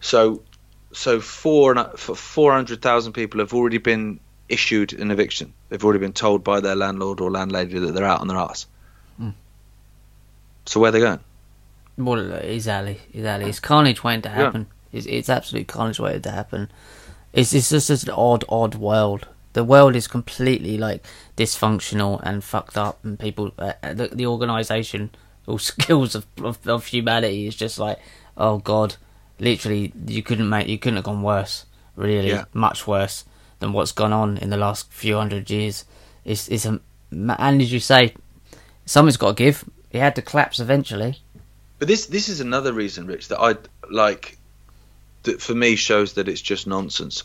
So, 0.00 0.44
so 0.92 1.20
four 1.20 1.74
four 1.96 2.52
hundred 2.52 2.80
thousand 2.80 3.12
people 3.12 3.40
have 3.40 3.52
already 3.54 3.78
been 3.78 4.20
issued 4.54 4.92
an 4.94 5.10
eviction. 5.10 5.52
They've 5.68 5.84
already 5.84 5.98
been 5.98 6.12
told 6.12 6.42
by 6.42 6.60
their 6.60 6.76
landlord 6.76 7.20
or 7.20 7.30
landlady 7.30 7.78
that 7.80 7.92
they're 7.92 8.04
out 8.04 8.20
on 8.20 8.28
their 8.28 8.38
ass. 8.38 8.66
Mm. 9.20 9.34
So 10.64 10.80
where 10.80 10.88
are 10.88 10.92
they 10.92 11.00
going? 11.00 11.20
Well, 11.98 12.32
exactly, 12.32 13.00
exactly. 13.12 13.50
It's 13.50 13.60
carnage 13.60 14.02
waiting 14.02 14.22
to 14.22 14.28
happen. 14.30 14.66
It's, 14.92 15.06
it's 15.06 15.28
absolute 15.28 15.66
carnage 15.68 16.00
waiting 16.00 16.22
to 16.22 16.30
happen. 16.30 16.70
It's, 17.32 17.52
it's 17.52 17.68
just 17.70 17.90
an 17.90 18.10
odd, 18.10 18.44
odd 18.48 18.76
world. 18.76 19.28
The 19.52 19.64
world 19.64 19.94
is 19.94 20.08
completely 20.08 20.78
like 20.78 21.04
dysfunctional 21.36 22.20
and 22.22 22.42
fucked 22.42 22.76
up, 22.76 23.04
and 23.04 23.18
people, 23.18 23.52
uh, 23.58 23.74
the, 23.82 24.08
the 24.08 24.26
organisation, 24.26 25.10
all 25.46 25.58
skills 25.72 26.14
of, 26.14 26.26
of 26.42 26.58
of 26.66 26.86
humanity 26.86 27.46
is 27.46 27.54
just 27.54 27.78
like, 27.78 27.98
oh 28.36 28.58
god, 28.58 28.96
literally, 29.38 29.92
you 30.06 30.22
couldn't 30.22 30.48
make, 30.48 30.66
you 30.68 30.78
couldn't 30.78 30.96
have 30.96 31.04
gone 31.04 31.22
worse. 31.22 31.66
Really, 31.96 32.30
Yeah. 32.30 32.46
much 32.52 32.88
worse 32.88 33.24
than 33.58 33.72
what's 33.72 33.92
gone 33.92 34.12
on 34.12 34.38
in 34.38 34.50
the 34.50 34.56
last 34.56 34.92
few 34.92 35.16
hundred 35.16 35.50
years. 35.50 35.84
It's, 36.24 36.48
it's 36.48 36.66
a, 36.66 36.80
and 37.10 37.62
as 37.62 37.72
you 37.72 37.80
say, 37.80 38.14
someone's 38.86 39.16
got 39.16 39.36
to 39.36 39.44
give. 39.44 39.64
It 39.90 40.00
had 40.00 40.16
to 40.16 40.22
collapse 40.22 40.60
eventually. 40.60 41.18
But 41.78 41.88
this 41.88 42.06
this 42.06 42.28
is 42.28 42.40
another 42.40 42.72
reason, 42.72 43.06
Rich, 43.06 43.28
that 43.28 43.40
I 43.40 43.56
like. 43.90 44.38
That 45.24 45.40
for 45.40 45.54
me 45.54 45.76
shows 45.76 46.14
that 46.14 46.28
it's 46.28 46.40
just 46.40 46.66
nonsense. 46.66 47.24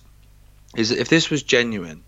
Is 0.76 0.90
that 0.90 1.00
if 1.00 1.10
this 1.10 1.30
was 1.30 1.44
genuine, 1.44 2.04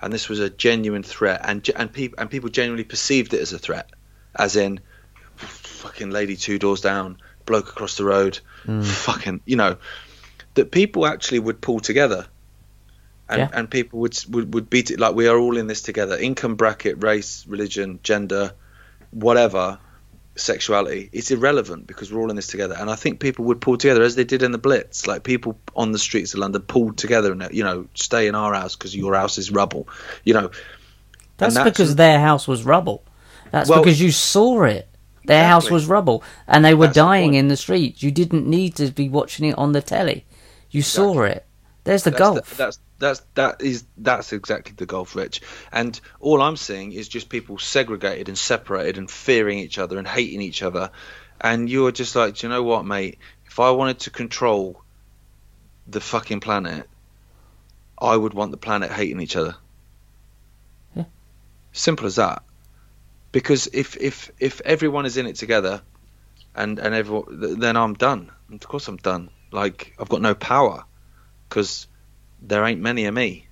and 0.00 0.12
this 0.12 0.28
was 0.28 0.38
a 0.40 0.50
genuine 0.50 1.02
threat, 1.02 1.40
and 1.44 1.68
and 1.76 1.92
people 1.92 2.18
and 2.18 2.30
people 2.30 2.48
genuinely 2.48 2.84
perceived 2.84 3.34
it 3.34 3.40
as 3.40 3.52
a 3.52 3.58
threat, 3.58 3.90
as 4.36 4.56
in, 4.56 4.80
fucking 5.36 6.10
lady 6.10 6.36
two 6.36 6.58
doors 6.58 6.80
down, 6.80 7.18
bloke 7.46 7.68
across 7.68 7.96
the 7.96 8.04
road, 8.04 8.38
hmm. 8.64 8.82
fucking, 8.82 9.40
you 9.44 9.56
know, 9.56 9.76
that 10.54 10.70
people 10.70 11.06
actually 11.06 11.38
would 11.38 11.60
pull 11.60 11.80
together. 11.80 12.26
And, 13.28 13.38
Yeah. 13.40 13.48
and 13.52 13.70
people 13.70 14.00
would, 14.00 14.16
would 14.30 14.52
would 14.54 14.68
beat 14.70 14.90
it 14.90 15.00
like 15.00 15.14
we 15.14 15.26
are 15.28 15.38
all 15.38 15.56
in 15.56 15.66
this 15.66 15.80
together. 15.82 16.16
Income 16.18 16.56
bracket, 16.56 17.02
race, 17.02 17.44
religion, 17.48 17.98
gender, 18.02 18.52
whatever, 19.10 19.78
sexuality 20.34 21.10
it's 21.12 21.30
irrelevant 21.30 21.86
because 21.86 22.10
we're 22.10 22.18
all 22.18 22.30
in 22.30 22.36
this 22.36 22.46
together 22.46 22.74
and 22.78 22.88
i 22.88 22.94
think 22.94 23.20
people 23.20 23.44
would 23.44 23.60
pull 23.60 23.76
together 23.76 24.02
as 24.02 24.14
they 24.14 24.24
did 24.24 24.42
in 24.42 24.50
the 24.50 24.56
blitz 24.56 25.06
like 25.06 25.24
people 25.24 25.58
on 25.76 25.92
the 25.92 25.98
streets 25.98 26.32
of 26.32 26.40
london 26.40 26.62
pulled 26.62 26.96
together 26.96 27.30
and 27.32 27.46
you 27.52 27.62
know 27.62 27.86
stay 27.92 28.26
in 28.26 28.34
our 28.34 28.54
house 28.54 28.74
because 28.74 28.96
your 28.96 29.14
house 29.14 29.36
is 29.36 29.50
rubble 29.50 29.86
you 30.24 30.32
know 30.32 30.50
That's, 31.36 31.52
that's- 31.54 31.70
because 31.70 31.96
their 31.96 32.18
house 32.18 32.48
was 32.48 32.64
rubble. 32.64 33.02
That's 33.50 33.68
Well- 33.68 33.80
because 33.82 34.00
you 34.00 34.10
saw 34.10 34.62
it. 34.64 34.88
Their 35.26 35.46
house 35.46 35.68
was 35.70 35.86
rubble, 35.86 36.22
and 36.48 36.64
they 36.64 36.72
were 36.74 36.86
That's 36.86 36.96
dying 36.96 37.30
point. 37.32 37.36
in 37.36 37.48
the 37.48 37.56
streets. 37.56 38.02
You 38.02 38.10
didn't 38.10 38.46
need 38.46 38.74
to 38.76 38.90
be 38.90 39.08
watching 39.10 39.46
it 39.46 39.56
on 39.58 39.72
the 39.72 39.82
telly. 39.82 40.24
You 40.70 40.80
saw 40.82 41.22
it. 41.22 41.44
There's 41.84 42.04
the 42.04 42.10
that's 42.10 42.18
golf. 42.18 42.48
the- 42.50 42.56
that's 42.56 42.78
that's 43.02 43.20
that 43.34 43.60
is 43.60 43.84
that's 43.98 44.32
exactly 44.32 44.74
the 44.76 44.86
golf 44.86 45.16
rich. 45.16 45.42
And 45.72 46.00
all 46.20 46.40
i'm 46.40 46.56
seeing 46.56 46.92
is 46.92 47.08
just 47.08 47.28
people 47.28 47.58
segregated 47.58 48.28
and 48.28 48.38
separated 48.38 48.96
and 48.96 49.10
fearing 49.10 49.58
each 49.58 49.78
other 49.78 49.98
and 49.98 50.06
hating 50.06 50.40
each 50.40 50.62
other. 50.62 50.90
And 51.40 51.68
you're 51.68 51.90
just 51.90 52.14
like 52.14 52.36
do 52.36 52.46
you 52.46 52.52
know 52.52 52.62
what 52.62 52.86
mate? 52.86 53.18
If 53.46 53.58
i 53.58 53.72
wanted 53.72 53.98
to 54.00 54.10
control 54.10 54.80
the 55.88 56.00
fucking 56.00 56.38
planet 56.40 56.88
i 58.00 58.16
would 58.16 58.34
want 58.34 58.52
the 58.52 58.56
planet 58.56 58.90
hating 58.92 59.20
each 59.20 59.34
other. 59.34 59.56
Yeah. 60.94 61.04
simple 61.72 62.06
as 62.06 62.16
that. 62.16 62.44
Because 63.32 63.66
if 63.72 63.96
if 63.96 64.30
if 64.38 64.60
everyone 64.60 65.06
is 65.06 65.16
in 65.16 65.26
it 65.26 65.36
together 65.36 65.82
and 66.54 66.78
and 66.78 66.94
everyone 66.94 67.58
then 67.58 67.76
i'm 67.76 67.94
done. 67.94 68.30
Of 68.52 68.60
course 68.60 68.86
i'm 68.86 68.98
done. 68.98 69.30
Like 69.50 69.92
i've 69.98 70.08
got 70.08 70.22
no 70.22 70.36
power. 70.36 70.84
Because 71.48 71.88
there 72.42 72.64
ain't 72.64 72.80
many 72.80 73.04
of 73.04 73.14
me 73.14 73.46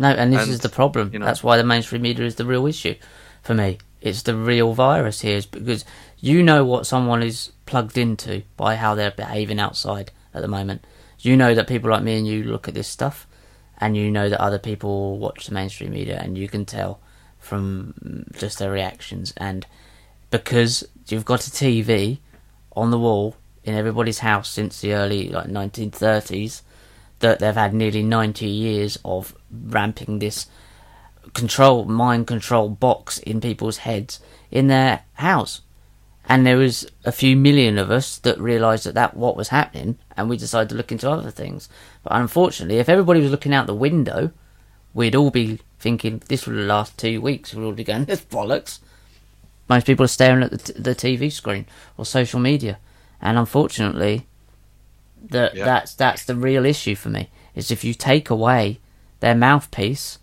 no, 0.00 0.08
and 0.08 0.32
this 0.32 0.42
and, 0.44 0.50
is 0.50 0.60
the 0.60 0.70
problem. 0.70 1.10
you 1.12 1.18
know- 1.18 1.26
That's 1.26 1.44
why 1.44 1.58
the 1.58 1.64
mainstream 1.64 2.00
media 2.00 2.24
is 2.24 2.36
the 2.36 2.46
real 2.46 2.66
issue 2.66 2.94
for 3.42 3.52
me. 3.52 3.78
It's 4.00 4.22
the 4.22 4.34
real 4.34 4.72
virus 4.72 5.20
here, 5.20 5.36
is 5.36 5.44
because 5.44 5.84
you 6.18 6.42
know 6.42 6.64
what 6.64 6.86
someone 6.86 7.22
is 7.22 7.52
plugged 7.66 7.98
into 7.98 8.42
by 8.56 8.76
how 8.76 8.94
they're 8.94 9.10
behaving 9.10 9.60
outside 9.60 10.10
at 10.32 10.40
the 10.40 10.48
moment. 10.48 10.86
You 11.18 11.36
know 11.36 11.54
that 11.54 11.68
people 11.68 11.90
like 11.90 12.02
me 12.02 12.16
and 12.16 12.26
you 12.26 12.44
look 12.44 12.66
at 12.66 12.72
this 12.72 12.88
stuff, 12.88 13.26
and 13.76 13.94
you 13.94 14.10
know 14.10 14.30
that 14.30 14.40
other 14.40 14.58
people 14.58 15.18
watch 15.18 15.46
the 15.46 15.52
mainstream 15.52 15.92
media, 15.92 16.18
and 16.18 16.38
you 16.38 16.48
can 16.48 16.64
tell 16.64 17.00
from 17.38 18.24
just 18.38 18.58
their 18.58 18.72
reactions. 18.72 19.34
And 19.36 19.66
because 20.30 20.82
you've 21.08 21.26
got 21.26 21.46
a 21.46 21.50
TV 21.50 22.20
on 22.74 22.90
the 22.90 22.98
wall 22.98 23.36
in 23.64 23.74
everybody's 23.74 24.20
house 24.20 24.48
since 24.48 24.80
the 24.80 24.94
early 24.94 25.28
like 25.28 25.48
1930s, 25.48 26.62
that 27.20 27.38
they've 27.38 27.54
had 27.54 27.72
nearly 27.72 28.02
90 28.02 28.46
years 28.46 28.98
of 29.04 29.34
ramping 29.50 30.18
this 30.18 30.46
control 31.34 31.84
mind 31.84 32.26
control 32.26 32.68
box 32.68 33.18
in 33.18 33.40
people's 33.40 33.78
heads 33.78 34.20
in 34.50 34.66
their 34.66 35.02
house. 35.14 35.60
And 36.28 36.46
there 36.46 36.56
was 36.56 36.86
a 37.04 37.12
few 37.12 37.36
million 37.36 37.78
of 37.78 37.90
us 37.90 38.18
that 38.18 38.40
realised 38.40 38.84
that 38.84 38.94
that 38.94 39.16
what 39.16 39.36
was 39.36 39.48
happening 39.48 39.98
and 40.16 40.28
we 40.28 40.36
decided 40.36 40.68
to 40.70 40.74
look 40.74 40.92
into 40.92 41.10
other 41.10 41.30
things. 41.30 41.68
But 42.02 42.14
unfortunately 42.14 42.78
if 42.78 42.88
everybody 42.88 43.20
was 43.20 43.30
looking 43.30 43.54
out 43.54 43.66
the 43.66 43.74
window 43.74 44.32
we'd 44.92 45.14
all 45.14 45.30
be 45.30 45.60
thinking 45.78 46.22
this 46.28 46.46
will 46.46 46.54
last 46.54 46.98
two 46.98 47.20
weeks. 47.20 47.54
We'll 47.54 47.66
all 47.66 47.72
be 47.72 47.84
going 47.84 48.04
this 48.04 48.20
bollocks. 48.30 48.80
Most 49.68 49.86
people 49.86 50.04
are 50.04 50.08
staring 50.08 50.42
at 50.42 50.50
the, 50.50 50.58
t- 50.58 50.72
the 50.76 50.94
tv 50.94 51.30
screen 51.30 51.66
or 51.96 52.04
social 52.04 52.40
media. 52.40 52.78
And 53.20 53.38
unfortunately 53.38 54.26
that 55.28 55.54
Yeah. 55.54 55.64
that's 55.64 55.94
that's 55.94 56.24
the 56.24 56.34
real 56.34 56.64
issue 56.64 56.94
for 56.94 57.08
me 57.10 57.28
is 57.54 57.70
if 57.70 57.84
you 57.84 57.94
take 57.94 58.30
away 58.30 58.80
their 59.20 59.34
mouthpiece 59.34 60.18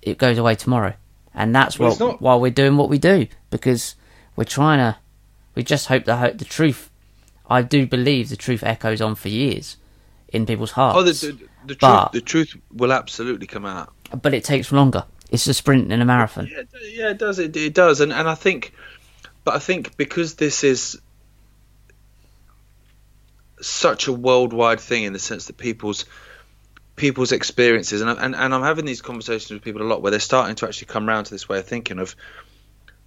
it 0.00 0.18
goes 0.18 0.36
away 0.38 0.54
tomorrow. 0.56 0.94
And 1.34 1.54
that's 1.54 1.78
Well, 1.78 1.94
what 1.94 2.20
why 2.20 2.34
we're 2.34 2.50
doing 2.50 2.76
what 2.76 2.88
we 2.90 2.98
do 2.98 3.26
because 3.50 3.94
we're 4.36 4.44
trying 4.44 4.78
to 4.78 4.98
we 5.54 5.62
just 5.62 5.86
hope 5.86 6.04
the 6.04 6.34
the 6.36 6.44
truth 6.44 6.90
i 7.48 7.62
do 7.62 7.86
believe 7.86 8.28
the 8.28 8.36
truth 8.36 8.62
echoes 8.62 9.00
on 9.00 9.14
for 9.14 9.28
years 9.28 9.76
in 10.28 10.44
people's 10.46 10.72
hearts 10.72 10.98
oh 10.98 11.02
the, 11.02 11.12
the, 11.12 11.48
the 11.66 11.74
truth 11.74 11.80
But- 11.80 12.12
the 12.12 12.20
truth 12.20 12.56
will 12.72 12.92
absolutely 12.92 13.46
come 13.46 13.64
out. 13.66 13.92
But 14.20 14.34
it 14.34 14.44
takes 14.44 14.70
longer. 14.72 15.04
It's 15.30 15.46
a 15.46 15.54
sprint 15.54 15.90
and 15.90 16.02
a 16.02 16.04
marathon. 16.04 16.46
Yeah, 16.50 16.58
it- 16.60 16.68
yeah, 16.92 17.10
it 17.10 17.18
does. 17.18 17.38
It, 17.38 17.56
it 17.56 17.72
does, 17.72 18.00
and 18.00 18.12
and 18.12 18.28
I 18.28 18.34
think, 18.34 18.74
but 19.44 19.54
I 19.54 19.58
think 19.58 19.96
because 19.96 20.34
this 20.34 20.64
is 20.64 21.00
such 23.62 24.06
a 24.06 24.12
worldwide 24.12 24.80
thing 24.80 25.04
in 25.04 25.12
the 25.12 25.18
sense 25.18 25.46
that 25.46 25.56
people's 25.56 26.04
people's 26.96 27.32
experiences, 27.32 28.00
and 28.00 28.10
and 28.10 28.34
and 28.34 28.54
I'm 28.54 28.62
having 28.62 28.84
these 28.84 29.02
conversations 29.02 29.50
with 29.50 29.62
people 29.62 29.82
a 29.82 29.84
lot 29.84 30.02
where 30.02 30.10
they're 30.10 30.20
starting 30.20 30.56
to 30.56 30.66
actually 30.66 30.86
come 30.86 31.06
round 31.06 31.26
to 31.26 31.34
this 31.34 31.48
way 31.48 31.58
of 31.58 31.66
thinking 31.66 31.98
of 31.98 32.14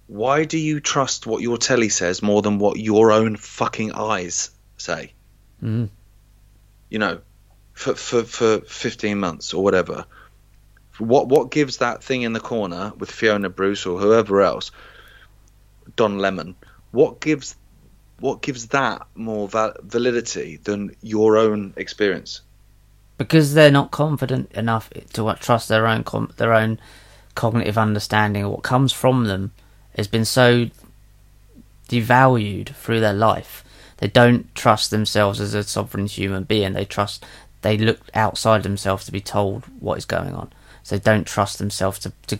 why 0.06 0.44
do 0.44 0.58
you 0.58 0.80
trust 0.80 1.26
what 1.26 1.42
your 1.42 1.58
telly 1.58 1.88
says 1.88 2.22
more 2.22 2.40
than 2.40 2.58
what 2.58 2.78
your 2.78 3.10
own 3.10 3.36
fucking 3.36 3.92
eyes 3.92 4.50
say? 4.76 5.12
Mhm. 5.62 5.88
You 6.90 6.98
know, 6.98 7.20
for 7.72 7.94
for 7.94 8.22
for 8.24 8.60
15 8.60 9.18
months 9.18 9.52
or 9.52 9.62
whatever 9.62 10.06
what 10.98 11.28
what 11.28 11.50
gives 11.50 11.78
that 11.78 12.02
thing 12.02 12.22
in 12.22 12.32
the 12.32 12.40
corner 12.40 12.92
with 12.98 13.10
Fiona 13.10 13.48
Bruce 13.48 13.86
or 13.86 13.98
whoever 13.98 14.42
else, 14.42 14.70
Don 15.94 16.18
Lemon? 16.18 16.56
What 16.90 17.20
gives 17.20 17.56
what 18.20 18.42
gives 18.42 18.68
that 18.68 19.06
more 19.14 19.48
val- 19.48 19.76
validity 19.82 20.58
than 20.64 20.94
your 21.02 21.36
own 21.36 21.74
experience? 21.76 22.40
because 23.18 23.54
they're 23.54 23.70
not 23.70 23.90
confident 23.90 24.50
enough 24.52 24.90
to 25.12 25.34
trust 25.40 25.68
their 25.68 25.86
own 25.86 26.04
com- 26.04 26.32
their 26.36 26.52
own 26.52 26.78
cognitive 27.34 27.78
understanding 27.78 28.44
of 28.44 28.50
what 28.50 28.62
comes 28.62 28.92
from 28.92 29.24
them 29.24 29.52
has 29.96 30.08
been 30.08 30.24
so 30.24 30.68
devalued 31.88 32.74
through 32.74 33.00
their 33.00 33.14
life. 33.14 33.64
They 33.98 34.08
don't 34.08 34.54
trust 34.54 34.90
themselves 34.90 35.40
as 35.40 35.54
a 35.54 35.62
sovereign 35.62 36.06
human 36.06 36.44
being. 36.44 36.74
They 36.74 36.84
trust 36.84 37.24
they 37.62 37.78
look 37.78 38.00
outside 38.14 38.62
themselves 38.62 39.06
to 39.06 39.12
be 39.12 39.20
told 39.20 39.64
what 39.80 39.98
is 39.98 40.04
going 40.04 40.34
on. 40.34 40.52
So 40.82 40.96
they 40.96 41.02
don't 41.02 41.26
trust 41.26 41.58
themselves 41.58 41.98
to, 42.00 42.12
to 42.28 42.38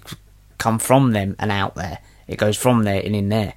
come 0.59 0.79
from 0.79 1.13
them 1.13 1.35
and 1.39 1.51
out 1.51 1.75
there. 1.75 1.99
It 2.29 2.37
goes 2.37 2.57
from 2.57 2.85
there 2.85 3.01
and 3.03 3.17
in 3.17 3.29
there, 3.31 3.55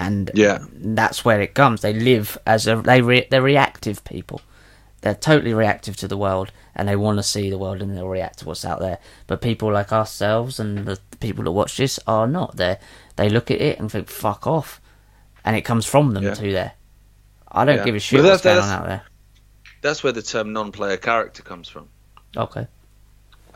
and 0.00 0.30
Yeah. 0.34 0.58
that's 0.74 1.24
where 1.24 1.40
it 1.40 1.54
comes. 1.54 1.82
They 1.82 1.92
live 1.92 2.36
as 2.46 2.66
a 2.66 2.76
they 2.76 3.00
re, 3.02 3.26
they're 3.30 3.42
reactive 3.42 4.02
people. 4.04 4.40
They're 5.02 5.14
totally 5.14 5.54
reactive 5.54 5.96
to 5.98 6.08
the 6.08 6.16
world, 6.16 6.50
and 6.74 6.88
they 6.88 6.96
want 6.96 7.18
to 7.18 7.22
see 7.22 7.48
the 7.50 7.56
world, 7.58 7.80
and 7.80 7.96
they'll 7.96 8.08
react 8.08 8.40
to 8.40 8.44
what's 8.46 8.64
out 8.64 8.80
there. 8.80 8.98
But 9.26 9.40
people 9.40 9.72
like 9.72 9.92
ourselves 9.92 10.58
and 10.60 10.84
the, 10.86 10.98
people 11.20 11.44
that 11.44 11.52
watch 11.52 11.76
this 11.76 11.98
are 12.06 12.26
not. 12.26 12.56
They 12.56 12.76
they 13.16 13.28
look 13.28 13.50
at 13.50 13.60
it 13.60 13.78
and 13.78 13.90
think 13.92 14.08
"fuck 14.08 14.46
off," 14.46 14.80
and 15.44 15.56
it 15.56 15.62
comes 15.62 15.86
from 15.86 16.12
them 16.14 16.24
Yeah. 16.24 16.34
to 16.34 16.52
there. 16.52 16.72
I 17.52 17.64
don't 17.64 17.76
Yeah. 17.78 17.84
give 17.84 17.94
a 17.94 18.00
shit 18.00 18.22
what's 18.22 18.42
going 18.42 18.58
on 18.58 18.68
out 18.70 18.86
there. 18.86 19.02
That's 19.82 20.02
where 20.02 20.12
the 20.12 20.22
term 20.22 20.52
non-player 20.52 20.98
character 20.98 21.42
comes 21.42 21.68
from. 21.68 21.88
Okay. 22.36 22.66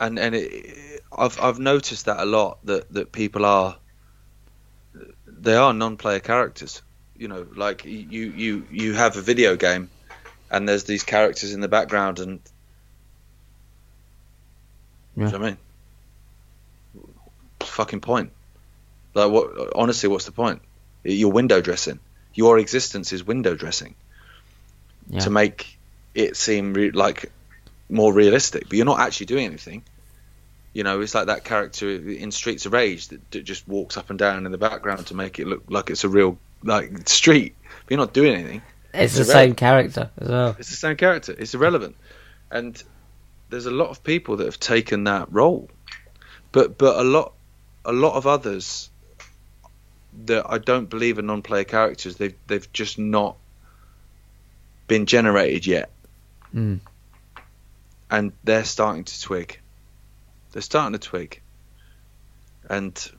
and 0.01 0.19
and 0.19 0.35
it, 0.35 1.03
I've 1.17 1.39
I've 1.41 1.59
noticed 1.61 2.07
that 2.07 2.19
a 2.21 2.25
lot 2.25 2.59
that 2.65 2.93
that 2.93 3.13
people 3.13 3.45
are 3.45 3.77
they 5.45 5.55
are 5.55 5.73
non-player 5.73 6.21
characters. 6.21 6.83
You 7.17 7.29
know, 7.29 7.47
like 7.55 7.85
you 7.85 8.33
you 8.33 8.67
you 8.71 8.95
have 8.95 9.17
a 9.17 9.21
video 9.21 9.55
game, 9.57 9.89
and 10.51 10.69
there's 10.69 10.85
these 10.85 11.05
characters 11.05 11.53
in 11.55 11.61
the 11.61 11.69
background, 11.69 12.19
and 12.19 12.41
Do 15.17 15.21
you 15.21 15.27
know 15.27 15.31
what 15.39 15.43
I 15.43 15.45
mean? 15.51 15.57
Fucking 17.61 18.01
point. 18.01 18.33
Like 19.15 19.31
what? 19.31 19.73
Honestly, 19.77 20.09
what's 20.09 20.25
the 20.25 20.33
point? 20.33 20.61
You're 21.05 21.31
window 21.31 21.61
dressing. 21.61 22.01
Your 22.35 22.59
existence 22.59 23.13
is 23.13 23.23
window 23.25 23.55
dressing 23.55 23.95
Yeah. 25.09 25.21
to 25.21 25.31
make 25.31 25.79
it 26.15 26.37
seem 26.37 26.75
re- 26.75 26.91
like 26.91 27.31
more 27.89 28.13
realistic, 28.13 28.65
but 28.69 28.73
you're 28.73 28.87
not 28.87 28.99
actually 29.01 29.27
doing 29.27 29.45
anything. 29.47 29.85
You 30.75 30.83
know, 30.83 31.01
it's 31.01 31.15
like 31.15 31.27
that 31.27 31.45
character 31.45 31.89
in 31.89 32.31
Streets 32.33 32.67
of 32.67 32.73
Rage 32.73 33.09
that, 33.09 33.31
that 33.31 33.45
just 33.45 33.67
walks 33.67 33.97
up 33.97 34.11
and 34.11 34.19
down 34.19 34.45
in 34.45 34.53
the 34.53 34.59
background 34.59 35.07
to 35.07 35.15
make 35.15 35.39
it 35.39 35.47
look 35.47 35.63
like 35.69 35.89
it's 35.89 36.05
a 36.05 36.09
real 36.09 36.37
like 36.63 37.09
street. 37.09 37.55
But 37.63 37.91
you're 37.91 37.99
not 37.99 38.13
doing 38.13 38.35
anything. 38.35 38.63
It's 38.93 39.15
the 39.15 39.21
It's 39.23 39.31
same 39.31 39.55
character 39.55 40.11
as 40.19 40.29
well. 40.29 40.57
It's 40.59 40.71
the 40.71 40.77
same 40.77 40.97
character. 40.97 41.35
It's 41.39 41.55
irrelevant, 41.55 41.97
and 42.51 42.83
there's 43.51 43.67
a 43.67 43.71
lot 43.71 43.91
of 43.91 44.03
people 44.05 44.37
that 44.39 44.45
have 44.47 44.59
taken 44.61 45.05
that 45.05 45.33
role, 45.33 45.71
but 46.53 46.77
but 46.77 46.99
a 46.99 47.05
lot 47.05 47.33
a 47.85 47.93
lot 47.93 48.15
of 48.17 48.27
others 48.27 48.91
that 50.27 50.47
I 50.49 50.59
don't 50.59 50.89
believe 50.91 51.19
are 51.19 51.23
non-player 51.23 51.65
characters. 51.65 52.17
They've 52.17 52.35
they've 52.49 52.73
just 52.73 52.99
not 52.99 53.37
been 54.89 55.07
generated 55.07 55.67
yet, 55.67 55.91
Mm. 56.55 56.81
and 58.11 58.33
they're 58.43 58.65
starting 58.65 59.05
to 59.05 59.21
twig. 59.21 59.61
They're 60.55 60.63
starting 60.63 60.93
to 60.93 61.01
twig, 61.01 61.43
and 62.71 63.11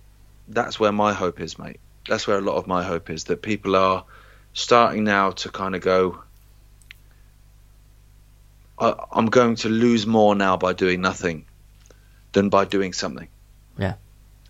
that's 0.47 0.79
where 0.79 0.93
my 0.93 1.11
hope 1.11 1.41
is, 1.41 1.59
mate. 1.59 1.81
That's 2.07 2.25
where 2.25 2.37
a 2.37 2.41
lot 2.41 2.55
of 2.55 2.65
my 2.65 2.81
hope 2.81 3.09
is 3.09 3.25
that 3.25 3.41
people 3.41 3.75
are 3.75 4.05
starting 4.53 5.03
now 5.03 5.31
to 5.31 5.49
kind 5.49 5.75
of 5.75 5.81
go. 5.81 6.23
I, 8.79 8.93
I'm 9.11 9.25
going 9.25 9.57
to 9.57 9.69
lose 9.69 10.07
more 10.07 10.33
now 10.33 10.55
by 10.55 10.71
doing 10.71 11.01
nothing 11.01 11.45
than 12.31 12.47
by 12.47 12.63
doing 12.63 12.93
something. 12.93 13.27
Yeah. 13.77 13.95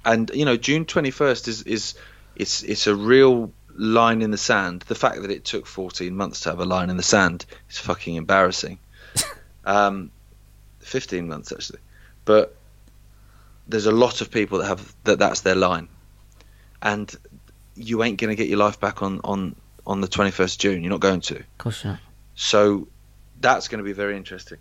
And 0.05 0.29
you 0.31 0.45
know, 0.45 0.55
June 0.55 0.85
21st 0.85 1.47
is 1.47 1.63
is 1.63 1.95
it's 2.35 2.61
it's 2.61 2.85
a 2.85 2.95
real 2.95 3.51
line 3.75 4.21
in 4.21 4.29
the 4.29 4.37
sand. 4.37 4.83
The 4.83 4.93
fact 4.93 5.23
that 5.23 5.31
it 5.31 5.43
took 5.43 5.65
14 5.65 6.15
months 6.15 6.41
to 6.41 6.49
have 6.49 6.59
a 6.59 6.65
line 6.65 6.91
in 6.91 6.97
the 6.97 7.03
sand 7.03 7.47
is 7.67 7.79
fucking 7.79 8.13
embarrassing. 8.13 8.77
um, 9.65 10.11
15 10.81 11.27
months 11.27 11.51
actually, 11.51 11.79
but 12.25 12.55
there's 13.67 13.85
a 13.85 13.91
lot 13.91 14.21
of 14.21 14.31
people 14.31 14.59
that 14.59 14.67
have 14.67 14.95
that 15.05 15.19
that's 15.19 15.41
their 15.41 15.55
line, 15.55 15.87
and 16.81 17.13
you 17.75 18.03
ain't 18.03 18.19
gonna 18.19 18.35
get 18.35 18.47
your 18.47 18.59
life 18.59 18.79
back 18.79 19.01
on 19.01 19.21
on 19.23 19.55
on 19.87 20.01
the 20.01 20.07
21st 20.07 20.57
June. 20.57 20.81
You're 20.81 20.89
not 20.91 20.99
going 20.99 21.21
to. 21.21 21.37
Of 21.37 21.57
course 21.57 21.85
not. 21.85 21.99
So 22.35 22.87
that's 23.39 23.67
going 23.67 23.77
to 23.77 23.83
be 23.83 23.93
very 23.93 24.17
interesting 24.17 24.57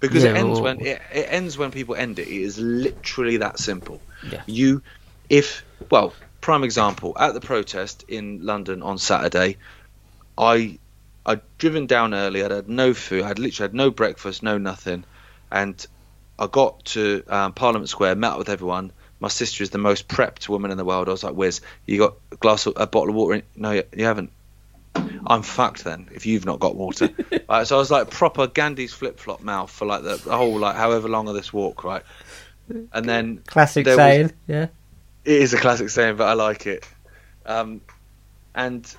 because 0.00 0.22
Yeah, 0.22 0.30
it 0.30 0.36
ends 0.36 0.60
well- 0.60 0.62
when 0.76 0.80
it, 0.80 1.02
it 1.12 1.26
ends 1.28 1.58
when 1.58 1.70
people 1.72 1.94
end 1.96 2.18
it. 2.18 2.28
It 2.28 2.42
is 2.42 2.58
literally 2.58 3.38
that 3.38 3.58
simple. 3.58 4.00
Yeah. 4.30 4.42
You, 4.46 4.82
if 5.28 5.64
well, 5.90 6.14
prime 6.40 6.62
example 6.62 7.16
at 7.18 7.34
the 7.34 7.40
protest 7.40 8.04
in 8.06 8.44
London 8.44 8.82
on 8.82 8.98
Saturday, 8.98 9.56
I 10.38 10.78
I'd 11.26 11.40
driven 11.58 11.86
down 11.86 12.14
early. 12.14 12.44
I'd 12.44 12.50
had 12.50 12.68
no 12.68 12.94
food. 12.94 13.22
I'd 13.24 13.38
literally 13.38 13.70
had 13.70 13.74
no 13.74 13.90
breakfast, 13.90 14.42
no 14.42 14.58
nothing, 14.58 15.04
and 15.50 15.84
I 16.38 16.46
got 16.46 16.84
to 16.86 17.22
um, 17.28 17.52
Parliament 17.52 17.88
Square, 17.88 18.16
met 18.16 18.32
up 18.32 18.38
with 18.38 18.48
everyone. 18.48 18.92
My 19.20 19.28
sister 19.28 19.62
is 19.62 19.70
the 19.70 19.78
most 19.78 20.08
prepped 20.08 20.48
woman 20.48 20.70
in 20.70 20.76
the 20.76 20.84
world. 20.84 21.08
I 21.08 21.12
was 21.12 21.24
like, 21.24 21.34
"Wiz, 21.34 21.60
you 21.86 21.98
got 21.98 22.14
a 22.32 22.36
glass 22.36 22.66
of 22.66 22.74
a 22.76 22.86
bottle 22.86 23.10
of 23.10 23.14
water?" 23.14 23.34
In? 23.34 23.42
No, 23.56 23.70
you, 23.70 23.84
you 23.96 24.04
haven't. 24.04 24.30
I'm 25.26 25.42
fucked 25.42 25.84
then 25.84 26.08
if 26.12 26.26
you've 26.26 26.44
not 26.44 26.60
got 26.60 26.76
water. 26.76 27.08
right, 27.48 27.66
so 27.66 27.76
I 27.76 27.78
was 27.78 27.90
like 27.90 28.10
proper 28.10 28.46
Gandhi's 28.46 28.92
flip 28.92 29.18
flop 29.18 29.40
mouth 29.40 29.70
for 29.70 29.86
like 29.86 30.02
the, 30.02 30.16
whole 30.18 30.58
like 30.58 30.76
however 30.76 31.08
long 31.08 31.28
of 31.28 31.34
this 31.34 31.52
walk, 31.52 31.82
right? 31.84 32.02
And 32.68 33.08
then 33.08 33.42
Classic 33.46 33.84
There 33.84 33.96
was- 33.96 34.02
saying. 34.02 34.32
Yeah. 34.46 34.68
it 35.24 35.42
is 35.42 35.52
a 35.52 35.58
classic 35.58 35.88
saying, 35.90 36.16
but 36.16 36.28
I 36.28 36.34
like 36.34 36.66
it. 36.66 36.86
Um, 37.46 37.80
and 38.54 38.94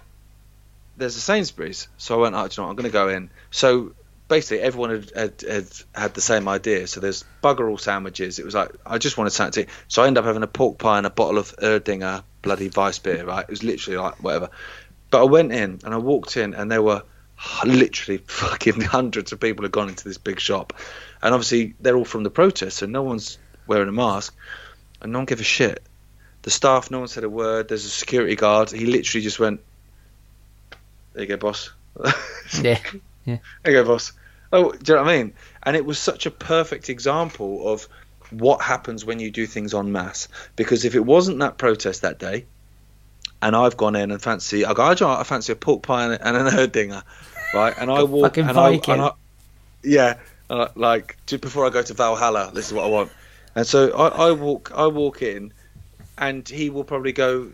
there's 0.98 1.16
a 1.16 1.22
Sainsbury's, 1.22 1.88
so 1.98 2.20
I 2.20 2.22
went, 2.24 2.36
oh, 2.36 2.48
do 2.48 2.54
you 2.54 2.62
know 2.62 2.64
what, 2.68 2.70
I'm 2.72 2.76
going 2.76 2.86
to 2.86 2.94
go 2.94 3.10
in. 3.10 3.30
So 3.52 3.94
basically, 4.28 4.62
everyone 4.62 4.90
had, 4.92 5.12
had, 5.16 5.42
had 5.42 5.68
had 5.94 6.14
the 6.14 6.22
same 6.22 6.48
idea. 6.48 6.88
So 6.88 7.00
there's 7.00 7.24
bugger 7.44 7.70
all 7.70 7.78
sandwiches. 7.78 8.40
It 8.40 8.46
was 8.46 8.56
like 8.56 8.72
I 8.86 8.98
just 8.98 9.18
wanted 9.18 9.32
something. 9.32 9.68
So 9.88 10.04
I 10.04 10.08
ended 10.08 10.20
up 10.20 10.26
having 10.26 10.44
a 10.44 10.48
pork 10.48 10.78
pie 10.78 10.98
and 10.98 11.08
a 11.08 11.10
bottle 11.10 11.38
of 11.38 11.56
Erdinger 11.58 12.24
bloody 12.42 12.70
Weiss 12.76 13.00
beer. 13.00 13.26
Right, 13.26 13.44
it 13.44 13.50
was 13.50 13.64
literally 13.64 13.98
like 13.98 14.24
whatever. 14.24 14.50
But 15.12 15.22
I 15.22 15.26
went 15.26 15.52
in 15.52 15.80
and 15.84 15.94
I 15.94 15.98
walked 15.98 16.38
in, 16.38 16.54
and 16.54 16.72
there 16.72 16.82
were 16.82 17.04
literally 17.66 18.18
fucking 18.28 18.82
hundreds 18.82 19.32
of 19.32 19.40
people 19.40 19.64
had 19.64 19.72
gone 19.72 19.90
into 19.90 20.04
this 20.04 20.18
big 20.18 20.40
shop, 20.40 20.74
and 21.22 21.34
obviously 21.34 21.76
they're 21.80 21.96
all 21.96 22.06
from 22.06 22.24
the 22.24 22.30
protest, 22.30 22.78
so 22.78 22.86
no 22.86 23.04
one's 23.04 23.38
wearing 23.68 23.90
a 23.90 23.94
mask, 23.94 24.36
and 25.02 25.12
no 25.12 25.20
one 25.20 25.26
gave 25.26 25.40
a 25.40 25.44
shit. 25.44 25.84
The 26.44 26.52
staff, 26.52 26.92
no 26.92 27.00
one 27.00 27.08
said 27.08 27.24
a 27.24 27.30
word. 27.30 27.70
There's 27.70 27.86
a 27.86 27.90
security 27.90 28.36
guard. 28.36 28.70
He 28.70 28.86
literally 28.86 29.24
just 29.24 29.40
went, 29.40 29.62
"There 31.14 31.24
you 31.24 31.30
go, 31.30 31.38
boss." 31.38 31.72
Yeah. 32.62 32.80
There 33.26 33.74
you 33.74 33.84
go, 33.84 33.86
boss. 33.86 34.14
Oh, 34.52 34.72
do 34.72 34.94
you 34.94 34.96
know 34.96 35.04
what 35.04 35.12
I 35.12 35.18
mean? 35.18 35.34
And 35.64 35.76
it 35.76 35.86
was 35.86 36.00
such 36.00 36.26
a 36.26 36.32
perfect 36.32 36.90
example 36.90 37.68
of 37.72 37.88
what 38.30 38.62
happens 38.62 39.06
when 39.06 39.20
you 39.20 39.32
do 39.32 39.46
things 39.46 39.74
en 39.74 39.92
masse. 39.92 40.28
Because 40.56 40.86
if 40.86 40.96
it 40.96 41.06
wasn't 41.06 41.40
that 41.40 41.58
protest 41.58 42.02
that 42.04 42.20
day, 42.20 42.46
and 43.42 43.56
I've 43.56 43.78
gone 43.78 43.96
in 43.96 44.12
and 44.12 44.22
fancy, 44.22 44.66
I 44.66 44.74
go, 44.74 44.84
"Oh, 44.84 44.94
do 44.94 45.04
you 45.04 45.08
know 45.08 45.14
what? 45.14 45.20
I 45.20 45.24
fancy 45.24 45.54
a 45.54 45.56
pork 45.56 45.84
pie 45.84 46.06
and, 46.06 46.14
and 46.22 46.38
an 46.38 46.48
Erdinger, 46.48 47.04
right? 47.54 47.74
And 47.78 47.92
I 47.92 48.04
walk, 48.04 48.38
and 48.38 48.50
I, 48.50 48.70
and 48.70 49.02
I, 49.02 49.12
yeah, 49.84 50.18
uh, 50.50 50.70
like 50.76 51.18
just 51.26 51.42
before 51.42 51.66
I 51.66 51.70
go 51.70 51.82
to 51.82 51.94
Valhalla, 51.94 52.52
this 52.54 52.68
is 52.68 52.74
what 52.74 52.86
I 52.86 52.88
want. 52.88 53.12
And 53.56 53.68
so 53.68 53.92
I, 53.96 54.30
I 54.30 54.32
walk, 54.32 54.72
I 54.74 54.88
walk 54.88 55.22
in, 55.22 55.54
and 56.18 56.48
he 56.48 56.70
will 56.70 56.84
probably 56.84 57.12
go, 57.12 57.52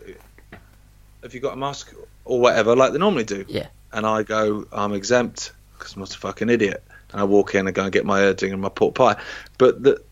"Have 1.22 1.34
you 1.34 1.40
got 1.40 1.54
a 1.54 1.56
mask 1.56 1.94
or 2.24 2.40
whatever?" 2.40 2.76
Like 2.76 2.92
they 2.92 2.98
normally 2.98 3.24
do 3.24 3.44
Yeah. 3.48 3.68
and 3.92 4.06
I 4.06 4.22
go, 4.22 4.66
I'm 4.72 4.92
exempt 4.94 5.52
because 5.82 5.94
I'm 5.94 6.00
not 6.00 6.14
a 6.14 6.18
fucking 6.18 6.48
idiot. 6.48 6.82
And 7.10 7.20
I 7.20 7.24
walk 7.24 7.54
in 7.54 7.66
and 7.66 7.74
go 7.74 7.82
and 7.82 7.92
get 7.92 8.06
my 8.06 8.20
Erding 8.20 8.52
and 8.52 8.60
my 8.60 8.68
pork 8.68 8.94
pie. 8.94 9.20
But 9.58 9.82
the, 9.82 10.02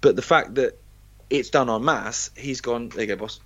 but 0.00 0.16
the 0.16 0.22
fact 0.22 0.56
that 0.56 0.78
it's 1.30 1.50
done 1.50 1.70
en 1.70 1.84
masse, 1.84 2.30
he's 2.36 2.60
gone. 2.60 2.88
There 2.88 3.02
you 3.02 3.06
go, 3.06 3.16
boss. 3.16 3.40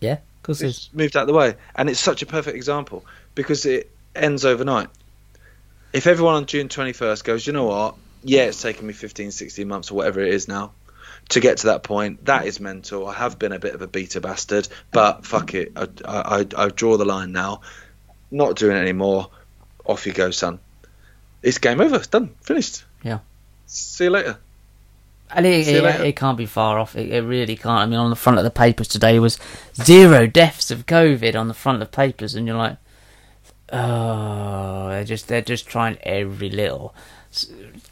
Yeah. 0.00 0.12
Of 0.12 0.42
course 0.42 0.60
it's. 0.62 0.86
It's 0.86 0.94
moved 0.94 1.16
out 1.16 1.22
of 1.22 1.28
the 1.28 1.34
way, 1.34 1.56
and 1.74 1.90
it's 1.90 2.00
such 2.00 2.22
a 2.22 2.26
perfect 2.26 2.56
example 2.56 3.04
because 3.34 3.66
it 3.66 3.90
ends 4.14 4.44
overnight. 4.44 4.88
If 5.92 6.06
everyone 6.06 6.34
on 6.36 6.46
June 6.46 6.68
21st 6.68 7.24
goes, 7.24 7.46
you 7.46 7.52
know 7.52 7.64
what? 7.64 7.96
Yeah, 8.22 8.44
it's 8.44 8.62
taken 8.62 8.86
me 8.86 8.92
15, 8.92 9.32
16 9.32 9.66
months 9.66 9.90
or 9.90 9.94
whatever 9.94 10.20
it 10.20 10.32
is 10.32 10.46
now 10.46 10.72
to 11.30 11.40
get 11.40 11.58
to 11.58 11.66
that 11.66 11.82
point. 11.82 12.24
That 12.26 12.46
is 12.46 12.60
mental. 12.60 13.06
I 13.06 13.14
have 13.14 13.38
been 13.38 13.52
a 13.52 13.58
bit 13.58 13.74
of 13.74 13.82
a 13.82 13.86
beta 13.86 14.20
bastard, 14.20 14.68
but 14.92 15.24
fuck 15.24 15.54
it. 15.54 15.72
I, 15.76 15.88
I, 16.04 16.40
I, 16.40 16.46
I 16.56 16.68
draw 16.68 16.96
the 16.96 17.04
line 17.04 17.32
now. 17.32 17.62
Not 18.30 18.56
doing 18.56 18.76
it 18.76 18.80
anymore. 18.80 19.30
Off 19.90 20.06
you 20.06 20.12
go, 20.12 20.30
son. 20.30 20.60
It's 21.42 21.58
game 21.58 21.80
over. 21.80 21.96
It's 21.96 22.06
done. 22.06 22.28
Finished. 22.42 22.84
Yeah. 23.02 23.18
See 23.66 24.04
you 24.04 24.10
later. 24.10 24.38
And 25.32 25.44
it, 25.44 25.66
it, 25.66 25.84
it 26.00 26.16
can't 26.16 26.38
be 26.38 26.46
far 26.46 26.78
off. 26.78 26.94
It, 26.94 27.10
it 27.10 27.22
really 27.22 27.56
can't. 27.56 27.82
I 27.82 27.86
mean, 27.86 27.98
on 27.98 28.10
the 28.10 28.16
front 28.16 28.38
of 28.38 28.44
the 28.44 28.52
papers 28.52 28.86
today 28.86 29.18
was 29.18 29.36
zero 29.74 30.28
deaths 30.28 30.70
of 30.70 30.86
COVID 30.86 31.34
on 31.34 31.48
the 31.48 31.54
front 31.54 31.82
of 31.82 31.90
papers, 31.90 32.36
and 32.36 32.46
you're 32.46 32.56
like, 32.56 32.76
oh, 33.72 34.90
they're 34.90 35.04
just 35.04 35.26
they're 35.26 35.42
just 35.42 35.66
trying 35.66 35.98
every 36.04 36.50
little 36.50 36.94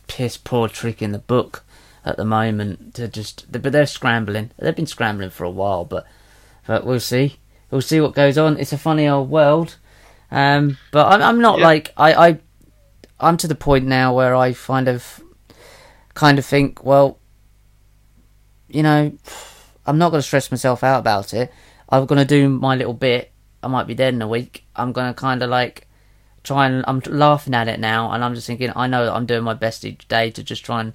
piss 0.06 0.36
poor 0.36 0.68
trick 0.68 1.02
in 1.02 1.10
the 1.10 1.18
book 1.18 1.64
at 2.04 2.16
the 2.16 2.24
moment 2.24 2.94
to 2.94 3.08
just. 3.08 3.50
But 3.50 3.72
they're 3.72 3.86
scrambling. 3.86 4.50
They've 4.56 4.74
been 4.74 4.86
scrambling 4.86 5.30
for 5.30 5.42
a 5.42 5.50
while, 5.50 5.84
but 5.84 6.06
but 6.64 6.86
we'll 6.86 7.00
see. 7.00 7.38
We'll 7.72 7.80
see 7.80 8.00
what 8.00 8.14
goes 8.14 8.38
on. 8.38 8.56
It's 8.56 8.72
a 8.72 8.78
funny 8.78 9.08
old 9.08 9.30
world. 9.30 9.76
Um, 10.30 10.76
but 10.92 11.06
I'm 11.06 11.22
I'm 11.22 11.40
not 11.40 11.58
Yeah. 11.58 11.64
like 11.64 11.92
I 11.96 12.28
I 12.28 12.38
I'm 13.20 13.36
to 13.38 13.48
the 13.48 13.54
point 13.54 13.86
now 13.86 14.14
where 14.14 14.34
I 14.36 14.52
kind 14.52 14.88
of 14.88 15.20
kind 16.14 16.38
of 16.38 16.44
think, 16.44 16.84
well, 16.84 17.18
you 18.68 18.82
know, 18.82 19.12
I'm 19.86 19.98
not 19.98 20.10
going 20.10 20.20
to 20.20 20.26
stress 20.26 20.50
myself 20.50 20.84
out 20.84 20.98
about 20.98 21.32
it. 21.32 21.50
I'm 21.88 22.06
going 22.06 22.18
to 22.18 22.24
do 22.24 22.48
my 22.48 22.76
little 22.76 22.92
bit. 22.94 23.32
I 23.62 23.68
might 23.68 23.86
be 23.86 23.94
dead 23.94 24.14
in 24.14 24.22
a 24.22 24.28
week. 24.28 24.64
I'm 24.76 24.92
going 24.92 25.08
to 25.08 25.14
kind 25.18 25.42
of 25.42 25.50
like 25.50 25.86
try 26.44 26.66
and 26.66 26.84
I'm 26.86 27.00
laughing 27.06 27.54
at 27.54 27.68
it 27.68 27.80
now, 27.80 28.12
and 28.12 28.22
I'm 28.22 28.34
just 28.34 28.46
thinking, 28.46 28.72
I 28.76 28.86
know 28.86 29.04
that 29.06 29.14
I'm 29.14 29.26
doing 29.26 29.42
my 29.42 29.54
best 29.54 29.84
each 29.84 30.06
day 30.08 30.30
to 30.32 30.42
just 30.42 30.64
try 30.64 30.80
and 30.80 30.92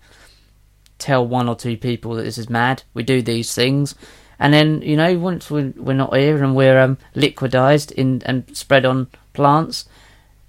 tell 0.99 1.27
one 1.27 1.49
or 1.49 1.55
two 1.55 1.75
people 1.75 2.13
that 2.15 2.23
this 2.23 2.37
is 2.37 2.49
mad. 2.49 2.83
We 2.93 3.03
do 3.03 3.21
these 3.21 3.53
things, 3.53 3.95
and 4.39 4.53
then 4.53 4.81
you 4.81 4.95
know, 4.95 5.17
once 5.19 5.51
we're, 5.51 5.73
we're 5.75 5.93
not 5.93 6.15
here 6.15 6.41
and 6.43 6.55
we're 6.55 6.79
um, 6.79 6.97
liquidized 7.15 7.91
in 7.91 8.21
and 8.25 8.55
spread 8.55 8.85
on 8.85 9.07
plants, 9.33 9.85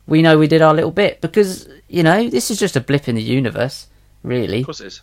we 0.07 0.23
know 0.23 0.39
we 0.39 0.47
did 0.49 0.63
our 0.63 0.75
little 0.75 0.91
bit 0.91 1.21
because 1.21 1.69
you 1.89 2.03
know 2.03 2.29
this 2.29 2.51
is 2.51 2.59
just 2.59 2.77
a 2.77 2.81
blip 2.81 3.09
in 3.09 3.15
the 3.15 3.23
universe, 3.23 3.89
really. 4.23 4.61
Of 4.61 4.67
course 4.67 4.81
it 4.81 4.87
is. 4.87 5.03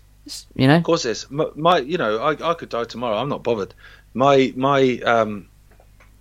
You 0.56 0.68
know, 0.68 0.78
Of 0.78 0.84
course 0.84 1.06
it 1.06 1.12
is. 1.12 1.32
My, 1.32 1.46
my 1.56 1.78
you 1.80 1.98
know, 1.98 2.20
I, 2.20 2.52
I 2.52 2.54
could 2.54 2.70
die 2.70 2.84
tomorrow. 2.84 3.18
I'm 3.18 3.30
not 3.30 3.44
bothered. 3.44 3.74
My 4.14 4.54
my 4.56 5.00
um, 5.00 5.48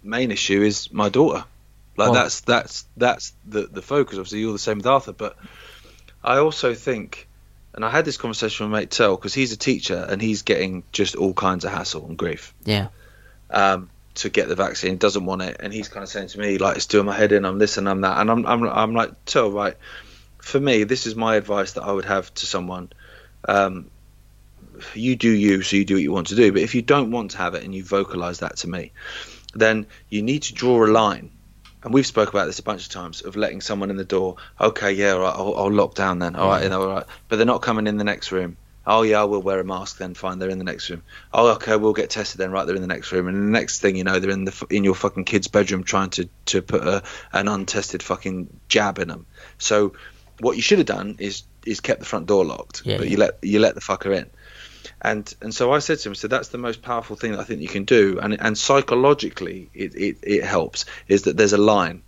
main 0.02 0.30
issue 0.30 0.62
is 0.62 0.92
my 0.92 1.08
daughter. 1.10 1.44
Like 1.96 2.12
that's 2.14 2.40
that's 2.40 2.86
that's 2.96 3.34
the 3.46 3.66
the 3.66 3.82
focus. 3.82 4.16
Obviously, 4.16 4.40
you're 4.40 4.52
the 4.52 4.58
same 4.58 4.78
with 4.78 4.86
Arthur, 4.86 5.12
but 5.12 5.36
I 6.24 6.38
also 6.38 6.72
think 6.74 7.28
And 7.74 7.84
I 7.84 7.90
had 7.90 8.04
this 8.06 8.16
conversation 8.16 8.70
with 8.70 8.78
mate 8.80 8.90
Tel 8.90 9.16
because 9.16 9.34
he's 9.34 9.52
a 9.52 9.56
teacher 9.56 10.06
and 10.08 10.20
he's 10.22 10.42
getting 10.42 10.82
just 10.92 11.14
all 11.14 11.34
kinds 11.34 11.64
of 11.64 11.72
hassle 11.72 12.06
and 12.06 12.16
grief 12.16 12.54
Yeah. 12.64 12.88
um, 13.50 13.90
to 14.20 14.30
get 14.30 14.48
the 14.48 14.54
vaccine. 14.54 14.96
Doesn't 14.96 15.24
want 15.24 15.42
it, 15.42 15.56
and 15.60 15.72
he's 15.72 15.88
kind 15.88 16.02
of 16.02 16.08
saying 16.08 16.28
to 16.28 16.38
me 16.38 16.58
like, 16.58 16.76
"It's 16.76 16.86
doing 16.86 17.06
my 17.06 17.16
head 17.16 17.32
in. 17.32 17.44
I'm 17.44 17.58
this 17.58 17.78
and 17.78 17.88
I'm 17.88 18.02
that." 18.02 18.18
And 18.18 18.30
I'm 18.30 18.46
I'm 18.46 18.64
I'm 18.64 18.94
like, 18.94 19.24
Tel, 19.24 19.50
right? 19.50 19.76
For 20.38 20.60
me, 20.60 20.84
this 20.84 21.06
is 21.06 21.14
my 21.14 21.36
advice 21.36 21.72
that 21.72 21.82
I 21.82 21.92
would 21.92 22.04
have 22.04 22.32
to 22.34 22.46
someone. 22.46 22.90
Um, 23.46 23.90
you 24.94 25.16
do 25.16 25.30
you, 25.30 25.62
so 25.62 25.76
you 25.76 25.84
do 25.84 25.94
what 25.94 26.02
you 26.02 26.12
want 26.12 26.28
to 26.28 26.36
do. 26.36 26.52
But 26.52 26.62
if 26.62 26.74
you 26.74 26.82
don't 26.82 27.10
want 27.10 27.32
to 27.32 27.38
have 27.38 27.54
it 27.54 27.64
and 27.64 27.74
you 27.74 27.84
vocalize 27.84 28.38
that 28.40 28.56
to 28.58 28.68
me, 28.68 28.92
then 29.54 29.86
you 30.08 30.22
need 30.22 30.42
to 30.44 30.54
draw 30.54 30.84
a 30.84 30.88
line. 30.88 31.30
And 31.82 31.94
we've 31.94 32.06
spoke 32.06 32.28
about 32.28 32.46
this 32.46 32.58
a 32.58 32.62
bunch 32.62 32.84
of 32.84 32.92
times 32.92 33.22
of 33.22 33.36
letting 33.36 33.62
someone 33.62 33.90
in 33.90 33.96
the 33.96 34.04
door. 34.04 34.36
Okay, 34.60 34.92
yeah, 34.92 35.12
all 35.12 35.20
right, 35.20 35.34
I'll, 35.34 35.54
I'll 35.56 35.72
lock 35.72 35.94
down 35.94 36.18
then. 36.18 36.36
All 36.36 36.48
right, 36.48 36.62
you 36.62 36.68
know, 36.68 36.82
all 36.82 36.94
right. 36.94 37.06
But 37.28 37.36
they're 37.36 37.46
not 37.46 37.62
coming 37.62 37.86
in 37.86 37.96
the 37.96 38.04
next 38.04 38.32
room. 38.32 38.58
Oh 38.92 39.02
yeah, 39.02 39.20
I 39.20 39.24
will 39.24 39.40
wear 39.40 39.60
a 39.60 39.64
mask 39.64 39.98
then. 39.98 40.14
Fine, 40.14 40.40
they're 40.40 40.50
in 40.50 40.58
the 40.58 40.64
next 40.64 40.90
room. 40.90 41.02
Oh 41.32 41.52
okay, 41.52 41.76
we'll 41.76 41.92
get 41.92 42.10
tested 42.10 42.40
then. 42.40 42.50
Right, 42.50 42.66
they're 42.66 42.74
in 42.74 42.82
the 42.82 42.88
next 42.88 43.12
room. 43.12 43.28
And 43.28 43.36
the 43.36 43.58
next 43.58 43.80
thing 43.80 43.94
you 43.94 44.02
know, 44.02 44.18
they're 44.18 44.30
in 44.30 44.46
the 44.46 44.66
in 44.68 44.82
your 44.82 44.96
fucking 44.96 45.24
kid's 45.26 45.46
bedroom 45.46 45.84
trying 45.84 46.10
to 46.10 46.28
to 46.46 46.60
put 46.60 46.82
a, 46.82 47.02
an 47.32 47.46
untested 47.46 48.02
fucking 48.02 48.48
jab 48.68 48.98
in 48.98 49.06
them. 49.06 49.26
So 49.58 49.92
what 50.40 50.56
you 50.56 50.62
should 50.62 50.78
have 50.78 50.88
done 50.88 51.16
is 51.20 51.44
is 51.64 51.78
kept 51.80 52.00
the 52.00 52.06
front 52.06 52.26
door 52.26 52.44
locked, 52.44 52.82
Yeah, 52.84 52.96
but 52.96 53.06
yeah. 53.06 53.12
you 53.12 53.16
let 53.18 53.38
you 53.42 53.60
let 53.60 53.76
the 53.76 53.80
fucker 53.80 54.16
in. 54.16 54.28
And 55.00 55.32
and 55.40 55.54
so 55.54 55.72
I 55.72 55.78
said 55.78 56.00
to 56.00 56.08
him, 56.08 56.14
so 56.16 56.26
that's 56.26 56.48
the 56.48 56.58
most 56.58 56.82
powerful 56.82 57.14
thing 57.14 57.30
that 57.32 57.40
I 57.40 57.44
think 57.44 57.60
you 57.60 57.68
can 57.68 57.84
do, 57.84 58.18
and 58.20 58.40
and 58.40 58.58
psychologically 58.58 59.70
it, 59.72 59.94
it, 59.94 60.18
it 60.22 60.44
helps 60.44 60.84
is 61.06 61.22
that 61.22 61.36
there's 61.36 61.52
a 61.52 61.58
line. 61.58 62.02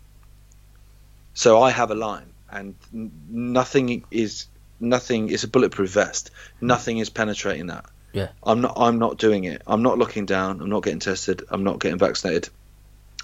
So 1.35 1.63
I 1.63 1.71
have 1.71 1.91
a 1.91 1.95
line, 1.95 2.33
and 2.51 2.75
nothing 2.93 4.05
is 4.11 4.47
nothing 4.83 5.31
is 5.31 5.45
a 5.45 5.49
bulletproof 5.49 5.91
vest. 5.91 6.31
Nothing 6.61 6.99
is 6.99 7.09
penetrating 7.09 7.69
that. 7.69 7.87
Yeah. 8.13 8.29
I'm 8.43 8.61
not 8.61 8.75
I'm 8.77 8.99
not 8.99 9.17
doing 9.17 9.45
it. 9.45 9.63
I'm 9.67 9.83
not 9.83 9.99
looking 9.99 10.27
down. 10.27 10.61
I'm 10.61 10.69
not 10.69 10.83
getting 10.83 10.99
tested. 10.99 11.45
I'm 11.49 11.65
not 11.65 11.81
getting 11.81 11.99
vaccinated. 11.99 12.51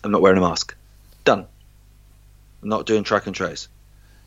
I'm 0.03 0.11
not 0.11 0.23
wearing 0.23 0.39
a 0.39 0.41
mask. 0.41 0.75
Done. 1.25 1.47
I'm 2.63 2.69
not 2.69 2.87
doing 2.87 3.05
track 3.05 3.27
and 3.27 3.35
trace. 3.35 3.69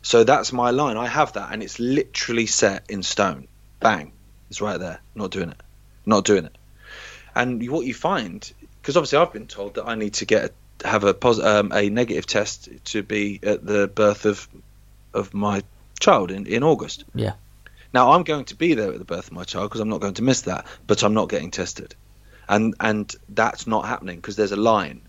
So 0.02 0.24
that's 0.24 0.52
my 0.52 0.70
line. 0.70 0.96
I 0.96 1.06
have 1.06 1.32
that, 1.34 1.52
and 1.52 1.62
it's 1.62 1.78
literally 1.78 2.46
set 2.46 2.90
in 2.90 3.02
stone. 3.02 3.48
Bang. 3.80 4.12
It's 4.50 4.60
right 4.60 4.78
there. 4.78 5.00
Not 5.14 5.30
doing 5.30 5.50
it. 5.50 5.60
Not 6.04 6.24
doing 6.24 6.44
it. 6.44 6.56
And 7.34 7.66
what 7.70 7.86
you 7.86 7.94
find, 7.94 8.52
because 8.80 8.96
obviously 8.96 9.18
I've 9.18 9.32
been 9.32 9.46
told 9.46 9.74
that 9.74 9.88
I 9.88 9.94
need 9.94 10.14
to 10.14 10.26
get 10.26 10.52
a, 10.84 10.88
have 10.88 11.04
a 11.04 11.14
pos- 11.14 11.40
um, 11.40 11.72
a 11.72 11.88
negative 11.88 12.26
test 12.26 12.68
to 12.86 13.02
be 13.02 13.40
at 13.42 13.64
the 13.64 13.88
birth 13.88 14.26
of 14.26 14.48
of 15.14 15.34
my 15.34 15.62
child 16.02 16.30
in, 16.30 16.46
in 16.46 16.62
August. 16.62 17.04
Yeah. 17.14 17.34
Now 17.94 18.12
I'm 18.12 18.24
going 18.24 18.44
to 18.46 18.54
be 18.54 18.74
there 18.74 18.92
at 18.92 18.98
the 18.98 19.04
birth 19.04 19.28
of 19.28 19.32
my 19.32 19.44
child 19.44 19.70
because 19.70 19.80
I'm 19.80 19.88
not 19.88 20.00
going 20.00 20.14
to 20.14 20.22
miss 20.22 20.42
that, 20.42 20.66
but 20.86 21.02
I'm 21.02 21.14
not 21.14 21.28
getting 21.28 21.50
tested, 21.50 21.94
and 22.48 22.74
and 22.80 23.14
that's 23.28 23.66
not 23.66 23.86
happening 23.86 24.16
because 24.16 24.36
there's 24.36 24.52
a 24.52 24.56
line, 24.56 25.02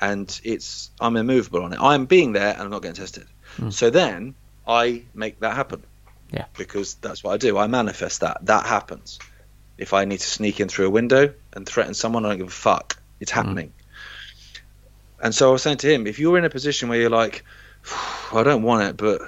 and 0.00 0.40
it's 0.44 0.90
I'm 1.00 1.16
immovable 1.16 1.62
on 1.62 1.72
it. 1.72 1.80
I'm 1.80 2.06
being 2.06 2.32
there 2.32 2.52
and 2.52 2.62
I'm 2.62 2.70
not 2.70 2.82
getting 2.82 2.96
tested. 2.96 3.26
Hmm. 3.56 3.70
So 3.70 3.90
then 3.90 4.34
I 4.66 5.02
make 5.14 5.40
that 5.40 5.54
happen. 5.54 5.82
Yeah. 6.32 6.46
Because 6.56 6.94
that's 6.94 7.22
what 7.22 7.34
I 7.34 7.36
do. 7.36 7.58
I 7.58 7.66
manifest 7.66 8.20
that. 8.20 8.38
That 8.46 8.66
happens. 8.66 9.18
If 9.76 9.92
I 9.92 10.04
need 10.04 10.20
to 10.20 10.26
sneak 10.26 10.58
in 10.60 10.68
through 10.68 10.86
a 10.86 10.90
window 10.90 11.34
and 11.52 11.66
threaten 11.66 11.94
someone, 11.94 12.24
I 12.24 12.30
don't 12.30 12.38
give 12.38 12.48
a 12.48 12.50
fuck. 12.50 12.96
It's 13.20 13.30
hmm. 13.30 13.40
happening. 13.40 13.72
And 15.20 15.34
so 15.34 15.48
I 15.48 15.52
was 15.52 15.62
saying 15.62 15.78
to 15.78 15.92
him, 15.92 16.06
if 16.06 16.18
you're 16.18 16.38
in 16.38 16.44
a 16.44 16.50
position 16.50 16.88
where 16.88 17.00
you're 17.00 17.10
like, 17.10 17.44
I 18.32 18.42
don't 18.42 18.62
want 18.62 18.82
it, 18.88 18.96
but 18.96 19.22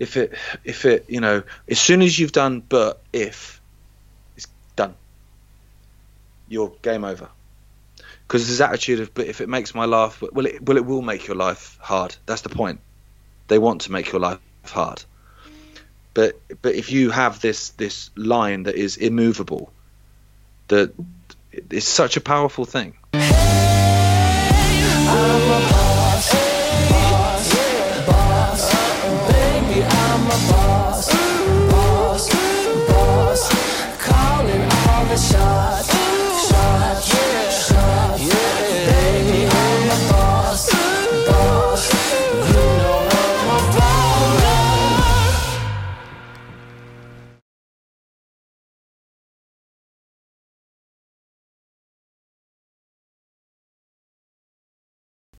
if 0.00 0.16
it, 0.16 0.32
if 0.64 0.86
it, 0.86 1.04
you 1.08 1.20
know, 1.20 1.42
as 1.68 1.78
soon 1.78 2.02
as 2.02 2.18
you've 2.18 2.32
done, 2.32 2.62
but 2.66 3.00
if, 3.12 3.60
it's 4.34 4.48
done. 4.74 4.94
You're 6.48 6.72
game 6.82 7.04
over. 7.04 7.28
Because 8.26 8.48
this 8.48 8.60
attitude 8.60 9.00
of, 9.00 9.14
but 9.14 9.26
if 9.26 9.40
it 9.40 9.48
makes 9.48 9.74
my 9.74 9.84
life, 9.84 10.22
well, 10.22 10.46
it, 10.46 10.62
well, 10.62 10.78
it 10.78 10.86
will 10.86 11.02
make 11.02 11.26
your 11.26 11.36
life 11.36 11.78
hard. 11.80 12.16
That's 12.26 12.40
the 12.40 12.48
point. 12.48 12.80
They 13.48 13.58
want 13.58 13.82
to 13.82 13.92
make 13.92 14.10
your 14.10 14.20
life 14.20 14.38
hard. 14.64 15.04
But 16.14 16.40
but 16.62 16.74
if 16.74 16.90
you 16.90 17.10
have 17.10 17.40
this 17.40 17.70
this 17.70 18.10
line 18.16 18.64
that 18.64 18.74
is 18.74 18.96
immovable, 18.96 19.72
that 20.68 20.92
it's 21.52 21.86
such 21.86 22.16
a 22.16 22.20
powerful 22.20 22.64
thing. 22.64 22.94